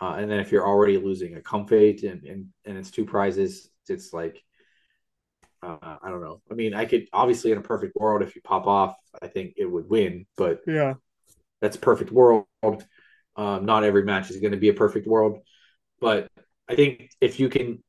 Uh, 0.00 0.14
and 0.14 0.30
then 0.30 0.40
if 0.40 0.50
you're 0.50 0.66
already 0.66 0.96
losing 0.96 1.36
a 1.36 1.42
Comfort 1.42 2.02
and, 2.02 2.24
and, 2.24 2.46
and 2.64 2.78
it's 2.78 2.90
two 2.90 3.04
prizes, 3.04 3.68
it's 3.88 4.14
like, 4.14 4.42
uh, 5.62 5.76
I 6.02 6.08
don't 6.08 6.22
know. 6.22 6.40
I 6.50 6.54
mean, 6.54 6.74
I 6.74 6.86
could 6.86 7.06
obviously 7.12 7.52
in 7.52 7.58
a 7.58 7.62
perfect 7.62 7.94
world, 7.94 8.22
if 8.22 8.34
you 8.34 8.40
pop 8.42 8.66
off, 8.66 8.96
I 9.20 9.28
think 9.28 9.54
it 9.58 9.66
would 9.66 9.88
win, 9.88 10.26
but 10.36 10.60
yeah, 10.66 10.94
that's 11.60 11.76
perfect 11.76 12.10
world. 12.10 12.46
Um, 13.36 13.64
not 13.64 13.84
every 13.84 14.04
match 14.04 14.30
is 14.30 14.38
going 14.38 14.52
to 14.52 14.58
be 14.58 14.70
a 14.70 14.74
perfect 14.74 15.06
world, 15.06 15.38
but 16.00 16.28
I 16.68 16.74
think 16.74 17.10
if 17.20 17.40
you 17.40 17.48
can, 17.48 17.82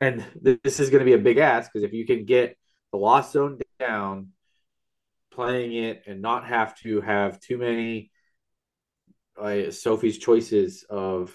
and 0.00 0.24
this 0.40 0.80
is 0.80 0.90
going 0.90 1.00
to 1.00 1.04
be 1.04 1.12
a 1.12 1.18
big 1.18 1.38
ask 1.38 1.70
because 1.72 1.84
if 1.84 1.92
you 1.92 2.06
can 2.06 2.24
get 2.24 2.56
the 2.92 2.98
lost 2.98 3.32
zone 3.32 3.58
down, 3.78 4.28
playing 5.30 5.74
it 5.74 6.02
and 6.06 6.20
not 6.20 6.46
have 6.46 6.76
to 6.80 7.00
have 7.00 7.40
too 7.40 7.58
many 7.58 8.10
uh, 9.40 9.70
Sophie's 9.70 10.18
choices 10.18 10.84
of 10.88 11.34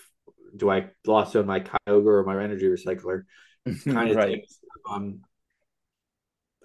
do 0.55 0.69
I 0.69 0.89
lost 1.05 1.33
zone 1.33 1.47
my 1.47 1.59
Kyogre 1.59 2.05
or 2.05 2.23
my 2.23 2.41
energy 2.41 2.65
recycler 2.65 3.23
kind 3.85 4.11
of 4.11 4.15
right. 4.15 4.35
things. 4.35 4.59
Um, 4.89 5.21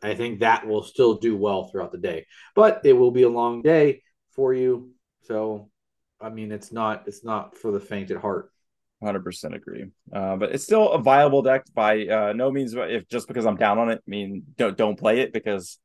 I 0.02 0.15
think 0.15 0.40
that 0.40 0.66
will 0.66 0.82
still 0.82 1.15
do 1.15 1.36
well 1.36 1.69
throughout 1.69 1.93
the 1.93 1.98
day, 1.98 2.27
but 2.55 2.82
it 2.85 2.93
will 2.93 3.11
be 3.11 3.23
a 3.23 3.28
long 3.28 3.62
day 3.62 4.02
for 4.31 4.55
you. 4.55 4.93
So, 5.23 5.70
I 6.20 6.31
mean, 6.31 6.52
it's 6.52 6.73
not 6.73 7.05
it's 7.07 7.24
not 7.24 7.57
for 7.57 7.70
the 7.70 7.81
faint 7.81 8.11
at 8.11 8.16
heart. 8.16 8.51
Hundred 9.02 9.24
percent 9.24 9.55
agree. 9.55 9.86
Uh, 10.12 10.36
but 10.36 10.52
it's 10.52 10.64
still 10.64 10.93
a 10.93 10.98
viable 11.01 11.40
deck 11.40 11.64
by 11.74 12.06
uh, 12.06 12.32
no 12.35 12.51
means. 12.51 12.74
If 12.77 13.09
just 13.09 13.28
because 13.28 13.47
I'm 13.47 13.56
down 13.56 13.78
on 13.78 13.90
it, 13.90 14.02
I 14.06 14.10
mean 14.10 14.43
don't 14.59 14.77
don't 14.77 14.98
play 14.98 15.20
it 15.20 15.32
because 15.32 15.78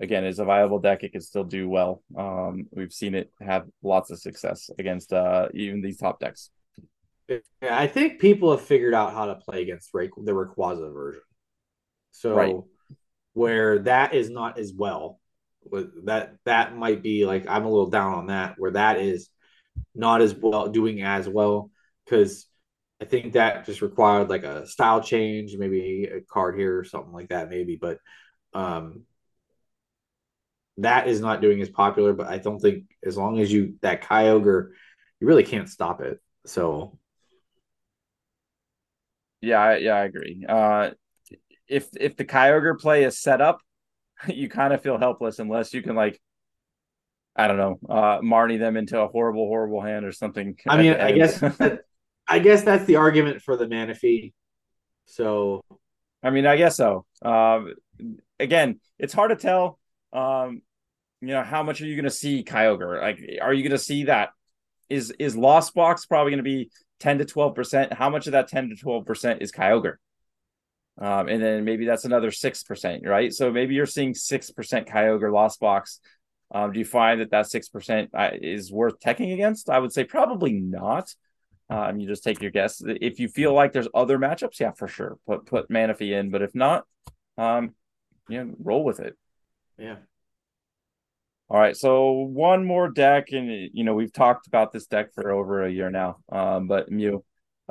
again, 0.00 0.24
it's 0.24 0.38
a 0.38 0.44
viable 0.44 0.78
deck. 0.78 1.02
It 1.02 1.12
can 1.12 1.20
still 1.20 1.44
do 1.44 1.68
well. 1.68 2.02
Um, 2.16 2.66
we've 2.70 2.92
seen 2.92 3.14
it 3.14 3.32
have 3.40 3.66
lots 3.82 4.10
of 4.10 4.18
success 4.18 4.70
against 4.78 5.12
uh, 5.12 5.48
even 5.54 5.80
these 5.80 5.98
top 5.98 6.20
decks. 6.20 6.50
I 7.62 7.86
think 7.86 8.20
people 8.20 8.50
have 8.50 8.60
figured 8.60 8.94
out 8.94 9.14
how 9.14 9.26
to 9.26 9.36
play 9.36 9.62
against 9.62 9.90
Ray- 9.94 10.10
the 10.16 10.32
Rayquaza 10.32 10.92
version. 10.92 11.22
So 12.10 12.34
right. 12.34 12.56
where 13.32 13.78
that 13.80 14.14
is 14.14 14.30
not 14.30 14.58
as 14.58 14.72
well, 14.72 15.18
that 16.04 16.34
that 16.44 16.76
might 16.76 17.02
be 17.02 17.24
like 17.24 17.46
I'm 17.48 17.64
a 17.64 17.70
little 17.70 17.90
down 17.90 18.14
on 18.14 18.26
that. 18.26 18.54
Where 18.58 18.72
that 18.72 18.98
is 18.98 19.30
not 19.94 20.20
as 20.20 20.34
well 20.34 20.68
doing 20.68 21.02
as 21.02 21.28
well 21.28 21.70
because 22.04 22.46
I 23.00 23.04
think 23.04 23.32
that 23.32 23.66
just 23.66 23.82
required 23.82 24.30
like 24.30 24.44
a 24.44 24.66
style 24.66 25.02
change, 25.02 25.56
maybe 25.56 26.04
a 26.04 26.20
card 26.20 26.56
here 26.58 26.78
or 26.78 26.84
something 26.84 27.12
like 27.12 27.28
that, 27.28 27.50
maybe. 27.50 27.76
But 27.76 27.98
um, 28.52 29.02
that 30.78 31.08
is 31.08 31.20
not 31.20 31.40
doing 31.40 31.60
as 31.60 31.68
popular. 31.68 32.12
But 32.12 32.28
I 32.28 32.38
don't 32.38 32.60
think 32.60 32.84
as 33.04 33.16
long 33.16 33.40
as 33.40 33.52
you 33.52 33.74
that 33.82 34.02
Kyogre, 34.02 34.70
you 35.20 35.26
really 35.26 35.44
can't 35.44 35.68
stop 35.68 36.00
it. 36.00 36.20
So 36.46 36.98
yeah, 39.40 39.76
yeah, 39.76 39.94
I 39.94 40.04
agree. 40.04 40.44
Uh, 40.48 40.90
if 41.68 41.88
if 41.98 42.16
the 42.16 42.24
Kyogre 42.24 42.78
play 42.78 43.04
is 43.04 43.18
set 43.18 43.40
up, 43.40 43.60
you 44.28 44.48
kind 44.48 44.72
of 44.72 44.82
feel 44.82 44.98
helpless 44.98 45.38
unless 45.38 45.74
you 45.74 45.82
can 45.82 45.94
like, 45.94 46.20
I 47.36 47.48
don't 47.48 47.56
know, 47.56 47.78
uh, 47.88 48.20
Marnie 48.20 48.58
them 48.58 48.76
into 48.76 49.00
a 49.00 49.08
horrible, 49.08 49.46
horrible 49.46 49.80
hand 49.80 50.04
or 50.04 50.12
something. 50.12 50.56
I 50.66 50.80
mean, 50.80 50.92
I 51.00 51.12
guess, 51.12 51.42
I 52.26 52.38
guess 52.38 52.62
that's 52.62 52.84
the 52.84 52.96
argument 52.96 53.42
for 53.42 53.56
the 53.56 53.66
Manaphy. 53.66 54.32
So, 55.06 55.62
I 56.22 56.30
mean, 56.30 56.46
I 56.46 56.56
guess 56.56 56.76
so. 56.76 57.04
Um, 57.22 57.74
again, 58.40 58.80
it's 58.98 59.12
hard 59.12 59.30
to 59.30 59.36
tell. 59.36 59.78
Um, 60.12 60.62
you 61.20 61.28
know, 61.28 61.42
how 61.42 61.62
much 61.62 61.80
are 61.80 61.86
you 61.86 61.96
going 61.96 62.04
to 62.04 62.10
see 62.10 62.44
Kyogre? 62.44 63.00
Like, 63.00 63.20
are 63.42 63.52
you 63.52 63.62
going 63.62 63.72
to 63.72 63.78
see 63.78 64.04
that? 64.04 64.30
Is 64.90 65.10
is 65.18 65.34
Lost 65.34 65.74
Box 65.74 66.04
probably 66.04 66.30
going 66.30 66.38
to 66.38 66.42
be 66.42 66.70
10 67.00 67.18
to 67.18 67.24
12%. 67.24 67.92
How 67.92 68.10
much 68.10 68.26
of 68.26 68.32
that 68.32 68.48
10 68.48 68.70
to 68.70 68.76
12% 68.76 69.42
is 69.42 69.52
Kyogre? 69.52 69.94
Um, 70.96 71.28
and 71.28 71.42
then 71.42 71.64
maybe 71.64 71.86
that's 71.86 72.04
another 72.04 72.30
6%, 72.30 73.06
right? 73.06 73.32
So 73.32 73.50
maybe 73.50 73.74
you're 73.74 73.86
seeing 73.86 74.14
6% 74.14 74.88
Kyogre 74.88 75.32
lost 75.32 75.60
box. 75.60 76.00
Um, 76.54 76.72
do 76.72 76.78
you 76.78 76.84
find 76.84 77.20
that 77.20 77.30
that 77.30 77.46
6% 77.46 78.08
uh, 78.14 78.30
is 78.40 78.70
worth 78.72 79.00
teching 79.00 79.34
against? 79.34 79.68
I 79.68 79.80
would 79.80 79.92
say 79.92 80.04
probably 80.04 80.52
not. 80.52 81.12
Um, 81.70 81.98
you 81.98 82.06
just 82.06 82.24
take 82.24 82.42
your 82.42 82.50
guess. 82.50 82.82
If 82.84 83.18
you 83.18 83.28
feel 83.28 83.54
like 83.54 83.72
there's 83.72 83.88
other 83.94 84.18
matchups, 84.18 84.60
yeah, 84.60 84.72
for 84.72 84.86
sure, 84.86 85.18
put 85.26 85.46
put 85.46 85.68
Manaphy 85.70 86.12
in. 86.12 86.30
But 86.30 86.42
if 86.42 86.54
not, 86.54 86.84
um, 87.38 87.74
you 88.28 88.44
know, 88.44 88.54
roll 88.58 88.84
with 88.84 89.00
it. 89.00 89.16
Yeah. 89.78 89.96
All 91.50 91.60
right, 91.60 91.76
so 91.76 92.12
one 92.12 92.64
more 92.64 92.88
deck, 92.88 93.32
and 93.32 93.70
you 93.72 93.84
know 93.84 93.94
we've 93.94 94.12
talked 94.12 94.46
about 94.46 94.72
this 94.72 94.86
deck 94.86 95.12
for 95.14 95.30
over 95.30 95.62
a 95.64 95.70
year 95.70 95.90
now. 95.90 96.16
Um, 96.30 96.66
but 96.66 96.90
Mew, 96.90 97.22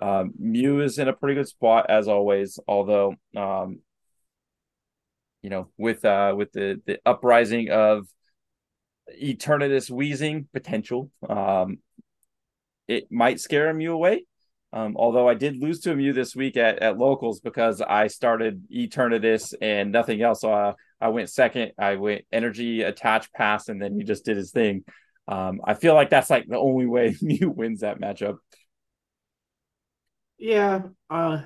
um, 0.01 0.33
Mew 0.37 0.81
is 0.81 0.99
in 0.99 1.07
a 1.07 1.13
pretty 1.13 1.35
good 1.35 1.47
spot 1.47 1.87
as 1.89 2.07
always. 2.07 2.59
Although, 2.67 3.15
um, 3.35 3.79
you 5.41 5.49
know, 5.49 5.69
with 5.77 6.05
uh 6.05 6.33
with 6.37 6.51
the 6.51 6.81
the 6.85 6.99
uprising 7.05 7.71
of 7.71 8.07
Eternatus 9.11 9.89
Weezing 9.89 10.45
potential, 10.53 11.09
um, 11.27 11.79
it 12.88 13.11
might 13.11 13.39
scare 13.39 13.73
Mew 13.73 13.93
away. 13.93 14.26
Um, 14.73 14.95
although 14.97 15.30
I 15.30 15.35
did 15.35 15.57
lose 15.57 15.81
to 15.81 15.91
a 15.91 15.95
Mew 15.95 16.14
this 16.14 16.35
week 16.35 16.57
at, 16.57 16.80
at 16.80 16.97
locals 16.97 17.39
because 17.39 17.80
I 17.80 18.07
started 18.07 18.64
Eternatus 18.72 19.53
and 19.61 19.91
nothing 19.91 20.22
else. 20.22 20.41
So 20.41 20.51
I 20.51 20.73
I 20.99 21.10
went 21.10 21.30
second. 21.30 21.73
I 21.77 21.95
went 21.95 22.23
energy 22.31 22.81
attach 22.81 23.31
pass, 23.34 23.68
and 23.68 23.81
then 23.81 23.93
he 23.95 24.03
just 24.03 24.26
did 24.26 24.38
his 24.38 24.51
thing. 24.51 24.85
Um, 25.27 25.61
I 25.64 25.73
feel 25.73 25.93
like 25.93 26.10
that's 26.10 26.30
like 26.30 26.47
the 26.47 26.57
only 26.57 26.85
way 26.85 27.15
Mew 27.22 27.49
wins 27.49 27.81
that 27.81 27.99
matchup. 27.99 28.38
Yeah, 30.38 30.84
uh, 31.10 31.41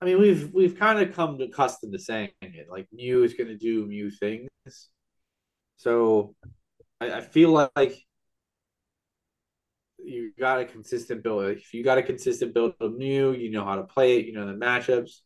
I 0.00 0.04
mean 0.04 0.18
we've 0.18 0.52
we've 0.52 0.78
kind 0.78 0.98
of 0.98 1.14
come 1.14 1.38
to 1.38 1.44
accustomed 1.44 1.92
to 1.92 1.98
saying 1.98 2.30
it. 2.40 2.66
Like 2.70 2.88
Mew 2.90 3.22
is 3.22 3.34
going 3.34 3.48
to 3.48 3.56
do 3.56 3.86
Mew 3.86 4.10
things, 4.10 4.48
so 5.76 6.34
I, 7.00 7.12
I 7.12 7.20
feel 7.20 7.70
like 7.76 7.94
you 10.04 10.32
got 10.38 10.60
a 10.60 10.64
consistent 10.64 11.22
build. 11.22 11.44
If 11.44 11.72
you 11.74 11.84
got 11.84 11.98
a 11.98 12.02
consistent 12.02 12.54
build 12.54 12.74
of 12.80 12.94
Mew, 12.94 13.32
you 13.32 13.50
know 13.50 13.64
how 13.64 13.76
to 13.76 13.84
play 13.84 14.18
it. 14.18 14.26
You 14.26 14.32
know 14.32 14.46
the 14.46 14.52
matchups. 14.52 15.20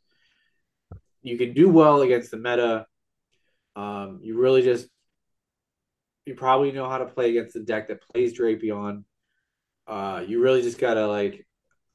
You 1.22 1.36
can 1.38 1.54
do 1.54 1.68
well 1.68 2.02
against 2.02 2.30
the 2.30 2.36
meta. 2.36 2.86
Um, 3.74 4.20
you 4.22 4.38
really 4.38 4.62
just 4.62 4.88
you 6.24 6.34
probably 6.34 6.72
know 6.72 6.88
how 6.88 6.98
to 6.98 7.06
play 7.06 7.30
against 7.30 7.54
the 7.54 7.60
deck 7.60 7.88
that 7.88 8.02
plays 8.12 8.38
Drapion. 8.38 9.04
Uh, 9.86 10.24
you 10.26 10.40
really 10.40 10.62
just 10.62 10.78
gotta 10.78 11.06
like. 11.06 11.46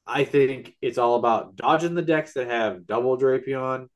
I 0.07 0.23
think 0.23 0.75
it's 0.81 0.97
all 0.97 1.15
about 1.15 1.55
dodging 1.55 1.93
the 1.93 2.01
decks 2.01 2.33
that 2.33 2.47
have 2.47 2.87
double 2.87 3.17
Drapion, 3.17 3.87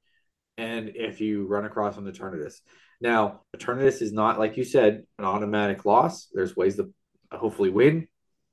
and 0.57 0.91
if 0.95 1.21
you 1.21 1.47
run 1.47 1.65
across 1.65 1.97
an 1.97 2.05
Eternatus. 2.05 2.55
Now, 3.01 3.41
Eternatus 3.55 4.01
is 4.01 4.13
not 4.13 4.39
like 4.39 4.57
you 4.57 4.63
said 4.63 5.03
an 5.17 5.25
automatic 5.25 5.85
loss. 5.85 6.27
There's 6.33 6.55
ways 6.55 6.77
to 6.77 6.93
hopefully 7.31 7.69
win 7.69 8.07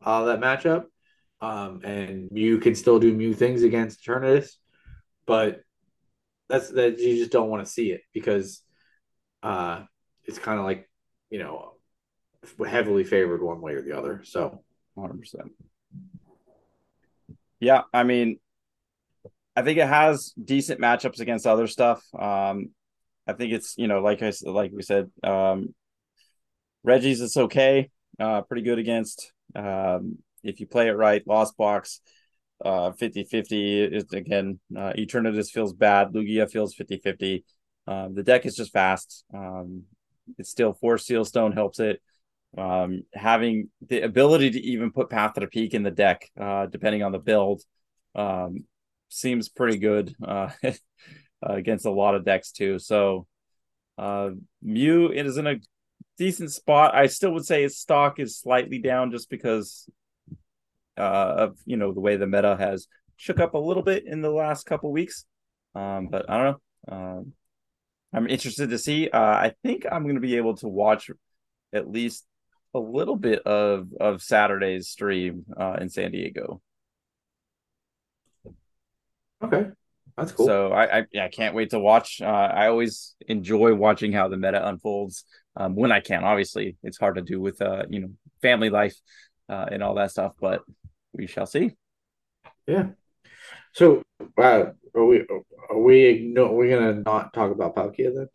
uh, 0.05 0.25
that 0.25 0.41
matchup, 0.41 0.85
um, 1.41 1.81
and 1.85 2.29
you 2.33 2.59
can 2.59 2.75
still 2.75 2.99
do 2.99 3.13
Mew 3.13 3.35
things 3.35 3.63
against 3.63 4.05
Eternatus, 4.05 4.57
but 5.27 5.61
that's 6.49 6.71
that 6.71 6.99
you 6.99 7.17
just 7.17 7.33
don't 7.33 7.49
want 7.49 7.65
to 7.65 7.71
see 7.71 7.91
it 7.93 8.03
because 8.13 8.63
uh, 9.43 9.83
it's 10.25 10.39
kind 10.39 10.59
of 10.59 10.65
like 10.65 10.89
you 11.31 11.39
know 11.39 11.73
heavily 12.67 13.05
favored 13.05 13.43
one 13.43 13.61
way 13.61 13.75
or 13.75 13.83
the 13.83 13.97
other. 13.97 14.23
So, 14.25 14.63
hundred 14.99 15.21
percent. 15.21 15.53
Yeah, 17.61 17.83
I 17.95 18.03
mean, 18.03 18.39
I 19.55 19.63
think 19.63 19.79
it 19.79 19.87
has 19.87 20.33
decent 20.43 20.81
matchups 20.81 21.21
against 21.21 21.47
other 21.47 21.67
stuff. 21.67 22.03
Um, 22.19 22.71
I 23.27 23.35
think 23.35 23.53
it's 23.53 23.75
you 23.77 23.87
know 23.87 24.01
like 24.01 24.23
I 24.23 24.33
like 24.45 24.73
we 24.75 24.83
said, 24.83 25.11
um, 25.23 25.75
Regis 26.83 27.21
it's 27.21 27.37
okay, 27.37 27.91
uh, 28.19 28.43
pretty 28.43 28.63
good 28.63 28.79
against. 28.79 29.33
Um, 29.55 30.19
if 30.43 30.61
you 30.61 30.67
play 30.67 30.89
it 30.89 30.93
right, 30.93 31.27
Lost 31.27 31.57
Box, 31.57 32.01
uh, 32.65 32.93
50 32.93 33.25
50 33.25 33.83
is 33.83 34.05
again, 34.13 34.61
uh, 34.77 34.93
Eternatus 34.97 35.51
feels 35.51 35.73
bad, 35.73 36.09
Lugia 36.13 36.51
feels 36.51 36.75
50 36.75 36.99
50. 36.99 37.45
Um, 37.87 38.15
the 38.15 38.23
deck 38.23 38.47
is 38.47 38.55
just 38.57 38.73
fast. 38.73 39.25
Um, 39.35 39.85
it's 40.39 40.51
still 40.51 40.73
Forest 40.73 41.07
Seal 41.07 41.25
Stone 41.25 41.53
helps 41.53 41.81
it. 41.81 42.01
Um, 42.57 43.03
having 43.15 43.71
the 43.89 44.03
ability 44.03 44.51
to 44.51 44.61
even 44.61 44.93
put 44.93 45.11
Path 45.11 45.35
to 45.35 45.41
the 45.41 45.47
Peak 45.47 45.75
in 45.75 45.83
the 45.83 45.91
deck, 45.91 46.31
uh, 46.39 46.67
depending 46.67 47.03
on 47.03 47.13
the 47.13 47.19
build, 47.19 47.63
um, 48.15 48.65
seems 49.09 49.49
pretty 49.49 49.79
good 49.79 50.15
uh, 50.27 50.51
against 51.43 51.87
a 51.87 51.91
lot 51.91 52.15
of 52.15 52.25
decks 52.25 52.53
too. 52.53 52.79
So 52.79 53.27
Uh, 53.99 54.31
Mew 54.63 55.13
it 55.13 55.27
is 55.27 55.37
in 55.37 55.47
a 55.47 55.57
decent 56.19 56.53
spot. 56.53 56.95
I 56.95 57.07
still 57.07 57.33
would 57.33 57.45
say 57.45 57.65
its 57.65 57.79
stock 57.79 58.19
is 58.19 58.39
slightly 58.39 58.79
down 58.79 59.11
just 59.11 59.31
because 59.31 59.89
uh, 60.97 61.35
of 61.39 61.59
you 61.65 61.77
know 61.77 61.93
the 61.93 62.01
way 62.01 62.17
the 62.17 62.27
meta 62.27 62.57
has 62.57 62.87
shook 63.17 63.41
up 63.41 63.55
a 63.55 63.59
little 63.59 63.83
bit 63.83 64.05
in 64.07 64.21
the 64.21 64.31
last 64.31 64.67
couple 64.67 64.93
weeks. 64.93 65.25
Um, 65.75 66.09
but 66.09 66.29
I 66.29 66.43
don't 66.43 66.57
know. 66.89 66.97
Um, 66.97 67.33
I'm 68.13 68.29
interested 68.29 68.71
to 68.71 68.79
see. 68.79 69.09
Uh, 69.09 69.21
I 69.21 69.55
think 69.63 69.87
I'm 69.91 70.03
going 70.03 70.17
to 70.17 70.21
be 70.21 70.37
able 70.37 70.57
to 70.57 70.69
watch 70.69 71.11
at 71.73 71.91
least 71.91 72.27
a 72.75 72.79
little 72.79 73.17
bit 73.17 73.41
of 73.41 73.89
of 74.01 74.23
Saturday's 74.23 74.89
stream 74.89 75.45
uh, 75.59 75.77
in 75.81 75.89
San 75.89 76.13
Diego. 76.13 76.61
Okay, 79.43 79.71
that's 80.17 80.33
cool. 80.33 80.47
So 80.47 80.73
I 80.73 80.99
I, 80.99 81.07
I 81.21 81.29
can't 81.29 81.55
wait 81.55 81.71
to 81.71 81.81
watch. 81.81 82.21
Uh, 82.21 82.27
I 82.27 82.69
always 82.69 83.15
enjoy 83.27 83.75
watching 83.75 84.13
how 84.13 84.29
the 84.29 84.37
meta 84.37 84.67
unfolds 84.67 85.25
um, 85.57 85.75
when 85.77 85.93
I 85.93 86.01
can. 86.01 86.25
Obviously, 86.25 86.77
it's 86.83 86.99
hard 86.99 87.17
to 87.17 87.23
do 87.23 87.41
with 87.41 87.61
uh 87.61 87.85
you 87.89 88.01
know 88.01 88.11
family 88.41 88.71
life 88.71 88.97
uh, 89.49 89.67
and 89.71 89.83
all 89.83 89.95
that 89.95 90.11
stuff, 90.11 90.33
but 90.41 90.63
we 91.13 91.27
shall 91.27 91.47
see. 91.47 91.73
Yeah. 92.67 92.89
So 93.73 94.03
uh, 94.39 94.65
are 94.95 95.05
we 95.05 95.27
are 95.71 95.79
we 95.79 96.31
no 96.35 96.53
we're 96.53 96.65
we 96.65 96.71
gonna 96.71 97.03
not 97.05 97.33
talk 97.33 97.51
about 97.51 97.75
Palkia 97.75 98.15
then? 98.15 98.29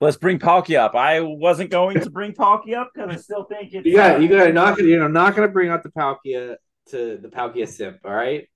Let's 0.00 0.16
bring 0.16 0.38
Palkia 0.38 0.80
up. 0.80 0.94
I 0.94 1.20
wasn't 1.20 1.70
going 1.70 2.00
to 2.00 2.10
bring 2.10 2.32
Palkia 2.32 2.78
up 2.78 2.90
because 2.94 3.10
I 3.10 3.16
still 3.16 3.44
think 3.44 3.72
it's 3.72 3.86
You 3.86 3.96
got 3.96 4.20
you 4.22 4.28
got 4.28 4.52
not 4.54 4.76
gonna 4.76 4.88
you 4.88 4.98
know 4.98 5.08
not 5.08 5.34
gonna 5.34 5.48
bring 5.48 5.70
out 5.70 5.82
the 5.82 5.90
Palkia 5.90 6.56
to 6.88 7.18
the 7.18 7.28
Palkia 7.28 7.68
simp. 7.68 7.98
All 8.04 8.12
right, 8.12 8.48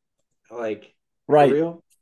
like 0.50 0.94
right. 1.28 1.52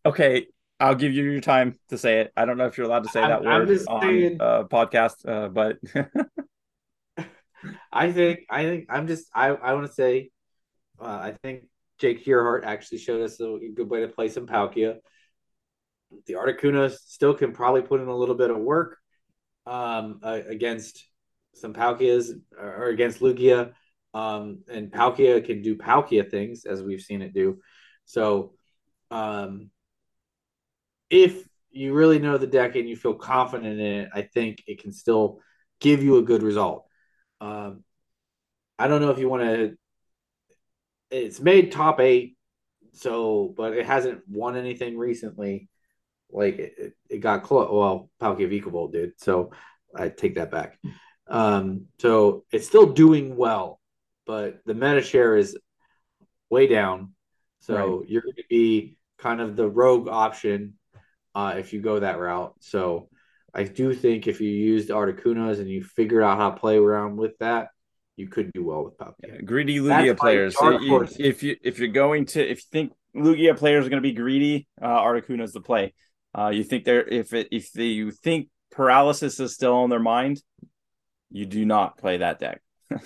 Okay, 0.05 0.47
I'll 0.83 0.97
give 0.97 1.13
you 1.13 1.23
your 1.23 1.41
time 1.41 1.79
to 1.91 1.97
say 1.97 2.21
it. 2.21 2.33
I 2.37 2.45
don't 2.45 2.59
know 2.59 2.67
if 2.67 2.77
you're 2.77 2.87
allowed 2.87 3.05
to 3.05 3.09
say 3.11 3.21
I'm- 3.21 3.31
that 3.31 3.49
I'm 3.49 3.61
word 3.61 3.69
just 3.69 3.89
on 3.89 4.03
saying- 4.03 4.39
uh, 4.41 4.65
podcast, 4.65 5.15
uh, 5.27 5.49
but 5.49 5.79
I 7.93 8.11
think 8.11 8.41
I 8.51 8.65
think 8.65 8.87
I'm 8.91 9.07
just 9.07 9.29
I 9.33 9.49
I 9.49 9.75
want 9.75 9.87
to 9.87 9.93
say 9.93 10.31
uh, 11.01 11.05
I 11.05 11.37
think 11.43 11.65
Jake 11.99 12.27
Earhart 12.27 12.65
actually 12.65 12.99
showed 12.99 13.23
us 13.23 13.39
a 13.41 13.59
good 13.75 13.89
way 13.89 14.01
to 14.01 14.09
play 14.09 14.29
some 14.29 14.47
Palkia. 14.47 14.97
The 16.27 16.35
Articuno 16.35 16.91
still 16.91 17.35
can 17.35 17.53
probably 17.53 17.83
put 17.83 18.01
in 18.01 18.09
a 18.09 18.17
little 18.17 18.35
bit 18.35 18.51
of 18.51 18.57
work 18.59 18.99
um, 19.67 20.19
uh, 20.23 20.41
against 20.49 21.07
some 21.55 21.73
Palkias 21.73 22.31
or 22.59 22.87
against 22.87 23.21
Lugia. 23.21 23.73
Um, 24.15 24.65
and 24.69 24.91
Palkia 24.91 25.45
can 25.45 25.63
do 25.63 25.77
Palkia 25.77 26.29
things 26.29 26.65
as 26.67 26.83
we've 26.83 27.01
seen 27.01 27.23
it 27.23 27.33
do. 27.33 27.61
So, 28.05 28.55
um, 29.11 29.71
if 31.13 31.47
you 31.71 31.93
really 31.93 32.19
know 32.19 32.39
the 32.39 32.47
deck 32.47 32.75
and 32.75 32.89
you 32.89 32.97
feel 32.97 33.15
confident 33.15 33.79
in 33.79 33.87
it, 33.87 34.09
I 34.13 34.23
think 34.23 34.65
it 34.67 34.83
can 34.83 34.93
still 34.93 35.41
give 35.79 36.03
you 36.03 36.17
a 36.17 36.23
good 36.23 36.43
result. 36.43 36.87
Um, 37.41 37.85
I 38.79 38.89
don't 38.89 39.03
know 39.03 39.11
if 39.11 39.19
you 39.19 39.29
want 39.29 39.43
to. 39.43 39.77
It's 41.11 41.39
made 41.39 41.71
top 41.71 42.01
eight, 42.01 42.37
so 42.95 43.53
but 43.55 43.75
it 43.75 43.85
hasn't 43.85 44.23
won 44.27 44.57
anything 44.57 44.97
recently. 44.97 45.69
Like 46.31 46.59
it, 46.59 46.95
it, 47.11 47.19
got 47.19 47.43
close. 47.43 47.69
Well, 47.71 48.09
Palkia 48.21 48.49
Vikavolt 48.49 48.93
did, 48.93 49.13
so 49.19 49.53
I 49.95 50.09
take 50.09 50.37
that 50.37 50.51
back. 50.51 50.79
Um, 51.29 51.87
so 51.99 52.45
it's 52.51 52.67
still 52.67 52.87
doing 52.87 53.37
well, 53.37 53.81
but 54.27 54.61
the 54.65 54.73
meta 54.73 55.03
share 55.03 55.37
is 55.37 55.59
way 56.49 56.67
down. 56.67 57.13
So 57.61 58.03
you're 58.09 58.23
going 58.23 58.37
to 58.37 58.45
be 58.49 58.97
kind 59.19 59.41
of 59.41 59.55
the 59.55 59.69
rogue 59.69 60.09
option 60.09 60.75
uh, 61.35 61.55
if 61.59 61.73
you 61.73 61.81
go 61.81 62.01
that 62.01 62.19
route. 62.19 62.55
So 62.61 63.09
I 63.55 63.65
do 63.65 63.95
think 63.95 64.27
if 64.27 64.41
you 64.41 64.51
used 64.51 64.89
Articunos 64.91 65.59
and 65.59 65.69
you 65.69 65.83
figured 65.83 66.23
out 66.23 66.39
how 66.39 66.51
to 66.51 66.57
play 66.57 66.77
around 66.77 67.17
with 67.17 67.37
that, 67.39 67.69
you 68.17 68.29
could 68.29 68.53
do 68.53 68.65
well 68.65 68.85
with 68.85 68.97
Palkia. 68.99 69.45
greedy 69.45 69.79
Lugia 69.79 70.17
players. 70.17 70.55
You- 70.83 70.99
if 71.19 71.43
you 71.43 71.57
if 71.63 71.79
you're 71.79 71.89
going 71.89 72.27
to 72.27 72.41
if 72.43 72.59
you 72.59 72.69
think 72.71 72.93
Lugia 73.17 73.57
players 73.57 73.87
are 73.87 73.91
going 73.91 74.03
to 74.03 74.09
be 74.09 74.15
greedy, 74.15 74.69
uh, 74.81 74.87
Articuno's 75.01 75.53
the 75.53 75.61
play. 75.61 75.95
Uh, 76.37 76.49
you 76.49 76.65
think 76.65 76.85
they're 76.85 77.07
if 77.07 77.33
it 77.35 77.49
if 77.51 77.73
they, 77.73 77.87
you 77.87 78.11
think 78.11 78.49
paralysis 78.71 79.39
is 79.39 79.55
still 79.55 79.75
on 79.75 79.91
their 79.91 80.01
mind, 80.01 80.43
you 81.31 81.45
do 81.47 81.65
not 81.65 81.99
play 81.99 82.19
that 82.19 82.39
deck. 82.39 82.61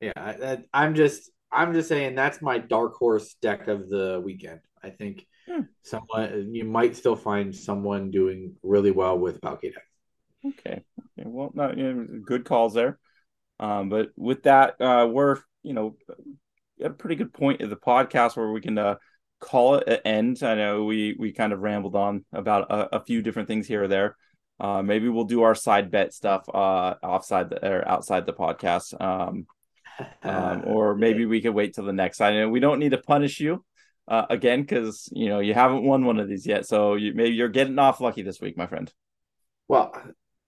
Yeah, 0.00 0.12
I, 0.16 0.58
I'm 0.74 0.94
just 0.94 1.30
I'm 1.50 1.72
just 1.72 1.88
saying 1.88 2.14
that's 2.14 2.42
my 2.42 2.58
dark 2.58 2.94
horse 2.96 3.36
deck 3.40 3.68
of 3.68 3.88
the 3.88 4.20
weekend. 4.22 4.60
I 4.82 4.90
think 4.90 5.24
Hmm. 5.48 5.60
someone 5.82 6.54
you 6.54 6.64
might 6.64 6.96
still 6.96 7.16
find 7.16 7.54
someone 7.54 8.10
doing 8.10 8.56
really 8.62 8.90
well 8.90 9.18
with 9.18 9.42
Palkia 9.42 9.74
deck. 9.74 9.84
Okay. 10.46 10.72
okay. 10.72 11.24
Well, 11.24 11.50
not 11.54 11.76
you 11.76 11.92
know, 11.92 12.06
good 12.24 12.44
calls 12.44 12.72
there. 12.72 12.98
Um, 13.60 13.88
but 13.88 14.10
with 14.16 14.44
that, 14.44 14.80
uh, 14.80 15.06
we're 15.10 15.38
you 15.62 15.74
know 15.74 15.96
at 16.80 16.90
a 16.90 16.94
pretty 16.94 17.16
good 17.16 17.32
point 17.32 17.60
of 17.60 17.70
the 17.70 17.76
podcast 17.76 18.36
where 18.36 18.50
we 18.50 18.60
can 18.60 18.78
uh, 18.78 18.96
call 19.40 19.76
it 19.76 19.88
an 19.88 20.00
end. 20.04 20.42
I 20.42 20.54
know 20.54 20.84
we 20.84 21.14
we 21.18 21.32
kind 21.32 21.52
of 21.52 21.60
rambled 21.60 21.94
on 21.94 22.24
about 22.32 22.70
a, 22.70 22.96
a 22.96 23.04
few 23.04 23.22
different 23.22 23.48
things 23.48 23.66
here 23.66 23.84
or 23.84 23.88
there. 23.88 24.16
Uh, 24.58 24.82
maybe 24.82 25.08
we'll 25.08 25.24
do 25.24 25.42
our 25.42 25.54
side 25.54 25.90
bet 25.90 26.14
stuff 26.14 26.48
uh, 26.48 26.94
offside 27.02 27.50
the, 27.50 27.66
or 27.66 27.86
outside 27.86 28.24
the 28.24 28.32
podcast, 28.32 28.98
um, 29.00 29.46
um, 30.22 30.62
or 30.66 30.94
maybe 30.96 31.26
we 31.26 31.40
could 31.40 31.54
wait 31.54 31.74
till 31.74 31.84
the 31.84 31.92
next 31.92 32.18
side. 32.18 32.34
And 32.34 32.52
we 32.52 32.60
don't 32.60 32.78
need 32.78 32.92
to 32.92 32.98
punish 32.98 33.40
you 33.40 33.64
uh, 34.08 34.26
again 34.30 34.62
because 34.62 35.08
you 35.12 35.28
know 35.28 35.40
you 35.40 35.54
haven't 35.54 35.84
won 35.84 36.04
one 36.04 36.18
of 36.18 36.28
these 36.28 36.46
yet, 36.46 36.66
so 36.66 36.94
you, 36.94 37.14
maybe 37.14 37.34
you're 37.34 37.48
getting 37.48 37.78
off 37.78 38.00
lucky 38.00 38.22
this 38.22 38.40
week, 38.40 38.56
my 38.56 38.66
friend. 38.66 38.92
well, 39.68 39.94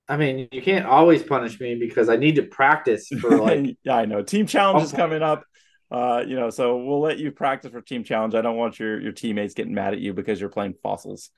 I 0.09 0.17
mean, 0.17 0.49
you 0.53 0.63
can't 0.63 0.87
always 0.87 1.23
punish 1.23 1.59
me 1.61 1.75
because 1.75 2.09
I 2.09 2.17
need 2.17 2.37
to 2.37 2.43
practice 2.45 3.09
for 3.21 3.37
like 3.39 3.77
yeah, 3.83 3.97
I 3.97 4.05
know. 4.05 4.23
Team 4.23 4.47
challenge 4.47 4.85
is 4.85 4.93
coming 4.93 5.23
up. 5.23 5.45
Uh, 5.91 6.25
you 6.27 6.35
know, 6.35 6.51
so 6.51 6.77
we'll 6.79 7.01
let 7.01 7.19
you 7.19 7.31
practice 7.31 7.71
for 7.71 7.81
team 7.81 8.05
challenge. 8.05 8.35
I 8.35 8.43
don't 8.43 8.57
want 8.57 8.79
your 8.79 9.01
your 9.01 9.13
teammates 9.13 9.55
getting 9.55 9.75
mad 9.75 9.95
at 9.95 10.01
you 10.01 10.13
because 10.13 10.41
you're 10.41 10.51
playing 10.51 10.75
fossils. 10.83 11.31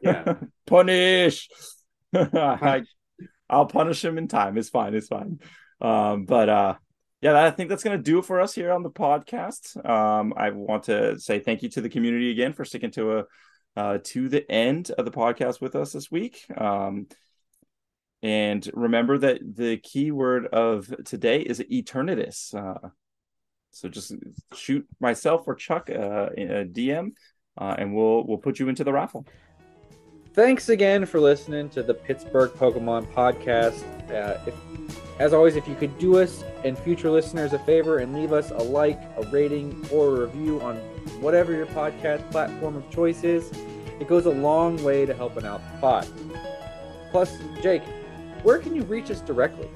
yeah. 0.00 0.34
punish. 0.66 1.48
I, 2.14 2.82
I'll 3.48 3.66
punish 3.66 4.04
him 4.04 4.18
in 4.18 4.28
time. 4.28 4.58
It's 4.58 4.68
fine. 4.68 4.94
It's 4.94 5.08
fine. 5.08 5.40
Um, 5.80 6.24
but 6.24 6.48
uh, 6.48 6.74
yeah, 7.20 7.42
I 7.42 7.50
think 7.50 7.68
that's 7.68 7.82
gonna 7.82 7.98
do 7.98 8.18
it 8.18 8.24
for 8.24 8.40
us 8.40 8.54
here 8.54 8.72
on 8.72 8.82
the 8.82 8.90
podcast. 8.90 9.84
Um, 9.88 10.32
I 10.36 10.50
want 10.50 10.84
to 10.84 11.18
say 11.18 11.38
thank 11.38 11.62
you 11.62 11.68
to 11.70 11.80
the 11.80 11.90
community 11.90 12.30
again 12.30 12.52
for 12.52 12.64
sticking 12.64 12.90
to 12.92 13.18
a 13.18 13.24
uh, 13.76 13.98
to 14.04 14.28
the 14.28 14.50
end 14.50 14.90
of 14.90 15.04
the 15.04 15.10
podcast 15.10 15.60
with 15.60 15.76
us 15.76 15.92
this 15.92 16.10
week. 16.10 16.44
Um, 16.56 17.06
and 18.22 18.68
remember 18.74 19.18
that 19.18 19.40
the 19.56 19.78
keyword 19.78 20.46
of 20.46 20.92
today 21.04 21.40
is 21.40 21.60
Eternatus. 21.60 22.54
Uh, 22.54 22.88
so 23.70 23.88
just 23.88 24.12
shoot 24.54 24.86
myself 24.98 25.44
or 25.46 25.54
Chuck 25.54 25.88
uh, 25.90 26.28
a 26.36 26.64
DM, 26.64 27.12
and 27.56 27.94
we'll 27.94 28.26
we'll 28.26 28.38
put 28.38 28.58
you 28.58 28.68
into 28.68 28.84
the 28.84 28.92
raffle. 28.92 29.26
Thanks 30.32 30.68
again 30.68 31.06
for 31.06 31.18
listening 31.18 31.68
to 31.70 31.82
the 31.82 31.92
Pittsburgh 31.92 32.52
Pokemon 32.52 33.12
podcast. 33.12 33.82
Uh, 34.10 34.38
if, 34.46 34.54
as 35.18 35.32
always, 35.32 35.56
if 35.56 35.66
you 35.66 35.74
could 35.74 35.98
do 35.98 36.18
us 36.20 36.44
and 36.64 36.78
future 36.78 37.10
listeners 37.10 37.52
a 37.52 37.58
favor 37.58 37.98
and 37.98 38.14
leave 38.14 38.32
us 38.32 38.52
a 38.52 38.58
like, 38.58 39.00
a 39.16 39.28
rating, 39.32 39.84
or 39.90 40.08
a 40.08 40.20
review 40.26 40.60
on 40.60 40.76
whatever 41.20 41.52
your 41.52 41.66
podcast 41.66 42.30
platform 42.30 42.76
of 42.76 42.88
choice 42.90 43.24
is, 43.24 43.50
it 43.98 44.06
goes 44.06 44.26
a 44.26 44.30
long 44.30 44.80
way 44.84 45.04
to 45.04 45.12
helping 45.14 45.44
out 45.44 45.60
the 45.72 45.78
pod. 45.80 46.06
Plus, 47.10 47.36
Jake, 47.60 47.82
where 48.44 48.58
can 48.58 48.76
you 48.76 48.82
reach 48.84 49.10
us 49.10 49.20
directly? 49.20 49.68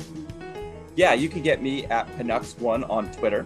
Yeah, 0.94 1.14
you 1.14 1.28
can 1.28 1.42
get 1.42 1.60
me 1.60 1.84
at 1.86 2.06
Panux1 2.16 2.88
on 2.88 3.10
Twitter, 3.10 3.44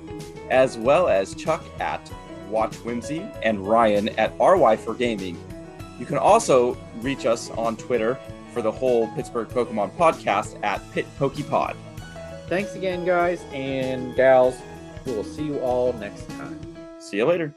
as 0.51 0.76
well 0.76 1.09
as 1.09 1.35
Chuck 1.35 1.64
at 1.80 2.12
Watch 2.51 2.76
Whimsy 2.76 3.26
and 3.43 3.66
Ryan 3.66 4.10
at 4.10 4.39
RY 4.39 4.76
for 4.76 4.93
Gaming. 4.93 5.43
You 5.99 6.07
can 6.07 6.19
also 6.19 6.77
reach 7.01 7.27
us 7.27 7.51
on 7.51 7.77
Twitter 7.77 8.19
for 8.53 8.62
the 8.62 8.73
whole 8.73 9.09
Pittsburgh 9.15 9.49
Pokemon 9.49 9.93
podcast 9.97 10.59
at 10.62 10.81
Pit 10.93 11.07
Pokepod. 11.19 11.77
Thanks 12.49 12.75
again, 12.75 13.05
guys 13.05 13.43
and 13.53 14.15
gals. 14.15 14.57
We 15.05 15.12
will 15.12 15.25
see 15.25 15.45
you 15.45 15.59
all 15.61 15.93
next 15.95 16.29
time. 16.31 16.59
See 16.99 17.19
you 17.19 17.27
later. 17.27 17.55